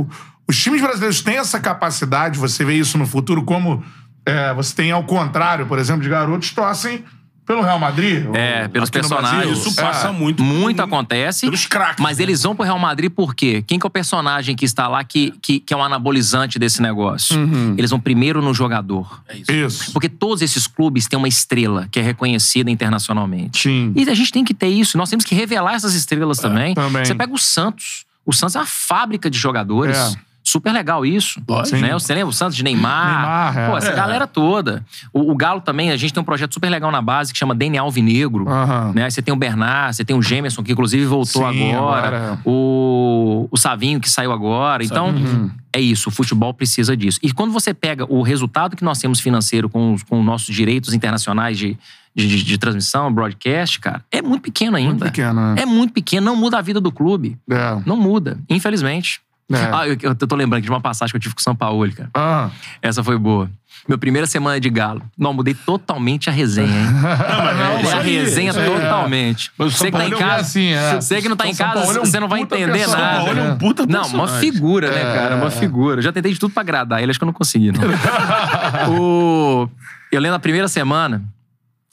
o- 0.01 0.07
os 0.47 0.57
times 0.61 0.81
brasileiros 0.81 1.21
têm 1.21 1.37
essa 1.37 1.59
capacidade, 1.59 2.37
você 2.39 2.63
vê 2.65 2.75
isso 2.75 2.97
no 2.97 3.05
futuro, 3.07 3.43
como 3.43 3.83
é, 4.25 4.53
você 4.53 4.75
tem 4.75 4.91
ao 4.91 5.03
contrário, 5.03 5.65
por 5.65 5.79
exemplo, 5.79 6.01
de 6.03 6.09
garotos 6.09 6.49
que 6.49 6.55
torcem 6.55 7.03
pelo 7.45 7.61
Real 7.61 7.77
Madrid. 7.77 8.25
É, 8.33 8.63
ou 8.63 8.69
pelos 8.69 8.89
personagens. 8.89 9.59
Isso 9.59 9.79
É. 9.79 9.83
passa 9.83 10.11
muito. 10.11 10.41
Muito 10.43 10.77
por- 10.77 10.83
acontece. 10.83 11.41
pelos 11.45 11.67
craques, 11.67 12.01
Mas 12.03 12.17
né? 12.17 12.23
eles 12.23 12.41
vão 12.41 12.55
pro 12.55 12.65
Real 12.65 12.79
Madrid 12.79 13.11
por 13.11 13.35
quê? 13.35 13.63
Quem 13.67 13.77
que 13.77 13.85
é 13.85 13.87
o 13.87 13.89
personagem 13.91 14.55
que 14.55 14.65
está 14.65 14.87
lá 14.87 15.03
que, 15.03 15.31
que, 15.43 15.59
que 15.59 15.71
é 15.71 15.77
um 15.77 15.83
anabolizante 15.83 16.57
desse 16.57 16.81
negócio? 16.81 17.37
Eles 17.77 17.91
vão 17.91 17.99
primeiro 17.99 18.41
no 18.41 18.51
jogador. 18.51 19.21
É 19.27 19.37
isso. 19.37 19.51
Isso. 19.51 19.93
Porque 19.93 20.09
todos 20.09 20.41
esses 20.41 20.65
clubes 20.65 21.07
têm 21.07 21.19
uma 21.19 21.27
estrela 21.27 21.87
que 21.91 21.99
é 21.99 22.01
reconhecida 22.01 22.71
internacionalmente. 22.71 23.61
Sim. 23.61 23.93
E 23.95 24.09
a 24.09 24.13
gente 24.15 24.31
tem 24.31 24.43
que 24.43 24.53
ter 24.55 24.69
isso. 24.69 24.97
Nós 24.97 25.07
temos 25.11 25.23
que 25.23 25.35
revelar 25.35 25.75
essas 25.75 25.93
estrelas 25.93 26.39
também. 26.39 26.73
também. 26.73 27.05
Você 27.05 27.13
pega 27.13 27.31
o 27.31 27.37
Santos. 27.37 28.05
O 28.25 28.33
Santos 28.33 28.55
é 28.55 28.59
uma 28.59 28.65
fábrica 28.65 29.29
de 29.29 29.37
jogadores. 29.37 29.95
É. 29.95 30.15
Super 30.47 30.71
legal 30.71 31.03
isso. 31.03 31.39
Né? 31.81 31.91
Você 31.93 32.13
lembra 32.13 32.27
o 32.29 32.33
Santos 32.33 32.55
de 32.55 32.63
Neymar? 32.63 33.07
Neymar, 33.19 33.57
é. 33.57 33.69
Pô, 33.71 33.77
essa 33.77 33.89
É. 33.91 33.95
galera 33.95 34.27
toda. 34.27 34.85
O, 35.11 35.31
o 35.31 35.35
Galo 35.35 35.59
também, 35.59 35.89
a 35.91 35.97
gente 35.97 36.13
tem 36.13 36.21
um 36.21 36.25
projeto 36.25 36.53
super 36.53 36.69
legal 36.69 36.91
na 36.91 37.01
base 37.01 37.33
que 37.33 37.39
chama 37.39 37.55
DNA 37.55 37.81
Alvinegro. 37.81 38.47
Aham. 38.47 38.91
Né? 38.93 39.05
Aí 39.05 39.11
Você 39.11 39.21
tem 39.23 39.33
o 39.33 39.37
Bernard, 39.37 39.95
você 39.95 40.05
tem 40.05 40.15
o 40.15 40.21
Gemerson, 40.21 40.61
que 40.63 40.71
inclusive 40.71 41.03
voltou 41.05 41.51
Sim, 41.51 41.73
agora. 41.73 42.07
agora. 42.07 42.39
O, 42.45 43.47
o 43.51 43.57
Savinho, 43.57 43.99
que 43.99 44.09
saiu 44.09 44.31
agora. 44.31 44.83
Então, 44.83 45.07
Uhum. 45.09 45.49
é 45.73 45.79
isso. 45.81 46.09
O 46.09 46.11
futebol 46.11 46.53
precisa 46.53 46.95
disso. 46.95 47.19
E 47.23 47.31
quando 47.33 47.51
você 47.51 47.73
pega 47.73 48.05
o 48.07 48.21
resultado 48.21 48.75
que 48.75 48.83
nós 48.83 48.99
temos 48.99 49.19
financeiro 49.19 49.67
com 49.67 49.93
os, 49.93 50.03
com 50.03 50.19
os 50.19 50.25
nossos 50.25 50.53
direitos 50.53 50.93
internacionais 50.93 51.57
de, 51.57 51.77
de, 52.15 52.27
de- 52.27 52.43
de 52.43 52.57
transmissão, 52.57 53.11
broadcast, 53.11 53.79
cara, 53.79 54.03
é 54.11 54.21
muito 54.21 54.43
pequeno 54.43 54.77
ainda. 54.77 54.89
Muito 54.91 55.03
pequeno, 55.05 55.33
né? 55.55 55.61
É 55.61 55.65
muito 55.65 55.91
pequeno. 55.93 56.25
Não 56.25 56.35
muda 56.35 56.57
a 56.59 56.61
vida 56.61 56.79
do 56.79 56.91
clube. 56.91 57.37
É. 57.49 57.77
Não 57.85 57.97
muda, 57.97 58.37
infelizmente. 58.49 59.21
É. 59.51 59.69
Ah, 59.71 59.87
eu, 59.87 59.95
eu 60.01 60.15
tô 60.15 60.35
lembrando 60.35 60.63
de 60.63 60.69
uma 60.69 60.81
passagem 60.81 61.11
que 61.11 61.17
eu 61.17 61.21
tive 61.21 61.35
com 61.35 61.39
o 61.39 61.43
São 61.43 61.55
Paulo, 61.55 61.89
cara. 61.91 62.09
Ah, 62.13 62.49
Essa 62.81 63.03
foi 63.03 63.17
boa. 63.17 63.49
Meu 63.87 63.99
primeira 63.99 64.25
semana 64.25 64.59
de 64.59 64.67
galo. 64.69 65.03
Não, 65.15 65.31
mudei 65.31 65.53
totalmente 65.53 66.27
a 66.27 66.33
resenha, 66.33 66.67
hein? 66.67 66.87
é 66.89 67.67
Mudei 67.75 67.83
isso 67.83 67.95
a 67.95 68.01
resenha 68.01 68.51
aí. 68.53 68.65
totalmente. 68.65 69.51
Mas 69.55 69.67
o 69.67 69.77
Você 69.77 69.91
que 69.91 69.97
tá 69.97 70.07
em 70.07 70.13
é 70.13 70.17
casa. 70.17 70.41
assim, 70.41 70.67
é. 70.69 70.95
Você 70.95 71.21
que 71.21 71.29
não 71.29 71.35
tá 71.35 71.47
em 71.47 71.53
casa, 71.53 71.79
é 71.97 72.01
um 72.01 72.05
você 72.05 72.19
não 72.19 72.27
vai 72.27 72.39
entender 72.41 72.71
personagem, 72.71 73.05
nada. 73.05 73.25
Paulo 73.25 73.39
é 73.39 73.51
um 73.51 73.57
puta 73.57 73.85
Não, 73.85 74.07
uma 74.07 74.27
figura, 74.27 74.89
né, 74.89 75.01
É, 75.01 75.13
cara? 75.15 75.35
Uma 75.35 75.47
é. 75.47 75.51
figura. 75.51 75.99
Eu 75.99 76.01
já 76.03 76.11
tentei 76.11 76.33
de 76.33 76.39
tudo 76.39 76.51
pra 76.51 76.61
agradar 76.61 77.03
ele, 77.03 77.11
acho 77.11 77.19
que 77.19 77.23
eu 77.23 77.27
não 77.27 77.33
consegui, 77.33 77.71
não. 77.71 77.81
o... 78.99 79.69
Eu 80.11 80.19
lembro 80.19 80.33
na 80.33 80.39
primeira 80.39 80.67
semana, 80.67 81.23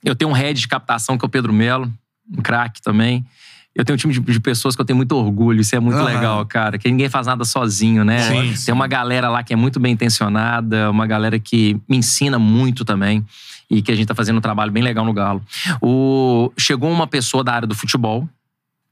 eu 0.03 0.15
tenho 0.15 0.31
um 0.31 0.35
head 0.35 0.59
de 0.59 0.69
captação 0.69 1.19
que 1.19 1.25
é 1.25 1.27
o 1.27 1.29
Pedro 1.29 1.53
Melo, 1.53 1.93
um 2.39 2.41
craque 2.41 2.81
também. 2.81 3.23
Eu 3.75 3.85
tenho 3.85 3.95
um 3.95 3.99
time 3.99 4.13
de, 4.13 4.21
de 4.21 4.41
pessoas 4.41 4.77
que 4.77 4.83
eu 4.83 4.85
tenho 4.85 4.97
muito 4.97 5.13
orgulho, 5.17 5.61
isso 5.61 5.75
é 5.75 5.81
muito 5.81 5.97
Aham. 5.97 6.05
legal, 6.05 6.47
cara. 6.47 6.77
Que 6.79 6.91
ninguém 6.91 7.09
faz 7.09 7.27
nada 7.27 7.45
sozinho, 7.45 8.05
né? 8.05 8.19
Sim, 8.21 8.65
Tem 8.67 8.75
uma 8.75 8.87
galera 8.87 9.31
lá 9.31 9.43
que 9.43 9.53
é 9.53 9.57
muito 9.57 9.81
bem 9.81 9.93
intencionada, 9.93 10.91
uma 10.91 11.07
galera 11.07 11.39
que 11.39 11.81
me 11.89 11.97
ensina 11.97 12.39
muito 12.39 12.85
também. 12.85 13.25
E 13.71 13.81
que 13.81 13.91
a 13.91 13.95
gente 13.95 14.07
tá 14.07 14.15
fazendo 14.15 14.37
um 14.37 14.41
trabalho 14.41 14.71
bem 14.71 14.83
legal 14.83 15.05
no 15.05 15.15
Galo. 15.15 15.43
O... 15.81 16.53
Chegou 16.59 16.91
uma 16.91 17.07
pessoa 17.07 17.43
da 17.43 17.55
área 17.55 17.67
do 17.67 17.75
futebol. 17.75 18.29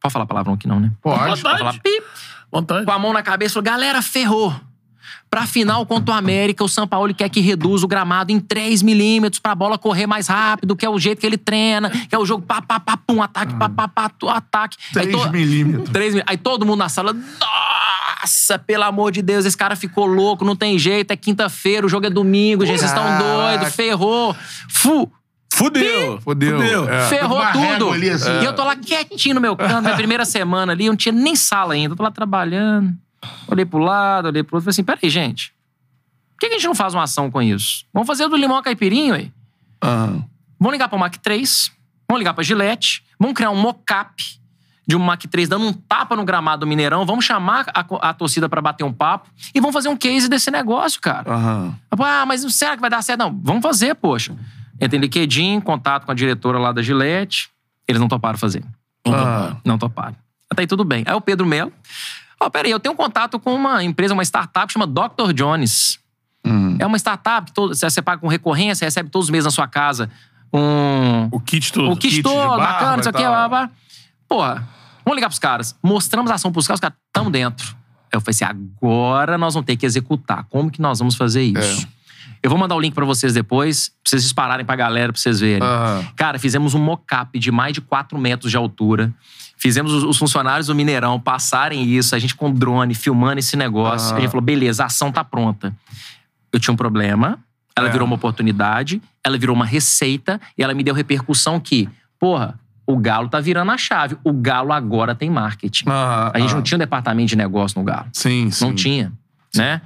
Pode 0.00 0.12
falar 0.12 0.24
palavrão 0.24 0.54
aqui, 0.54 0.66
não, 0.66 0.80
né? 0.80 0.90
pode. 1.02 1.22
Pode 1.28 1.42
falar 1.42 1.72
pip 1.74 2.02
Vontade. 2.50 2.86
com 2.86 2.90
a 2.90 2.98
mão 2.98 3.12
na 3.12 3.22
cabeça, 3.22 3.54
falou: 3.54 3.64
galera, 3.64 4.00
ferrou. 4.00 4.58
Pra 5.28 5.46
final 5.46 5.86
contra 5.86 6.12
o 6.14 6.18
América, 6.18 6.64
o 6.64 6.68
São 6.68 6.88
Paulo 6.88 7.14
quer 7.14 7.28
que 7.28 7.40
reduza 7.40 7.84
o 7.84 7.88
gramado 7.88 8.32
em 8.32 8.40
3 8.40 8.82
milímetros 8.82 9.38
pra 9.38 9.54
bola 9.54 9.78
correr 9.78 10.06
mais 10.06 10.26
rápido, 10.26 10.74
que 10.74 10.84
é 10.84 10.90
o 10.90 10.98
jeito 10.98 11.20
que 11.20 11.26
ele 11.26 11.38
treina, 11.38 11.88
que 11.90 12.14
é 12.14 12.18
o 12.18 12.26
jogo 12.26 12.44
pá, 12.44 12.60
pá, 12.60 12.80
pá, 12.80 12.96
pum, 12.96 13.22
ataque, 13.22 13.54
pá, 13.54 13.68
pá, 13.68 13.86
pá, 13.86 14.08
tu, 14.08 14.28
ataque. 14.28 14.76
Aí 14.96 15.06
3 15.08 15.16
to- 15.22 15.30
milímetros. 15.30 15.90
3 15.90 16.14
mil- 16.14 16.24
Aí 16.26 16.36
todo 16.36 16.66
mundo 16.66 16.78
na 16.80 16.88
sala, 16.88 17.12
nossa, 17.12 18.58
pelo 18.58 18.84
amor 18.84 19.12
de 19.12 19.22
Deus, 19.22 19.44
esse 19.44 19.56
cara 19.56 19.76
ficou 19.76 20.06
louco, 20.06 20.44
não 20.44 20.56
tem 20.56 20.78
jeito, 20.78 21.12
é 21.12 21.16
quinta-feira, 21.16 21.86
o 21.86 21.88
jogo 21.88 22.06
é 22.06 22.10
domingo, 22.10 22.66
gente, 22.66 22.78
vocês 22.78 22.90
estão 22.90 23.04
doidos, 23.18 23.74
ferrou. 23.74 24.34
Fu, 24.68 25.10
Fudeu. 25.52 26.20
Fudeu. 26.22 26.88
É. 26.88 27.08
ferrou 27.08 27.40
tudo. 27.52 27.90
ali, 27.92 28.08
assim. 28.10 28.30
E 28.40 28.44
eu 28.44 28.52
tô 28.54 28.64
lá 28.64 28.76
quietinho 28.76 29.34
no 29.34 29.40
meu 29.40 29.56
canto, 29.56 29.82
minha 29.82 29.96
primeira 29.96 30.24
semana 30.24 30.72
ali, 30.72 30.86
eu 30.86 30.92
não 30.92 30.96
tinha 30.96 31.12
nem 31.12 31.34
sala 31.36 31.74
ainda. 31.74 31.92
Eu 31.92 31.96
tô 31.96 32.02
lá 32.02 32.10
trabalhando. 32.10 32.92
Olhei 33.48 33.64
pro 33.64 33.78
lado, 33.78 34.28
olhei 34.28 34.42
pro 34.42 34.56
outro. 34.56 34.64
Falei 34.64 34.70
assim: 34.70 34.84
peraí, 34.84 35.10
gente. 35.10 35.52
Por 36.32 36.40
que 36.40 36.46
a 36.46 36.50
gente 36.52 36.66
não 36.66 36.74
faz 36.74 36.94
uma 36.94 37.02
ação 37.02 37.30
com 37.30 37.42
isso? 37.42 37.84
Vamos 37.92 38.06
fazer 38.06 38.24
o 38.24 38.28
do 38.28 38.36
limão 38.36 38.62
caipirinho 38.62 39.14
aí. 39.14 39.32
Ah. 39.82 40.18
Vamos 40.58 40.72
ligar 40.72 40.88
pro 40.88 40.98
Mac 40.98 41.16
3, 41.16 41.70
vamos 42.08 42.20
ligar 42.20 42.34
pra 42.34 42.44
Gillette, 42.44 43.02
vamos 43.18 43.34
criar 43.34 43.50
um 43.50 43.56
mock-up 43.56 44.40
de 44.86 44.96
um 44.96 44.98
Mac 44.98 45.22
3 45.22 45.48
dando 45.48 45.66
um 45.66 45.72
tapa 45.72 46.16
no 46.16 46.24
gramado 46.24 46.60
do 46.60 46.66
Mineirão, 46.66 47.06
vamos 47.06 47.24
chamar 47.24 47.66
a, 47.72 48.10
a 48.10 48.12
torcida 48.12 48.48
pra 48.48 48.60
bater 48.60 48.84
um 48.84 48.92
papo 48.92 49.30
e 49.54 49.60
vamos 49.60 49.72
fazer 49.72 49.88
um 49.88 49.96
case 49.96 50.28
desse 50.28 50.50
negócio, 50.50 51.00
cara. 51.00 51.32
Aham. 51.32 51.74
Ah, 51.98 52.26
mas 52.26 52.40
será 52.54 52.74
que 52.74 52.80
vai 52.80 52.90
dar 52.90 53.00
certo? 53.00 53.20
Não, 53.20 53.40
vamos 53.42 53.62
fazer, 53.62 53.94
poxa. 53.94 54.36
Entrei 54.80 54.98
em 54.98 55.02
LinkedIn, 55.02 55.60
contato 55.60 56.06
com 56.06 56.10
a 56.10 56.14
diretora 56.14 56.58
lá 56.58 56.72
da 56.72 56.82
Gillette. 56.82 57.50
Eles 57.86 58.00
não 58.00 58.08
toparam 58.08 58.36
fazer. 58.36 58.64
Ah. 59.06 59.56
Não 59.64 59.78
toparam. 59.78 60.16
Até 60.50 60.62
aí 60.62 60.66
tudo 60.66 60.84
bem. 60.84 61.04
Aí 61.06 61.14
o 61.14 61.20
Pedro 61.20 61.46
Melo. 61.46 61.72
Ó, 62.40 62.48
peraí, 62.48 62.70
eu 62.70 62.80
tenho 62.80 62.94
um 62.94 62.96
contato 62.96 63.38
com 63.38 63.54
uma 63.54 63.84
empresa, 63.84 64.14
uma 64.14 64.22
startup 64.24 64.66
que 64.66 64.72
chama 64.72 64.86
Dr. 64.86 65.32
Jones. 65.34 65.98
Hum. 66.44 66.76
É 66.78 66.86
uma 66.86 66.96
startup 66.96 67.46
que 67.46 67.52
todo, 67.52 67.74
você 67.74 68.00
paga 68.00 68.20
com 68.20 68.26
recorrência, 68.28 68.86
recebe 68.86 69.10
todos 69.10 69.26
os 69.26 69.30
meses 69.30 69.44
na 69.44 69.50
sua 69.50 69.68
casa 69.68 70.10
um, 70.52 71.28
O 71.30 71.38
kit 71.38 71.72
todo. 71.72 71.90
o 71.90 71.96
kit, 71.96 72.16
kit 72.16 72.22
todo, 72.22 72.56
bacana, 72.56 72.96
não 72.96 73.02
sei 73.02 73.10
e 73.10 73.14
o 73.14 73.16
quê. 73.16 73.22
tal. 73.22 73.32
blá, 73.32 73.48
blá. 73.48 73.70
Porra, 74.28 74.68
vamos 75.04 75.16
ligar 75.16 75.28
pros 75.28 75.38
caras. 75.38 75.76
Mostramos 75.82 76.30
a 76.30 76.34
ação 76.34 76.50
pros 76.50 76.66
caras, 76.66 76.78
os 76.78 76.80
caras 76.80 76.96
estão 77.06 77.30
dentro. 77.30 77.76
Aí 78.12 78.16
eu 78.16 78.20
falei 78.20 78.30
assim, 78.30 78.44
agora 78.44 79.38
nós 79.38 79.54
vamos 79.54 79.66
ter 79.66 79.76
que 79.76 79.86
executar. 79.86 80.44
Como 80.48 80.70
que 80.70 80.80
nós 80.80 80.98
vamos 80.98 81.14
fazer 81.14 81.42
isso? 81.42 81.86
Eu 82.42 82.48
vou 82.48 82.58
mandar 82.58 82.74
o 82.74 82.80
link 82.80 82.94
pra 82.94 83.04
vocês 83.04 83.34
depois, 83.34 83.88
pra 83.88 83.96
vocês 84.10 84.22
dispararem 84.22 84.64
pra 84.64 84.74
galera, 84.74 85.12
pra 85.12 85.20
vocês 85.20 85.40
verem. 85.40 85.62
Aham. 85.62 86.04
Cara, 86.16 86.38
fizemos 86.38 86.74
um 86.74 86.80
mock-up 86.80 87.38
de 87.38 87.52
mais 87.52 87.74
de 87.74 87.80
4 87.82 88.18
metros 88.18 88.50
de 88.50 88.56
altura. 88.56 89.12
Fizemos 89.60 89.92
os- 89.92 90.04
os 90.04 90.16
funcionários 90.16 90.68
do 90.68 90.74
Mineirão 90.74 91.20
passarem 91.20 91.84
isso, 91.84 92.14
a 92.16 92.18
gente 92.18 92.34
com 92.34 92.50
drone, 92.50 92.94
filmando 92.94 93.38
esse 93.40 93.56
negócio. 93.56 94.14
Ah. 94.14 94.16
A 94.16 94.20
gente 94.20 94.30
falou, 94.30 94.42
beleza, 94.44 94.82
a 94.82 94.86
ação 94.86 95.12
tá 95.12 95.22
pronta. 95.22 95.72
Eu 96.50 96.58
tinha 96.58 96.72
um 96.72 96.76
problema, 96.76 97.38
ela 97.76 97.88
É. 97.88 97.92
virou 97.92 98.06
uma 98.06 98.16
oportunidade, 98.16 99.02
ela 99.22 99.36
virou 99.36 99.54
uma 99.54 99.66
receita 99.66 100.40
e 100.56 100.62
ela 100.62 100.72
me 100.72 100.82
deu 100.82 100.94
repercussão 100.94 101.60
que, 101.60 101.88
porra, 102.18 102.58
o 102.86 102.96
Galo 102.96 103.28
tá 103.28 103.38
virando 103.38 103.70
a 103.70 103.76
chave. 103.78 104.16
O 104.24 104.32
Galo 104.32 104.72
agora 104.72 105.14
tem 105.14 105.28
marketing. 105.30 105.88
Aham. 105.90 106.30
A 106.34 106.38
gente 106.40 106.52
Ah. 106.52 106.54
não 106.56 106.62
tinha 106.62 106.76
um 106.76 106.80
departamento 106.80 107.28
de 107.28 107.36
negócio 107.36 107.78
no 107.78 107.84
Galo. 107.84 108.06
Sim, 108.14 108.50
sim. 108.50 108.64
Não 108.64 108.74
tinha, 108.74 109.12
né? 109.54 109.80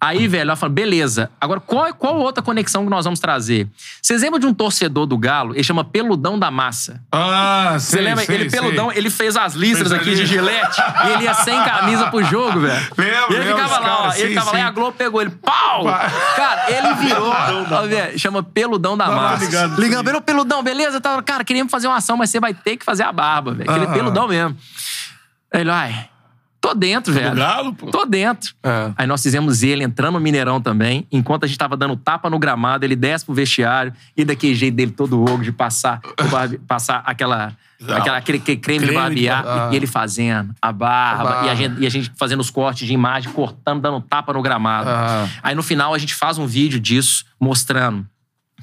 Aí, 0.00 0.28
velho, 0.28 0.42
ela 0.42 0.56
falou, 0.56 0.74
beleza. 0.74 1.30
Agora, 1.40 1.58
qual, 1.58 1.92
qual 1.94 2.16
outra 2.18 2.42
conexão 2.42 2.84
que 2.84 2.90
nós 2.90 3.04
vamos 3.04 3.18
trazer? 3.18 3.66
Vocês 4.00 4.20
lembram 4.20 4.38
de 4.38 4.46
um 4.46 4.52
torcedor 4.52 5.06
do 5.06 5.16
Galo? 5.16 5.54
Ele 5.54 5.64
chama 5.64 5.82
Peludão 5.84 6.38
da 6.38 6.50
Massa. 6.50 7.00
Ah, 7.10 7.76
Você 7.78 8.00
lembra? 8.00 8.24
sei, 8.24 8.34
ele 8.36 8.50
sei. 8.50 8.60
peludão, 8.60 8.92
ele 8.92 9.08
fez 9.10 9.36
as 9.36 9.54
listras 9.54 9.88
Fez 9.88 10.00
aqui 10.00 10.10
ali. 10.10 10.16
de 10.18 10.26
gilete 10.26 10.80
e 11.06 11.10
ele 11.12 11.24
ia 11.24 11.34
sem 11.34 11.60
camisa 11.64 12.08
pro 12.10 12.22
jogo, 12.22 12.60
velho. 12.60 12.86
Lembro, 12.98 13.34
ele 13.34 13.44
lembro 13.44 13.56
ficava 13.62 13.78
dos 13.78 13.86
lá, 13.88 13.94
ó. 13.94 14.02
caras, 14.02 14.18
Ele 14.18 14.22
sim, 14.28 14.34
ficava 14.34 14.50
lá 14.52 14.58
e 14.58 14.60
sim. 14.60 14.66
a 14.66 14.70
Globo 14.70 14.92
pegou 14.92 15.22
ele. 15.22 15.30
Pau! 15.30 15.84
Cara, 16.36 16.70
ele 16.70 16.94
virou. 16.94 17.28
ó, 17.72 17.82
velho, 17.86 18.18
chama 18.18 18.42
Peludão 18.42 18.96
da 18.98 19.06
Massa. 19.08 19.44
ligado. 19.44 19.80
Ligando, 19.80 20.14
"Ô, 20.14 20.20
Peludão, 20.20 20.62
beleza? 20.62 21.00
Tá, 21.00 21.20
Cara, 21.22 21.42
queríamos 21.42 21.70
fazer 21.70 21.86
uma 21.88 21.96
ação, 21.96 22.16
mas 22.16 22.28
você 22.30 22.38
vai 22.38 22.52
ter 22.52 22.76
que 22.76 22.84
fazer 22.84 23.02
a 23.04 23.12
barba, 23.12 23.54
velho. 23.54 23.68
Aquele 23.70 23.86
Aham. 23.86 23.94
peludão 23.94 24.28
mesmo. 24.28 24.56
Aí 25.52 25.60
Ele, 25.62 25.70
ai. 25.70 26.08
Tô 26.68 26.74
dentro, 26.74 27.12
velho. 27.12 27.34
Galo, 27.34 27.72
pô. 27.74 27.86
Tô 27.90 28.04
dentro. 28.04 28.54
É. 28.62 28.92
Aí 28.96 29.06
nós 29.06 29.22
fizemos 29.22 29.62
ele 29.62 29.84
entrando 29.84 30.14
no 30.14 30.20
Mineirão 30.20 30.60
também. 30.60 31.06
Enquanto 31.12 31.44
a 31.44 31.46
gente 31.46 31.56
tava 31.58 31.76
dando 31.76 31.96
tapa 31.96 32.28
no 32.28 32.38
gramado, 32.38 32.84
ele 32.84 32.96
desce 32.96 33.24
pro 33.24 33.34
vestiário 33.34 33.92
e 34.16 34.24
daquele 34.24 34.54
jeito 34.54 34.74
dele 34.74 34.90
todo 34.90 35.20
ogo 35.22 35.44
de 35.44 35.52
passar, 35.52 36.00
barbe- 36.30 36.58
passar 36.66 37.02
aquela, 37.06 37.52
aquela, 37.88 38.16
aquele, 38.18 38.38
aquele 38.38 38.56
creme, 38.58 38.80
de 38.80 38.86
Creme 38.86 39.14
de 39.14 39.26
barbear. 39.26 39.44
barbear. 39.44 39.72
E 39.72 39.76
ele 39.76 39.86
fazendo 39.86 40.54
a 40.60 40.72
barba. 40.72 41.20
A 41.20 41.24
barba. 41.24 41.46
E, 41.46 41.50
a 41.50 41.54
gente, 41.54 41.80
e 41.82 41.86
a 41.86 41.90
gente 41.90 42.12
fazendo 42.16 42.40
os 42.40 42.50
cortes 42.50 42.86
de 42.86 42.92
imagem, 42.92 43.30
cortando, 43.32 43.80
dando 43.80 44.00
tapa 44.00 44.32
no 44.32 44.42
gramado. 44.42 44.88
Ah. 44.90 45.28
Aí 45.42 45.54
no 45.54 45.62
final 45.62 45.94
a 45.94 45.98
gente 45.98 46.14
faz 46.14 46.36
um 46.38 46.46
vídeo 46.46 46.80
disso, 46.80 47.24
mostrando 47.40 48.04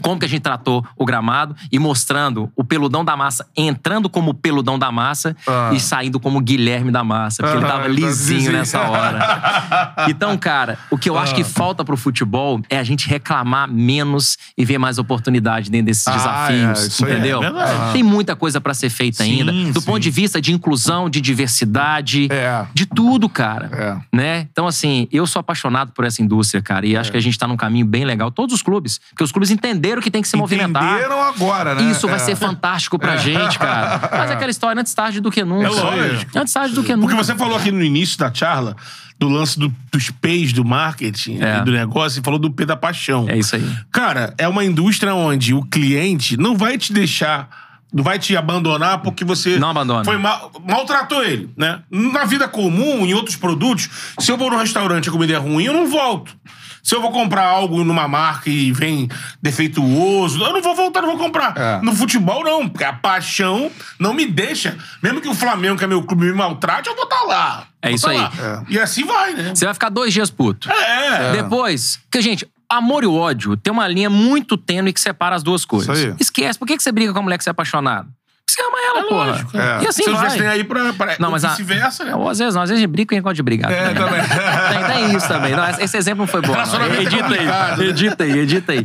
como 0.02 0.20
que 0.20 0.26
a 0.26 0.30
gente 0.30 0.41
tratou 0.41 0.86
o 0.98 1.06
gramado 1.06 1.56
e 1.72 1.78
mostrando 1.80 2.52
o 2.56 2.64
peludão 2.64 3.06
da 3.06 3.16
massa 3.16 3.46
entrando 3.56 4.10
como 4.10 4.34
peludão 4.34 4.78
da 4.80 4.91
massa 4.91 5.36
Ah. 5.48 5.72
e 5.74 5.80
saindo 5.80 6.20
como 6.20 6.39
Guilherme 6.41 6.91
da 6.91 7.04
massa, 7.04 7.44
porque 7.44 7.58
ele 7.58 7.66
Ah, 7.66 7.70
tava 7.70 7.84
tá 7.84 7.88
lisinho 7.89 8.52
nessa 8.52 8.82
hora. 8.82 10.04
Então, 10.10 10.38
cara, 10.38 10.78
o 10.91 10.98
que 10.98 11.10
eu 11.10 11.18
acho 11.18 11.34
Ah. 11.34 11.36
que 11.36 11.44
falta 11.44 11.84
pro 11.86 11.96
futebol 11.96 12.62
é 12.70 12.78
a 12.78 12.84
gente 12.84 13.08
reclamar 13.08 13.70
menos 13.72 14.38
e 14.58 14.66
ver 14.66 14.78
mais 14.78 14.98
oportunidade 14.98 15.70
dentro 15.70 15.86
desses 15.88 16.08
Ah, 16.08 16.12
desafios, 16.12 17.02
é, 17.02 17.06
aí 17.06 17.12
é 17.12 17.14
entendeu? 17.14 17.39
verdade. 17.39 17.94
Tem 17.94 18.04
muita 18.04 18.36
coisa 18.36 18.60
pra 18.60 18.74
ser 18.74 18.89
feita 18.89 19.24
Sim, 19.24 19.39
ainda, 19.41 19.52
do 19.72 19.80
sim. 19.80 19.86
ponto 19.86 20.00
de 20.00 20.10
vista 20.10 20.41
de 20.41 20.52
inclusão, 20.54 21.10
de 21.10 21.22
diversidade, 21.22 22.28
É. 22.32 22.66
de 22.74 22.86
tudo, 22.86 23.30
cara 23.30 23.70
É. 23.72 24.16
né? 24.16 24.48
Então, 24.52 24.68
assim, 24.68 25.08
eu 25.12 25.26
sou 25.28 25.39
apaixonado 25.39 25.91
por 25.94 26.06
essa 26.06 26.22
indústria, 26.22 26.62
cara, 26.62 26.86
e 26.86 26.96
acho 26.98 27.12
que 27.12 27.18
a 27.18 27.22
gente 27.22 27.38
tá 27.38 27.48
num 27.48 27.58
caminho 27.58 27.86
bem 27.86 28.06
legal. 28.06 28.32
Todos 28.32 28.56
os 28.56 28.62
clubes, 28.62 29.00
porque 29.10 29.24
os 29.24 29.32
clubes 29.32 29.52
entenderam 29.84 30.02
que 30.02 30.10
tem 30.10 30.22
que 30.22 30.28
se 30.28 30.38
movimentar. 30.38 30.84
Entenderam 30.84 31.22
agora, 31.22 31.76
né? 31.76 31.84
Isso 31.92 32.08
vai 32.08 32.16
É. 32.16 32.20
ser 32.20 32.36
fantástico 32.36 32.98
pra 32.98 33.18
gente, 33.18 33.60
cara. 33.60 34.10
Mas 34.12 34.32
é 34.32 34.34
aquela 34.34 34.50
história, 34.52 34.80
antes 34.80 34.94
tarde 34.94 35.20
do 35.20 35.30
que 35.30 35.44
nunca. 35.44 35.68
É 35.68 35.70
lógico. 35.70 36.32
Antes 36.40 36.54
tarde 36.54 36.74
do 36.74 36.84
que 36.84 36.96
nunca. 36.96 37.08
Porque 37.10 37.24
você 37.24 37.36
falou 37.36 37.58
aqui 37.58 37.72
no 37.72 37.84
início 37.84 38.18
da 38.18 38.34
charla 38.34 38.76
do 39.20 39.28
lance 39.30 39.60
do- 39.60 39.74
dos 39.92 40.10
P's 40.10 40.54
do 40.54 40.64
marketing 40.66 41.40
É. 41.42 41.58
e 41.60 41.62
do 41.66 41.72
negócio 41.72 42.20
e 42.20 42.24
falou 42.24 42.40
do 42.40 42.50
P 42.52 42.66
da 42.66 42.76
paixão. 42.78 43.26
É 43.30 43.38
isso 43.38 43.56
aí. 43.56 43.70
Cara, 43.92 44.34
é 44.38 44.48
uma 44.48 44.64
indústria 44.64 45.14
onde 45.14 45.54
o 45.54 45.64
cliente 45.64 46.36
não 46.38 46.56
vai 46.58 46.78
te 46.78 46.92
deixar, 46.92 47.48
não 47.94 48.04
vai 48.04 48.18
te 48.18 48.36
abandonar 48.36 49.00
porque 49.00 49.24
você 49.24 49.58
Não 49.60 49.70
abandona. 49.70 50.04
foi 50.04 50.18
mal, 50.18 50.52
maltratou 50.68 51.24
ele, 51.24 51.50
né? 51.56 51.82
Na 51.92 52.26
vida 52.26 52.48
comum, 52.48 53.06
em 53.06 53.14
outros 53.14 53.36
produtos, 53.36 53.90
se 54.20 54.32
eu 54.32 54.38
vou 54.38 54.50
no 54.50 54.58
restaurante 54.58 55.06
e 55.06 55.10
a 55.10 55.12
comida 55.12 55.34
é 55.34 55.38
ruim, 55.38 55.66
eu 55.66 55.74
não 55.74 55.90
volto. 55.90 56.36
Se 56.84 56.94
eu 56.94 57.02
vou 57.02 57.12
comprar 57.12 57.46
algo 57.46 57.82
numa 57.86 58.10
marca 58.10 58.50
e 58.50 58.74
vem 58.74 59.08
defeituoso, 59.42 60.44
eu 60.44 60.52
não 60.52 60.62
vou 60.62 60.76
voltar, 60.76 61.02
não 61.02 61.10
vou 61.10 61.18
comprar. 61.18 61.58
É. 61.58 61.82
No 61.82 61.96
futebol, 61.96 62.44
não, 62.44 62.68
porque 62.68 62.84
a 62.84 62.92
paixão 62.92 63.72
não 63.98 64.14
me 64.14 64.26
deixa. 64.26 64.78
Mesmo 65.02 65.22
que 65.22 65.30
o 65.30 65.34
Flamengo, 65.34 65.78
que 65.78 65.86
é 65.86 65.88
meu 65.88 66.04
clube, 66.04 66.26
me 66.26 66.34
maltrate, 66.34 66.90
eu 66.90 66.96
vou 66.96 67.06
estar 67.06 67.24
lá. 67.24 67.68
É 67.82 67.88
Vou 67.88 67.96
isso 67.96 68.06
tá 68.06 68.12
aí. 68.12 68.18
lá. 68.18 68.64
E 68.68 68.78
assim 68.78 69.06
vai, 69.06 69.34
né? 69.34 69.56
Você 69.56 69.64
vai 69.64 69.74
ficar 69.74 69.90
dois 69.90 70.14
dias 70.14 70.30
puto. 70.30 70.70
É. 70.70 71.32
Depois, 71.32 72.00
porque, 72.04 72.22
gente, 72.22 72.46
amor 72.70 73.04
e 73.04 73.08
ódio 73.08 73.56
tem 73.56 73.72
uma 73.72 73.88
linha 73.88 74.10
muito 74.10 74.58
tênue 74.58 74.92
que 74.92 75.00
separa 75.00 75.36
as 75.36 75.44
duas 75.44 75.64
coisas. 75.64 75.98
Isso 75.98 76.08
aí. 76.08 76.16
Esquece. 76.20 76.60
Por 76.60 76.68
que 76.68 76.76
que 76.76 76.84
você 76.84 76.92
briga 76.92 77.14
com 77.14 77.20
a 77.20 77.22
mulher 77.22 77.38
que 77.38 77.44
você 77.46 77.50
é 77.50 77.52
apaixonado? 77.52 78.10
Você 78.50 78.62
ama 78.62 78.78
ela, 78.88 79.00
É 79.00 79.04
porra. 79.04 79.26
lógico. 79.32 79.58
É. 79.58 79.84
E 79.84 79.88
assim 79.88 80.04
Se 80.04 80.10
eu 80.10 80.16
vai. 80.16 80.38
nem 80.38 80.48
aí 80.48 80.64
pra. 80.64 80.94
pra 80.94 81.16
Não, 81.20 81.32
mas 81.32 81.41
vice-versa, 81.44 82.04
né? 82.04 82.16
Ou 82.16 82.30
às 82.30 82.38
vezes 82.38 82.54
não, 82.54 82.62
às 82.62 82.70
vezes 82.70 82.86
briga 82.86 83.16
e 83.16 83.20
gosta 83.22 83.36
de 83.36 83.41
brigar. 83.44 83.72
É, 83.72 83.94
também. 83.94 84.22
Tem, 84.22 84.94
tem 85.08 85.16
isso 85.18 85.28
também. 85.28 85.56
Não, 85.56 85.68
esse 85.80 85.98
exemplo 85.98 86.20
não 86.20 86.28
foi 86.28 86.41
bom. 86.41 86.54
Não. 86.54 86.62
É 86.84 87.02
Edita 87.02 87.26
aí, 87.34 87.46
né? 87.46 87.86
edita 87.88 88.24
aí, 88.24 88.38
edita 88.39 88.72
aí. 88.74 88.84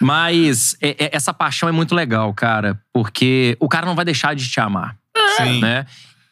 Mas 0.00 0.76
é- 0.80 1.04
é- 1.06 1.10
essa 1.16 1.32
paixão 1.32 1.68
é 1.68 1.72
muito 1.72 1.94
legal, 1.94 2.32
cara, 2.34 2.78
porque 2.92 3.56
o 3.60 3.68
cara 3.68 3.86
não 3.86 3.94
vai 3.94 4.04
deixar 4.04 4.34
de 4.34 4.48
te 4.48 4.60
amar. 4.60 4.94
Sim. 5.36 5.60
Né? 5.60 5.86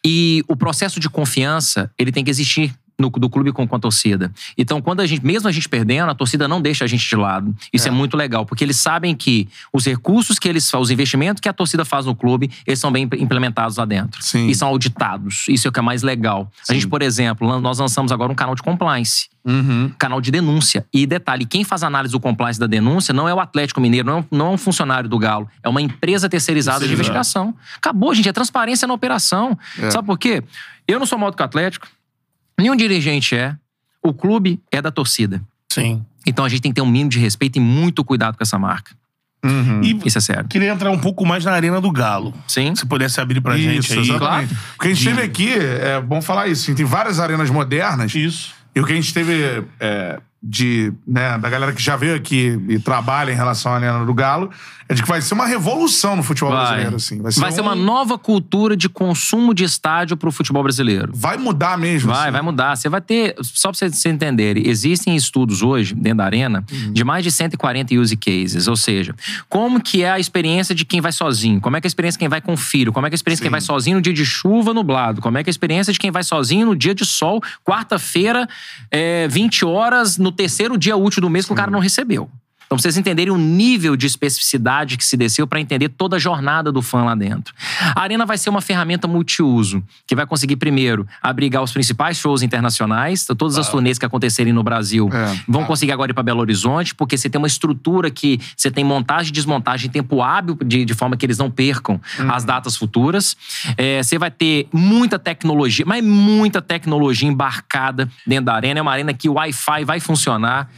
E 0.05 0.43
o 0.47 0.55
processo 0.55 0.99
de 0.99 1.09
confiança, 1.09 1.89
ele 1.97 2.11
tem 2.11 2.23
que 2.23 2.29
existir. 2.31 2.73
No, 3.01 3.09
do 3.09 3.29
clube 3.29 3.51
com, 3.51 3.67
com 3.67 3.75
a 3.75 3.79
torcida. 3.79 4.31
Então, 4.57 4.81
quando 4.81 5.01
a 5.01 5.05
gente, 5.05 5.25
mesmo 5.25 5.49
a 5.49 5.51
gente 5.51 5.67
perdendo, 5.67 6.09
a 6.09 6.15
torcida 6.15 6.47
não 6.47 6.61
deixa 6.61 6.85
a 6.85 6.87
gente 6.87 7.07
de 7.07 7.15
lado. 7.15 7.53
Isso 7.73 7.87
é, 7.87 7.91
muito 7.91 8.15
legal, 8.15 8.45
porque 8.45 8.63
eles 8.63 8.77
sabem 8.77 9.15
que 9.15 9.47
os 9.73 9.85
recursos 9.85 10.37
que 10.37 10.47
eles 10.47 10.69
fazem, 10.69 10.83
os 10.83 10.91
investimentos 10.91 11.41
que 11.41 11.49
a 11.49 11.53
torcida 11.53 11.83
faz 11.83 12.05
no 12.05 12.15
clube, 12.15 12.49
eles 12.65 12.79
são 12.79 12.91
bem 12.91 13.09
implementados 13.17 13.77
lá 13.77 13.85
dentro. 13.85 14.21
Sim. 14.23 14.47
E 14.47 14.55
são 14.55 14.67
auditados. 14.67 15.45
Isso 15.49 15.67
é 15.67 15.69
o 15.69 15.71
que 15.71 15.79
é 15.79 15.81
mais 15.81 16.03
legal. 16.03 16.51
A 16.69 16.73
gente, 16.73 16.87
por 16.87 17.01
exemplo, 17.01 17.59
nós 17.59 17.79
lançamos 17.79 18.11
agora 18.11 18.31
um 18.31 18.35
canal 18.35 18.55
de 18.55 18.61
compliance 18.61 19.29
Uhum. 19.43 19.91
canal 19.97 20.21
de 20.21 20.29
denúncia. 20.29 20.85
E 20.93 21.07
detalhe, 21.07 21.45
quem 21.45 21.63
faz 21.63 21.81
análise 21.81 22.11
do 22.11 22.19
compliance 22.19 22.59
da 22.59 22.67
denúncia 22.67 23.11
não 23.11 23.27
é 23.27 23.33
o 23.33 23.39
Atlético 23.39 23.81
Mineiro, 23.81 24.05
não 24.05 24.17
é 24.17 24.19
um, 24.19 24.25
não 24.29 24.45
é 24.45 24.49
um 24.51 24.57
funcionário 24.57 25.09
do 25.09 25.17
Galo, 25.17 25.49
é 25.63 25.67
uma 25.67 25.81
empresa 25.81 26.29
terceirizada 26.29 26.85
de 26.85 26.93
investigação. 26.93 27.55
Acabou, 27.75 28.13
gente, 28.13 28.29
é 28.29 28.33
transparência 28.33 28.87
na 28.87 28.93
operação. 28.93 29.57
Sabe 29.89 30.05
por 30.05 30.19
quê? 30.19 30.43
Eu 30.87 30.99
não 30.99 31.07
sou 31.07 31.17
mal 31.17 31.31
do 31.31 31.37
que 31.37 31.41
o 31.41 31.45
Atlético, 31.45 31.87
nenhum 32.61 32.75
dirigente 32.75 33.35
é, 33.35 33.55
o 34.03 34.13
clube 34.13 34.59
é 34.71 34.81
da 34.81 34.91
torcida. 34.91 35.41
Sim. 35.71 36.05
Então 36.25 36.45
a 36.45 36.49
gente 36.49 36.61
tem 36.61 36.71
que 36.71 36.75
ter 36.75 36.81
um 36.81 36.89
mínimo 36.89 37.09
de 37.09 37.19
respeito 37.19 37.57
e 37.57 37.59
muito 37.59 38.03
cuidado 38.03 38.37
com 38.37 38.43
essa 38.43 38.57
marca. 38.59 38.95
Uhum. 39.43 39.81
E 39.83 39.99
Isso 40.05 40.19
é 40.19 40.21
sério. 40.21 40.45
queria 40.47 40.69
entrar 40.69 40.91
um 40.91 40.99
pouco 40.99 41.25
mais 41.25 41.43
na 41.43 41.51
Arena 41.51 41.81
do 41.81 41.91
Galo. 41.91 42.33
Sim. 42.47 42.75
Se 42.75 42.85
pudesse 42.85 43.19
abrir 43.19 43.41
pra 43.41 43.57
gente 43.57 43.79
Isso, 43.79 43.93
aí. 43.93 43.99
exatamente. 44.01 44.55
Porque 44.75 44.91
a 44.91 44.93
gente 44.93 45.03
teve 45.03 45.21
aqui, 45.21 45.49
é 45.51 45.99
bom 45.99 46.21
falar 46.21 46.47
isso, 46.47 46.73
tem 46.75 46.85
várias 46.85 47.19
arenas 47.19 47.49
modernas. 47.49 48.13
Isso. 48.13 48.53
E 48.75 48.79
o 48.79 48.85
que 48.85 48.93
a 48.93 48.95
gente 48.95 49.13
teve 49.13 49.63
é, 49.79 50.19
de, 50.43 50.91
né, 51.07 51.37
da 51.37 51.49
galera 51.49 51.71
que 51.71 51.81
já 51.81 51.95
veio 51.95 52.15
aqui 52.15 52.59
e 52.67 52.79
trabalha 52.79 53.31
em 53.31 53.35
relação 53.35 53.71
à 53.71 53.75
Arena 53.75 54.03
do 54.05 54.13
Galo, 54.13 54.49
é 54.89 54.93
de 54.93 55.01
que 55.03 55.07
vai 55.07 55.21
ser 55.21 55.35
uma 55.35 55.45
revolução 55.45 56.15
no 56.15 56.23
futebol 56.23 56.51
Vai. 56.51 56.61
brasileiro, 56.65 56.95
assim. 56.95 57.21
Vai 57.21 57.31
ser, 57.31 57.39
Vai 57.39 57.51
ser 57.51 57.61
um- 57.61 57.65
uma 57.65 57.75
nova 57.75 58.17
cultura 58.17 58.75
de 58.75 58.89
consumo 58.89 59.53
de 59.53 59.63
estádio 59.63 60.17
pro 60.17 60.31
futebol 60.31 60.63
brasileiro. 60.63 61.11
Vai 61.15 61.37
mudar 61.37 61.77
mesmo. 61.77 62.11
Vai, 62.11 62.23
assim. 62.23 62.31
vai 62.31 62.41
mudar. 62.41 62.75
Você 62.75 62.89
vai 62.89 62.99
ter, 62.99 63.35
só 63.41 63.69
pra 63.69 63.77
vocês 63.77 64.05
entenderem, 64.05 64.67
existem 64.67 65.15
estudos 65.15 65.61
hoje, 65.61 65.93
dentro 65.95 66.17
da 66.17 66.25
arena, 66.25 66.63
de 66.91 67.03
mais 67.03 67.23
de 67.23 67.31
140 67.31 67.93
use 67.95 68.17
cases. 68.17 68.67
Ou 68.67 68.75
seja, 68.75 69.15
como 69.47 69.79
que 69.79 70.03
é 70.03 70.09
a 70.11 70.19
experiência 70.19 70.73
de 70.75 70.83
quem 70.83 70.99
vai 70.99 71.11
sozinho? 71.11 71.61
Como 71.61 71.77
é 71.77 71.81
que 71.81 71.85
é 71.85 71.87
a 71.87 71.89
experiência 71.89 72.17
de 72.17 72.19
quem 72.19 72.29
vai 72.29 72.41
com 72.41 72.57
filho? 72.57 72.91
Como 72.91 73.05
é 73.05 73.09
que 73.09 73.13
é 73.13 73.15
a 73.15 73.17
experiência 73.17 73.41
de 73.43 73.45
quem 73.45 73.51
vai 73.51 73.61
sozinho 73.61 73.97
no 73.97 74.01
dia 74.01 74.13
de 74.13 74.25
chuva 74.25 74.73
nublado? 74.73 75.21
Como 75.21 75.37
é 75.37 75.43
que 75.43 75.49
é 75.49 75.51
a 75.51 75.53
experiência 75.53 75.93
de 75.93 75.99
quem 75.99 76.11
vai 76.11 76.23
sozinho 76.23 76.65
no 76.65 76.75
dia 76.75 76.95
de 76.95 77.05
sol, 77.05 77.41
quarta-feira, 77.63 78.47
é, 78.89 79.27
20 79.29 79.63
horas, 79.63 80.17
no 80.17 80.30
terceiro 80.31 80.77
dia 80.77 80.95
útil 80.95 81.21
do 81.21 81.29
mês 81.29 81.45
que 81.45 81.53
o 81.53 81.55
cara 81.55 81.71
não 81.71 81.79
recebeu? 81.79 82.29
Então, 82.71 82.77
pra 82.77 82.83
vocês 82.83 82.95
entenderem 82.95 83.33
o 83.33 83.37
nível 83.37 83.97
de 83.97 84.07
especificidade 84.07 84.95
que 84.95 85.03
se 85.03 85.17
desceu 85.17 85.45
para 85.45 85.59
entender 85.59 85.89
toda 85.89 86.15
a 86.15 86.19
jornada 86.19 86.71
do 86.71 86.81
fã 86.81 87.03
lá 87.03 87.13
dentro. 87.13 87.53
A 87.93 87.99
Arena 87.99 88.25
vai 88.25 88.37
ser 88.37 88.49
uma 88.49 88.61
ferramenta 88.61 89.09
multiuso, 89.09 89.83
que 90.07 90.15
vai 90.15 90.25
conseguir, 90.25 90.55
primeiro, 90.55 91.05
abrigar 91.21 91.61
os 91.61 91.73
principais 91.73 92.15
shows 92.15 92.41
internacionais, 92.41 93.23
então, 93.25 93.35
todas 93.35 93.57
as 93.57 93.67
turnês 93.67 93.99
que 93.99 94.05
acontecerem 94.05 94.53
no 94.53 94.63
Brasil 94.63 95.09
É. 95.11 95.37
vão 95.49 95.65
conseguir 95.65 95.91
agora 95.91 96.11
ir 96.11 96.13
para 96.13 96.23
Belo 96.23 96.39
Horizonte, 96.39 96.95
porque 96.95 97.17
você 97.17 97.29
tem 97.29 97.37
uma 97.39 97.47
estrutura 97.47 98.09
que 98.09 98.39
você 98.55 98.71
tem 98.71 98.85
montagem 98.85 99.31
e 99.31 99.33
desmontagem 99.33 99.89
em 99.89 99.91
tempo 99.91 100.21
hábil, 100.21 100.57
de, 100.65 100.85
de 100.85 100.93
forma 100.93 101.17
que 101.17 101.25
eles 101.25 101.37
não 101.37 101.51
percam 101.51 101.99
as 102.29 102.45
datas 102.45 102.77
futuras. 102.77 103.35
É, 103.75 104.01
você 104.01 104.17
vai 104.17 104.31
ter 104.31 104.69
muita 104.71 105.19
tecnologia, 105.19 105.83
mas 105.85 106.01
muita 106.01 106.61
tecnologia 106.61 107.27
embarcada 107.27 108.07
dentro 108.25 108.45
da 108.45 108.53
arena. 108.55 108.79
É 108.79 108.81
uma 108.81 108.93
arena 108.93 109.13
que 109.13 109.27
o 109.27 109.33
Wi-Fi 109.33 109.83
vai 109.83 109.99
funcionar. 109.99 110.69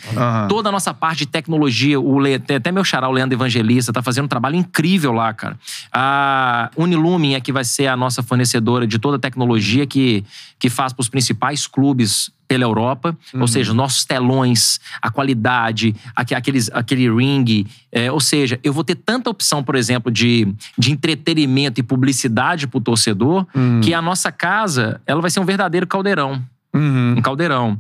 Toda 0.50 0.70
a 0.70 0.72
nossa 0.72 0.92
parte 0.92 1.20
de 1.20 1.28
tecnologia, 1.28 1.83
o 1.96 2.20
Le... 2.20 2.36
até 2.36 2.72
meu 2.72 2.84
xará, 2.84 3.08
o 3.08 3.12
Leandro 3.12 3.36
Evangelista, 3.36 3.92
tá 3.94 4.02
fazendo 4.02 4.26
um 4.26 4.28
trabalho 4.28 4.56
incrível 4.56 5.12
lá, 5.12 5.34
cara. 5.34 5.58
A 5.92 6.70
Unilumin 6.78 7.34
é 7.34 7.42
que 7.42 7.52
vai 7.52 7.64
ser 7.64 7.88
a 7.88 7.96
nossa 7.98 8.22
fornecedora 8.24 8.86
de 8.88 8.98
toda 9.00 9.18
a 9.18 9.20
tecnologia 9.20 9.86
que, 9.86 10.24
que 10.60 10.70
faz 10.70 10.94
para 10.94 11.02
os 11.02 11.10
principais 11.10 11.68
clubes 11.68 12.32
pela 12.48 12.64
Europa, 12.66 13.18
ou 13.40 13.48
seja, 13.48 13.74
nossos 13.74 14.06
telões, 14.06 14.80
a 15.02 15.10
qualidade, 15.10 15.96
aque- 16.16 16.36
aqueles, 16.36 16.70
aquele 16.72 17.10
ring, 17.10 17.66
é, 17.92 18.12
ou 18.12 18.20
seja, 18.20 18.60
eu 18.64 18.72
vou 18.72 18.84
ter 18.84 18.96
tanta 18.96 19.30
opção, 19.30 19.64
por 19.64 19.76
exemplo, 19.76 20.12
de, 20.12 20.54
de 20.78 20.92
entretenimento 20.92 21.80
e 21.80 21.84
publicidade 21.84 22.68
para 22.68 22.78
o 22.78 22.82
torcedor, 22.82 23.48
que 23.82 23.94
a 23.94 24.02
nossa 24.02 24.32
casa 24.32 25.02
ela 25.08 25.22
vai 25.22 25.32
ser 25.32 25.40
um 25.40 25.46
verdadeiro 25.46 25.88
caldeirão 25.88 26.44
Uhum. 26.76 27.16
um 27.18 27.22
caldeirão. 27.22 27.80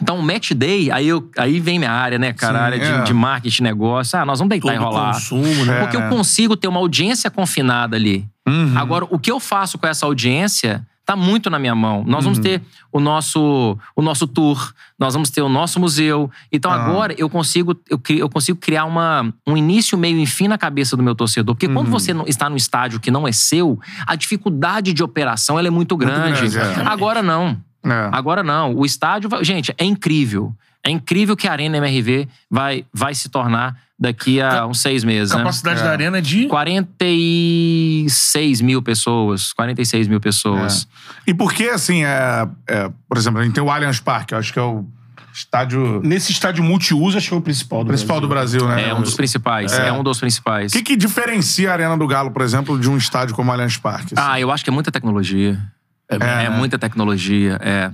Então, 0.00 0.18
o 0.18 0.22
match 0.22 0.52
day, 0.52 0.90
aí, 0.92 1.08
eu, 1.08 1.28
aí 1.36 1.58
vem 1.58 1.78
minha 1.78 1.90
área, 1.90 2.18
né, 2.18 2.32
cara? 2.32 2.54
Sim, 2.54 2.58
a 2.60 2.64
área 2.64 2.78
de, 2.78 2.84
é. 2.86 3.02
de 3.02 3.12
marketing, 3.14 3.62
negócio. 3.64 4.18
Ah, 4.18 4.24
nós 4.24 4.38
vamos 4.38 4.50
deitar 4.50 4.74
e 4.74 4.78
Todo 4.78 4.84
rolar. 4.86 5.12
consumo, 5.14 5.64
né? 5.64 5.80
Porque 5.80 5.96
É. 5.96 6.04
eu 6.04 6.08
consigo 6.08 6.56
ter 6.56 6.68
uma 6.68 6.78
audiência 6.78 7.30
confinada 7.30 7.96
ali. 7.96 8.24
Uhum. 8.46 8.72
Agora, 8.76 9.06
o 9.10 9.18
que 9.18 9.30
eu 9.30 9.40
faço 9.40 9.76
com 9.76 9.86
essa 9.86 10.06
audiência 10.06 10.86
tá 11.04 11.16
muito 11.16 11.48
na 11.48 11.58
minha 11.58 11.74
mão. 11.74 12.04
Nós 12.06 12.24
Uhum. 12.26 12.34
vamos 12.34 12.38
ter 12.38 12.60
o 12.92 13.00
nosso, 13.00 13.78
o 13.96 14.02
nosso 14.02 14.26
tour, 14.26 14.72
nós 14.98 15.14
vamos 15.14 15.30
ter 15.30 15.40
o 15.40 15.48
nosso 15.48 15.80
museu. 15.80 16.30
Então, 16.52 16.70
Ah. 16.70 16.74
agora 16.74 17.14
eu 17.16 17.28
consigo, 17.30 17.74
eu, 17.88 17.98
eu 18.10 18.28
consigo 18.28 18.58
criar 18.58 18.84
uma, 18.84 19.32
um 19.46 19.56
início, 19.56 19.96
meio 19.96 20.18
e 20.18 20.26
fim 20.26 20.48
na 20.48 20.58
cabeça 20.58 20.96
do 20.98 21.02
meu 21.02 21.14
torcedor. 21.14 21.54
Porque 21.54 21.66
Uhum. 21.66 21.74
quando 21.74 21.90
você 21.90 22.12
está 22.26 22.48
num 22.50 22.56
estádio 22.56 23.00
que 23.00 23.10
não 23.10 23.26
é 23.26 23.32
seu, 23.32 23.80
a 24.06 24.14
dificuldade 24.16 24.92
de 24.92 25.02
operação 25.02 25.58
ela 25.58 25.66
é 25.66 25.70
muito 25.70 25.96
grande. 25.96 26.46
grande, 26.48 26.58
é. 26.80 26.84
Agora 26.86 27.22
não. 27.22 27.56
É. 27.84 28.08
Agora 28.12 28.42
não. 28.42 28.74
O 28.74 28.84
estádio, 28.84 29.30
vai- 29.30 29.44
gente, 29.44 29.72
é 29.78 29.84
incrível. 29.84 30.52
É 30.84 30.90
incrível 30.90 31.36
que 31.36 31.48
a 31.48 31.52
Arena 31.52 31.76
MRV 31.78 32.28
vai, 32.50 32.84
vai 32.92 33.14
se 33.14 33.28
tornar 33.28 33.76
daqui 33.98 34.40
a 34.40 34.64
uns 34.66 34.80
seis 34.80 35.02
meses, 35.02 35.32
né? 35.32 35.38
Capacidade 35.38 35.82
da 35.82 35.90
arena 35.90 36.18
é 36.18 36.20
de. 36.20 36.46
46 36.46 38.60
mil 38.60 38.80
pessoas. 38.80 39.52
46 39.52 40.06
mil 40.06 40.20
pessoas. 40.20 40.86
E 41.26 41.34
por 41.34 41.52
que, 41.52 41.68
assim, 41.68 42.04
é, 42.04 42.48
é, 42.66 42.90
por 43.08 43.18
exemplo, 43.18 43.40
a 43.40 43.44
gente 43.44 43.54
tem 43.54 43.62
o 43.62 43.70
Allianz 43.70 44.00
Parque, 44.00 44.34
eu 44.34 44.38
acho 44.38 44.52
que 44.52 44.58
é 44.58 44.62
o 44.62 44.84
estádio 45.32 46.00
Nesse 46.02 46.32
estádio 46.32 46.64
multiuso, 46.64 47.18
acho 47.18 47.28
que 47.28 47.34
é 47.34 47.36
o 47.36 47.40
principal 47.40 47.84
do 47.84 47.88
principal 47.88 48.20
do 48.20 48.28
Brasil, 48.28 48.66
né? 48.68 48.88
É, 48.88 48.94
um 48.94 49.02
dos 49.02 49.14
principais. 49.14 49.72
É, 49.72 49.92
um 49.92 50.02
dos 50.02 50.18
principais. 50.20 50.72
O 50.72 50.76
que, 50.76 50.82
que 50.82 50.96
diferencia 50.96 51.70
a 51.70 51.72
Arena 51.72 51.96
do 51.96 52.06
Galo, 52.06 52.30
por 52.30 52.42
exemplo, 52.42 52.78
de 52.78 52.88
um 52.88 52.96
estádio 52.96 53.34
como 53.34 53.50
o 53.50 53.52
Allianz 53.52 53.76
Parque? 53.76 54.14
assim? 54.16 54.28
Ah, 54.30 54.40
eu 54.40 54.50
acho 54.50 54.64
que 54.64 54.70
é 54.70 54.72
muita 54.72 54.90
tecnologia. 54.90 55.60
É, 56.08 56.18
né? 56.18 56.44
é 56.46 56.50
muita 56.50 56.78
tecnologia, 56.78 57.58
é. 57.62 57.90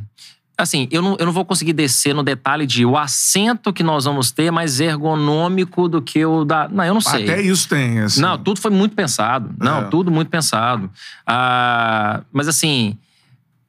Assim, 0.57 0.87
eu 0.93 1.03
não, 1.03 1.17
eu 1.19 1.27
não 1.27 1.33
vou 1.33 1.45
conseguir 1.45 1.73
descer 1.73 2.15
no 2.15 2.23
detalhe 2.23 2.65
de 2.65 2.87
o 2.87 2.97
assento 2.97 3.73
que 3.73 3.83
nós 3.83 4.05
vamos 4.05 4.31
ter 4.31 4.45
é 4.45 4.51
mais 4.53 4.79
ergonômico 4.79 5.89
do 5.89 6.01
que 6.01 6.25
o 6.25 6.45
da. 6.45 6.69
Não, 6.69 6.85
eu 6.85 6.95
não 6.95 7.01
sei. 7.01 7.25
Até 7.25 7.43
isso 7.43 7.69
tem, 7.69 7.99
assim. 7.99 8.21
Não, 8.21 8.39
tudo 8.39 8.61
foi 8.61 8.71
muito 8.71 8.95
pensado. 8.95 9.53
Não, 9.59 9.81
É. 9.81 9.85
tudo 9.87 10.13
muito 10.13 10.29
pensado. 10.29 10.89
Ah, 11.27 12.21
mas 12.33 12.47
assim, 12.47 12.97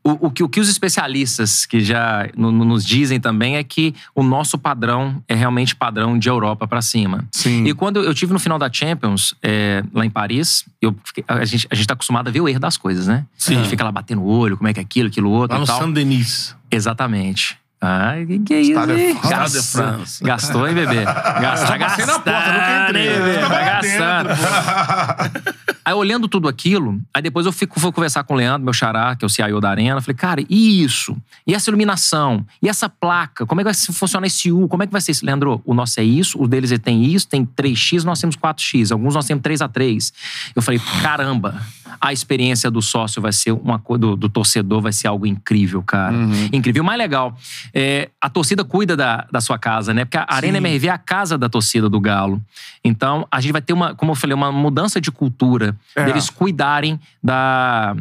o, 0.07 0.27
o 0.27 0.31
que, 0.31 0.43
o 0.43 0.47
que 0.49 0.59
os 0.59 0.69
especialistas 0.69 1.65
que 1.65 1.79
já 1.79 2.29
no- 2.37 2.51
no- 2.51 2.63
nos 2.63 2.85
dizem 2.85 3.19
também 3.19 3.55
é 3.57 3.63
que 3.63 3.93
o 4.13 4.21
nosso 4.21 4.57
padrão 4.57 5.23
é 5.27 5.33
realmente 5.33 5.75
padrão 5.75 6.17
de 6.19 6.29
Europa 6.29 6.67
pra 6.67 6.81
cima. 6.81 7.25
Sim. 7.31 7.65
E 7.65 7.73
quando 7.73 8.03
eu 8.03 8.13
tive 8.13 8.31
no 8.31 8.39
final 8.39 8.59
da 8.59 8.71
Champions, 8.71 9.33
é, 9.41 9.83
lá 9.93 10.05
em 10.05 10.09
Paris, 10.09 10.63
eu 10.81 10.95
a, 11.27 11.43
gente, 11.43 11.67
a 11.71 11.75
gente 11.75 11.87
tá 11.87 11.93
acostumado 11.95 12.27
a 12.27 12.31
ver 12.31 12.41
o 12.41 12.47
erro 12.47 12.59
das 12.59 12.77
coisas, 12.77 13.07
né? 13.07 13.25
Sim. 13.37 13.55
A 13.55 13.57
gente 13.57 13.69
fica 13.69 13.83
lá 13.83 13.91
batendo 13.91 14.21
o 14.21 14.25
olho, 14.27 14.55
como 14.57 14.67
é 14.67 14.73
que 14.73 14.79
é 14.79 14.83
aquilo, 14.83 15.07
aquilo 15.09 15.31
outro 15.31 15.55
Lá 15.55 15.59
no. 15.59 15.65
Saint-Denis. 15.65 16.55
Exatamente. 16.69 17.57
Ai, 17.87 18.25
que 18.25 18.39
que 18.39 18.53
é 18.53 18.61
isso, 18.61 18.91
hein? 18.91 19.19
Gastou, 19.29 19.83
gastou, 20.23 20.67
hein, 20.67 20.73
bebê? 20.73 21.03
Gastou, 21.05 21.67
Só 21.67 21.77
passei 21.77 22.05
na 22.05 22.19
porta, 22.19 22.51
nunca 22.51 22.83
entrei. 22.89 23.09
bebê? 23.09 23.37
Vai 23.47 23.65
gastando. 23.65 24.27
dentro, 24.29 25.55
Aí, 25.85 25.93
olhando 25.93 26.27
tudo 26.27 26.47
aquilo, 26.47 26.99
aí 27.13 27.21
depois 27.21 27.45
eu 27.45 27.51
fico, 27.51 27.79
fui 27.79 27.91
conversar 27.91 28.23
com 28.23 28.33
o 28.33 28.37
Leandro, 28.37 28.63
meu 28.63 28.73
xará, 28.73 29.15
que 29.15 29.23
é 29.23 29.27
o 29.27 29.29
CIO 29.29 29.61
da 29.61 29.69
Arena. 29.69 30.01
Falei, 30.01 30.15
cara, 30.15 30.41
e 30.49 30.83
isso? 30.83 31.15
E 31.45 31.53
essa 31.53 31.69
iluminação? 31.69 32.43
E 32.59 32.67
essa 32.67 32.89
placa? 32.89 33.45
Como 33.45 33.61
é 33.61 33.63
que 33.63 33.71
vai 33.71 33.73
funcionar 33.93 34.25
esse 34.25 34.51
U? 34.51 34.67
Como 34.67 34.81
é 34.81 34.87
que 34.87 34.91
vai 34.91 34.99
ser 34.99 35.11
isso? 35.11 35.23
Leandro, 35.23 35.61
o 35.63 35.75
nosso 35.75 35.99
é 35.99 36.03
isso, 36.03 36.41
o 36.41 36.47
deles 36.47 36.71
é- 36.71 36.79
tem 36.79 37.03
isso, 37.05 37.27
tem 37.27 37.45
3x, 37.45 38.03
nós 38.03 38.19
temos 38.19 38.35
4x. 38.35 38.91
Alguns 38.91 39.13
nós 39.13 39.27
temos 39.27 39.43
3x3. 39.43 40.11
Eu 40.55 40.61
falei, 40.63 40.81
caramba, 41.03 41.61
a 42.01 42.11
experiência 42.13 42.69
do 42.71 42.81
sócio 42.81 43.21
vai 43.21 43.31
ser 43.33 43.51
uma 43.51 43.79
coisa, 43.79 43.99
do, 44.01 44.15
do 44.15 44.29
torcedor 44.29 44.81
vai 44.81 44.91
ser 44.93 45.07
algo 45.07 45.25
incrível, 45.25 45.81
cara. 45.83 46.15
Incrível. 46.51 46.83
O 46.83 46.85
mais 46.85 46.97
legal, 46.97 47.35
é, 47.73 48.09
a 48.21 48.29
torcida 48.29 48.63
cuida 48.63 48.95
da, 48.95 49.25
da 49.31 49.41
sua 49.41 49.57
casa, 49.57 49.93
né? 49.93 50.05
Porque 50.05 50.17
a 50.17 50.25
Arena 50.27 50.57
MRV 50.57 50.87
é 50.87 50.91
a 50.91 50.97
casa 50.97 51.37
da 51.37 51.47
torcida 51.49 51.89
do 51.89 51.99
Galo. 51.99 52.41
Então, 52.83 53.27
a 53.31 53.39
gente 53.41 53.51
vai 53.51 53.61
ter 53.61 53.73
uma, 53.73 53.95
como 53.95 54.11
eu 54.11 54.15
falei, 54.15 54.33
uma 54.35 54.51
mudança 54.51 54.99
de 55.01 55.11
cultura 55.11 55.75
É. 55.95 56.05
deles 56.05 56.29
cuidarem 56.29 56.99
da, 57.23 57.95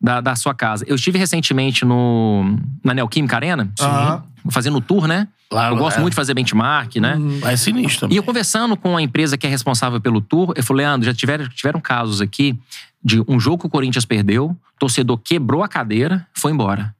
da, 0.00 0.20
da 0.20 0.36
sua 0.36 0.54
casa. 0.54 0.84
Eu 0.86 0.96
estive 0.96 1.18
recentemente 1.18 1.84
no, 1.84 2.58
na 2.84 2.92
Neoquímica 2.94 3.36
Arena, 3.36 3.70
Aham. 3.80 4.22
fazendo 4.50 4.78
o 4.78 4.80
tour, 4.80 5.06
né? 5.06 5.28
Claro, 5.48 5.76
eu 5.76 5.78
gosto 5.78 5.98
é. 5.98 6.00
muito 6.00 6.10
de 6.12 6.16
fazer 6.16 6.34
benchmark, 6.34 6.96
né? 6.96 7.16
É 7.44 7.56
sinistro 7.56 7.98
E 7.98 8.00
também. 8.00 8.16
eu 8.16 8.22
conversando 8.24 8.76
com 8.76 8.96
a 8.96 9.00
empresa 9.00 9.38
que 9.38 9.46
é 9.46 9.50
responsável 9.50 10.00
pelo 10.00 10.20
tour, 10.20 10.52
eu 10.56 10.62
falei, 10.64 10.84
Leandro, 10.84 11.06
já 11.06 11.14
tiveram, 11.14 11.48
tiveram 11.48 11.80
casos 11.80 12.20
aqui 12.20 12.58
de 13.06 13.22
um 13.28 13.38
jogo 13.38 13.58
que 13.58 13.66
o 13.66 13.70
Corinthians 13.70 14.04
perdeu, 14.04 14.56
torcedor 14.80 15.16
quebrou 15.18 15.62
a 15.62 15.68
cadeira, 15.68 16.26
foi 16.34 16.50
embora. 16.50 16.92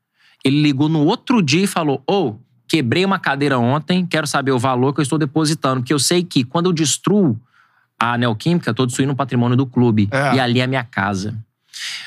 Ele 0.45 0.63
ligou 0.63 0.89
no 0.89 1.05
outro 1.05 1.43
dia 1.43 1.65
e 1.65 1.67
falou: 1.67 2.01
Ô, 2.09 2.37
quebrei 2.69 3.05
uma 3.05 3.19
cadeira 3.19 3.59
ontem, 3.59 4.07
quero 4.07 4.25
saber 4.25 4.53
o 4.53 4.59
valor 4.59 4.95
que 4.95 5.01
eu 5.01 5.03
estou 5.03 5.19
depositando, 5.19 5.81
porque 5.81 5.93
eu 5.93 5.99
sei 5.99 6.23
que 6.23 6.45
quando 6.45 6.67
eu 6.67 6.73
destruo 6.73 7.37
a 7.99 8.17
Neoquímica, 8.17 8.71
estou 8.71 8.87
destruindo 8.87 9.15
o 9.15 9.17
patrimônio 9.17 9.57
do 9.57 9.67
clube. 9.67 10.09
É. 10.13 10.37
E 10.37 10.41
ali 10.41 10.61
é 10.61 10.63
a 10.63 10.69
minha 10.69 10.85
casa. 10.85 11.37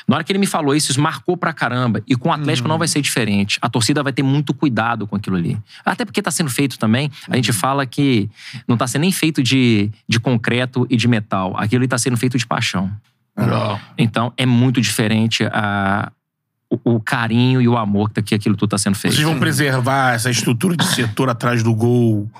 Na 0.08 0.16
hora 0.16 0.24
que 0.24 0.32
ele 0.32 0.38
me 0.38 0.46
falou 0.46 0.74
isso, 0.74 0.90
isso 0.90 1.00
marcou 1.00 1.36
pra 1.36 1.52
caramba. 1.52 2.02
E 2.06 2.16
com 2.16 2.30
o 2.30 2.32
Atlético 2.32 2.66
não 2.66 2.78
vai 2.78 2.88
ser 2.88 3.02
diferente. 3.02 3.58
A 3.60 3.68
torcida 3.68 4.02
vai 4.02 4.12
ter 4.14 4.22
muito 4.22 4.54
cuidado 4.54 5.06
com 5.06 5.14
aquilo 5.14 5.36
ali. 5.36 5.58
Até 5.84 6.06
porque 6.06 6.22
tá 6.22 6.30
sendo 6.30 6.48
feito 6.48 6.78
também. 6.78 7.10
A 7.28 7.36
gente 7.36 7.52
fala 7.52 7.84
que 7.84 8.30
não 8.66 8.76
tá 8.78 8.86
sendo 8.86 9.02
nem 9.02 9.12
feito 9.12 9.42
de, 9.42 9.90
de 10.08 10.18
concreto 10.18 10.86
e 10.88 10.96
de 10.96 11.06
metal. 11.06 11.54
Aquilo 11.56 11.82
ali 11.82 11.88
tá 11.88 11.98
sendo 11.98 12.16
feito 12.16 12.38
de 12.38 12.46
paixão. 12.46 12.90
Legal. 13.40 13.80
Então 13.98 14.32
é 14.36 14.46
muito 14.46 14.80
diferente 14.80 15.44
a, 15.44 16.10
o, 16.70 16.94
o 16.96 17.00
carinho 17.00 17.60
e 17.60 17.68
o 17.68 17.76
amor 17.76 18.10
que 18.10 18.34
aquilo 18.34 18.56
tudo 18.56 18.70
tá 18.70 18.78
sendo 18.78 18.96
feito. 18.96 19.14
Vocês 19.14 19.26
vão 19.26 19.38
preservar 19.38 20.14
essa 20.14 20.30
estrutura 20.30 20.76
de 20.76 20.84
setor 20.84 21.28
atrás 21.28 21.62
do 21.62 21.74
gol, 21.74 22.30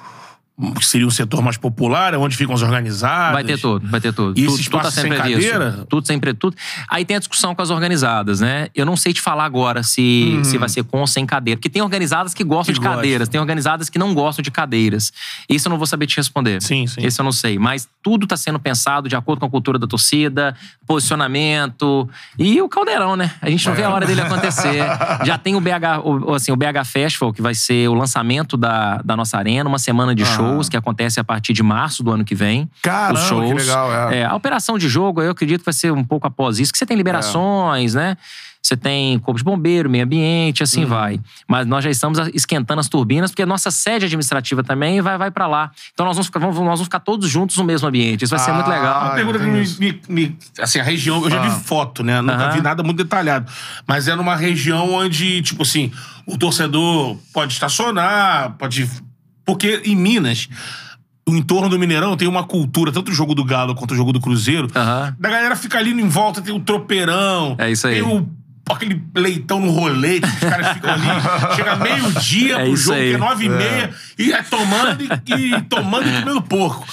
que 0.79 0.85
seria 0.85 1.07
um 1.07 1.11
setor 1.11 1.43
mais 1.43 1.57
popular, 1.57 2.15
onde 2.17 2.37
ficam 2.37 2.55
os 2.55 2.63
organizados? 2.63 3.33
Vai 3.33 3.45
ter 3.45 3.59
tudo, 3.59 3.89
vai 3.89 4.01
ter 4.01 4.13
tudo. 4.13 4.39
E 4.39 4.45
tudo, 4.47 4.63
tudo 4.63 4.79
tá 4.83 4.91
sendo 4.91 5.03
sem 5.03 5.11
previsto. 5.21 5.51
cadeira? 5.53 5.87
Tudo 5.89 6.07
sempre 6.07 6.35
tudo. 6.35 6.57
Aí 6.89 7.05
tem 7.05 7.17
a 7.17 7.19
discussão 7.19 7.55
com 7.55 7.63
as 7.63 7.71
organizadas, 7.71 8.41
né? 8.41 8.69
Eu 8.75 8.85
não 8.87 8.97
sei 8.97 9.13
te 9.13 9.21
falar 9.21 9.45
agora 9.45 9.83
se, 9.83 10.41
se 10.45 10.59
vai 10.59 10.69
ser 10.69 10.85
com 10.85 11.01
ou 11.01 11.07
sem 11.07 11.25
cadeira. 11.27 11.59
Porque 11.59 11.71
tem 11.71 11.83
organizadas 11.83 12.35
que 12.35 12.45
gostam 12.45 12.75
Que 12.75 12.81
de 12.81 12.87
cadeiras, 12.87 13.21
gostam. 13.21 13.33
tem 13.33 13.41
organizadas 13.41 13.89
que 13.89 13.99
não 13.99 14.15
gostam 14.15 14.43
de 14.43 14.51
cadeiras. 14.51 15.13
Isso 15.49 15.69
eu 15.69 15.71
não 15.71 15.79
vou 15.79 15.87
saber 15.87 16.07
te 16.07 16.17
responder. 16.17 16.61
Sim, 16.63 16.87
sim. 16.87 17.01
Esse 17.05 17.21
eu 17.21 17.25
não 17.25 17.33
sei. 17.33 17.59
Mas 17.59 17.89
tudo 18.03 18.27
tá 18.27 18.37
sendo 18.37 18.59
pensado 18.59 19.09
de 19.09 19.17
acordo 19.17 19.41
com 19.41 19.47
a 19.47 19.51
cultura 19.51 19.79
da 19.79 19.87
torcida, 19.87 20.55
posicionamento 20.87 22.09
e 22.39 22.61
o 22.63 22.69
caldeirão, 22.69 23.17
né? 23.17 23.31
A 23.41 23.49
gente 23.51 23.67
não 23.67 23.75
vê 23.75 23.83
a 23.83 23.91
hora 23.91 24.07
dele 24.07 24.21
acontecer. 24.21 24.85
Já 25.25 25.37
tem 25.39 25.55
o 25.57 25.61
BH, 25.61 26.01
o, 26.05 26.35
assim, 26.35 26.53
o 26.53 26.57
BH 26.57 26.85
Festival, 26.85 27.33
que 27.33 27.43
vai 27.43 27.55
ser 27.55 27.89
o 27.89 27.95
lançamento 27.95 28.57
da, 28.57 29.01
da 29.03 29.17
nossa 29.17 29.37
arena, 29.39 29.69
uma 29.69 29.79
semana 29.79 30.15
de 30.15 30.23
Aham. 30.23 30.33
Shows 30.51 30.69
que 30.69 30.77
acontece 30.77 31.19
a 31.21 31.25
partir 31.25 31.53
de 31.53 31.63
março 31.63 32.03
do 32.03 32.11
ano 32.11 32.25
que 32.25 32.35
vem. 32.35 32.69
Caramba, 32.83 33.21
os 33.21 33.27
shows. 33.27 33.49
que 33.49 33.55
legal, 33.55 34.13
é. 34.13 34.25
a 34.25 34.35
operação 34.35 34.79
de 34.79 34.89
jogo, 34.89 35.23
eu 35.23 35.31
acredito 35.31 35.61
que 35.61 35.67
vai 35.67 35.75
ser 35.75 35.93
um 35.93 36.05
pouco 36.05 36.27
após 36.27 36.59
isso, 36.59 36.73
que 36.73 36.79
você 36.79 36.87
tem 36.87 36.97
liberações, 36.97 37.95
né? 37.95 38.17
Você 38.63 38.77
tem 38.77 39.19
corpo 39.21 39.39
de 39.39 39.43
bombeiro, 39.45 39.89
meio 39.89 40.05
ambiente, 40.05 40.63
assim 40.63 40.85
vai. 40.85 41.19
Mas 41.49 41.67
nós 41.67 41.83
já 41.83 41.89
estamos 41.91 42.19
esquentando 42.35 42.79
as 42.79 42.91
turbinas, 42.91 43.31
porque 43.31 43.43
a 43.43 43.47
nossa 43.47 43.71
sede 43.71 44.05
administrativa 44.05 44.63
também 44.63 45.01
vai, 45.01 45.17
vai 45.17 45.31
para 45.31 45.47
lá. 45.47 45.71
Então 45.95 46.05
nós 46.05 46.15
vamos, 46.15 46.27
ficar, 46.27 46.41
vamos, 46.41 46.55
nós 46.57 46.65
vamos 46.67 46.83
ficar 46.83 47.01
todos 47.01 47.27
juntos 47.27 47.57
no 47.57 47.65
mesmo 47.65 47.89
ambiente. 47.89 48.23
Isso 48.25 48.37
vai 48.37 48.45
ser 48.45 48.51
Ah, 48.51 48.55
muito 48.55 48.69
legal. 48.69 49.03
Uma 49.07 49.15
pergunta 49.15 49.39
que 49.39 49.47
me, 49.47 49.67
me- 49.79 50.01
me- 50.11 50.39
Assim, 50.61 50.79
a 50.79 50.83
região, 50.83 51.25
eu 51.25 51.31
já 51.31 51.43
Ah. 51.43 51.49
vi 51.49 51.65
foto, 51.65 52.05
né? 52.05 52.21
Nunca 52.21 52.35
Aham. 52.35 52.51
vi 52.51 52.61
nada 52.61 52.83
muito 52.83 52.99
detalhado. 53.03 53.51
Mas 53.89 54.09
é 54.09 54.15
numa 54.15 54.37
região 54.37 54.93
onde, 54.93 55.41
tipo 55.41 55.63
assim, 55.63 55.91
o 56.27 56.37
torcedor 56.37 57.17
pode 57.33 57.55
estacionar, 57.55 58.57
pode. 58.59 58.87
Porque 59.45 59.83
em 59.85 59.97
Minas, 59.97 60.49
o 61.29 61.35
entorno 61.35 61.69
do 61.69 61.79
Mineirão 61.79 62.17
tem 62.17 62.29
uma 62.29 62.45
cultura, 62.45 62.93
tanto 62.93 63.11
o 63.11 63.15
jogo 63.15 63.35
do 63.35 63.45
Galo 63.45 63.75
quanto 63.75 63.93
o 63.93 63.97
jogo 63.97 64.13
do 64.13 64.21
Cruzeiro, 64.21 64.69
Aham. 64.75 65.15
da 65.19 65.29
galera 65.31 65.57
fica 65.57 65.79
ali 65.79 65.91
em 65.91 66.09
volta, 66.09 66.41
tem 66.43 66.55
o 66.55 66.61
tropeirão. 66.61 67.55
É 67.59 67.71
isso 67.71 67.87
aí. 67.87 67.95
Tem 67.95 68.03
o, 68.03 68.29
aquele 68.69 69.03
leitão 69.15 69.61
no 69.61 69.71
rolete, 69.71 70.27
os 70.27 70.39
caras 70.41 70.69
ficam 70.75 70.91
ali. 70.93 71.07
chega 71.57 71.77
meio-dia 71.77 72.57
É 72.59 72.65
pro 72.65 72.77
jogo, 72.77 72.97
aí. 72.99 73.09
que 73.11 73.15
é 73.15 73.19
nove 73.19 73.45
e 73.45 73.49
meia, 73.49 73.91
e 74.19 74.33
é 74.33 74.43
tomando 74.43 75.03
e, 75.03 75.33
e 75.57 75.63
tomando 75.63 76.09
e 76.09 76.21
comendo 76.21 76.43
porco. 76.43 76.87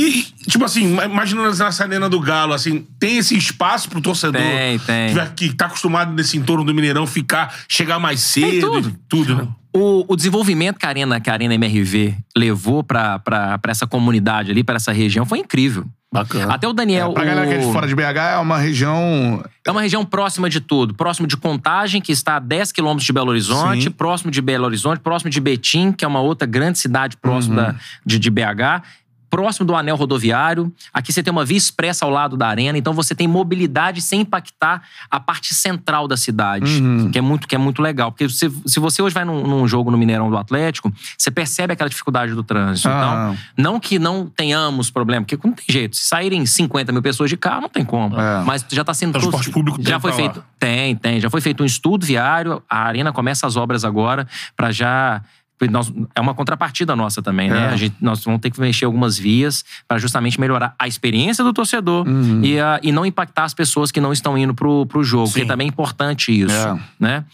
E, 0.00 0.22
tipo 0.48 0.64
assim, 0.64 0.92
ima- 0.92 1.06
imaginando 1.06 1.48
essa 1.48 1.82
arena 1.82 2.08
do 2.08 2.20
Galo, 2.20 2.52
assim, 2.54 2.86
tem 3.00 3.18
esse 3.18 3.36
espaço 3.36 3.88
pro 3.88 4.00
torcedor 4.00 4.40
Tem, 4.40 4.78
tem. 4.78 5.12
que 5.34 5.52
tá 5.52 5.66
acostumado 5.66 6.12
nesse 6.12 6.36
entorno 6.36 6.62
do 6.64 6.72
Mineirão 6.72 7.04
ficar, 7.04 7.52
chegar 7.68 7.98
mais 7.98 8.20
cedo, 8.20 8.70
tudo. 8.70 8.88
e 8.90 8.92
tudo, 9.08 9.36
né? 9.36 9.48
O, 9.78 10.04
o 10.08 10.16
desenvolvimento 10.16 10.78
que 10.78 10.86
a 10.86 10.88
Arena, 10.88 11.20
que 11.20 11.30
a 11.30 11.32
Arena 11.32 11.54
MRV 11.54 12.16
levou 12.36 12.82
pra 12.82 13.20
essa 13.68 13.86
comunidade 13.86 14.50
ali, 14.50 14.62
pra 14.64 14.76
essa 14.76 14.92
região, 14.92 15.24
foi 15.24 15.38
incrível. 15.38 15.84
Bacana. 16.10 16.54
Até 16.54 16.66
o 16.66 16.72
Daniel. 16.72 17.12
Pra 17.12 17.22
galera 17.22 17.46
que 17.46 17.52
é 17.52 17.58
de 17.58 17.66
o- 17.66 17.72
fora 17.72 17.86
de 17.86 17.94
BH, 17.94 18.16
é 18.32 18.38
uma 18.38 18.56
região. 18.56 19.44
É 19.66 19.70
uma 19.70 19.82
região 19.82 20.04
próxima 20.06 20.48
de 20.48 20.58
tudo. 20.58 20.94
Próximo 20.94 21.26
de 21.26 21.36
Contagem, 21.36 22.00
que 22.00 22.10
está 22.10 22.36
a 22.36 22.38
10 22.38 22.72
quilômetros 22.72 23.04
de 23.04 23.12
Belo 23.12 23.28
Horizonte. 23.28 23.84
Sim. 23.84 23.90
Próximo 23.90 24.30
de 24.30 24.40
Belo 24.40 24.64
Horizonte. 24.64 25.00
Próximo 25.00 25.30
de 25.30 25.38
Betim, 25.38 25.92
que 25.92 26.06
é 26.06 26.08
uma 26.08 26.20
outra 26.20 26.46
grande 26.48 26.78
cidade 26.78 27.14
próximo 27.18 27.56
Uhum. 27.58 27.62
da, 27.66 27.74
de, 28.06 28.18
de 28.18 28.30
BH. 28.30 28.82
Próximo 29.30 29.66
do 29.66 29.74
anel 29.74 29.96
rodoviário. 29.96 30.72
Aqui 30.92 31.12
você 31.12 31.22
tem 31.22 31.30
uma 31.30 31.44
via 31.44 31.56
expressa 31.58 32.04
ao 32.04 32.10
lado 32.10 32.36
da 32.36 32.48
arena. 32.48 32.78
Então 32.78 32.92
você 32.92 33.14
tem 33.14 33.28
mobilidade 33.28 34.00
sem 34.00 34.20
impactar 34.22 34.82
a 35.10 35.20
parte 35.20 35.54
central 35.54 36.08
da 36.08 36.16
cidade. 36.16 36.80
Uhum. 36.80 37.10
Que, 37.10 37.18
é 37.18 37.20
muito, 37.20 37.46
que 37.46 37.54
é 37.54 37.58
muito 37.58 37.82
legal. 37.82 38.10
Porque 38.10 38.28
se, 38.28 38.50
se 38.66 38.80
você 38.80 39.02
hoje 39.02 39.14
vai 39.14 39.24
num, 39.24 39.46
num 39.46 39.68
jogo 39.68 39.90
no 39.90 39.98
Mineirão 39.98 40.30
do 40.30 40.36
Atlético, 40.36 40.92
você 41.16 41.30
percebe 41.30 41.72
aquela 41.72 41.90
dificuldade 41.90 42.34
do 42.34 42.42
trânsito. 42.42 42.88
Ah. 42.88 43.34
Então, 43.34 43.38
não 43.56 43.80
que 43.80 43.98
não 43.98 44.26
tenhamos 44.26 44.90
problema, 44.90 45.24
porque 45.26 45.38
não 45.46 45.54
tem 45.54 45.66
jeito. 45.68 45.96
Se 45.96 46.06
saírem 46.08 46.44
50 46.46 46.92
mil 46.92 47.02
pessoas 47.02 47.28
de 47.30 47.36
carro, 47.36 47.62
não 47.62 47.68
tem 47.68 47.84
como. 47.84 48.18
É. 48.18 48.42
Mas 48.44 48.64
já 48.70 48.80
está 48.82 48.94
sendo 48.94 49.12
Transporte 49.12 49.44
todo- 49.46 49.54
público 49.54 49.78
tem 49.78 49.86
já 49.86 50.00
foi 50.00 50.12
feito. 50.12 50.42
Tem, 50.58 50.96
tem. 50.96 51.20
Já 51.20 51.30
foi 51.30 51.40
feito 51.40 51.62
um 51.62 51.66
estudo 51.66 52.04
viário. 52.04 52.62
A 52.68 52.82
arena 52.82 53.12
começa 53.12 53.46
as 53.46 53.56
obras 53.56 53.84
agora 53.84 54.26
para 54.56 54.70
já 54.72 55.22
nós- 55.68 55.92
é 56.14 56.20
uma 56.20 56.34
contrapartida 56.34 56.94
nossa 56.94 57.20
também, 57.20 57.50
né? 57.50 57.72
É. 57.74 57.76
Gente, 57.76 57.96
nós 58.00 58.22
vamos 58.22 58.40
ter 58.40 58.50
que 58.50 58.60
mexer 58.60 58.84
algumas 58.84 59.18
vias 59.18 59.64
para 59.88 59.98
justamente 59.98 60.38
melhorar 60.38 60.74
a 60.78 60.86
experiência 60.86 61.42
do 61.42 61.52
torcedor 61.52 62.06
Uhum. 62.06 62.44
e, 62.44 62.60
a- 62.60 62.78
e 62.82 62.92
não 62.92 63.04
impactar 63.04 63.44
as 63.44 63.54
pessoas 63.54 63.90
que 63.90 64.00
não 64.00 64.12
estão 64.12 64.38
indo 64.38 64.54
pro, 64.54 64.86
pro 64.86 65.02
jogo, 65.02 65.26
Sim. 65.26 65.32
porque 65.32 65.46
também 65.46 65.66
é 65.66 65.68
importante 65.70 66.30
isso, 66.38 66.54
É. 66.54 66.78
né? 67.00 67.24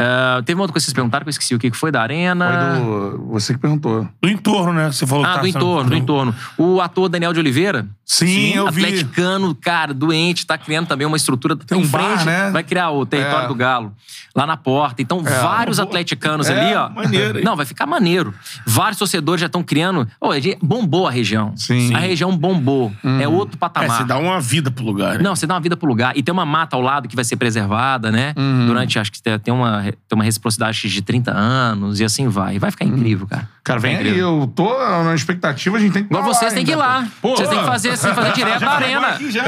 Ah, 0.00 0.42
teve 0.44 0.56
uma 0.58 0.62
outra 0.62 0.72
coisa 0.72 0.84
que 0.84 0.86
vocês 0.86 0.94
perguntaram 0.94 1.24
que 1.24 1.28
eu 1.28 1.30
esqueci 1.30 1.54
o 1.54 1.58
que 1.58 1.70
foi 1.72 1.92
da 1.92 2.00
arena. 2.02 2.74
Foi 2.76 2.80
do... 3.18 3.26
Você 3.32 3.52
que 3.54 3.58
perguntou. 3.60 4.08
Do 4.22 4.28
entorno, 4.28 4.72
né? 4.72 4.90
Você 4.90 5.06
falou 5.06 5.24
Ah, 5.24 5.34
que 5.34 5.40
do 5.40 5.46
entorno, 5.48 5.90
do 5.90 5.96
entorno. 5.96 6.34
O 6.56 6.80
ator 6.80 7.08
Daniel 7.08 7.32
de 7.32 7.40
Oliveira, 7.40 7.86
Sim, 8.04 8.54
eu 8.54 8.70
vi. 8.70 8.84
atleticano, 8.84 9.54
cara, 9.54 9.92
doente, 9.94 10.46
tá 10.46 10.56
criando 10.58 10.86
também 10.88 11.06
uma 11.06 11.16
estrutura 11.16 11.54
Tem 11.56 11.76
um 11.78 11.82
em 11.82 11.84
frente, 11.84 12.24
bar, 12.24 12.24
né? 12.26 12.50
vai 12.50 12.62
criar 12.62 12.90
o 12.90 13.04
território 13.06 13.44
É. 13.44 13.48
do 13.48 13.54
Galo 13.54 13.92
lá 14.34 14.46
na 14.46 14.56
porta. 14.56 15.02
Então, 15.02 15.22
vários 15.22 15.76
Boa. 15.78 15.88
atleticanos 15.88 16.48
É, 16.48 16.60
ali, 16.60 16.74
ó. 16.74 16.88
maneiro, 16.88 17.38
hein? 17.38 17.44
Não, 17.44 17.56
vai 17.56 17.66
ficar 17.66 17.86
maneiro. 17.86 18.32
Vários 18.66 18.98
torcedores 18.98 19.40
já 19.40 19.46
estão 19.46 19.62
criando. 19.62 20.06
Gente- 20.40 20.58
bombou 20.62 21.06
a 21.06 21.10
região. 21.10 21.52
Sim. 21.56 21.94
A 21.94 21.98
região 21.98 22.36
bombou. 22.36 22.92
É 23.20 23.28
outro 23.28 23.56
É, 23.56 23.58
patamar. 23.58 23.98
você 23.98 24.04
dá 24.04 24.18
uma 24.18 24.40
vida 24.40 24.70
pro 24.70 24.84
lugar. 24.84 25.16
né? 25.18 25.22
Não, 25.22 25.34
você 25.36 25.46
dá 25.46 25.54
uma 25.54 25.60
vida 25.60 25.76
pro 25.76 25.88
lugar. 25.88 26.16
E 26.16 26.22
tem 26.22 26.32
uma 26.32 26.46
mata 26.46 26.76
ao 26.76 26.82
lado 26.82 27.08
que 27.08 27.16
vai 27.16 27.24
ser 27.24 27.36
preservada, 27.36 28.10
né? 28.10 28.32
Uhum. 28.36 28.66
Durante, 28.66 28.98
acho 28.98 29.10
que 29.12 29.20
tem- 29.22 29.38
tem 29.38 29.52
uma, 29.52 29.84
tem 29.92 30.16
uma 30.16 30.24
reciprocidade 30.24 30.88
de 30.88 31.02
30 31.02 31.30
anos 31.32 32.00
e 32.00 32.04
assim 32.04 32.28
vai. 32.28 32.58
Vai 32.58 32.70
ficar 32.70 32.84
incrível, 32.84 33.26
cara. 33.26 33.48
Cara, 33.62 33.78
vem 33.78 33.96
aí, 33.96 34.18
eu 34.18 34.50
tô 34.54 34.64
na 35.04 35.14
expectativa, 35.14 35.76
a 35.76 35.80
gente 35.80 35.92
tem 35.92 36.02
que 36.02 36.08
tá 36.08 36.20
vocês 36.22 36.52
têm 36.52 36.64
que 36.64 36.72
ir 36.72 36.76
lá. 36.76 37.06
pô. 37.20 37.36
Vocês 37.36 37.48
têm 37.48 37.58
que 37.58 37.64
fazer, 37.66 37.90
assim, 37.90 38.08
fazer 38.14 38.32
direto 38.34 38.60
na 38.64 38.70
arena. 38.72 39.18
Já, 39.30 39.42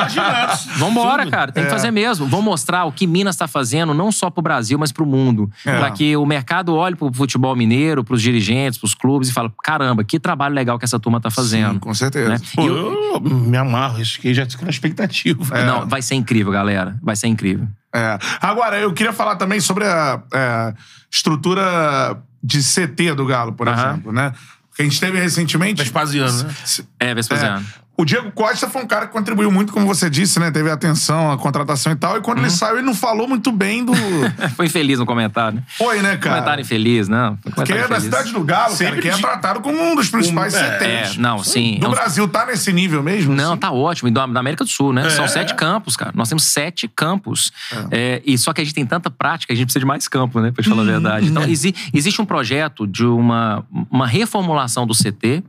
imaginados. 0.00 0.66
Vambora, 0.78 1.22
Tudo. 1.24 1.30
cara. 1.32 1.52
Tem 1.52 1.62
É. 1.62 1.66
que 1.66 1.72
fazer 1.72 1.90
mesmo. 1.90 2.26
Vamos 2.26 2.44
mostrar 2.44 2.84
o 2.84 2.92
que 2.92 3.06
Minas 3.06 3.34
está 3.34 3.46
fazendo, 3.46 3.92
não 3.94 4.10
só 4.10 4.30
pro 4.30 4.42
Brasil, 4.42 4.78
mas 4.78 4.92
pro 4.92 5.06
mundo. 5.06 5.50
É. 5.64 5.78
Pra 5.78 5.90
que 5.90 6.16
o 6.16 6.24
mercado 6.26 6.74
olhe 6.74 6.96
pro 6.96 7.12
futebol 7.12 7.54
mineiro, 7.54 8.02
pros 8.04 8.22
dirigentes, 8.22 8.78
pros 8.78 8.94
clubes 8.94 9.28
e 9.28 9.32
fale: 9.32 9.50
caramba, 9.62 10.02
que 10.04 10.18
trabalho 10.18 10.54
legal 10.54 10.78
que 10.78 10.84
essa 10.84 10.98
turma 10.98 11.20
tá 11.20 11.30
fazendo. 11.30 11.74
Sim, 11.74 11.78
com 11.78 11.94
certeza. 11.94 12.28
Né? 12.30 12.38
Pô, 12.54 12.62
E 12.62 12.70
o- 12.70 13.14
eu 13.16 13.20
me 13.20 13.56
amarro. 13.56 14.00
Isso 14.00 14.18
aqui 14.18 14.32
já 14.34 14.46
fica 14.46 14.64
na 14.64 14.70
expectativa. 14.70 15.64
Não, 15.64 15.86
vai 15.86 16.02
ser 16.02 16.14
incrível, 16.14 16.52
galera. 16.52 16.96
Vai 17.02 17.16
ser 17.16 17.26
incrível. 17.28 17.66
É. 17.96 18.18
Agora, 18.42 18.78
eu 18.78 18.92
queria 18.92 19.12
falar 19.12 19.36
também 19.36 19.58
sobre 19.58 19.84
a 19.84 20.22
é, 20.34 20.74
estrutura 21.10 22.20
de 22.42 22.60
CT 22.60 23.14
do 23.14 23.24
Galo, 23.24 23.54
por 23.54 23.68
exemplo, 23.68 24.12
né? 24.12 24.32
Que 24.74 24.82
a 24.82 24.84
gente 24.84 25.00
teve 25.00 25.18
recentemente. 25.18 25.82
Vespasiano, 25.82 26.42
né? 26.42 26.54
É, 27.00 27.14
Vespasiano. 27.14 27.64
O 27.98 28.04
Diego 28.04 28.30
Costa 28.32 28.68
foi 28.68 28.82
um 28.82 28.86
cara 28.86 29.06
que 29.06 29.12
contribuiu 29.12 29.50
muito, 29.50 29.72
como 29.72 29.86
você 29.86 30.10
disse, 30.10 30.38
né? 30.38 30.50
Teve 30.50 30.70
atenção, 30.70 31.30
a 31.32 31.38
contratação 31.38 31.90
e 31.92 31.96
tal. 31.96 32.18
E 32.18 32.20
quando 32.20 32.38
ele 32.38 32.50
saiu, 32.50 32.76
ele 32.76 32.86
não 32.86 32.94
falou 32.94 33.26
muito 33.26 33.50
bem 33.50 33.84
do. 33.84 33.92
Foi 34.54 34.66
infeliz 34.66 34.98
no 34.98 35.06
comentário. 35.06 35.56
né? 35.56 35.62
Foi, 35.78 36.02
né, 36.02 36.16
cara? 36.18 36.34
Comentário 36.36 36.60
infeliz, 36.62 37.08
não. 37.08 37.38
Foi 37.42 37.52
Porque 37.52 37.72
é 37.72 37.88
da 37.88 37.98
cidade 37.98 38.32
do 38.32 38.44
Galo, 38.44 38.64
cara, 38.64 38.76
Sempre 38.76 39.00
que 39.00 39.08
é 39.08 39.16
tratado 39.16 39.60
como 39.60 39.80
um 39.80 39.94
dos 39.96 40.10
principais 40.10 40.52
Um- 40.54 40.58
é, 40.58 40.78
CTs. 40.78 41.16
É, 41.16 41.20
não, 41.20 41.42
sim. 41.42 41.78
Do 41.78 41.86
É 41.86 41.88
um- 41.88 41.92
Brasil 41.92 42.28
tá 42.28 42.44
nesse 42.44 42.70
nível 42.72 43.02
mesmo? 43.02 43.34
Não, 43.34 43.52
assim? 43.52 43.60
tá 43.60 43.72
ótimo. 43.72 44.08
E 44.08 44.12
da 44.12 44.26
da 44.26 44.40
América 44.40 44.62
do 44.64 44.70
Sul, 44.70 44.92
né? 44.92 45.08
São 45.08 45.24
É. 45.24 45.28
sete 45.28 45.54
campos, 45.54 45.96
cara. 45.96 46.12
Nós 46.14 46.28
temos 46.28 46.44
sete 46.44 46.86
campos. 46.88 47.50
É, 47.90 48.20
e 48.26 48.36
só 48.36 48.52
que 48.52 48.60
a 48.60 48.64
gente 48.64 48.74
tem 48.74 48.84
tanta 48.84 49.10
prática, 49.10 49.52
a 49.54 49.56
gente 49.56 49.66
precisa 49.66 49.80
de 49.80 49.86
mais 49.86 50.06
campo, 50.06 50.38
né? 50.40 50.50
Pra 50.50 50.62
te 50.62 50.68
falar 50.68 50.82
Uhum. 50.82 50.88
a 50.88 50.92
verdade. 50.92 51.26
Então, 51.28 51.42
exi- 51.44 51.74
existe 51.94 52.20
um 52.20 52.26
projeto 52.26 52.86
de 52.86 53.06
uma, 53.06 53.64
uma 53.90 54.06
reformulação 54.06 54.86
do 54.86 54.92
CT. 54.94 55.42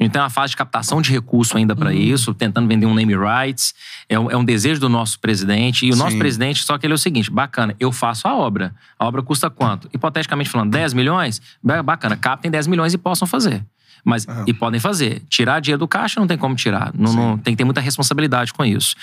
A 0.00 0.02
gente 0.04 0.12
tem 0.12 0.22
uma 0.22 0.30
fase 0.30 0.52
de 0.52 0.56
captação 0.56 1.02
de 1.02 1.10
recurso 1.12 1.58
ainda 1.58 1.74
Uhum. 1.74 1.78
para 1.78 1.92
isso, 1.92 2.32
tentando 2.32 2.66
vender 2.66 2.86
um 2.86 2.94
name 2.94 3.14
rights. 3.14 3.74
É 4.08 4.18
um, 4.18 4.30
é 4.30 4.36
um 4.36 4.42
desejo 4.44 4.80
do 4.80 4.88
nosso 4.88 5.20
presidente. 5.20 5.84
E 5.84 5.92
o 5.92 5.96
nosso 5.96 6.12
Sim. 6.12 6.18
presidente, 6.18 6.64
só 6.64 6.78
que 6.78 6.86
ele 6.86 6.94
é 6.94 6.96
o 6.96 6.98
seguinte: 6.98 7.30
bacana, 7.30 7.76
eu 7.78 7.92
faço 7.92 8.26
a 8.26 8.34
obra. 8.34 8.74
A 8.98 9.06
obra 9.06 9.22
custa 9.22 9.50
quanto? 9.50 9.90
Hipoteticamente 9.92 10.48
falando, 10.48 10.70
10 10.70 10.94
milhões? 10.94 11.42
Ba- 11.62 11.82
Bacana, 11.82 12.16
captem 12.16 12.50
10 12.50 12.66
milhões 12.66 12.94
e 12.94 12.98
possam 12.98 13.28
fazer. 13.28 13.62
Mas, 14.04 14.26
e 14.46 14.52
podem 14.54 14.80
fazer. 14.80 15.22
Tirar 15.28 15.60
dinheiro 15.60 15.78
do 15.80 15.88
caixa 15.88 16.18
não 16.18 16.26
tem 16.26 16.38
como 16.38 16.54
tirar. 16.54 16.90
Não, 16.94 17.12
não- 17.12 17.38
tem 17.38 17.54
que 17.54 17.58
ter 17.58 17.64
muita 17.64 17.80
responsabilidade 17.80 18.52
com 18.52 18.64
isso. 18.64 18.94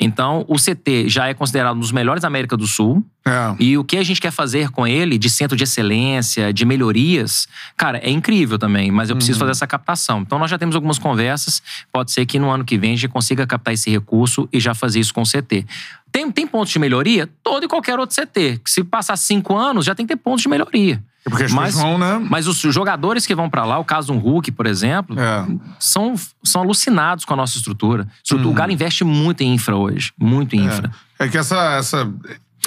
Então, 0.00 0.44
o 0.48 0.56
CT 0.58 1.08
já 1.08 1.28
é 1.28 1.34
considerado 1.34 1.76
um 1.76 1.80
dos 1.80 1.92
melhores 1.92 2.22
da 2.22 2.28
América 2.28 2.56
do 2.56 2.66
Sul. 2.66 3.04
É. 3.26 3.54
E 3.58 3.76
o 3.76 3.82
que 3.84 3.96
a 3.96 4.02
gente 4.04 4.20
quer 4.20 4.30
fazer 4.30 4.70
com 4.70 4.86
ele, 4.86 5.18
de 5.18 5.28
centro 5.28 5.56
de 5.56 5.64
excelência, 5.64 6.52
de 6.52 6.64
melhorias, 6.64 7.48
cara, 7.76 7.98
é 7.98 8.08
incrível 8.10 8.58
também, 8.58 8.90
mas 8.90 9.10
eu 9.10 9.16
preciso 9.16 9.38
fazer 9.38 9.50
essa 9.50 9.66
captação. 9.66 10.20
Então, 10.20 10.38
nós 10.38 10.50
já 10.50 10.56
temos 10.58 10.74
algumas 10.76 10.98
conversas. 10.98 11.60
Pode 11.92 12.12
ser 12.12 12.24
que 12.24 12.38
no 12.38 12.50
ano 12.50 12.64
que 12.64 12.78
vem 12.78 12.92
a 12.92 12.96
gente 12.96 13.08
consiga 13.08 13.46
captar 13.46 13.74
esse 13.74 13.90
recurso 13.90 14.48
e 14.52 14.60
já 14.60 14.74
fazer 14.74 15.00
isso 15.00 15.12
com 15.12 15.22
o 15.22 15.26
CT. 15.26 15.66
Tem, 16.12 16.30
tem 16.30 16.46
pontos 16.46 16.72
de 16.72 16.78
melhoria? 16.78 17.28
Todo 17.42 17.64
e 17.64 17.68
qualquer 17.68 17.98
outro 17.98 18.14
CT. 18.16 18.60
Se 18.64 18.84
passar 18.84 19.16
cinco 19.16 19.56
anos, 19.56 19.84
já 19.84 19.94
tem 19.94 20.06
que 20.06 20.14
ter 20.14 20.20
pontos 20.22 20.42
de 20.42 20.48
melhoria. 20.48 21.02
É 21.26 21.28
Porque 21.30 21.44
as 21.44 21.52
Mas- 21.52 21.74
vão, 21.74 21.98
né? 21.98 22.24
Mas 22.30 22.46
os 22.46 22.56
jogadores 22.60 23.26
que 23.26 23.34
vão 23.34 23.50
pra 23.50 23.64
lá, 23.64 23.78
o 23.78 23.84
caso 23.84 24.12
do 24.12 24.18
Hulk, 24.18 24.52
por 24.52 24.64
exemplo, 24.66 25.18
É. 25.18 25.44
são, 25.78 26.14
são 26.44 26.62
alucinados 26.62 27.24
com 27.24 27.34
a 27.34 27.36
nossa 27.36 27.56
estrutura. 27.58 28.06
Estrutura- 28.22 28.48
O 28.48 28.54
Galo 28.54 28.70
investe 28.72 29.02
muito 29.02 29.40
em 29.42 29.52
infra 29.54 29.74
hoje. 29.76 30.12
Muito 30.18 30.54
em 30.54 30.64
infra. 30.64 30.90
É 31.18 31.26
que 31.26 31.36
essa. 31.36 31.56
essa 31.78 32.08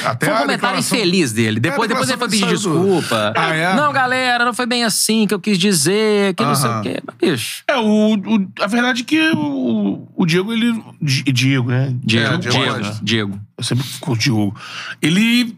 até 0.06 0.28
Foi 0.28 0.36
um 0.36 0.38
comentário 0.40 0.48
declaração- 0.78 0.98
infeliz 0.98 1.32
dele. 1.34 1.60
Depois, 1.60 1.90
É, 1.90 1.94
depois 1.94 2.10
ele 2.10 2.18
foi 2.18 2.30
pedir 2.30 2.48
desculpa. 2.48 3.34
Ah, 3.36 3.54
é? 3.54 3.76
Não, 3.76 3.92
galera, 3.92 4.46
não 4.46 4.54
foi 4.54 4.66
bem 4.66 4.84
assim 4.86 5.28
que 5.28 5.34
eu 5.34 5.40
quis 5.42 5.58
dizer, 5.58 6.34
que 6.36 6.44
não 6.44 6.56
sei 6.56 6.70
o 6.70 6.82
quê. 6.82 7.00
Mas, 7.06 7.16
Bicho. 7.32 7.64
É, 7.68 7.78
o, 7.78 8.14
o- 8.16 8.48
a 8.62 8.68
verdade 8.68 9.02
é 9.02 9.06
que 9.06 9.32
o, 9.36 10.08
o 10.16 10.26
Diego, 10.26 10.54
ele. 10.54 10.82
Di- 11.02 11.24
Diego, 11.24 11.70
né? 11.70 11.94
Diego, 12.04 12.34
É, 12.34 12.38
Diego, 12.38 12.58
Diego 12.58 12.80
Diego. 12.82 13.00
Diego. 13.04 13.40
Eu 13.58 13.64
sempre 13.64 13.86
com 14.00 14.12
o 14.14 14.18
Diogo. 14.18 14.56
Ele. 15.02 15.58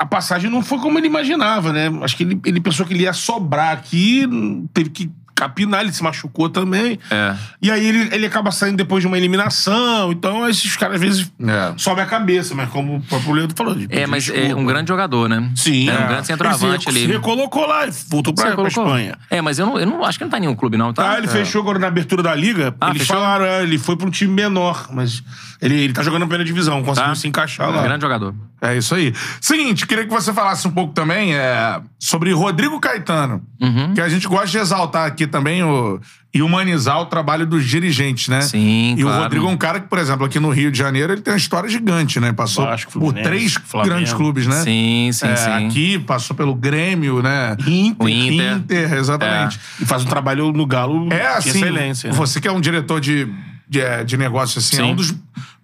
A 0.00 0.06
passagem 0.06 0.50
não 0.50 0.62
foi 0.62 0.78
como 0.78 0.98
ele 0.98 1.06
imaginava, 1.06 1.74
né? 1.74 1.90
Acho 2.00 2.16
que 2.16 2.22
ele, 2.22 2.40
ele 2.46 2.58
pensou 2.58 2.86
que 2.86 2.94
ele 2.94 3.02
ia 3.02 3.12
sobrar 3.12 3.72
aqui, 3.72 4.26
teve 4.72 4.88
que 4.88 5.10
capinar, 5.40 5.80
ele 5.80 5.92
se 5.92 6.02
machucou 6.02 6.48
também. 6.48 6.98
É. 7.10 7.34
E 7.62 7.70
aí 7.70 7.86
ele, 7.86 8.14
ele 8.14 8.26
acaba 8.26 8.50
saindo 8.52 8.76
depois 8.76 9.02
de 9.02 9.06
uma 9.06 9.16
eliminação. 9.16 10.12
Então, 10.12 10.48
esses 10.48 10.76
caras 10.76 10.96
às 10.96 11.00
vezes 11.00 11.32
É. 11.40 11.72
sobe 11.76 12.00
a 12.00 12.06
cabeça, 12.06 12.54
mas 12.54 12.68
como 12.68 12.96
o 12.96 13.00
próprio 13.00 13.32
Leandro 13.32 13.56
falou. 13.56 13.74
de 13.74 13.86
É, 13.90 14.06
mas 14.06 14.28
é 14.28 14.32
desculpa. 14.32 14.60
um 14.60 14.64
grande 14.66 14.88
jogador, 14.88 15.28
né? 15.28 15.50
Sim. 15.56 15.88
É 15.88 15.92
um 15.92 16.02
é. 16.02 16.06
grande 16.08 16.26
centroavante 16.26 16.74
ele 16.74 16.82
se, 16.82 16.88
ali. 16.90 17.00
se 17.00 17.06
recolocou 17.06 17.66
lá 17.66 17.86
e 17.86 17.90
voltou 18.08 18.34
pra, 18.34 18.54
pra? 18.54 18.68
Espanha. 18.68 19.16
É, 19.30 19.40
mas 19.40 19.58
eu 19.58 19.66
não, 19.66 19.78
eu 19.78 19.86
não 19.86 20.04
acho 20.04 20.18
que 20.18 20.24
não 20.24 20.30
tá 20.30 20.36
em 20.38 20.42
nenhum 20.42 20.54
clube, 20.54 20.76
não, 20.76 20.92
tá? 20.92 21.12
Ah, 21.12 21.18
ele 21.18 21.26
fechou 21.28 21.62
agora 21.62 21.78
na 21.78 21.86
abertura 21.88 22.22
da 22.22 22.34
liga. 22.34 22.74
Ah, 22.80 22.90
eles 22.90 23.02
fechou? 23.02 23.16
falaram, 23.16 23.44
é, 23.46 23.62
ele 23.62 23.78
foi 23.78 23.96
pra 23.96 24.06
um 24.06 24.10
time 24.10 24.32
menor, 24.32 24.88
mas 24.92 25.22
ele, 25.60 25.74
ele 25.74 25.92
tá 25.92 26.02
jogando 26.02 26.20
primeira 26.22 26.44
divisão, 26.44 26.82
conseguiu 26.82 27.10
Tá. 27.10 27.14
se 27.14 27.26
encaixar 27.28 27.66
É 27.68 27.70
um 27.70 27.76
lá. 27.76 27.82
grande 27.82 28.02
jogador. 28.02 28.34
É 28.62 28.76
isso 28.76 28.94
aí. 28.94 29.14
Seguinte, 29.40 29.86
queria 29.86 30.04
que 30.04 30.10
você 30.10 30.32
falasse 30.34 30.68
um 30.68 30.70
pouco 30.70 30.92
também 30.92 31.34
é, 31.34 31.80
sobre 31.98 32.30
Rodrigo 32.32 32.78
Caetano. 32.78 33.42
Uhum. 33.60 33.94
Que 33.94 34.00
a 34.02 34.08
gente 34.08 34.26
gosta 34.28 34.48
de 34.48 34.58
exaltar 34.58 35.06
aqui 35.06 35.26
também 35.30 35.62
o, 35.62 35.98
e 36.34 36.42
humanizar 36.42 37.00
o 37.00 37.06
trabalho 37.06 37.46
dos 37.46 37.64
dirigentes, 37.66 38.28
né? 38.28 38.40
Sim, 38.42 38.94
E 38.98 39.02
claro. 39.02 39.18
o 39.18 39.22
Rodrigo 39.22 39.46
é 39.46 39.48
um 39.50 39.56
cara 39.56 39.80
que, 39.80 39.88
por 39.88 39.98
exemplo, 39.98 40.26
aqui 40.26 40.38
no 40.38 40.50
Rio 40.50 40.70
de 40.70 40.76
Janeiro, 40.78 41.12
ele 41.12 41.22
tem 41.22 41.32
uma 41.32 41.38
história 41.38 41.68
gigante, 41.68 42.20
né? 42.20 42.32
Passou 42.32 42.64
Vasco, 42.66 42.92
por 42.92 43.14
três 43.14 43.54
Flamengo. 43.54 43.94
grandes 43.94 44.12
clubes, 44.12 44.46
né? 44.46 44.62
Sim, 44.62 45.10
sim, 45.12 45.26
É, 45.26 45.36
sim. 45.36 45.66
Aqui, 45.66 45.98
passou 46.00 46.36
pelo 46.36 46.54
Grêmio, 46.54 47.22
né? 47.22 47.56
Inter. 47.66 48.06
O 48.06 48.08
Inter. 48.08 48.56
Inter, 48.56 48.92
exatamente. 48.94 49.58
E 49.80 49.86
faz 49.86 50.04
um 50.04 50.06
trabalho 50.08 50.52
no 50.52 50.66
Galo 50.66 51.06
É, 51.12 51.16
de 51.18 51.26
assim, 51.26 51.50
excelência. 51.50 52.10
né? 52.10 52.16
você 52.16 52.40
que 52.40 52.46
é 52.48 52.52
um 52.52 52.60
diretor 52.60 53.00
de, 53.00 53.26
de, 53.68 53.80
é, 53.80 54.04
de 54.04 54.16
negócio, 54.16 54.58
assim, 54.58 54.76
é 54.76 54.80
Sim. 54.84 54.90
um 54.92 54.94
dos 54.94 55.14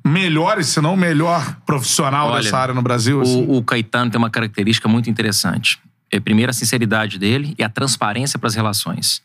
melhores, 0.04 0.68
se 0.68 0.80
não 0.80 0.94
o 0.94 0.96
melhor 0.96 1.56
profissional 1.66 2.28
Olha, 2.28 2.42
dessa 2.42 2.56
área 2.56 2.74
no 2.74 2.82
Brasil. 2.82 3.20
assim. 3.20 3.44
O, 3.48 3.56
o 3.58 3.62
Caetano 3.62 4.10
tem 4.10 4.18
uma 4.18 4.30
característica 4.30 4.88
muito 4.88 5.10
interessante. 5.10 5.78
É, 6.10 6.20
primeiro, 6.20 6.50
a 6.50 6.52
sinceridade 6.52 7.18
dele 7.18 7.54
e 7.58 7.64
a 7.64 7.68
transparência 7.68 8.38
para 8.38 8.46
as 8.46 8.54
relações. 8.54 9.20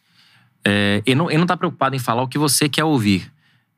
É, 0.65 1.01
ele, 1.05 1.15
não, 1.15 1.29
ele 1.29 1.39
não 1.39 1.45
tá 1.47 1.57
preocupado 1.57 1.95
em 1.95 1.99
falar 1.99 2.21
o 2.21 2.27
que 2.27 2.37
você 2.37 2.69
quer 2.69 2.83
ouvir. 2.83 3.31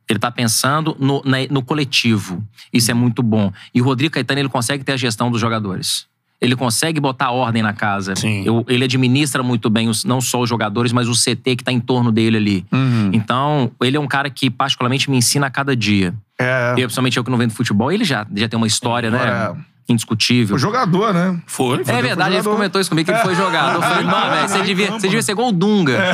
Ele 0.10 0.20
tá 0.20 0.30
pensando 0.30 0.96
no, 1.00 1.22
na- 1.26 1.48
no 1.50 1.62
coletivo. 1.64 2.44
Isso 2.74 2.92
é 2.92 2.94
muito 2.94 3.24
bom. 3.24 3.52
E 3.74 3.82
o 3.82 3.86
Rodrigo 3.86 4.14
Caetano, 4.14 4.40
ele 4.42 4.50
consegue 4.50 4.84
ter 4.84 4.92
a 4.92 4.98
gestão 4.98 5.32
dos 5.32 5.40
jogadores. 5.40 6.06
Ele 6.42 6.58
consegue 6.58 7.00
botar 7.00 7.32
ordem 7.32 7.64
na 7.64 7.72
casa. 7.72 8.14
Eu- 8.46 8.66
ele 8.68 8.84
administra 8.84 9.42
muito 9.42 9.70
bem 9.70 9.88
os- 9.88 10.04
não 10.04 10.20
só 10.20 10.42
os 10.42 10.50
jogadores, 10.50 10.92
mas 10.92 11.08
o 11.08 11.14
CT 11.16 11.56
que 11.56 11.64
tá 11.64 11.72
em 11.72 11.80
torno 11.80 12.12
dele 12.12 12.36
ali. 12.36 12.66
Uhum. 12.70 13.12
Então, 13.14 13.72
ele 13.82 13.96
é 13.96 14.00
um 14.00 14.08
cara 14.08 14.30
que 14.30 14.50
particularmente 14.50 15.10
me 15.10 15.16
ensina 15.16 15.48
a 15.48 15.50
cada 15.50 15.74
dia. 15.74 16.14
É, 16.38 16.72
Eu, 16.74 16.76
principalmente 16.88 17.16
eu 17.16 17.24
que 17.24 17.32
não 17.32 17.38
vendo 17.38 17.54
futebol, 17.54 17.90
ele 17.90 18.04
já, 18.04 18.28
já 18.36 18.50
tem 18.50 18.58
uma 18.58 18.68
história, 18.68 19.10
né? 19.10 19.20
É. 19.58 19.73
Indiscutível. 19.88 20.56
o 20.56 20.60
jogador, 20.60 21.14
né? 21.14 21.42
Foi. 21.46 21.82
É 21.86 22.02
verdade, 22.02 22.36
ele 22.36 22.44
comentou 22.44 22.80
isso 22.80 22.90
comigo, 22.90 23.06
que 23.06 23.12
ele 23.12 23.22
foi 23.22 23.36
jogador. 23.36 23.76
Eu 23.76 23.82
falei, 23.82 24.06
velho, 24.36 24.50
você 24.50 24.62
devia, 24.62 24.92
você 24.92 25.08
devia 25.08 25.22
ser 25.22 25.34
igual 25.34 25.50
o 25.50 25.52
Dunga. 25.52 26.00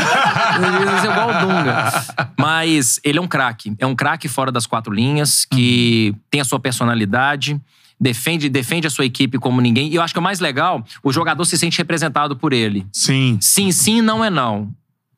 Você 0.59 0.72
devia 0.72 0.99
ser 0.99 1.11
igual 1.11 1.30
o 1.30 1.47
Dunga. 1.47 1.91
Mas 2.38 2.99
ele 3.03 3.20
é 3.20 3.22
um 3.22 3.28
craque. 3.28 3.74
É 3.78 3.86
um 3.86 3.95
craque 3.95 4.28
fora 4.28 4.51
das 4.51 4.65
quatro 4.65 4.93
linhas, 4.93 5.45
que 5.45 6.13
tem 6.30 6.41
a 6.41 6.43
sua 6.43 6.59
personalidade, 6.59 7.59
defende, 7.99 8.49
defende 8.49 8.88
a 8.88 8.89
sua 8.89 9.05
equipe 9.05 9.38
como 9.38 9.61
ninguém. 9.61 9.89
E 9.89 9.95
eu 9.95 10.01
acho 10.01 10.13
que 10.13 10.20
o 10.20 10.24
mais 10.24 10.39
legal, 10.39 10.84
o 11.03 11.13
jogador 11.13 11.45
se 11.45 11.57
sente 11.57 11.78
representado 11.78 12.36
por 12.36 12.53
ele. 12.53 12.86
Sim. 12.91 13.38
Sim, 13.39 13.72
sim, 13.72 14.01
não 14.01 14.24
é 14.24 14.30
não. 14.30 14.74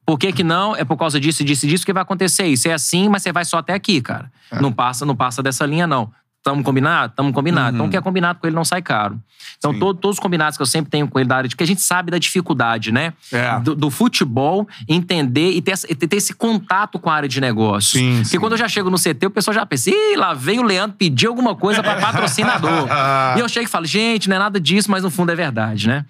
Por 0.05 0.17
que, 0.17 0.33
que 0.33 0.43
não? 0.43 0.75
É 0.75 0.83
por 0.83 0.97
causa 0.97 1.19
disso, 1.19 1.43
disso 1.43 1.65
e 1.65 1.69
disso 1.69 1.85
que 1.85 1.93
vai 1.93 2.01
acontecer 2.01 2.45
isso. 2.45 2.67
É 2.67 2.73
assim, 2.73 3.07
mas 3.07 3.23
você 3.23 3.31
vai 3.31 3.45
só 3.45 3.59
até 3.59 3.73
aqui, 3.73 4.01
cara. 4.01 4.31
Não 4.59 4.71
passa, 4.71 5.05
não 5.05 5.15
passa 5.15 5.41
dessa 5.41 5.65
linha, 5.65 5.87
não. 5.87 6.11
Estamos 6.41 6.65
combinados? 6.65 7.11
Estamos 7.11 7.33
combinados. 7.33 7.75
Então, 7.75 7.85
o 7.85 7.89
que 7.89 7.95
é 7.95 8.01
combinado 8.01 8.39
com 8.39 8.47
ele 8.47 8.55
não 8.55 8.65
sai 8.65 8.81
caro. 8.81 9.21
Então, 9.59 9.77
todo- 9.77 9.99
todos 9.99 10.17
os 10.17 10.19
combinados 10.19 10.57
que 10.57 10.63
eu 10.63 10.65
sempre 10.65 10.89
tenho 10.89 11.07
com 11.07 11.19
ele 11.19 11.29
da 11.29 11.37
área 11.37 11.47
de 11.47 11.55
que 11.55 11.63
a 11.63 11.67
gente 11.67 11.81
sabe 11.81 12.09
da 12.09 12.17
dificuldade, 12.17 12.91
né? 12.91 13.13
É. 13.31 13.59
Do, 13.59 13.75
do 13.75 13.91
futebol, 13.91 14.67
entender 14.89 15.51
e 15.51 15.61
ter, 15.61 15.77
ter 15.77 16.15
esse 16.15 16.33
contato 16.33 16.97
com 16.97 17.11
a 17.11 17.13
área 17.13 17.29
de 17.29 17.39
negócios. 17.39 17.91
Sim, 18.01 18.13
Porque 18.15 18.29
sim. 18.29 18.39
quando 18.39 18.53
eu 18.53 18.57
já 18.57 18.67
chego 18.67 18.89
no 18.89 18.97
CT, 18.97 19.27
o 19.27 19.29
pessoal 19.29 19.53
já 19.53 19.65
pensa, 19.67 19.91
ih, 19.91 20.15
lá 20.17 20.33
veio 20.33 20.61
o 20.61 20.65
Leandro 20.65 20.97
pedir 20.97 21.27
alguma 21.27 21.55
coisa 21.55 21.83
para 21.83 22.01
patrocinador. 22.01 22.87
e 23.37 23.39
eu 23.39 23.47
chego 23.47 23.67
e 23.67 23.69
falo, 23.69 23.85
gente, 23.85 24.27
não 24.27 24.35
é 24.35 24.39
nada 24.39 24.59
disso, 24.59 24.89
mas 24.89 25.03
no 25.03 25.11
fundo 25.11 25.31
é 25.31 25.35
verdade, 25.35 25.87
né? 25.87 26.05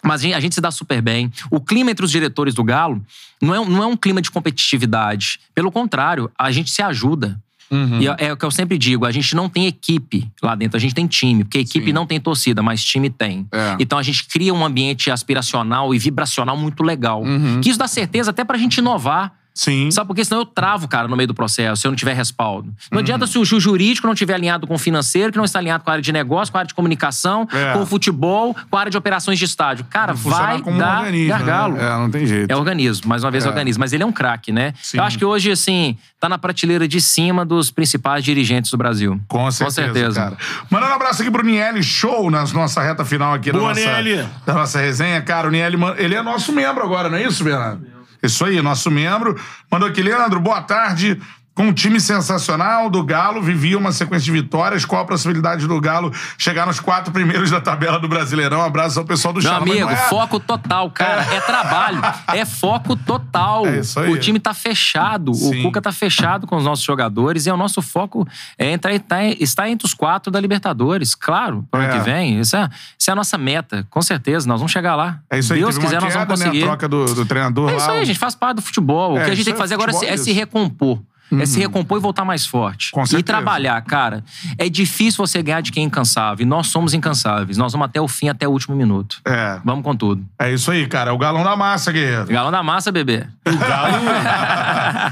Mas 0.00 0.24
a 0.24 0.38
gente, 0.38 0.54
se 0.54 0.60
dá 0.60 0.70
super 0.70 1.02
bem. 1.02 1.32
O 1.50 1.60
clima 1.60 1.90
entre 1.90 2.04
os 2.04 2.12
diretores 2.12 2.54
do 2.54 2.62
Galo 2.62 3.04
não 3.42 3.52
é, 3.52 3.68
não 3.68 3.82
é 3.82 3.86
um 3.86 3.96
clima 3.96 4.22
de 4.22 4.30
competitividade. 4.30 5.40
Pelo 5.52 5.72
contrário, 5.72 6.30
a 6.38 6.52
gente 6.52 6.70
se 6.70 6.80
ajuda. 6.82 7.40
E 7.70 8.06
é, 8.06 8.28
é 8.28 8.32
o 8.32 8.36
que 8.36 8.44
eu 8.44 8.50
sempre 8.50 8.78
digo: 8.78 9.04
a 9.04 9.10
gente 9.10 9.34
não 9.34 9.48
tem 9.48 9.66
equipe 9.66 10.30
lá 10.42 10.54
dentro, 10.54 10.76
a 10.76 10.80
gente 10.80 10.94
tem 10.94 11.06
time. 11.06 11.44
Porque 11.44 11.58
equipe 11.58 11.86
Sim. 11.86 11.92
não 11.92 12.06
tem 12.06 12.20
torcida, 12.20 12.62
mas 12.62 12.84
time 12.84 13.10
tem. 13.10 13.46
É. 13.52 13.76
Então 13.80 13.98
a 13.98 14.02
gente 14.02 14.26
cria 14.26 14.52
um 14.54 14.64
ambiente 14.64 15.10
aspiracional 15.10 15.94
e 15.94 15.98
vibracional 15.98 16.56
muito 16.56 16.82
legal. 16.82 17.22
Uhum. 17.22 17.60
Que 17.60 17.70
isso 17.70 17.78
dá 17.78 17.88
certeza 17.88 18.30
até 18.30 18.44
pra 18.44 18.56
gente 18.58 18.78
inovar. 18.78 19.32
Sim. 19.56 19.90
Sabe 19.90 20.06
por 20.06 20.14
quê? 20.14 20.22
Senão 20.22 20.42
eu 20.42 20.44
travo, 20.46 20.86
cara, 20.86 21.08
no 21.08 21.16
meio 21.16 21.26
do 21.26 21.32
processo, 21.34 21.80
se 21.80 21.86
eu 21.86 21.90
não 21.90 21.96
tiver 21.96 22.12
respaldo. 22.12 22.70
Não 22.92 22.98
adianta 22.98 23.26
se 23.26 23.38
o 23.38 23.44
ju- 23.44 23.58
jurídico 23.58 24.06
não 24.06 24.12
estiver 24.12 24.34
alinhado 24.34 24.66
com 24.66 24.74
o 24.74 24.78
financeiro, 24.78 25.32
que 25.32 25.38
não 25.38 25.46
está 25.46 25.58
alinhado 25.58 25.82
com 25.82 25.88
a 25.88 25.94
área 25.94 26.02
de 26.02 26.12
negócio, 26.12 26.52
com 26.52 26.58
a 26.58 26.60
área 26.60 26.68
de 26.68 26.74
comunicação, 26.74 27.48
É. 27.50 27.72
com 27.72 27.80
o 27.80 27.86
futebol, 27.86 28.54
com 28.70 28.76
a 28.76 28.80
área 28.80 28.90
de 28.90 28.98
operações 28.98 29.38
de 29.38 29.46
estádio. 29.46 29.86
Cara, 29.88 30.12
vai 30.12 30.60
como 30.60 30.76
um 30.76 30.78
dar 30.78 30.98
organismo, 31.04 31.28
gargalo. 31.30 31.74
né? 31.74 31.84
É, 31.86 31.90
não 31.96 32.10
tem 32.10 32.26
jeito. 32.26 32.50
É 32.50 32.54
organismo, 32.56 33.08
mais 33.08 33.24
uma 33.24 33.30
vez 33.30 33.46
É. 33.46 33.48
organismo. 33.48 33.80
Mas 33.80 33.94
ele 33.94 34.02
é 34.02 34.06
um 34.06 34.12
craque, 34.12 34.52
né? 34.52 34.74
Sim. 34.82 34.98
Eu 34.98 35.04
acho 35.04 35.16
que 35.16 35.24
hoje, 35.24 35.50
assim, 35.50 35.96
tá 36.20 36.28
na 36.28 36.36
prateleira 36.36 36.86
de 36.86 37.00
cima 37.00 37.42
dos 37.44 37.70
principais 37.70 38.22
dirigentes 38.22 38.70
do 38.70 38.76
Brasil. 38.76 39.18
Com 39.26 39.50
certeza, 39.50 39.82
certeza. 39.84 40.20
cara. 40.20 40.36
Mandando 40.70 40.92
um 40.92 40.94
abraço 40.96 41.22
aqui 41.22 41.30
pro 41.30 41.42
Nieli 41.42 41.82
Show, 41.82 42.30
na 42.30 42.44
nossa 42.44 42.82
reta 42.82 43.06
final 43.06 43.32
aqui 43.32 43.50
da 43.50 43.58
Boa, 43.58 43.70
nossa, 43.70 44.02
Nieli. 44.02 44.28
da 44.44 44.52
nossa 44.52 44.78
resenha. 44.78 45.22
Cara, 45.22 45.48
o 45.48 45.50
Nieli, 45.50 45.78
man- 45.78 45.94
ele 45.96 46.14
é 46.14 46.20
nosso 46.22 46.52
membro 46.52 46.82
agora, 46.84 47.08
não 47.08 47.16
é 47.16 47.22
isso, 47.26 47.42
Bernardo? 47.42 47.95
Isso 48.26 48.44
aí, 48.44 48.60
nosso 48.60 48.90
membro. 48.90 49.40
Mandou 49.70 49.88
aqui, 49.88 50.02
Leandro, 50.02 50.40
boa 50.40 50.60
tarde. 50.62 51.20
Com 51.56 51.68
um 51.68 51.72
time 51.72 51.98
sensacional 51.98 52.90
do 52.90 53.02
Galo, 53.02 53.40
vivia 53.42 53.78
uma 53.78 53.90
sequência 53.90 54.26
de 54.26 54.30
vitórias. 54.30 54.84
Qual 54.84 55.00
a 55.00 55.06
possibilidade 55.06 55.66
do 55.66 55.80
Galo 55.80 56.12
chegar 56.36 56.66
nos 56.66 56.78
quatro 56.78 57.10
primeiros 57.10 57.50
da 57.50 57.62
tabela 57.62 57.98
do 57.98 58.06
Brasileirão? 58.06 58.58
Um 58.60 58.64
abraço 58.64 58.98
ao 58.98 59.06
pessoal 59.06 59.32
do 59.32 59.40
Meu 59.42 59.50
Chama. 59.50 59.62
Amigo, 59.62 59.88
é- 59.88 59.96
foco 59.96 60.38
total, 60.38 60.90
cara. 60.90 61.22
É 61.34 61.40
trabalho. 61.40 62.02
É 62.34 62.44
foco 62.44 62.94
total. 62.94 63.66
É 63.66 63.78
isso 63.80 63.98
aí. 63.98 64.12
O 64.12 64.18
time 64.18 64.38
tá 64.38 64.52
fechado. 64.52 65.32
Sim. 65.32 65.60
O 65.60 65.62
Cuca 65.62 65.80
tá 65.80 65.92
fechado 65.92 66.46
com 66.46 66.56
os 66.56 66.64
nossos 66.64 66.84
jogadores 66.84 67.46
e 67.46 67.50
o 67.50 67.56
nosso 67.56 67.80
foco 67.80 68.28
é 68.58 68.70
entrar, 68.72 68.98
tá- 69.00 69.24
está 69.24 69.66
entre 69.70 69.86
os 69.86 69.94
quatro 69.94 70.30
da 70.30 70.38
Libertadores. 70.38 71.14
Claro, 71.14 71.66
pro 71.70 71.80
ano 71.80 71.90
É. 71.90 71.98
que 71.98 72.04
vem. 72.04 72.38
Isso 72.38 72.54
é, 72.54 72.68
isso 72.98 73.08
é 73.10 73.12
a 73.12 73.16
nossa 73.16 73.38
meta. 73.38 73.86
Com 73.88 74.02
certeza, 74.02 74.46
nós 74.46 74.60
vamos 74.60 74.72
chegar 74.72 74.94
lá. 74.94 75.20
É 75.30 75.38
isso 75.38 75.54
aí, 75.54 75.60
Deus 75.60 75.78
quiser, 75.78 75.96
uma 76.00 76.02
nós 76.02 76.12
vamos 76.12 76.28
queda, 76.28 76.38
né? 76.38 76.44
conseguir. 76.50 76.62
A 76.64 76.66
troca 76.66 76.86
do, 76.86 77.14
do 77.14 77.24
treinador 77.24 77.70
É 77.70 77.76
isso 77.78 77.86
lá. 77.86 77.94
aí, 77.94 78.04
gente. 78.04 78.18
Faz 78.18 78.34
parte 78.34 78.56
do 78.56 78.62
futebol. 78.62 79.16
É, 79.16 79.22
o 79.22 79.24
que 79.24 79.30
a 79.30 79.34
gente 79.34 79.44
tem 79.46 79.54
que 79.54 79.58
é 79.58 79.62
fazer 79.62 79.72
agora 79.74 79.90
é, 79.92 79.94
é 79.94 79.98
se- 79.98 80.06
é 80.06 80.16
se 80.18 80.30
isso. 80.32 81.02
Recompor. 81.30 81.42
É 81.42 81.46
se 81.46 81.58
recompor 81.58 81.98
e 81.98 82.00
voltar 82.00 82.24
mais 82.24 82.46
forte. 82.46 82.90
Com 82.92 83.02
e 83.02 83.06
certeza. 83.06 83.24
trabalhar, 83.24 83.80
cara. 83.82 84.22
É 84.58 84.68
difícil 84.68 85.24
você 85.26 85.42
ganhar 85.42 85.60
de 85.60 85.72
quem 85.72 85.82
é 85.82 85.86
incansável. 85.86 86.44
E 86.44 86.48
nós 86.48 86.68
somos 86.68 86.94
incansáveis. 86.94 87.56
Nós 87.58 87.72
vamos 87.72 87.86
até 87.86 88.00
o 88.00 88.08
fim, 88.08 88.28
até 88.28 88.46
o 88.46 88.50
último 88.50 88.76
minuto. 88.76 89.20
É, 89.26 89.60
Vamos 89.64 89.84
com 89.84 89.94
tudo. 89.96 90.24
é 90.38 90.52
isso 90.52 90.70
aí, 90.70 90.86
cara. 90.86 91.10
É 91.10 91.12
o 91.12 91.18
galão 91.18 91.42
da 91.44 91.56
massa, 91.56 91.90
guerreiro. 91.92 92.26
Galão 92.26 92.50
da 92.50 92.62
massa, 92.62 92.92
bebê. 92.92 93.26
O 93.46 93.56
Galo 93.58 93.92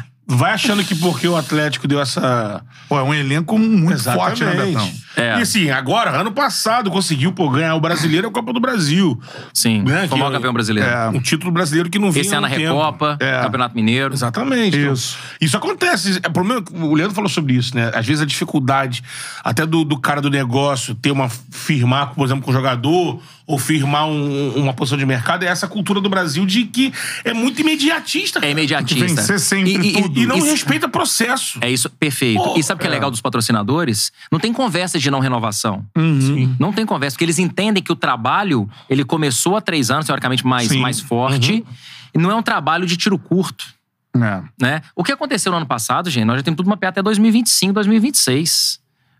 vai 0.26 0.52
achando 0.52 0.82
que 0.84 0.94
porque 0.94 1.28
o 1.28 1.36
Atlético 1.36 1.86
deu 1.86 2.00
essa. 2.00 2.62
Pô, 2.88 2.98
é 2.98 3.02
um 3.02 3.14
elenco 3.14 3.58
muito 3.58 4.02
forte, 4.02 4.44
né, 4.44 4.50
Betão? 4.50 4.68
Exatamente. 4.68 5.04
É. 5.16 5.38
E 5.38 5.42
assim, 5.42 5.70
agora, 5.70 6.10
ano 6.10 6.32
passado, 6.32 6.90
conseguiu 6.90 7.32
pô, 7.32 7.48
ganhar 7.48 7.74
o 7.74 7.80
brasileiro 7.80 8.26
e 8.26 8.28
a 8.28 8.32
Copa 8.32 8.52
do 8.52 8.60
Brasil. 8.60 9.20
Sim. 9.52 9.82
Né, 9.82 10.08
Foi 10.08 10.16
o 10.16 10.20
maior 10.20 10.32
campeão 10.32 10.52
brasileiro. 10.52 10.88
É. 10.88 11.08
Um 11.08 11.20
título 11.20 11.52
brasileiro 11.52 11.88
que 11.88 11.98
não 11.98 12.10
vinha 12.10 12.22
Esse 12.22 12.34
ano 12.34 12.46
a 12.46 12.50
um. 12.50 12.52
Recopa, 12.52 13.16
É. 13.20 13.42
Campeonato 13.42 13.74
Mineiro. 13.76 14.12
Exatamente. 14.12 14.76
Então, 14.76 14.92
Isso. 14.92 15.16
Isso 15.40 15.56
acontece. 15.56 16.20
É 16.22 16.28
problema. 16.28 16.64
O 16.72 16.94
Leandro 16.94 17.14
falou 17.14 17.30
sobre 17.30 17.54
isso, 17.54 17.76
né? 17.76 17.90
Às 17.94 18.06
vezes 18.06 18.22
a 18.22 18.26
dificuldade 18.26 19.02
até 19.42 19.64
do, 19.64 19.84
do 19.84 19.98
cara 19.98 20.20
do 20.20 20.30
negócio 20.30 20.94
ter 20.94 21.10
uma. 21.10 21.28
firmar, 21.28 22.14
por 22.14 22.24
exemplo, 22.24 22.42
com 22.42 22.50
o 22.50 22.54
jogador, 22.54 23.20
ou 23.46 23.58
firmar 23.58 24.06
um- 24.06 24.54
uma 24.56 24.72
posição 24.72 24.96
de 24.98 25.04
mercado, 25.04 25.42
é 25.42 25.46
essa 25.46 25.68
cultura 25.68 26.00
do 26.00 26.08
Brasil 26.08 26.46
de 26.46 26.64
que 26.64 26.92
é 27.24 27.32
muito 27.34 27.60
imediatista. 27.60 28.40
É 28.42 28.50
imediatista. 28.50 29.04
vencer 29.06 29.38
sempre 29.40 29.92
tudo. 29.92 30.18
E 30.18 30.26
não 30.26 30.38
isso- 30.38 30.46
respeita 30.46 30.88
processo. 30.88 31.58
É 31.60 31.70
isso, 31.70 31.90
perfeito. 31.90 32.42
Pô, 32.42 32.58
e 32.58 32.62
sabe 32.62 32.78
o 32.78 32.80
que 32.80 32.86
é 32.86 32.90
legal 32.90 33.10
dos 33.10 33.20
patrocinadores? 33.20 34.10
Não 34.32 34.38
tem 34.40 34.52
conversa 34.52 34.98
de 34.98 35.10
não 35.10 35.20
renovação. 35.20 35.84
Uhum. 35.96 36.54
Não 36.58 36.72
tem 36.72 36.86
conversa, 36.86 37.14
porque 37.14 37.24
eles 37.24 37.38
entendem 37.38 37.82
que 37.82 37.92
o 37.92 37.96
trabalho, 37.96 38.68
ele 38.88 39.04
começou 39.04 39.56
há 39.56 39.60
três 39.60 39.90
anos, 39.90 40.06
teoricamente 40.06 40.46
mais, 40.46 40.68
Sim. 40.68 40.80
mais 40.80 41.00
forte, 41.00 41.64
e 42.14 42.18
não 42.18 42.30
é 42.30 42.34
um 42.34 42.42
trabalho 42.42 42.86
de 42.86 42.96
tiro 42.96 43.18
curto. 43.18 43.64
É. 44.16 44.42
né? 44.60 44.80
O 44.94 45.02
que 45.02 45.10
aconteceu 45.10 45.50
no 45.50 45.56
ano 45.58 45.66
passado, 45.66 46.08
gente, 46.08 46.24
nós 46.24 46.36
já 46.36 46.42
temos 46.44 46.56
tudo 46.56 46.68
mapeado 46.70 46.92
até 46.94 47.02
2025, 47.02 47.72
2026. 47.72 48.78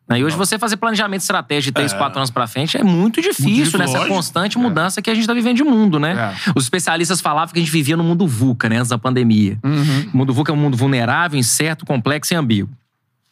Né? 0.09 0.21
E 0.21 0.25
hoje 0.25 0.37
você 0.37 0.59
fazer 0.59 0.77
planejamento 0.77 1.23
estratégico 1.23 1.71
de 1.71 1.73
três, 1.73 1.93
quatro 1.93 2.19
anos 2.19 2.31
pra 2.31 2.47
frente 2.47 2.77
é 2.77 2.83
muito 2.83 3.23
difícil 3.23 3.55
difícil, 3.55 3.79
nessa 3.79 3.99
lógico. 3.99 4.15
constante 4.15 4.59
mudança 4.59 5.01
que 5.01 5.09
a 5.11 5.15
gente 5.15 5.27
tá 5.27 5.33
vivendo 5.33 5.57
de 5.57 5.65
mundo, 5.65 5.99
né? 5.99 6.35
É. 6.47 6.53
Os 6.55 6.65
especialistas 6.65 7.21
falavam 7.21 7.53
que 7.53 7.59
a 7.59 7.63
gente 7.63 7.73
vivia 7.73 7.97
no 7.97 8.05
mundo 8.05 8.27
VUCA, 8.27 8.69
né? 8.69 8.77
Antes 8.77 8.91
da 8.91 8.99
pandemia. 8.99 9.59
O 10.13 10.17
mundo 10.17 10.35
VUCA 10.35 10.53
é 10.53 10.55
um 10.55 10.59
mundo 10.59 10.77
vulnerável, 10.77 11.39
incerto, 11.39 11.87
complexo 11.87 12.35
e 12.35 12.37
ambíguo. 12.37 12.71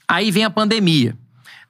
Aí 0.09 0.31
vem 0.31 0.44
a 0.44 0.51
pandemia. 0.51 1.15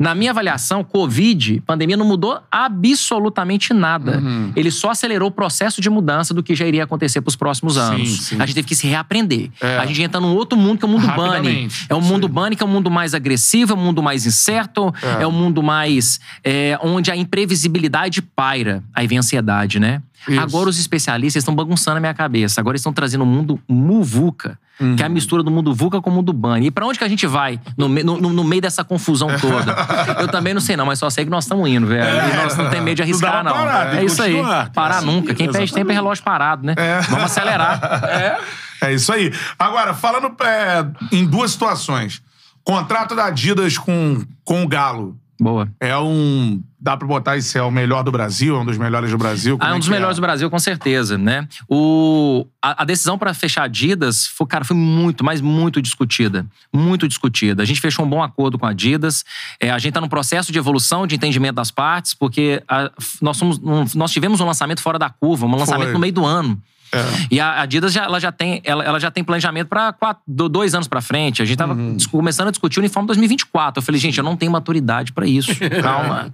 Na 0.02 0.16
minha 0.16 0.32
avaliação, 0.32 0.82
Covid, 0.82 1.62
pandemia 1.64 1.96
não 1.96 2.04
mudou 2.04 2.40
absolutamente 2.50 3.72
nada. 3.72 4.18
Uhum. 4.18 4.52
Ele 4.56 4.68
só 4.68 4.90
acelerou 4.90 5.28
o 5.28 5.30
processo 5.30 5.80
de 5.80 5.88
mudança 5.88 6.34
do 6.34 6.42
que 6.42 6.56
já 6.56 6.66
iria 6.66 6.82
acontecer 6.82 7.20
para 7.20 7.28
os 7.28 7.36
próximos 7.36 7.78
anos. 7.78 8.22
sim. 8.22 8.36
A 8.40 8.44
gente 8.44 8.56
teve 8.56 8.66
que 8.66 8.74
se 8.74 8.86
reaprender. 8.88 9.50
É. 9.60 9.78
A 9.78 9.86
gente 9.86 10.02
entra 10.02 10.20
num 10.20 10.34
outro 10.34 10.58
mundo 10.58 10.78
que 10.78 10.84
é 10.84 10.88
o 10.88 10.90
mundo 10.90 11.06
bunny. 11.06 11.68
É 11.88 11.94
o 11.94 12.00
mundo 12.00 12.26
bunny 12.28 12.56
que 12.56 12.62
é 12.64 12.66
um 12.66 12.68
mundo 12.68 12.90
mais 12.90 13.14
agressivo, 13.14 13.74
é 13.74 13.76
um 13.76 13.80
mundo 13.80 14.02
mais 14.02 14.26
incerto, 14.26 14.92
É. 15.18 15.22
é, 15.22 15.26
um 15.26 15.30
mundo 15.32 15.62
mais 15.62 16.18
é, 16.42 16.76
onde 16.82 17.08
a 17.10 17.16
imprevisibilidade 17.16 18.20
paira. 18.22 18.82
Aí 18.92 19.06
vem 19.06 19.18
a 19.18 19.20
ansiedade, 19.20 19.78
né? 19.78 20.02
Isso. 20.28 20.40
Agora 20.40 20.68
os 20.68 20.78
especialistas 20.78 21.40
estão 21.42 21.54
bagunçando 21.54 21.96
a 21.96 22.00
minha 22.00 22.14
cabeça. 22.14 22.60
Agora 22.60 22.74
eles 22.74 22.80
estão 22.80 22.92
trazendo 22.92 23.24
um 23.24 23.26
mundo 23.26 23.58
muvuca, 23.68 24.58
Uhum. 24.80 24.96
que 24.96 25.02
é 25.02 25.06
a 25.06 25.08
mistura 25.08 25.42
do 25.42 25.50
mundo 25.50 25.74
VUCA 25.74 26.00
com 26.00 26.10
o 26.10 26.12
mundo 26.12 26.32
bunny. 26.32 26.66
E 26.66 26.70
pra 26.70 26.86
onde 26.86 26.98
que 26.98 27.04
a 27.04 27.08
gente 27.08 27.26
vai 27.26 27.60
no, 27.76 27.88
no- 27.88 28.18
no- 28.32 28.44
meio 28.44 28.62
dessa 28.62 28.82
confusão 28.82 29.28
toda? 29.40 29.76
Eu 30.18 30.28
também 30.28 30.54
não 30.54 30.60
sei 30.60 30.76
não, 30.76 30.86
mas 30.86 30.98
só 30.98 31.08
sei 31.10 31.24
que 31.24 31.30
nós 31.30 31.44
estamos 31.44 31.68
indo, 31.68 31.86
velho. 31.86 32.04
E 32.04 32.36
nós 32.36 32.56
não 32.56 32.68
temos 32.70 32.84
medo 32.84 32.96
de 32.96 33.02
dá 33.02 33.04
arriscar, 33.04 33.44
não. 33.44 33.52
parar, 33.52 33.90
tem 33.90 34.00
é 34.00 34.04
isso 34.04 34.22
aí. 34.22 34.36
Parar 34.74 34.96
Assim, 34.98 35.06
nunca. 35.06 35.34
Quem 35.34 35.46
perde 35.46 35.58
tempo 35.58 35.60
é 35.60 35.66
exatamente. 35.92 35.94
relógio 35.94 36.24
parado, 36.24 36.66
né? 36.66 36.74
Vamos 37.08 37.24
acelerar. 37.24 37.80
É 38.82 38.92
isso 38.92 39.12
aí. 39.12 39.32
Agora, 39.56 39.94
falando 39.94 40.34
é, 40.42 40.84
em 41.16 41.24
duas 41.24 41.52
situações. 41.52 42.20
Contrato 42.64 43.14
da 43.14 43.26
Adidas 43.26 43.78
com, 43.78 44.24
com 44.44 44.64
o 44.64 44.68
Galo. 44.68 45.16
Boa. 45.42 45.68
É 45.80 45.98
um. 45.98 46.62
Dá 46.78 46.96
pra 46.96 47.06
botar 47.06 47.36
esse 47.36 47.56
é 47.58 47.62
o 47.62 47.70
melhor 47.70 48.02
do 48.04 48.10
Brasil, 48.12 48.56
é 48.56 48.58
um 48.60 48.64
dos 48.64 48.78
melhores 48.78 49.10
do 49.10 49.18
Brasil. 49.18 49.56
Ah, 49.60 49.70
é 49.70 49.74
um 49.74 49.78
dos 49.78 49.88
melhores 49.88 50.16
do 50.16 50.20
Brasil, 50.20 50.48
com 50.48 50.58
certeza, 50.58 51.16
né? 51.18 51.46
O, 51.68 52.46
a, 52.60 52.82
a 52.82 52.84
decisão 52.84 53.16
para 53.18 53.32
fechar 53.34 53.62
a 53.62 53.64
Adidas, 53.64 54.26
foi, 54.26 54.46
cara, 54.46 54.64
foi 54.64 54.76
muito, 54.76 55.24
mas 55.24 55.40
muito 55.40 55.82
discutida. 55.82 56.46
Muito 56.72 57.06
discutida. 57.08 57.62
A 57.62 57.66
gente 57.66 57.80
fechou 57.80 58.04
um 58.04 58.08
bom 58.08 58.22
acordo 58.22 58.58
com 58.58 58.66
a 58.66 58.70
Adidas. 58.70 59.24
É, 59.60 59.70
a 59.70 59.78
gente 59.78 59.92
tá 59.94 60.00
num 60.00 60.08
processo 60.08 60.52
de 60.52 60.58
evolução, 60.58 61.06
de 61.06 61.14
entendimento 61.16 61.54
das 61.56 61.70
partes, 61.72 62.14
porque 62.14 62.62
a- 62.68 62.90
nós, 63.20 63.36
somos, 63.36 63.58
um- 63.58 63.84
nós 63.96 64.10
tivemos 64.12 64.40
um 64.40 64.44
lançamento 64.46 64.80
fora 64.80 64.98
da 64.98 65.08
curva, 65.10 65.46
um 65.46 65.56
lançamento 65.56 65.84
Foi. 65.86 65.92
no 65.94 65.98
meio 66.00 66.12
do 66.12 66.24
ano. 66.24 66.60
É. 66.92 66.98
E 67.30 67.40
a 67.40 67.62
Adidas 67.62 67.92
já, 67.92 68.04
ela 68.04 68.20
já 68.20 68.30
tem, 68.30 68.60
ela, 68.64 68.84
ela 68.84 69.00
já 69.00 69.10
tem 69.10 69.24
planejamento 69.24 69.68
para 69.68 69.94
dois 70.26 70.74
anos 70.74 70.86
para 70.86 71.00
frente. 71.00 71.40
A 71.42 71.44
gente 71.44 71.56
tava 71.56 71.72
Uhum. 71.72 71.96
começando 72.10 72.48
a 72.48 72.50
discutir 72.50 72.78
o 72.78 72.82
uniforme 72.82 73.06
2024. 73.06 73.80
Eu 73.80 73.84
falei, 73.84 74.00
gente, 74.00 74.18
eu 74.18 74.24
não 74.24 74.36
tenho 74.36 74.52
maturidade 74.52 75.12
para 75.12 75.26
isso. 75.26 75.50
Calma. 75.82 76.32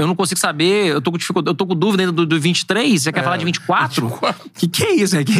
Eu 0.00 0.06
não 0.06 0.14
consigo 0.14 0.40
saber, 0.40 0.86
eu 0.88 1.00
tô 1.00 1.10
com 1.12 1.18
dificuldade, 1.18 1.50
eu 1.52 1.54
tô 1.54 1.66
com 1.66 1.74
dúvida 1.74 2.02
ainda 2.02 2.12
do, 2.12 2.24
do 2.24 2.40
23. 2.40 3.02
Você 3.02 3.12
quer 3.12 3.22
falar 3.22 3.36
de 3.36 3.44
24? 3.44 4.06
O 4.06 4.34
que, 4.54 4.66
que 4.68 4.82
é 4.84 4.94
isso? 4.94 5.16
O 5.18 5.24
que, 5.24 5.34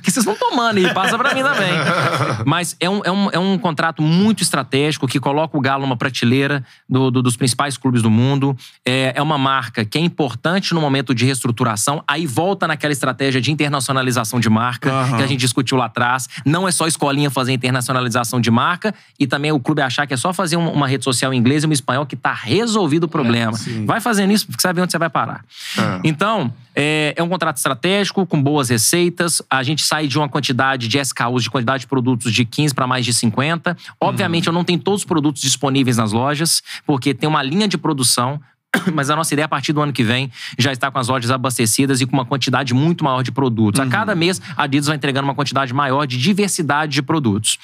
que 0.00 0.10
vocês 0.10 0.26
estão 0.26 0.34
tomando 0.36 0.76
aí? 0.78 0.92
Passa 0.92 1.16
pra 1.16 1.34
mim 1.34 1.42
também. 1.42 1.72
Mas 2.44 2.76
é 2.78 2.88
um, 2.90 3.00
é, 3.04 3.10
um, 3.10 3.30
é 3.32 3.38
um 3.38 3.58
contrato 3.58 4.02
muito 4.02 4.42
estratégico 4.42 5.06
que 5.08 5.18
coloca 5.18 5.56
o 5.56 5.60
Galo 5.60 5.82
numa 5.82 5.96
prateleira 5.96 6.64
do- 6.88 7.10
do- 7.10 7.22
dos 7.22 7.36
principais 7.36 7.76
clubes 7.76 8.02
do 8.02 8.10
mundo. 8.10 8.56
É, 8.84 9.12
é 9.16 9.22
uma 9.22 9.38
marca 9.38 9.84
que 9.84 9.96
é 9.98 10.00
importante 10.00 10.74
no 10.74 10.80
momento 10.80 11.14
de 11.14 11.24
reestruturação. 11.24 12.02
Aí 12.06 12.26
volta 12.26 12.66
naquela 12.68 12.92
estratégia 12.92 13.40
de 13.40 13.50
internacionalização 13.50 14.38
de 14.38 14.50
marca, 14.50 14.90
Aham. 14.92 15.16
que 15.16 15.22
a 15.22 15.26
gente 15.26 15.40
discutiu 15.40 15.76
lá 15.76 15.86
atrás. 15.86 16.28
Não 16.44 16.68
é 16.68 16.70
só 16.72 16.86
escolinha 16.86 17.30
fazer 17.30 17.52
internacionalização 17.52 18.40
de 18.40 18.50
marca 18.50 18.94
e 19.18 19.26
também 19.26 19.50
o 19.52 19.58
clube 19.60 19.80
achar 19.82 20.06
que 20.06 20.14
é 20.14 20.16
só 20.16 20.32
fazer 20.32 20.56
um- 20.56 20.70
uma 20.72 20.86
rede 20.86 21.04
social 21.04 21.32
em 21.32 21.38
inglês 21.38 21.62
e 21.62 21.66
uma 21.66 21.72
em 21.72 21.74
espanhol 21.74 22.04
que 22.06 22.16
tá 22.16 22.32
resolvido 22.34 23.04
o 23.04 23.08
problema. 23.08 23.52
sim. 23.56 23.86
Vai 23.94 24.00
fazendo 24.00 24.32
isso, 24.32 24.46
porque 24.46 24.72
ver 24.72 24.80
onde 24.80 24.90
você 24.90 24.98
vai 24.98 25.10
parar. 25.10 25.44
É. 25.78 26.00
Então, 26.02 26.52
é, 26.74 27.14
é 27.16 27.22
um 27.22 27.28
contrato 27.28 27.56
estratégico, 27.56 28.26
com 28.26 28.42
boas 28.42 28.68
receitas. 28.68 29.40
A 29.48 29.62
gente 29.62 29.82
sai 29.82 30.08
de 30.08 30.18
uma 30.18 30.28
quantidade 30.28 30.88
de 30.88 30.98
SKUs, 30.98 31.44
de 31.44 31.50
quantidade 31.50 31.82
de 31.82 31.86
produtos 31.86 32.32
de 32.32 32.44
15 32.44 32.74
para 32.74 32.86
mais 32.86 33.04
de 33.04 33.14
50. 33.14 33.76
Obviamente, 34.00 34.48
eu 34.48 34.52
não 34.52 34.64
tenho 34.64 34.78
todos 34.78 35.02
os 35.02 35.04
produtos 35.04 35.40
disponíveis 35.40 35.96
nas 35.96 36.12
lojas, 36.12 36.62
porque 36.84 37.14
tem 37.14 37.28
uma 37.28 37.42
linha 37.42 37.68
de 37.68 37.78
produção. 37.78 38.40
Mas 38.94 39.10
a 39.10 39.16
nossa 39.16 39.34
ideia, 39.34 39.46
a 39.46 39.48
partir 39.48 39.72
do 39.72 39.80
ano 39.80 39.92
que 39.92 40.02
vem, 40.02 40.30
já 40.58 40.72
está 40.72 40.90
com 40.90 40.98
as 40.98 41.08
lojas 41.08 41.30
abastecidas 41.30 42.00
e 42.00 42.06
com 42.06 42.12
uma 42.12 42.24
quantidade 42.24 42.74
muito 42.74 43.04
maior 43.04 43.22
de 43.22 43.32
produtos. 43.32 43.80
A 43.80 43.86
cada 43.86 44.14
mês, 44.14 44.40
a 44.56 44.64
Adidas 44.64 44.86
vai 44.86 44.96
entregando 44.96 45.26
uma 45.26 45.34
quantidade 45.34 45.72
maior 45.72 46.06
de 46.06 46.16
diversidade 46.18 46.92
de 46.92 47.02
produtos. 47.02 47.58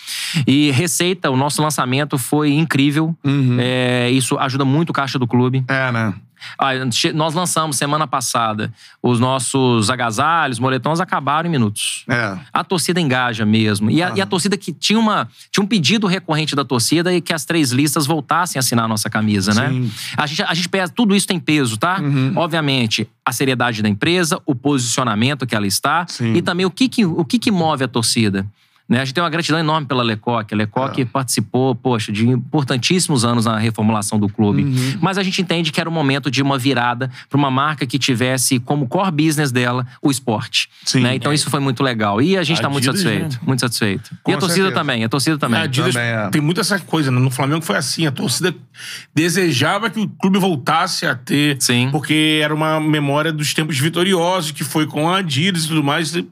E 0.46 0.70
receita, 0.70 1.30
o 1.30 1.36
nosso 1.36 1.62
lançamento 1.62 2.18
foi 2.18 2.52
incrível. 2.52 3.16
É, 3.58 4.10
isso 4.10 4.38
ajuda 4.38 4.64
muito 4.64 4.90
o 4.90 4.92
caixa 4.92 5.18
do 5.18 5.26
clube. 5.26 5.64
É, 5.68 5.90
né? 5.92 6.14
Ah, 6.58 6.70
Nós 7.14 7.34
lançamos 7.34 7.76
semana 7.76 8.06
passada 8.06 8.72
os 9.02 9.18
nossos 9.18 9.90
agasalhos, 9.90 10.58
moletons 10.58 11.00
acabaram 11.00 11.48
em 11.48 11.50
minutos. 11.50 12.04
É. 12.08 12.38
A 12.52 12.62
torcida 12.64 13.00
engaja 13.00 13.44
mesmo. 13.44 13.90
E 13.90 14.02
a, 14.02 14.12
e 14.16 14.20
a 14.20 14.26
torcida 14.26 14.56
que 14.56 14.72
tinha, 14.72 14.98
uma, 14.98 15.28
tinha 15.50 15.64
um 15.64 15.66
pedido 15.66 16.06
recorrente 16.06 16.54
da 16.54 16.64
torcida 16.64 17.12
e 17.12 17.20
que 17.20 17.32
as 17.32 17.44
três 17.44 17.70
listas 17.70 18.06
voltassem 18.06 18.58
a 18.58 18.60
assinar 18.60 18.84
a 18.84 18.88
nossa 18.88 19.08
camisa, 19.08 19.54
né? 19.54 19.68
Sim. 19.68 19.90
A 20.16 20.26
gente, 20.26 20.42
a 20.42 20.54
gente 20.54 20.68
pesa, 20.68 20.92
tudo 20.94 21.14
isso 21.14 21.26
tem 21.26 21.38
peso, 21.38 21.76
tá? 21.76 21.98
Obviamente, 22.36 23.08
a 23.24 23.32
seriedade 23.32 23.82
da 23.82 23.88
empresa, 23.88 24.40
o 24.44 24.54
posicionamento 24.54 25.46
que 25.46 25.54
ela 25.54 25.66
está 25.66 26.06
Sim. 26.08 26.34
e 26.34 26.42
também 26.42 26.66
o 26.66 26.70
que, 26.70 26.88
que, 26.88 27.04
o 27.04 27.24
que, 27.24 27.38
que 27.38 27.50
move 27.50 27.84
a 27.84 27.88
torcida. 27.88 28.46
Né? 28.90 29.00
A 29.00 29.04
gente 29.04 29.14
tem 29.14 29.22
uma 29.22 29.30
gratidão 29.30 29.60
enorme 29.60 29.86
pela 29.86 30.02
Lecoque. 30.02 30.52
A 30.52 30.56
Lecoque 30.56 31.04
participou, 31.04 31.76
poxa, 31.76 32.10
de 32.10 32.28
importantíssimos 32.28 33.24
anos 33.24 33.44
na 33.44 33.56
reformulação 33.56 34.18
do 34.18 34.28
clube. 34.28 34.66
Mas 35.00 35.16
a 35.16 35.22
gente 35.22 35.40
entende 35.40 35.70
que 35.70 35.80
era 35.80 35.88
o 35.88 35.92
momento 35.92 36.28
de 36.28 36.42
uma 36.42 36.58
virada 36.58 37.08
para 37.28 37.38
uma 37.38 37.52
marca 37.52 37.86
que 37.86 38.00
tivesse 38.00 38.58
como 38.58 38.88
core 38.88 39.12
business 39.12 39.52
dela 39.52 39.86
o 40.02 40.10
esporte. 40.10 40.68
Sim. 40.84 41.02
né? 41.02 41.14
Então 41.14 41.32
isso 41.32 41.48
foi 41.48 41.60
muito 41.60 41.84
legal. 41.84 42.20
E 42.20 42.36
a 42.36 42.42
gente 42.42 42.56
está 42.56 42.68
muito 42.68 42.90
Adidas, 42.90 43.02
satisfeito. 43.02 43.34
né? 43.34 43.40
Muito 43.46 43.60
satisfeito. 43.60 44.10
Com 44.24 44.32
e 44.32 44.34
a 44.34 44.38
torcida 44.38 44.62
certeza. 44.64 44.80
também, 44.80 45.04
a 45.04 45.08
torcida 45.08 45.38
também. 45.38 45.60
A 45.60 45.62
Adidas 45.62 45.94
Também 45.94 46.08
é. 46.10 46.28
tem 46.30 46.40
muito 46.40 46.60
essa 46.60 46.80
coisa, 46.80 47.12
né? 47.12 47.20
No 47.20 47.30
Flamengo 47.30 47.62
foi 47.62 47.76
assim. 47.76 48.06
A 48.06 48.10
torcida 48.10 48.52
desejava 49.14 49.88
que 49.88 50.00
o 50.00 50.08
clube 50.08 50.40
voltasse 50.40 51.06
a 51.06 51.14
ter. 51.14 51.56
Sim. 51.60 51.90
Porque 51.92 52.40
era 52.42 52.52
uma 52.52 52.80
memória 52.80 53.32
dos 53.32 53.54
tempos 53.54 53.78
vitoriosos, 53.78 54.50
que 54.50 54.64
foi 54.64 54.84
com 54.86 55.08
a 55.08 55.18
Adidas 55.18 55.64
e 55.64 55.68
tudo 55.68 55.84
mais. 55.84 56.12
E 56.12 56.26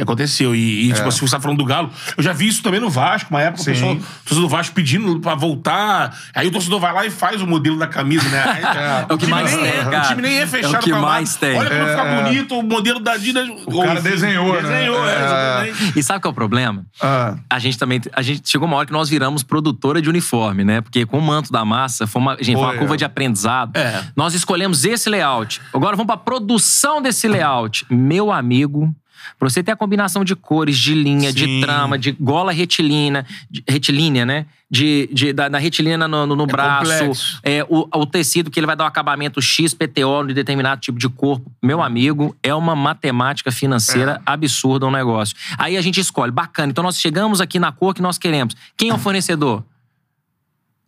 aconteceu. 0.00 0.54
E, 0.54 0.88
e, 0.88 0.92
tipo, 0.94 1.10
se 1.12 1.20
você 1.20 1.36
tá 1.36 1.40
falando 1.40 1.58
do 1.58 1.64
Galo, 1.64 1.90
eu 2.16 2.22
já 2.22 2.32
vi 2.32 2.48
isso 2.48 2.62
também 2.62 2.80
no 2.80 2.88
Vasco, 2.90 3.30
uma 3.30 3.40
época, 3.42 3.62
o 3.62 3.64
pessoal, 3.64 3.92
o 3.94 3.96
torcedor 4.24 4.42
do 4.42 4.48
Vasco 4.48 4.74
pedindo 4.74 5.20
pra 5.20 5.34
voltar. 5.34 6.16
Aí 6.34 6.48
o 6.48 6.50
torcedor 6.50 6.80
vai 6.80 6.92
lá 6.92 7.06
e 7.06 7.10
faz 7.10 7.40
o 7.42 7.46
modelo 7.46 7.78
da 7.78 7.86
camisa, 7.86 8.28
né? 8.28 8.42
Aí, 8.48 8.62
É 9.08 9.12
o 9.14 9.18
que 9.18 9.26
time 9.26 9.30
mais 9.30 9.52
nem 9.52 9.60
tem, 9.62 9.80
é, 9.80 9.84
cara. 9.84 10.04
O 10.04 10.08
time 10.08 10.22
nem 10.22 10.38
é 10.38 10.40
É 10.42 10.44
o 10.44 10.48
fechado 10.48 10.82
que 10.84 10.90
pra 10.90 11.00
lá. 11.00 11.06
mais 11.08 11.36
tem. 11.36 11.56
Olha 11.58 11.70
como 11.70 11.82
É, 11.82 11.90
fica 11.96 12.02
é. 12.08 12.22
bonito 12.22 12.58
o 12.58 12.62
modelo 12.62 13.00
da 13.00 13.12
Adidas. 13.12 13.48
O 13.66 13.82
cara 13.82 14.00
desenhou, 14.00 14.54
né? 14.54 14.62
Desenhou, 14.62 15.08
é, 15.08 15.12
É. 15.12 15.24
exatamente. 15.24 15.98
E 15.98 16.02
sabe 16.02 16.20
qual 16.20 16.30
é 16.30 16.32
o 16.32 16.34
problema? 16.34 16.84
Ah, 17.00 17.36
A 17.50 17.58
gente 17.58 17.78
também. 17.78 18.00
A 18.12 18.22
gente 18.22 18.48
chegou 18.48 18.66
uma 18.68 18.76
hora 18.76 18.86
que 18.86 18.92
nós 18.92 19.08
viramos 19.08 19.42
produtora 19.42 20.00
de 20.02 20.08
uniforme, 20.08 20.64
né? 20.64 20.80
Porque 20.80 21.04
com 21.06 21.18
o 21.18 21.22
manto 21.22 21.50
da 21.52 21.64
massa, 21.64 22.06
foi 22.06 22.20
uma, 22.22 22.36
gente, 22.40 22.56
foi 22.56 22.64
uma 22.64 22.74
curva 22.74 22.94
é. 22.94 22.96
de 22.96 23.04
aprendizado. 23.04 23.76
É. 23.76 24.02
Nós 24.16 24.34
escolhemos 24.34 24.84
esse 24.84 25.08
layout. 25.08 25.60
Agora 25.74 25.96
vamos 25.96 26.06
pra 26.06 26.16
produção 26.16 27.00
desse 27.02 27.26
layout. 27.28 27.84
Meu 27.90 28.30
amigo. 28.32 28.94
Pra 29.38 29.48
você 29.48 29.62
ter 29.62 29.72
a 29.72 29.76
combinação 29.76 30.24
de 30.24 30.34
cores, 30.36 30.76
de 30.78 30.94
linha, 30.94 31.30
Sim. 31.30 31.36
de 31.36 31.60
trama, 31.60 31.98
de 31.98 32.12
gola 32.12 32.52
retilínea, 32.52 33.24
de- 33.50 33.62
retilínea, 33.68 34.24
né? 34.26 34.46
De, 34.70 35.08
de- 35.12 35.32
da, 35.32 35.48
da 35.48 35.56
retilínea 35.58 36.06
no, 36.06 36.26
no- 36.26 36.36
no 36.36 36.46
braço, 36.46 36.90
complexo. 37.00 37.40
é, 37.42 37.64
o, 37.70 37.88
o 37.94 38.04
tecido 38.06 38.50
que 38.50 38.60
ele 38.60 38.66
vai 38.66 38.76
dar 38.76 38.84
um 38.84 38.86
acabamento 38.86 39.40
X, 39.40 39.72
PTO 39.72 40.26
de 40.26 40.34
determinado 40.34 40.80
tipo 40.80 40.98
de 40.98 41.08
corpo. 41.08 41.50
Meu 41.62 41.80
amigo, 41.82 42.36
é 42.42 42.54
uma 42.54 42.76
matemática 42.76 43.50
financeira 43.50 44.20
absurda 44.26 44.86
o 44.86 44.90
negócio. 44.90 45.34
Aí 45.56 45.76
a 45.76 45.80
gente 45.80 45.98
escolhe, 46.00 46.30
bacana. 46.30 46.70
Então 46.70 46.84
nós 46.84 47.00
chegamos 47.00 47.40
aqui 47.40 47.58
na 47.58 47.72
cor 47.72 47.94
que 47.94 48.02
nós 48.02 48.18
queremos. 48.18 48.54
Quem 48.76 48.90
é 48.90 48.94
o 48.94 48.98
fornecedor? 48.98 49.64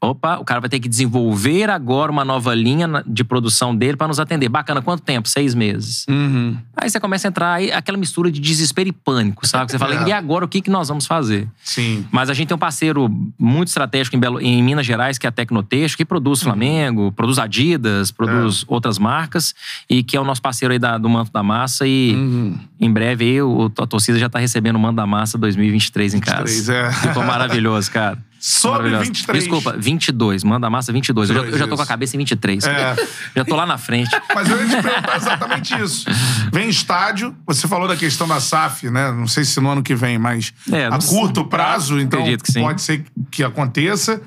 Opa, 0.03 0.39
o 0.39 0.45
cara 0.47 0.61
vai 0.61 0.71
ter 0.71 0.81
que 0.81 0.89
desenvolver 0.89 1.69
agora 1.69 2.11
uma 2.11 2.25
nova 2.25 2.55
linha 2.55 2.89
de 3.07 3.23
produção 3.23 3.77
dele 3.77 3.99
para 3.99 4.09
nos 4.09 4.19
atender. 4.19 4.49
Bacana, 4.49 4.81
quanto 4.81 5.03
tempo? 5.03 5.29
Seis 5.29 5.55
meses. 5.55 6.07
uhum. 6.09 6.57
Aí 6.75 6.89
você 6.89 6.99
começa 6.99 7.29
a 7.29 7.29
entrar 7.29 7.53
aí, 7.53 7.71
aquela 7.71 7.99
mistura 7.99 8.31
de 8.33 8.41
desespero 8.41 8.89
e 8.89 8.93
pânico, 8.93 9.47
sabe? 9.47 9.71
Você 9.71 9.79
fala, 9.79 9.95
É. 10.07 10.09
e 10.09 10.13
agora 10.13 10.47
o 10.47 10.49
que, 10.49 10.63
que 10.63 10.71
nós 10.71 10.89
vamos 10.89 11.05
fazer? 11.07 11.47
Sim. 11.63 12.07
Mas 12.11 12.31
a 12.31 12.35
gente 12.35 12.49
tem 12.49 12.55
um 12.55 12.59
parceiro 12.59 13.11
muito 13.39 13.69
estratégico 13.69 14.17
em, 14.17 14.19
Belo- 14.19 14.41
em 14.41 14.63
Minas 14.63 14.87
Gerais, 14.87 15.19
que 15.19 15.27
é 15.27 15.29
a 15.29 15.33
Tecnotexto, 15.33 15.99
que 15.99 16.05
produz 16.07 16.43
Flamengo, 16.43 17.13
produz 17.13 17.39
Adidas, 17.39 18.11
produz 18.11 18.65
outras 18.67 18.99
marcas, 18.99 19.55
e 19.89 20.03
que 20.03 20.17
é 20.17 20.21
o 20.21 20.25
nosso 20.25 20.41
parceiro 20.41 20.73
aí 20.73 20.79
da- 20.79 20.97
do 20.97 21.11
Manto 21.11 21.31
da 21.31 21.43
Massa. 21.43 21.87
E 21.87 22.15
Uhum. 22.15 22.59
em 22.81 22.91
breve 22.91 23.25
aí, 23.27 23.43
o- 23.43 23.71
a 23.79 23.87
torcida 23.87 24.19
já 24.19 24.31
tá 24.31 24.39
recebendo 24.39 24.77
o 24.77 24.79
Manto 24.79 24.97
da 24.97 25.07
Massa 25.07 25.37
2023 25.37 26.15
em 26.15 26.21
casa. 26.21 26.45
23, 26.45 26.69
é. 26.71 26.91
Ficou 26.91 27.23
maravilhoso, 27.23 27.91
cara. 27.91 28.17
Sobre 28.43 28.89
Maravilhoso. 28.91 29.05
23. 29.05 29.39
Desculpa, 29.45 29.77
22. 29.79 30.43
Manda 30.45 30.67
a 30.67 30.71
massa 30.71 30.91
22. 30.93 31.29
Eu 31.29 31.37
já, 31.37 31.43
eu 31.43 31.59
já 31.59 31.69
tô 31.69 31.77
com 31.77 31.83
a 31.83 31.87
cabeça 31.87 32.17
em 32.17 32.19
23. 32.21 32.65
É. 32.65 32.97
Já 33.37 33.45
tô 33.45 33.55
lá 33.55 33.67
na 33.67 33.77
frente. 33.77 34.11
Mas 34.35 34.49
eu 34.49 34.59
ia 34.59 34.67
te 34.77 34.83
perguntar 34.83 35.17
exatamente 35.17 35.75
isso. 35.79 36.07
Vem 36.51 36.69
estádio, 36.69 37.37
você 37.47 37.69
falou 37.69 37.87
da 37.87 37.97
questão 37.97 38.27
da 38.27 38.41
SAF, 38.41 38.89
né? 38.91 39.13
Não 39.13 39.27
sei 39.29 39.45
se 39.45 39.61
no 39.61 39.69
ano 39.71 39.83
que 39.83 39.95
vem, 39.95 40.19
mas 40.19 40.53
É, 40.73 40.87
a 40.87 40.91
não 40.91 41.01
sei. 41.01 41.19
curto 41.19 41.45
prazo, 41.45 42.01
então 42.01 42.21
Acredito 42.21 42.45
que 42.45 42.53
sim. 42.53 42.63
pode 42.63 42.81
ser 42.81 43.05
que 43.31 43.45
aconteça. 43.45 44.21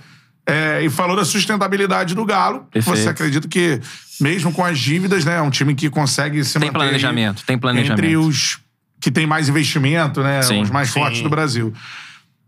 É, 0.45 0.83
e 0.83 0.89
falou 0.89 1.15
da 1.15 1.25
sustentabilidade 1.25 2.13
do 2.13 2.23
Galo. 2.25 2.67
Perfeito. 2.71 2.97
Você 2.99 3.09
acredita 3.09 3.47
que, 3.47 3.79
mesmo 4.21 4.51
com 4.53 4.63
as 4.63 4.77
dívidas, 4.77 5.25
né? 5.25 5.37
É 5.37 5.41
um 5.41 5.49
time 5.49 5.73
que 5.73 5.89
consegue 5.89 6.43
se 6.43 6.53
Tem 6.59 6.67
manter 6.67 6.73
planejamento, 6.79 7.43
tem 7.45 7.57
planejamento. 7.57 7.99
entre 7.99 8.17
os 8.17 8.59
que 8.99 9.09
tem 9.09 9.25
mais 9.25 9.49
investimento, 9.49 10.21
né? 10.21 10.41
Sim, 10.43 10.61
os 10.61 10.69
mais 10.69 10.89
sim. 10.89 10.99
fortes 10.99 11.21
do 11.21 11.29
Brasil. 11.29 11.67
O 11.67 11.73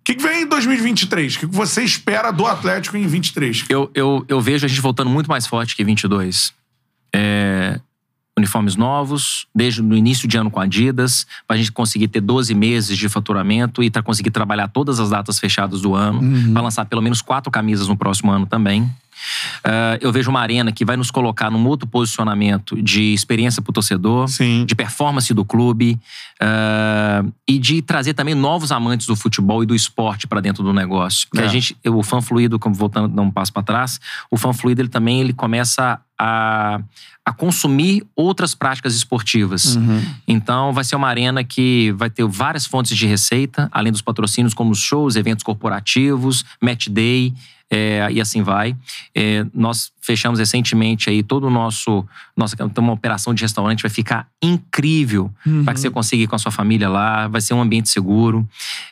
que, 0.06 0.14
que 0.14 0.22
vem 0.22 0.44
em 0.44 0.48
2023? 0.48 1.36
O 1.36 1.40
que, 1.40 1.48
que 1.48 1.56
você 1.56 1.84
espera 1.84 2.32
do 2.32 2.46
Atlético 2.46 2.96
em 2.96 3.08
23? 3.08 3.66
Eu, 3.68 3.90
eu, 3.96 4.24
eu 4.28 4.40
vejo 4.40 4.64
a 4.64 4.70
gente 4.70 4.80
voltando 4.80 5.10
muito 5.10 5.28
mais 5.28 5.48
forte 5.48 5.76
que 5.76 5.84
22. 5.84 6.54
É, 7.14 7.80
uniformes 8.38 8.76
novos, 8.76 9.48
desde 9.54 9.82
o 9.82 9.96
início 9.96 10.28
de 10.28 10.38
ano 10.38 10.52
com 10.52 10.60
a 10.60 10.64
Adidas, 10.64 11.26
pra 11.48 11.58
gente 11.58 11.72
conseguir 11.72 12.08
ter 12.08 12.22
12 12.22 12.54
meses 12.54 12.96
de 12.96 13.10
faturamento 13.10 13.82
e 13.82 13.90
pra 13.90 14.04
conseguir 14.04 14.30
trabalhar 14.30 14.68
todas 14.68 15.00
as 15.00 15.10
datas 15.10 15.40
fechadas 15.40 15.82
do 15.82 15.96
ano, 15.96 16.22
pra 16.54 16.62
lançar 16.62 16.86
pelo 16.86 17.02
menos 17.02 17.22
quatro 17.22 17.50
camisas 17.50 17.88
no 17.88 17.98
próximo 17.98 18.32
ano 18.32 18.46
também. 18.46 18.88
Ah, 19.64 19.98
eu 20.02 20.12
vejo 20.12 20.30
uma 20.30 20.40
arena 20.42 20.72
que 20.72 20.86
vai 20.86 20.98
nos 20.98 21.12
colocar 21.12 21.50
num 21.50 21.66
outro 21.68 21.88
posicionamento 21.88 22.82
de 22.82 23.14
experiência 23.14 23.62
pro 23.62 23.72
torcedor, 23.74 24.28
Sim. 24.28 24.66
de 24.66 24.76
performance 24.76 25.34
do 25.34 25.44
clube 25.46 26.00
ah, 26.40 27.24
e 27.48 27.58
de 27.58 27.82
trazer 27.82 28.14
também 28.14 28.36
novos 28.36 28.72
amantes 28.72 29.08
do 29.08 29.16
futebol 29.16 29.64
e 29.64 29.66
do 29.66 29.76
esporte 29.76 30.28
para 30.28 30.42
dentro 30.42 30.64
do 30.64 30.74
negócio. 30.74 31.28
Porque 31.30 31.44
É. 31.44 31.48
a 31.48 31.50
gente, 31.50 31.76
o 31.86 32.04
fã 32.04 32.22
fluido, 32.22 32.60
como 32.60 32.76
voltando 32.76 33.08
dar 33.08 33.22
um 33.22 33.32
passo 33.32 33.52
para 33.54 33.64
trás, 33.64 34.00
o 34.30 34.38
fã 34.38 34.54
fluido 34.54 34.82
ele 34.82 34.90
também 34.90 35.20
ele 35.20 35.34
começa 35.34 36.00
a, 36.18 36.80
a 37.26 37.34
consumir 37.34 38.06
outras 38.16 38.56
práticas 38.56 38.96
esportivas. 38.96 39.78
Então 40.28 40.72
vai 40.72 40.84
ser 40.84 40.96
uma 40.96 41.08
arena 41.08 41.44
que 41.44 41.92
vai 41.98 42.10
ter 42.10 42.26
várias 42.26 42.66
fontes 42.66 42.96
de 42.96 43.06
receita, 43.06 43.68
além 43.72 43.92
dos 43.92 44.02
patrocínios 44.02 44.54
como 44.54 44.72
os 44.72 44.80
shows, 44.80 45.16
eventos 45.16 45.44
corporativos, 45.44 46.46
match 46.62 46.88
day. 46.88 47.34
É, 47.76 48.08
e 48.10 48.22
assim 48.22 48.42
vai. 48.42 48.74
É, 49.14 49.46
nós 49.54 49.92
fechamos 50.02 50.40
recentemente 50.40 51.10
aí 51.10 51.22
todo 51.22 51.48
o 51.48 51.50
nosso. 51.50 52.06
Nossa, 52.36 52.56
tem 52.56 52.70
uma 52.78 52.94
operação 52.94 53.34
de 53.34 53.42
restaurante, 53.42 53.82
vai 53.82 53.92
ficar 53.92 54.28
incrível 54.42 55.30
para 55.66 55.74
que 55.74 55.82
você 55.82 55.90
consiga 55.90 56.24
ir 56.24 56.28
com 56.28 56.36
a 56.36 56.40
sua 56.40 56.52
família 56.52 56.88
lá, 56.88 57.28
vai 57.28 57.42
ser 57.42 57.54
um 57.54 57.62
ambiente 57.62 57.90
seguro. 57.90 58.48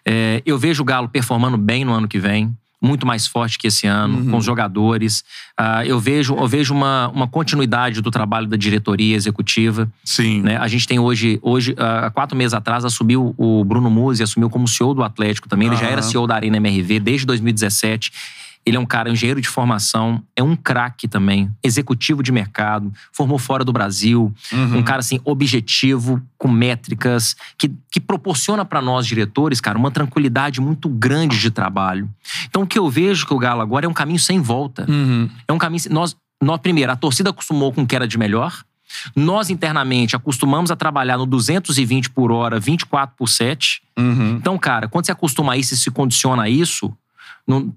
É, 0.05 0.41
eu 0.45 0.57
vejo 0.57 0.81
o 0.81 0.85
Galo 0.85 1.07
performando 1.07 1.57
bem 1.57 1.85
no 1.85 1.93
ano 1.93 2.07
que 2.07 2.19
vem. 2.19 2.53
Muito 2.81 3.07
mais 3.07 3.26
forte 3.26 3.57
que 3.57 3.68
esse 3.68 3.88
ano, 3.88 4.30
com 4.30 4.35
os 4.35 4.43
jogadores. 4.43 5.23
Ah, 5.57 5.85
eu 5.85 6.01
vejo, 6.01 6.35
eu 6.35 6.47
vejo 6.49 6.73
uma, 6.73 7.07
uma 7.15 7.26
continuidade 7.30 8.01
do 8.01 8.11
trabalho 8.11 8.45
da 8.45 8.57
diretoria 8.57 9.15
executiva. 9.15 9.89
Sim. 10.03 10.41
Né? 10.41 10.57
A 10.57 10.68
gente 10.68 10.85
tem 10.85 10.99
hoje, 10.99 11.39
hoje 11.41 11.73
ah, 11.77 12.07
há 12.07 12.11
quatro 12.11 12.35
meses 12.35 12.53
atrás, 12.53 12.84
assumiu 12.84 13.34
o 13.38 13.64
Bruno 13.64 13.89
Musi, 13.89 14.22
assumiu 14.22 14.49
como 14.49 14.68
CEO 14.68 14.93
do 14.93 15.01
Atlético 15.01 15.47
também. 15.47 15.69
Ele 15.69 15.77
já 15.77 15.85
era. 15.85 16.01
CEO 16.01 16.27
da 16.27 16.35
Arena 16.35 16.57
MRV 16.57 16.99
desde 16.99 17.26
2017. 17.26 18.11
Ele 18.65 18.77
é 18.77 18.80
um 18.80 18.85
cara 18.85 19.10
engenheiro 19.10 19.41
de 19.41 19.48
formação, 19.48 20.23
é 20.35 20.41
um 20.44 20.56
craque 20.56 21.07
também, 21.07 21.52
executivo 21.61 22.23
de 22.23 22.31
mercado, 22.31 22.91
formou 23.11 23.38
fora 23.38 23.64
do 23.64 23.73
Brasil, 23.73 24.34
Uhum. 24.52 24.77
um 24.77 24.84
cara 24.84 24.99
assim 24.99 25.19
objetivo, 25.23 26.22
com 26.38 26.48
métricas, 26.48 27.35
que, 27.57 27.72
que 27.91 27.99
proporciona 27.99 28.64
para 28.65 28.81
nós 28.81 29.06
diretores, 29.06 29.60
cara, 29.60 29.77
uma 29.77 29.91
tranquilidade 29.91 30.61
muito 30.61 30.88
grande 30.90 31.40
de 31.40 31.52
trabalho. 31.52 32.10
Então 32.45 32.64
o 32.64 32.68
que 32.68 32.80
eu 32.80 32.90
vejo 32.90 33.26
que 33.26 33.34
o 33.34 33.40
Galo 33.40 33.61
agora 33.61 33.85
é 33.85 33.90
um 33.90 33.94
caminho 33.94 34.19
sem 34.19 34.40
volta. 34.40 34.85
Uhum. 34.90 35.30
É 35.48 35.53
um 35.53 35.57
caminho. 35.57 35.84
Nós, 35.90 36.15
nós, 36.41 36.60
primeiro, 36.60 36.91
a 36.91 36.95
torcida 36.95 37.30
acostumou 37.30 37.72
com 37.73 37.81
o 37.84 37.88
que 37.88 37.95
era 37.95 38.07
de 38.07 38.18
melhor. 38.18 38.64
Nós, 39.15 39.49
internamente, 39.49 40.15
acostumamos 40.15 40.69
a 40.69 40.76
trabalhar 40.76 41.18
no 41.18 41.26
220 41.26 42.11
por 42.11 42.31
hora, 42.31 42.60
24 42.60 43.15
por 43.18 43.27
7. 43.27 43.81
Uhum. 43.98 44.35
Então, 44.35 44.57
cara, 44.57 44.88
quando 44.88 45.06
você 45.06 45.11
acostuma 45.11 45.53
a 45.53 45.57
isso 45.57 45.73
e 45.73 45.77
se 45.77 45.90
condiciona 45.90 46.44
a 46.44 46.49
isso, 46.49 46.94
não, 47.48 47.72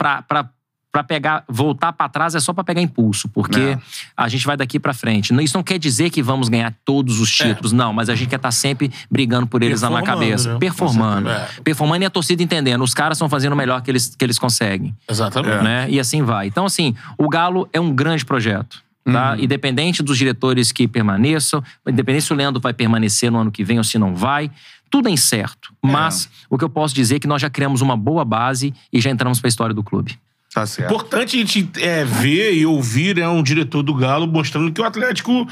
pra 0.96 1.04
pegar, 1.04 1.44
voltar 1.46 1.92
pra 1.92 2.08
trás 2.08 2.34
é 2.34 2.40
só 2.40 2.54
pra 2.54 2.64
pegar 2.64 2.80
impulso, 2.80 3.28
porque 3.28 3.60
É. 3.60 3.78
a 4.16 4.28
gente 4.28 4.46
vai 4.46 4.56
daqui 4.56 4.80
pra 4.80 4.94
frente. 4.94 5.34
Isso 5.44 5.54
não 5.54 5.62
quer 5.62 5.78
dizer 5.78 6.08
que 6.08 6.22
vamos 6.22 6.48
ganhar 6.48 6.72
todos 6.86 7.20
os 7.20 7.30
títulos, 7.30 7.70
não, 7.70 7.92
mas 7.92 8.08
a 8.08 8.14
gente 8.14 8.30
quer 8.30 8.36
estar 8.36 8.50
sempre 8.50 8.90
brigando 9.10 9.46
por 9.46 9.62
eles 9.62 9.82
na 9.82 9.88
Performando, 9.90 10.20
cabeça. 10.20 10.52
né? 10.54 10.58
Performando. 10.58 11.28
Certeza. 11.28 11.60
Performando 11.62 12.02
e 12.02 12.06
a 12.06 12.10
torcida 12.10 12.42
entendendo. 12.42 12.82
Os 12.82 12.94
caras 12.94 13.16
estão 13.18 13.28
fazendo 13.28 13.52
o 13.52 13.56
melhor 13.56 13.82
que 13.82 13.90
eles, 13.90 14.16
que 14.16 14.24
eles 14.24 14.38
conseguem 14.38 14.96
Exatamente. 15.06 15.62
né? 15.62 15.86
E 15.90 16.00
assim 16.00 16.22
vai. 16.22 16.46
Então, 16.46 16.64
assim, 16.64 16.94
o 17.18 17.28
Galo 17.28 17.68
é 17.74 17.78
um 17.80 17.92
grande 17.94 18.24
projeto. 18.24 18.82
Tá? 19.04 19.36
Independente 19.38 20.02
dos 20.02 20.16
diretores 20.16 20.72
que 20.72 20.88
permaneçam, 20.88 21.62
independente 21.86 22.24
se 22.24 22.32
o 22.32 22.36
Leandro 22.36 22.60
vai 22.60 22.72
permanecer 22.72 23.30
no 23.30 23.38
ano 23.38 23.52
que 23.52 23.62
vem 23.62 23.76
ou 23.78 23.84
se 23.84 23.98
não 23.98 24.14
vai, 24.16 24.50
tudo 24.90 25.08
é 25.08 25.12
incerto. 25.12 25.72
Mas 25.82 26.28
o 26.48 26.56
que 26.56 26.64
eu 26.64 26.70
posso 26.70 26.94
dizer 26.94 27.16
é 27.16 27.18
que 27.20 27.26
nós 27.28 27.42
já 27.42 27.50
criamos 27.50 27.82
uma 27.82 27.96
boa 27.98 28.24
base 28.24 28.72
e 28.92 28.98
já 29.00 29.10
entramos 29.10 29.38
para 29.38 29.46
a 29.46 29.50
história 29.50 29.74
do 29.74 29.82
clube. 29.82 30.18
Tá 30.56 30.64
certo. 30.64 30.88
Importante 30.88 31.36
a 31.36 31.38
gente 31.38 31.68
é, 31.76 32.02
ver 32.02 32.54
e 32.54 32.64
ouvir 32.64 33.16
né, 33.16 33.28
um 33.28 33.42
diretor 33.42 33.82
do 33.82 33.92
Galo 33.92 34.26
mostrando 34.26 34.72
que 34.72 34.80
o 34.80 34.84
Atlético 34.84 35.46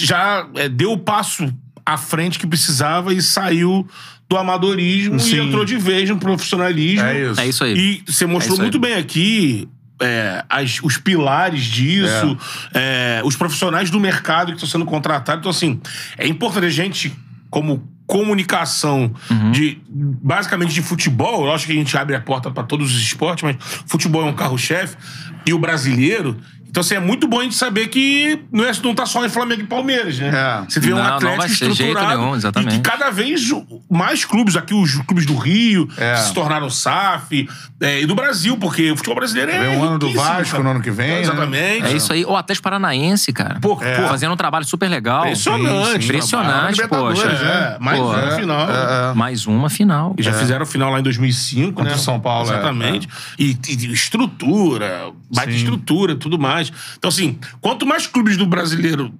já 0.00 0.48
é, 0.56 0.68
deu 0.68 0.90
o 0.90 0.98
passo 0.98 1.48
à 1.86 1.96
frente 1.96 2.36
que 2.36 2.44
precisava 2.44 3.14
e 3.14 3.22
saiu 3.22 3.86
do 4.28 4.36
amadorismo 4.36 5.20
Sim. 5.20 5.36
e 5.36 5.38
entrou 5.38 5.64
de 5.64 5.76
vez 5.76 6.10
no 6.10 6.18
profissionalismo. 6.18 7.06
É 7.06 7.20
isso. 7.30 7.40
É 7.40 7.46
isso 7.46 7.62
aí. 7.62 7.78
E 7.78 8.02
você 8.04 8.26
mostrou 8.26 8.58
É 8.58 8.62
muito 8.62 8.80
bem 8.80 8.94
aqui 8.94 9.68
é, 10.02 10.44
as- 10.48 10.80
os 10.82 10.96
pilares 10.96 11.62
disso, 11.62 12.36
é, 12.74 13.22
os 13.24 13.36
profissionais 13.36 13.90
do 13.90 14.00
mercado 14.00 14.46
que 14.48 14.54
estão 14.54 14.68
sendo 14.68 14.86
contratados. 14.86 15.38
Então, 15.40 15.50
assim, 15.52 15.80
é 16.18 16.26
importante 16.26 16.66
a 16.66 16.70
gente, 16.70 17.14
como 17.48 17.88
comunicação 18.10 19.12
Uhum. 19.30 19.52
de 19.52 19.78
basicamente 19.88 20.74
de 20.74 20.82
futebol, 20.82 21.46
eu 21.46 21.52
acho 21.52 21.66
que 21.66 21.72
a 21.72 21.74
gente 21.74 21.96
abre 21.96 22.14
a 22.16 22.20
porta 22.20 22.50
para 22.50 22.62
todos 22.64 22.94
os 22.94 23.00
esportes, 23.00 23.44
mas 23.44 23.56
futebol 23.86 24.22
é 24.22 24.26
um 24.26 24.34
carro-chefe, 24.34 24.96
e 25.46 25.52
o 25.52 25.58
brasileiro. 25.58 26.36
Então, 26.70 26.80
assim, 26.80 26.94
é 26.94 27.00
muito 27.00 27.26
bom 27.26 27.40
a 27.40 27.42
gente 27.42 27.56
saber 27.56 27.88
que 27.88 28.40
não, 28.52 28.64
é, 28.64 28.70
não 28.82 28.94
tá 28.94 29.04
só 29.04 29.24
em 29.26 29.28
Flamengo 29.28 29.62
e 29.62 29.66
Palmeiras, 29.66 30.18
né? 30.18 30.28
É. 30.28 30.64
Você 30.70 30.78
vê 30.80 30.92
um 30.92 30.96
Não, 30.96 31.04
não 31.04 31.14
Atlético 31.16 31.38
vai 31.38 31.48
ser 31.48 31.54
jeito 31.56 31.72
estruturado. 31.72 32.20
nenhum, 32.20 32.36
exatamente. 32.36 32.74
E 32.74 32.76
que 32.78 32.82
cada 32.90 33.10
vez 33.10 33.50
mais 33.90 34.24
clubes, 34.24 34.54
aqui 34.56 34.72
os 34.72 34.94
clubes 35.02 35.26
do 35.26 35.36
Rio, 35.36 35.88
É. 35.96 36.16
se 36.16 36.32
tornaram 36.32 36.70
SAF, 36.70 37.48
é, 37.80 38.00
e 38.02 38.06
do 38.06 38.14
Brasil, 38.14 38.56
porque 38.56 38.90
o 38.92 38.96
futebol 38.96 39.16
brasileiro 39.16 39.50
é. 39.50 39.68
Vem 39.68 39.78
o 39.78 39.84
ano 39.84 39.98
do 39.98 40.12
Vasco 40.12 40.52
cara. 40.52 40.62
no 40.62 40.70
ano 40.70 40.80
que 40.80 40.90
vem, 40.90 41.08
né? 41.08 41.20
Exatamente. 41.22 41.86
É 41.86 41.92
isso 41.92 42.12
aí. 42.12 42.24
O 42.24 42.36
Atlético 42.36 42.62
Paranaense, 42.64 43.32
cara. 43.32 43.58
Pô, 43.60 43.70
Pô, 43.76 43.84
pô, 43.84 44.08
fazendo 44.08 44.32
um 44.32 44.36
trabalho 44.36 44.64
super 44.64 44.88
legal. 44.88 45.22
Impressionante. 45.22 46.04
Impressionante, 46.04 46.86
poxa. 46.88 47.26
né? 47.26 47.76
É, 47.76 47.78
mais 47.82 47.98
Pô, 47.98 48.04
uma 48.10 48.20
é, 48.20 48.36
final. 48.36 48.68
é, 48.70 49.10
é. 49.10 49.14
Mais 49.14 49.46
uma 49.46 49.70
final. 49.70 50.14
E 50.18 50.22
já 50.22 50.32
fizeram 50.32 50.64
final 50.66 50.90
lá 50.92 51.00
em 51.00 51.02
2005, 51.02 51.72
Contra 51.72 51.92
né? 51.92 51.98
São 51.98 52.20
Paulo, 52.20 52.48
é, 52.50 52.52
Exatamente. 52.52 53.08
E, 53.38 53.56
e 53.68 53.92
estrutura, 53.92 55.10
baita 55.34 55.50
Sim. 55.52 55.56
estrutura, 55.58 56.14
tudo 56.14 56.38
mais. 56.38 56.59
Então, 56.98 57.08
assim, 57.08 57.38
quanto 57.60 57.86
mais 57.86 58.06
clubes 58.06 58.36
do 58.36 58.46
brasileiro 58.46 59.14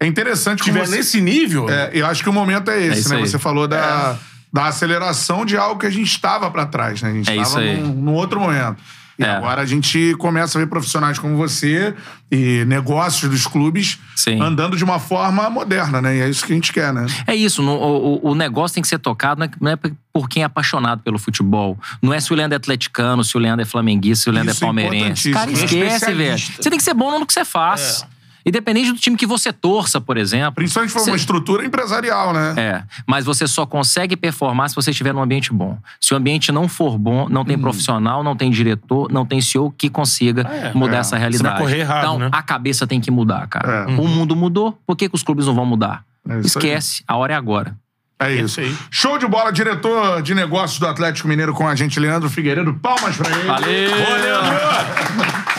É 0.00 0.06
interessante 0.06 0.62
como 0.62 0.72
tiver 0.72 0.86
você... 0.86 0.96
nesse 0.96 1.20
nível, 1.20 1.68
É, 1.70 1.90
eu 1.92 2.06
acho 2.06 2.22
que 2.22 2.28
o 2.28 2.32
momento 2.32 2.70
é 2.70 2.80
esse, 2.82 3.00
isso 3.00 3.08
né? 3.10 3.16
aí. 3.16 3.26
Você 3.28 3.38
falou 3.38 3.66
da, 3.68 4.18
da 4.52 4.66
aceleração 4.66 5.44
de 5.46 5.56
algo 5.56 5.80
que 5.80 5.86
a 5.86 5.90
gente 5.90 6.08
estava 6.10 6.50
pra 6.50 6.66
trás, 6.66 7.00
né? 7.02 7.10
A 7.10 7.12
gente 7.14 7.30
É 7.30 7.36
estava 7.36 7.60
num, 7.64 7.94
num 7.94 8.12
outro 8.12 8.40
momento. 8.40 8.76
E 9.18 9.24
É. 9.24 9.30
agora 9.30 9.62
a 9.62 9.66
gente 9.66 10.14
começa 10.18 10.58
a 10.58 10.60
ver 10.60 10.66
profissionais 10.66 11.18
como 11.18 11.36
você 11.36 11.94
e 12.30 12.64
negócios 12.66 13.30
dos 13.30 13.46
clubes 13.46 13.98
Sim. 14.16 14.40
andando 14.40 14.76
de 14.76 14.82
uma 14.82 14.98
forma 14.98 15.48
moderna, 15.48 16.00
né? 16.02 16.16
E 16.16 16.20
é 16.20 16.28
isso 16.28 16.44
que 16.44 16.52
a 16.52 16.54
gente 16.56 16.72
quer, 16.72 16.92
né? 16.92 17.06
É 17.26 17.34
isso, 17.34 17.62
no- 17.62 17.76
o, 17.76 18.30
o- 18.30 18.34
negócio 18.34 18.74
tem 18.74 18.82
que 18.82 18.88
ser 18.88 18.98
tocado 18.98 19.38
não 19.38 19.46
é- 19.46 19.50
não 19.60 19.70
é 19.70 19.76
por 20.12 20.28
quem 20.28 20.42
é 20.42 20.46
apaixonado 20.46 21.00
pelo 21.02 21.18
futebol. 21.18 21.78
Não 22.02 22.12
é 22.12 22.18
se 22.20 22.32
o 22.32 22.36
Leandro 22.36 22.54
é 22.54 22.56
atleticano, 22.56 23.22
se 23.24 23.36
o 23.36 23.40
Leandro 23.40 23.62
é 23.62 23.64
flamenguista, 23.64 24.24
se 24.24 24.30
o 24.30 24.32
Leandro 24.32 24.52
Isso 24.52 24.64
é 24.64 24.66
é 24.66 24.68
palmeirense. 24.68 25.30
Cara, 25.32 25.50
importantíssimo. 25.50 25.84
esquece, 25.84 26.06
velho. 26.12 26.22
Especialista. 26.34 26.62
Você 26.62 26.70
tem 26.70 26.78
que 26.78 26.84
ser 26.84 26.94
bom 26.94 27.18
no 27.18 27.26
que 27.26 27.32
você 27.32 27.44
faz. 27.44 28.04
Independente 28.46 28.92
do 28.92 28.98
time 28.98 29.16
que 29.16 29.26
você 29.26 29.52
torça, 29.52 30.00
por 30.00 30.16
exemplo. 30.16 30.54
Principalmente 30.56 30.90
se 30.92 30.98
for 30.98 31.06
uma 31.06 31.16
estrutura 31.16 31.64
empresarial, 31.64 32.32
né? 32.32 32.54
É, 32.56 32.82
mas 33.06 33.24
você 33.24 33.46
só 33.46 33.64
consegue 33.64 34.16
performar 34.16 34.68
se 34.68 34.74
você 34.76 34.90
estiver 34.90 35.14
num 35.14 35.22
ambiente 35.22 35.52
bom. 35.52 35.78
Se 36.00 36.12
o 36.12 36.16
ambiente 36.16 36.52
não 36.52 36.68
for 36.68 36.98
bom, 36.98 37.28
não 37.28 37.40
Uhum. 37.40 37.46
tem 37.46 37.58
profissional, 37.58 38.22
não 38.22 38.36
tem 38.36 38.50
diretor, 38.50 39.10
não 39.10 39.24
tem 39.24 39.40
CEO 39.40 39.70
que 39.70 39.88
consiga 39.88 40.42
É, 40.42 40.72
mudar 40.74 40.96
é. 40.96 41.00
essa 41.00 41.16
realidade. 41.16 41.58
correr 41.60 41.78
errado, 41.80 41.98
então, 42.00 42.18
né? 42.18 42.28
a 42.32 42.42
cabeça 42.42 42.86
tem 42.86 43.00
que 43.00 43.10
mudar, 43.10 43.46
cara. 43.48 43.90
É. 43.90 43.94
O 43.96 44.06
mundo 44.06 44.36
mudou, 44.36 44.78
por 44.86 44.94
que, 44.96 45.08
que 45.08 45.14
os 45.14 45.22
clubes 45.22 45.46
não 45.46 45.54
vão 45.54 45.64
mudar? 45.64 46.04
É 46.28 46.40
isso 46.40 46.58
aí. 46.58 46.64
Esquece, 46.64 47.02
a 47.08 47.16
hora 47.16 47.32
é 47.32 47.36
agora. 47.36 47.76
É 48.18 48.32
isso 48.32 48.60
isso. 48.60 48.60
aí. 48.60 48.76
Show 48.90 49.18
de 49.18 49.26
bola, 49.26 49.50
diretor 49.52 50.22
de 50.22 50.34
negócios 50.34 50.78
do 50.78 50.86
Atlético 50.86 51.26
Mineiro 51.28 51.52
com 51.52 51.66
a 51.66 51.74
gente, 51.74 51.98
Leandro 51.98 52.30
Figueiredo. 52.30 52.72
Palmas 52.74 53.16
pra 53.16 53.28
ele. 53.30 53.46
Valeu! 53.48 53.90
Fica, 53.90 55.53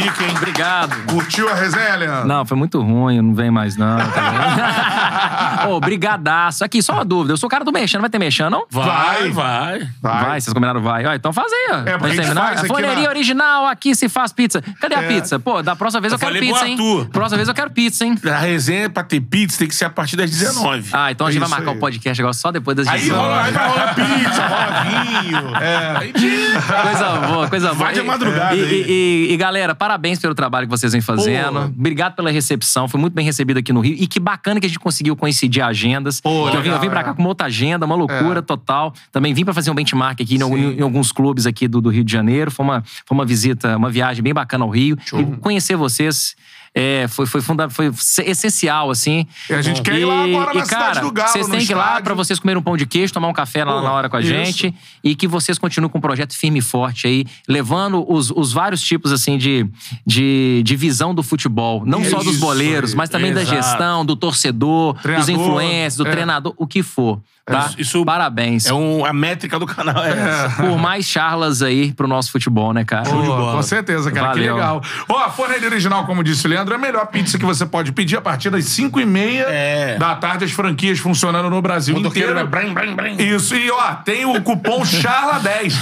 hein? 0.00 0.30
Obrigado. 0.36 0.96
Curtiu 1.06 1.48
a 1.50 1.54
resenha, 1.54 1.96
Leandro? 1.96 2.26
Não, 2.28 2.44
foi 2.44 2.56
muito 2.56 2.80
ruim, 2.80 3.20
não 3.20 3.34
vem 3.34 3.50
mais 3.50 3.76
não. 3.76 3.96
Tá? 3.98 5.66
Ô, 5.70 5.80
brigadaço. 5.80 6.64
Aqui, 6.64 6.82
só 6.82 6.92
uma 6.94 7.04
dúvida. 7.04 7.32
Eu 7.32 7.36
sou 7.36 7.46
o 7.46 7.50
cara 7.50 7.64
do 7.64 7.72
mexendo, 7.72 8.00
vai 8.00 8.10
ter 8.10 8.18
mexendo, 8.18 8.50
não? 8.50 8.66
Vai, 8.70 9.30
vai. 9.30 9.88
Vai, 10.00 10.40
vocês 10.40 10.52
combinaram 10.52 10.80
vai. 10.82 11.04
Ó, 11.06 11.14
então 11.14 11.32
faz 11.32 11.52
aí, 11.52 11.68
ó. 11.70 11.76
porque 11.76 11.84
Pra 11.98 12.06
a 12.06 12.10
gente 12.10 12.20
terminar. 12.20 12.56
faz 12.56 12.68
na- 12.68 13.08
original, 13.08 13.66
aqui 13.66 13.94
se 13.94 14.08
faz 14.08 14.32
pizza. 14.32 14.62
Cadê 14.80 14.94
a 14.94 15.02
É. 15.02 15.08
pizza? 15.08 15.38
Pô, 15.38 15.62
da 15.62 15.74
próxima 15.76 16.00
vez 16.00 16.12
eu, 16.12 16.16
Eu 16.16 16.20
quero 16.20 16.38
pizza, 16.38 16.66
hein? 16.66 16.76
Próxima 17.12 17.36
vez 17.36 17.48
eu 17.48 17.54
quero 17.54 17.70
pizza, 17.70 18.04
hein? 18.04 18.14
A 18.30 18.38
resenha 18.38 18.88
pra 18.90 19.02
ter 19.02 19.20
pizza 19.20 19.58
tem 19.58 19.68
que 19.68 19.74
ser 19.74 19.84
a 19.86 19.90
partir 19.90 20.16
das 20.16 20.30
19. 20.30 20.90
Ah, 20.92 21.10
então 21.10 21.26
a 21.26 21.30
gente 21.30 21.40
Isso 21.42 21.50
vai 21.50 21.58
marcar 21.58 21.72
aí. 21.72 21.76
o 21.76 21.80
podcast 21.80 22.20
agora 22.22 22.34
só 22.34 22.50
depois 22.52 22.76
das 22.76 22.86
Aí 22.88 23.00
18. 23.00 23.20
rola, 23.20 23.42
aí 23.44 23.52
vai 23.52 23.68
rolar 23.68 23.94
pizza, 23.94 24.46
rola 24.46 24.82
vinho. 24.82 25.56
É. 25.56 25.96
Aí. 25.98 26.12
Coisa 26.12 27.08
boa, 27.26 27.48
coisa 27.48 27.68
boa. 27.68 27.84
Vai 27.86 27.94
de 27.94 28.00
E- 28.00 28.02
madrugada 28.04 28.54
E, 28.56 28.60
aí. 28.64 28.84
e- 28.88 29.32
e, 29.32 29.36
galera, 29.36 29.74
parabéns 29.86 30.18
pelo 30.18 30.34
trabalho 30.34 30.66
que 30.66 30.70
vocês 30.70 30.92
vêm 30.92 31.00
fazendo. 31.00 31.60
Pô. 31.60 31.66
Obrigado 31.66 32.16
pela 32.16 32.28
recepção. 32.28 32.88
Foi 32.88 33.00
muito 33.00 33.14
bem 33.14 33.24
recebido 33.24 33.58
aqui 33.58 33.72
no 33.72 33.78
Rio. 33.78 33.94
E 33.96 34.08
que 34.08 34.18
bacana 34.18 34.58
que 34.58 34.66
a 34.66 34.68
gente 34.68 34.80
conseguiu 34.80 35.14
coincidir 35.14 35.62
agendas. 35.62 36.20
Pô, 36.20 36.48
eu, 36.48 36.60
vim, 36.60 36.70
eu 36.70 36.80
vim 36.80 36.90
pra 36.90 37.00
é. 37.00 37.04
cá 37.04 37.14
com 37.14 37.22
uma 37.22 37.28
outra 37.28 37.46
agenda, 37.46 37.86
uma 37.86 37.94
loucura 37.94 38.42
total. 38.42 38.92
Também 39.12 39.32
vim 39.32 39.44
pra 39.44 39.54
fazer 39.54 39.70
um 39.70 39.74
benchmark 39.74 40.20
aqui 40.20 40.34
em, 40.34 40.78
em 40.78 40.82
alguns 40.82 41.12
clubes 41.12 41.46
aqui 41.46 41.68
do, 41.68 41.80
do 41.80 41.88
Rio 41.88 42.02
de 42.02 42.10
Janeiro. 42.10 42.50
Foi 42.50 42.64
uma, 42.64 42.82
foi 42.82 43.16
uma 43.16 43.24
visita, 43.24 43.76
uma 43.76 43.88
viagem 43.88 44.24
bem 44.24 44.34
bacana 44.34 44.64
ao 44.64 44.70
Rio. 44.70 44.98
E 45.14 45.36
conhecer 45.36 45.76
vocês. 45.76 46.34
É, 46.78 47.08
foi, 47.08 47.24
foi, 47.24 47.40
funda 47.40 47.70
foi 47.70 47.90
essencial, 48.26 48.90
assim. 48.90 49.26
E 49.48 49.54
a 49.54 49.62
gente 49.62 49.80
quer 49.80 49.98
ir 49.98 50.04
lá 50.04 50.24
agora 50.24 50.52
na 50.52 50.60
e, 50.60 50.64
cidade 50.66 50.84
cara, 50.84 51.00
do 51.00 51.10
Galo, 51.10 51.32
Vocês 51.32 51.48
têm 51.48 51.64
que 51.64 51.72
ir 51.72 51.74
lá 51.74 52.02
pra 52.02 52.12
vocês 52.12 52.38
comerem 52.38 52.60
um 52.60 52.62
pão 52.62 52.76
de 52.76 52.84
queijo, 52.84 53.14
tomar 53.14 53.28
um 53.28 53.32
café 53.32 53.64
lá 53.64 53.72
Pô, 53.72 53.80
na 53.80 53.92
hora 53.92 54.10
com 54.10 54.16
a 54.18 54.20
isso. 54.20 54.28
gente 54.28 54.74
e 55.02 55.14
que 55.14 55.26
vocês 55.26 55.58
continuem 55.58 55.90
com 55.90 55.96
um 55.96 56.02
projeto 56.02 56.36
firme 56.36 56.58
e 56.58 56.62
forte 56.62 57.06
aí, 57.06 57.24
levando 57.48 58.04
os, 58.06 58.30
os 58.30 58.52
vários 58.52 58.82
tipos 58.82 59.10
assim 59.10 59.38
de, 59.38 59.66
de, 60.06 60.60
de 60.62 60.76
visão 60.76 61.14
do 61.14 61.22
futebol. 61.22 61.82
Não 61.86 62.04
só 62.04 62.18
dos 62.18 62.34
Isso 62.34 62.40
boleiros, 62.40 62.90
aí, 62.90 62.96
mas 62.96 63.08
também 63.08 63.32
da 63.32 63.40
exato. 63.40 63.56
gestão, 63.56 64.04
do 64.04 64.14
torcedor, 64.14 64.92
dos 64.92 65.02
Treinador, 65.02 65.34
influencers, 65.34 65.96
do 65.96 66.06
é. 66.06 66.10
treinador, 66.10 66.52
o 66.58 66.66
que 66.66 66.82
for. 66.82 67.22
Tá? 67.48 67.66
Isso- 67.68 67.80
isso 67.80 68.04
Parabéns. 68.04 68.66
É 68.66 68.72
um, 68.74 69.04
a 69.06 69.12
métrica 69.12 69.56
do 69.56 69.66
canal. 69.66 70.04
É. 70.04 70.10
essa. 70.10 70.56
Por 70.66 70.76
mais 70.78 71.04
charlas 71.06 71.62
aí 71.62 71.92
pro 71.92 72.08
nosso 72.08 72.32
futebol, 72.32 72.72
né, 72.72 72.84
cara? 72.84 73.04
De 73.04 73.10
bola. 73.12 73.52
Com 73.52 73.62
certeza, 73.62 74.10
cara. 74.10 74.32
Que 74.32 74.38
Valeu. 74.40 74.54
legal. 74.56 74.82
Ó, 75.08 75.16
a 75.22 75.30
forneria 75.30 75.68
original, 75.68 76.04
como 76.06 76.24
disse 76.24 76.44
o 76.44 76.50
Leandro, 76.50 76.74
é 76.74 76.76
a 76.76 76.80
melhor 76.80 77.06
pizza 77.06 77.38
que 77.38 77.44
você 77.44 77.64
pode 77.64 77.92
pedir 77.92 78.16
a 78.16 78.20
partir 78.20 78.50
das 78.50 78.64
5 78.64 78.98
e 79.00 79.06
meia 79.06 79.44
É. 79.48 79.96
da 79.96 80.16
tarde. 80.16 80.44
As 80.44 80.50
franquias 80.50 80.98
funcionando 80.98 81.48
no 81.48 81.62
Brasil 81.62 81.96
inteiro. 81.96 82.34
né? 82.34 82.42
Brem, 82.42 82.74
brem, 82.74 82.96
brem. 82.96 83.16
Isso, 83.22 83.54
e 83.54 83.70
ó, 83.70 83.94
tem 83.94 84.24
o 84.24 84.42
cupom 84.42 84.82
CHARLA10. 84.84 85.72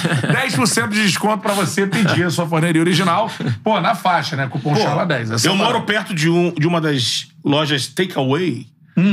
10% 0.51 0.89
de 0.89 1.03
desconto 1.03 1.39
pra 1.43 1.55
você 1.55 1.87
pedir 1.87 2.25
a 2.25 2.31
sua 2.31 2.47
forneria 2.47 2.83
original. 2.83 3.31
Pô, 3.63 3.81
na 3.81 3.95
faixa, 3.95 4.37
né? 4.37 4.47
Cupom 4.49 4.75
CHARLA10. 4.75 5.33
Essa 5.35 5.49
Eu 5.49 5.53
é 5.55 5.57
moro 5.57 5.81
perto 5.83 6.13
de, 6.15 6.29
um, 6.29 6.53
de 6.53 6.67
uma 6.67 6.79
das 6.81 7.29
lojas 7.43 7.87
takeaway 7.87 8.67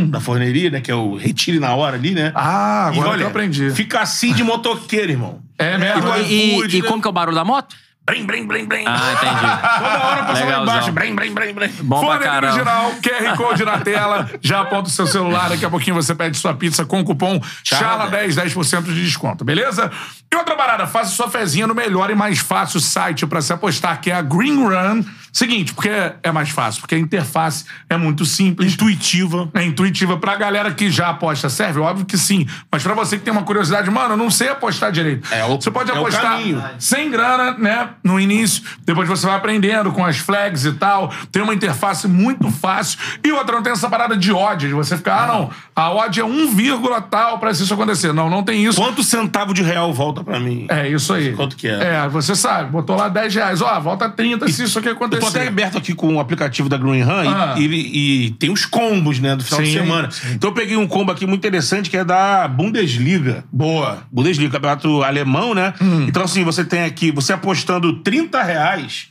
da 0.09 0.19
forneria, 0.19 0.69
né? 0.69 0.81
Que 0.81 0.91
é 0.91 0.95
o 0.95 1.15
Retire 1.15 1.59
na 1.59 1.73
hora 1.73 1.95
ali, 1.95 2.11
né? 2.11 2.31
Ah, 2.35 2.91
E, 2.93 2.95
agora 2.97 3.09
olha, 3.09 3.17
que 3.19 3.23
eu 3.23 3.27
aprendi. 3.29 3.71
Fica 3.71 3.99
assim 4.01 4.33
de 4.33 4.43
motoqueiro, 4.43 5.11
irmão. 5.11 5.41
É 5.57 5.77
mesmo? 5.77 6.15
E, 6.17 6.51
iFood, 6.57 6.77
e 6.77 6.81
né? 6.81 6.87
como 6.87 7.01
que 7.01 7.07
é 7.07 7.11
o 7.11 7.13
barulho 7.13 7.35
da 7.35 7.43
moto? 7.45 7.75
Brem, 8.03 8.25
brem, 8.25 8.47
brem, 8.47 8.65
brem. 8.65 8.83
Ah, 8.87 9.13
entendi. 9.13 9.39
Toda 9.77 10.05
hora 10.05 10.23
passa 10.23 10.33
lá 10.33 10.45
Legalzão. 10.45 10.63
embaixo. 10.63 10.91
Brem, 10.91 11.15
brem, 11.15 11.33
brem, 11.33 11.53
brem. 11.53 11.69
Bom 11.83 11.99
pra 11.99 12.07
Forneria 12.09 12.31
caramba. 12.31 12.53
original, 12.55 12.91
QR 13.01 13.37
Code 13.37 13.63
na 13.63 13.77
tela, 13.77 14.29
já 14.41 14.61
aponta 14.61 14.89
o 14.89 14.91
seu 14.91 15.05
celular, 15.05 15.49
daqui 15.49 15.63
a 15.63 15.69
pouquinho 15.69 15.95
você 15.95 16.15
pede 16.15 16.35
sua 16.37 16.53
pizza 16.55 16.83
com 16.83 16.99
o 16.99 17.03
cupom 17.03 17.39
CHARLA10, 17.63 18.33
10% 18.43 18.83
de 18.85 19.03
desconto, 19.05 19.45
beleza? 19.45 19.91
E 20.31 20.35
outra 20.35 20.55
parada, 20.55 20.87
faça 20.87 21.11
sua 21.11 21.29
fezinha 21.29 21.67
no 21.67 21.75
melhor 21.75 22.09
e 22.09 22.15
mais 22.15 22.39
fácil 22.39 22.79
site 22.79 23.25
pra 23.27 23.39
se 23.41 23.53
apostar, 23.53 24.01
que 24.01 24.09
é 24.09 24.15
a 24.15 24.21
Green 24.21 24.63
Run. 24.63 25.03
Seguinte, 25.31 25.73
porque 25.73 25.89
é 26.21 26.31
mais 26.31 26.49
fácil, 26.49 26.81
porque 26.81 26.95
a 26.95 26.99
interface 26.99 27.63
é 27.89 27.95
muito 27.95 28.25
simples. 28.25 28.73
Intuitiva. 28.73 29.49
É 29.53 29.63
intuitiva 29.63 30.17
pra 30.17 30.35
galera 30.35 30.71
que 30.73 30.91
já 30.91 31.09
aposta, 31.09 31.47
serve? 31.49 31.79
Óbvio 31.79 32.05
que 32.05 32.17
sim. 32.17 32.45
Mas 32.71 32.83
pra 32.83 32.93
você 32.93 33.17
que 33.17 33.23
tem 33.23 33.31
uma 33.31 33.43
curiosidade, 33.43 33.89
mano, 33.89 34.13
eu 34.13 34.17
não 34.17 34.29
sei 34.29 34.49
apostar 34.49 34.91
direito. 34.91 35.27
É 35.33 35.45
o- 35.45 35.55
você 35.61 35.71
pode 35.71 35.89
é 35.89 35.95
apostar 35.95 36.37
sem 36.79 37.09
grana, 37.09 37.55
né? 37.57 37.89
No 38.03 38.19
início. 38.19 38.63
Depois 38.85 39.07
você 39.07 39.25
vai 39.25 39.35
aprendendo 39.35 39.91
com 39.93 40.05
as 40.05 40.17
flags 40.17 40.65
e 40.65 40.73
tal. 40.73 41.13
Tem 41.31 41.41
uma 41.41 41.53
interface 41.53 42.07
muito 42.07 42.51
fácil. 42.51 42.99
E 43.23 43.31
outra, 43.31 43.55
não 43.55 43.63
tem 43.63 43.71
essa 43.71 43.89
parada 43.89 44.17
de 44.17 44.31
odd. 44.33 44.67
De 44.67 44.73
você 44.73 44.97
ficar, 44.97 45.23
ah, 45.23 45.27
não, 45.27 45.49
a 45.75 45.91
odd 45.93 46.19
é 46.19 46.25
1, 46.25 46.53
vírgula 46.53 47.01
tal 47.01 47.39
pra 47.39 47.51
isso 47.51 47.73
acontecer. 47.73 48.11
Não, 48.13 48.29
não 48.29 48.43
tem 48.43 48.65
isso. 48.65 48.79
Quanto 48.81 49.01
centavo 49.01 49.53
de 49.53 49.63
real 49.63 49.93
volta 49.93 50.23
pra 50.23 50.39
mim? 50.39 50.65
É, 50.69 50.89
isso 50.89 51.13
aí. 51.13 51.33
Quanto 51.33 51.55
que 51.55 51.67
é? 51.67 52.03
É, 52.03 52.09
você 52.09 52.35
sabe. 52.35 52.69
Botou 52.69 52.95
lá 52.97 53.07
10 53.07 53.33
reais. 53.33 53.61
Ó, 53.61 53.79
volta 53.79 54.09
30 54.09 54.47
se 54.49 54.63
isso 54.63 54.77
aqui 54.77 54.89
Eu 54.89 54.95
tô 55.22 55.27
até 55.27 55.48
aberto 55.48 55.77
aqui 55.77 55.93
com 55.93 56.15
o 56.15 56.19
aplicativo 56.19 56.68
da 56.68 56.77
Green 56.77 57.02
Run 57.02 57.30
Ah. 57.30 57.56
e, 57.57 57.65
e- 57.65 58.26
e 58.27 58.31
tem 58.31 58.49
os 58.52 58.65
combos, 58.65 59.19
né, 59.19 59.35
do 59.35 59.43
final 59.43 59.61
de 59.61 59.68
Sim, 59.68 59.73
semana. 59.73 60.11
sim. 60.11 60.34
Então 60.34 60.49
eu 60.49 60.53
peguei 60.53 60.76
um 60.77 60.88
combo 60.88 61.11
aqui 61.11 61.26
muito 61.26 61.39
interessante 61.39 61.89
que 61.89 61.98
é 61.98 62.03
da 62.03 62.48
Bundesliga. 62.48 63.43
Boa. 63.52 64.03
Bundesliga, 64.11 64.52
campeonato 64.52 65.03
alemão, 65.03 65.53
né? 65.53 65.73
Hum. 65.81 66.06
Então, 66.07 66.23
assim, 66.23 66.43
você 66.43 66.64
tem 66.65 66.84
aqui, 66.84 67.11
você 67.11 67.34
apostando 67.34 67.93
30 68.02 68.41
reais, 68.43 69.07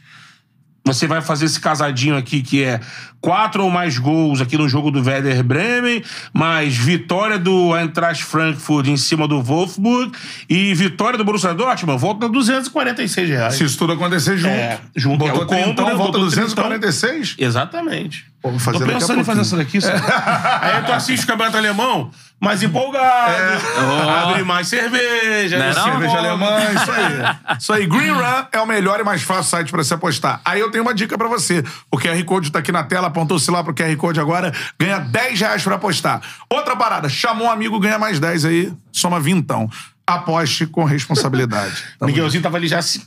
você 0.85 1.07
vai 1.07 1.21
fazer 1.21 1.47
esse 1.47 1.61
casadinho 1.61 2.17
aqui 2.17 2.43
que 2.43 2.65
é 2.65 2.81
quatro 3.21 3.63
ou 3.63 3.71
mais 3.71 3.99
gols 3.99 4.41
aqui 4.41 4.57
no 4.57 4.69
jogo 4.69 4.91
do 4.91 5.03
Werder 5.03 5.45
Bremen, 5.45 6.03
mais 6.33 6.77
vitória 6.77 7.39
do 7.39 7.77
Eintracht 7.77 8.25
Frankfurt 8.25 8.87
em 8.87 8.97
cima 8.97 9.29
do 9.29 9.43
Wolfsburg 9.43 10.13
e 10.49 10.75
vitória 10.75 11.19
do 11.19 11.25
Borussia 11.25 11.53
Dortmund, 11.53 12.01
volta 12.01 12.27
a 12.27 12.29
246 12.29 13.29
reais. 13.29 13.55
Se 13.55 13.65
isso 13.65 13.77
tudo 13.77 13.93
acontecer 13.93 14.39
junto. 14.39 14.55
É, 14.55 14.81
junto, 14.97 15.19
Botou 15.19 15.43
é 15.43 15.45
o 15.45 15.47
combo, 15.47 15.63
trintão, 15.63 15.87
né? 15.87 15.95
volta 15.95 16.13
Botou 16.13 16.25
246. 16.25 17.37
Exatamente. 17.39 18.30
Pô, 18.41 18.51
vou 18.51 18.59
fazer 18.59 18.79
Tô 18.79 18.87
pensando 18.87 19.21
em 19.21 19.25
fazer 19.25 19.43
essa 19.43 19.57
daqui. 19.57 19.81
sabe? 19.81 20.01
Aí 20.63 20.83
tu 20.85 20.93
assiste 20.93 21.25
o 21.25 21.27
campeonato 21.27 21.59
alemão, 21.59 22.11
mais 22.41 22.63
empolgado, 22.63 23.67
abre 24.09 24.43
mais 24.45 24.67
cerveja. 24.67 25.59
Não 25.59 25.65
é 25.67 25.69
né? 25.69 25.75
não? 25.75 25.85
Cerveja 25.85 26.17
alemã, 26.19 26.59
isso 26.75 26.91
aí. 26.91 27.57
Isso 27.61 27.73
aí. 27.73 27.87
Green 27.87 28.11
Run 28.13 28.45
é 28.51 28.61
o 28.61 28.67
melhor 28.67 28.99
e 28.99 29.05
mais 29.05 29.23
fácil 29.23 29.45
site 29.45 29.71
pra 29.71 29.85
se 29.85 29.93
apostar. 29.93 30.41
Aí 30.43 30.59
eu 30.59 30.71
tenho 30.71 30.83
uma 30.83 30.95
dica 30.95 31.19
pra 31.19 31.29
você. 31.29 31.63
O 31.91 31.99
QR 31.99 32.23
Code 32.25 32.51
tá 32.51 32.61
aqui 32.61 32.73
na 32.73 32.83
tela, 32.83 33.09
apontou-se 33.09 33.51
lá 33.51 33.63
pro 33.63 33.75
QR 33.75 33.95
Code 33.97 34.19
agora, 34.19 34.53
ganha 34.79 34.99
10 34.99 35.41
reais 35.41 35.63
pra 35.63 35.75
apostar. 35.75 36.23
Outra 36.49 36.75
parada, 36.75 37.09
chamou 37.11 37.49
um 37.49 37.51
amigo, 37.51 37.79
ganha 37.79 37.99
mais 37.99 38.19
10 38.19 38.45
aí, 38.47 38.73
soma 38.91 39.21
vintão. 39.21 39.69
Aposte 40.07 40.67
com 40.67 40.85
responsabilidade. 40.85 41.75
Tamo 41.99 42.11
Miguelzinho 42.11 42.43
tava 42.43 42.57
ali 42.57 42.69
já 42.69 42.81
se. 42.81 43.03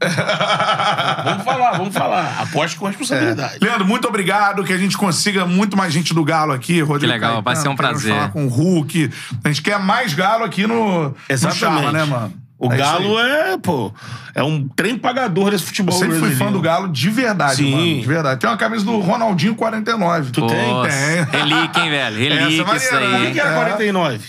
vamos 1.24 1.44
falar, 1.44 1.72
vamos 1.78 1.94
falar. 1.94 2.40
Aposte 2.40 2.76
com 2.76 2.86
responsabilidade. 2.86 3.58
Leandro, 3.60 3.84
muito 3.86 4.06
obrigado. 4.08 4.64
Que 4.64 4.72
a 4.72 4.78
gente 4.78 4.96
consiga 4.96 5.46
muito 5.46 5.76
mais 5.76 5.92
gente 5.92 6.12
do 6.14 6.24
Galo 6.24 6.52
aqui. 6.52 6.80
Rodrigo 6.80 7.12
Que 7.12 7.18
legal, 7.20 7.42
vai 7.42 7.56
ser 7.56 7.68
um 7.68 7.76
prazer. 7.76 8.14
falar 8.14 8.28
com 8.30 8.44
o 8.46 8.48
Hulk. 8.48 9.10
A 9.44 9.48
gente 9.48 9.62
quer 9.62 9.78
mais 9.78 10.14
Galo 10.14 10.44
aqui 10.44 10.66
no, 10.66 11.14
Exatamente. 11.28 11.64
no 11.64 11.70
Chala, 11.80 11.92
né, 11.92 12.04
mano? 12.04 12.32
O 12.56 12.72
É 12.72 12.76
Galo 12.76 13.18
aí. 13.18 13.30
é, 13.52 13.58
pô, 13.58 13.92
é 14.34 14.42
um 14.42 14.66
trem 14.68 14.96
pagador 14.96 15.50
desse 15.50 15.64
Eu 15.64 15.68
futebol 15.68 15.98
sempre 15.98 16.18
fui 16.18 16.30
fã 16.36 16.50
do 16.52 16.60
Galo 16.60 16.88
de 16.88 17.10
verdade, 17.10 17.56
Sim. 17.56 17.70
mano. 17.72 18.00
De 18.00 18.06
verdade. 18.06 18.40
Tem 18.40 18.48
uma 18.48 18.56
camisa 18.56 18.84
do 18.84 18.98
Ronaldinho 19.00 19.54
49. 19.54 20.30
Tu 20.30 20.40
Pô, 20.40 20.46
Tem? 20.46 21.24
Relíquia, 21.30 21.82
hein, 21.82 21.90
velho? 21.90 22.16
Relíquia, 22.16 22.62
Essa 22.62 22.72
é 22.72 22.76
isso 22.76 22.94
maneira, 22.94 22.98
Por 23.10 23.20
que, 23.20 23.26
aí. 23.26 23.32
que 23.32 23.40
era 23.40 23.50
É. 23.50 23.54
49? 23.54 24.20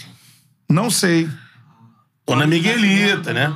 Não 0.69 0.89
sei. 0.89 1.29
Dona 2.27 2.47
Miguelita, 2.47 3.31
né? 3.31 3.53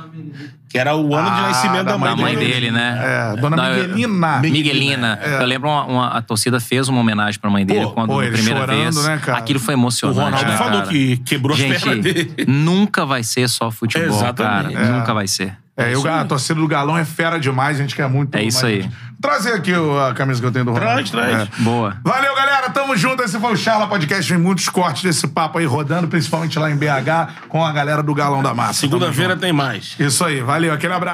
Que 0.70 0.78
era 0.78 0.94
o 0.94 1.14
ano 1.16 1.28
de 1.28 1.36
Ah, 1.40 1.48
nascimento 1.48 1.84
da 1.84 1.92
da 1.92 1.98
mãe, 1.98 2.10
Da 2.10 2.16
mãe 2.16 2.36
dele. 2.36 2.52
dele, 2.52 2.70
né? 2.70 3.32
É, 3.34 3.40
Dona 3.40 3.56
Não, 3.56 3.64
Miguelina. 3.74 4.38
Miguelina. 4.38 5.18
É. 5.20 5.42
Eu 5.42 5.46
lembro 5.46 5.68
uma, 5.68 5.84
uma- 5.84 6.08
a 6.16 6.22
torcida 6.22 6.60
fez 6.60 6.88
uma 6.88 7.00
homenagem 7.00 7.40
pra 7.40 7.50
mãe 7.50 7.66
dele 7.66 7.86
Pô, 7.86 7.90
quando 7.90 8.10
pô, 8.10 8.22
ele 8.22 8.30
primeira 8.30 8.60
chorando, 8.60 8.78
vez. 8.80 9.04
né, 9.04 9.18
cara? 9.18 9.38
Aquilo 9.38 9.58
foi 9.58 9.74
O 9.74 9.76
emocionante. 9.76 10.20
Ronaldo 10.20 10.46
né, 10.52 10.56
falou 10.56 10.78
cara? 10.82 10.86
que 10.92 11.16
quebrou 11.18 11.54
as 11.56 11.60
pernas 11.60 11.80
Gente, 11.82 12.00
dele. 12.02 12.44
nunca 12.46 13.04
vai 13.04 13.24
ser 13.24 13.48
só 13.48 13.68
futebol, 13.72 14.06
Exatamente. 14.16 14.74
cara. 14.74 14.86
É. 14.86 14.92
Nunca 14.92 15.12
vai 15.12 15.26
ser. 15.26 15.56
É, 15.82 15.94
eu, 15.94 16.06
a 16.12 16.24
torcida 16.24 16.60
do 16.60 16.66
Galão 16.68 16.96
é 16.96 17.04
fera 17.04 17.38
demais, 17.38 17.78
a 17.78 17.82
gente 17.82 17.94
quer 17.94 18.08
muito. 18.08 18.34
É 18.36 18.42
isso 18.42 18.64
aí. 18.64 18.82
gente. 18.82 18.94
Trazer 19.20 19.52
aqui 19.52 19.72
o- 19.74 20.00
a 20.00 20.14
camisa 20.14 20.40
que 20.40 20.46
eu 20.46 20.50
tenho 20.52 20.64
do 20.64 20.72
Ronaldo. 20.72 20.94
Traz, 20.94 21.10
traz. 21.10 21.42
É. 21.42 21.62
Boa. 21.62 21.94
Valeu, 22.02 22.34
galera. 22.34 22.70
Tamo 22.70 22.96
junto. 22.96 23.22
Esse 23.22 23.38
foi 23.38 23.52
o 23.52 23.56
Charla 23.56 23.86
Podcast. 23.86 24.32
Vem 24.32 24.40
muitos 24.40 24.66
cortes 24.70 25.02
desse 25.02 25.26
papo 25.28 25.58
aí 25.58 25.66
rodando, 25.66 26.08
principalmente 26.08 26.58
lá 26.58 26.70
em 26.70 26.76
BH, 26.76 27.28
com 27.48 27.62
a 27.62 27.70
galera 27.70 28.02
do 28.02 28.14
Galão 28.14 28.42
da 28.42 28.54
Massa. 28.54 28.80
Segunda-feira 28.80 29.36
tem 29.36 29.52
mais. 29.52 29.94
Isso 29.98 30.24
aí. 30.24 30.40
Valeu. 30.40 30.72
Aquele 30.72 30.94
abraço. 30.94 31.08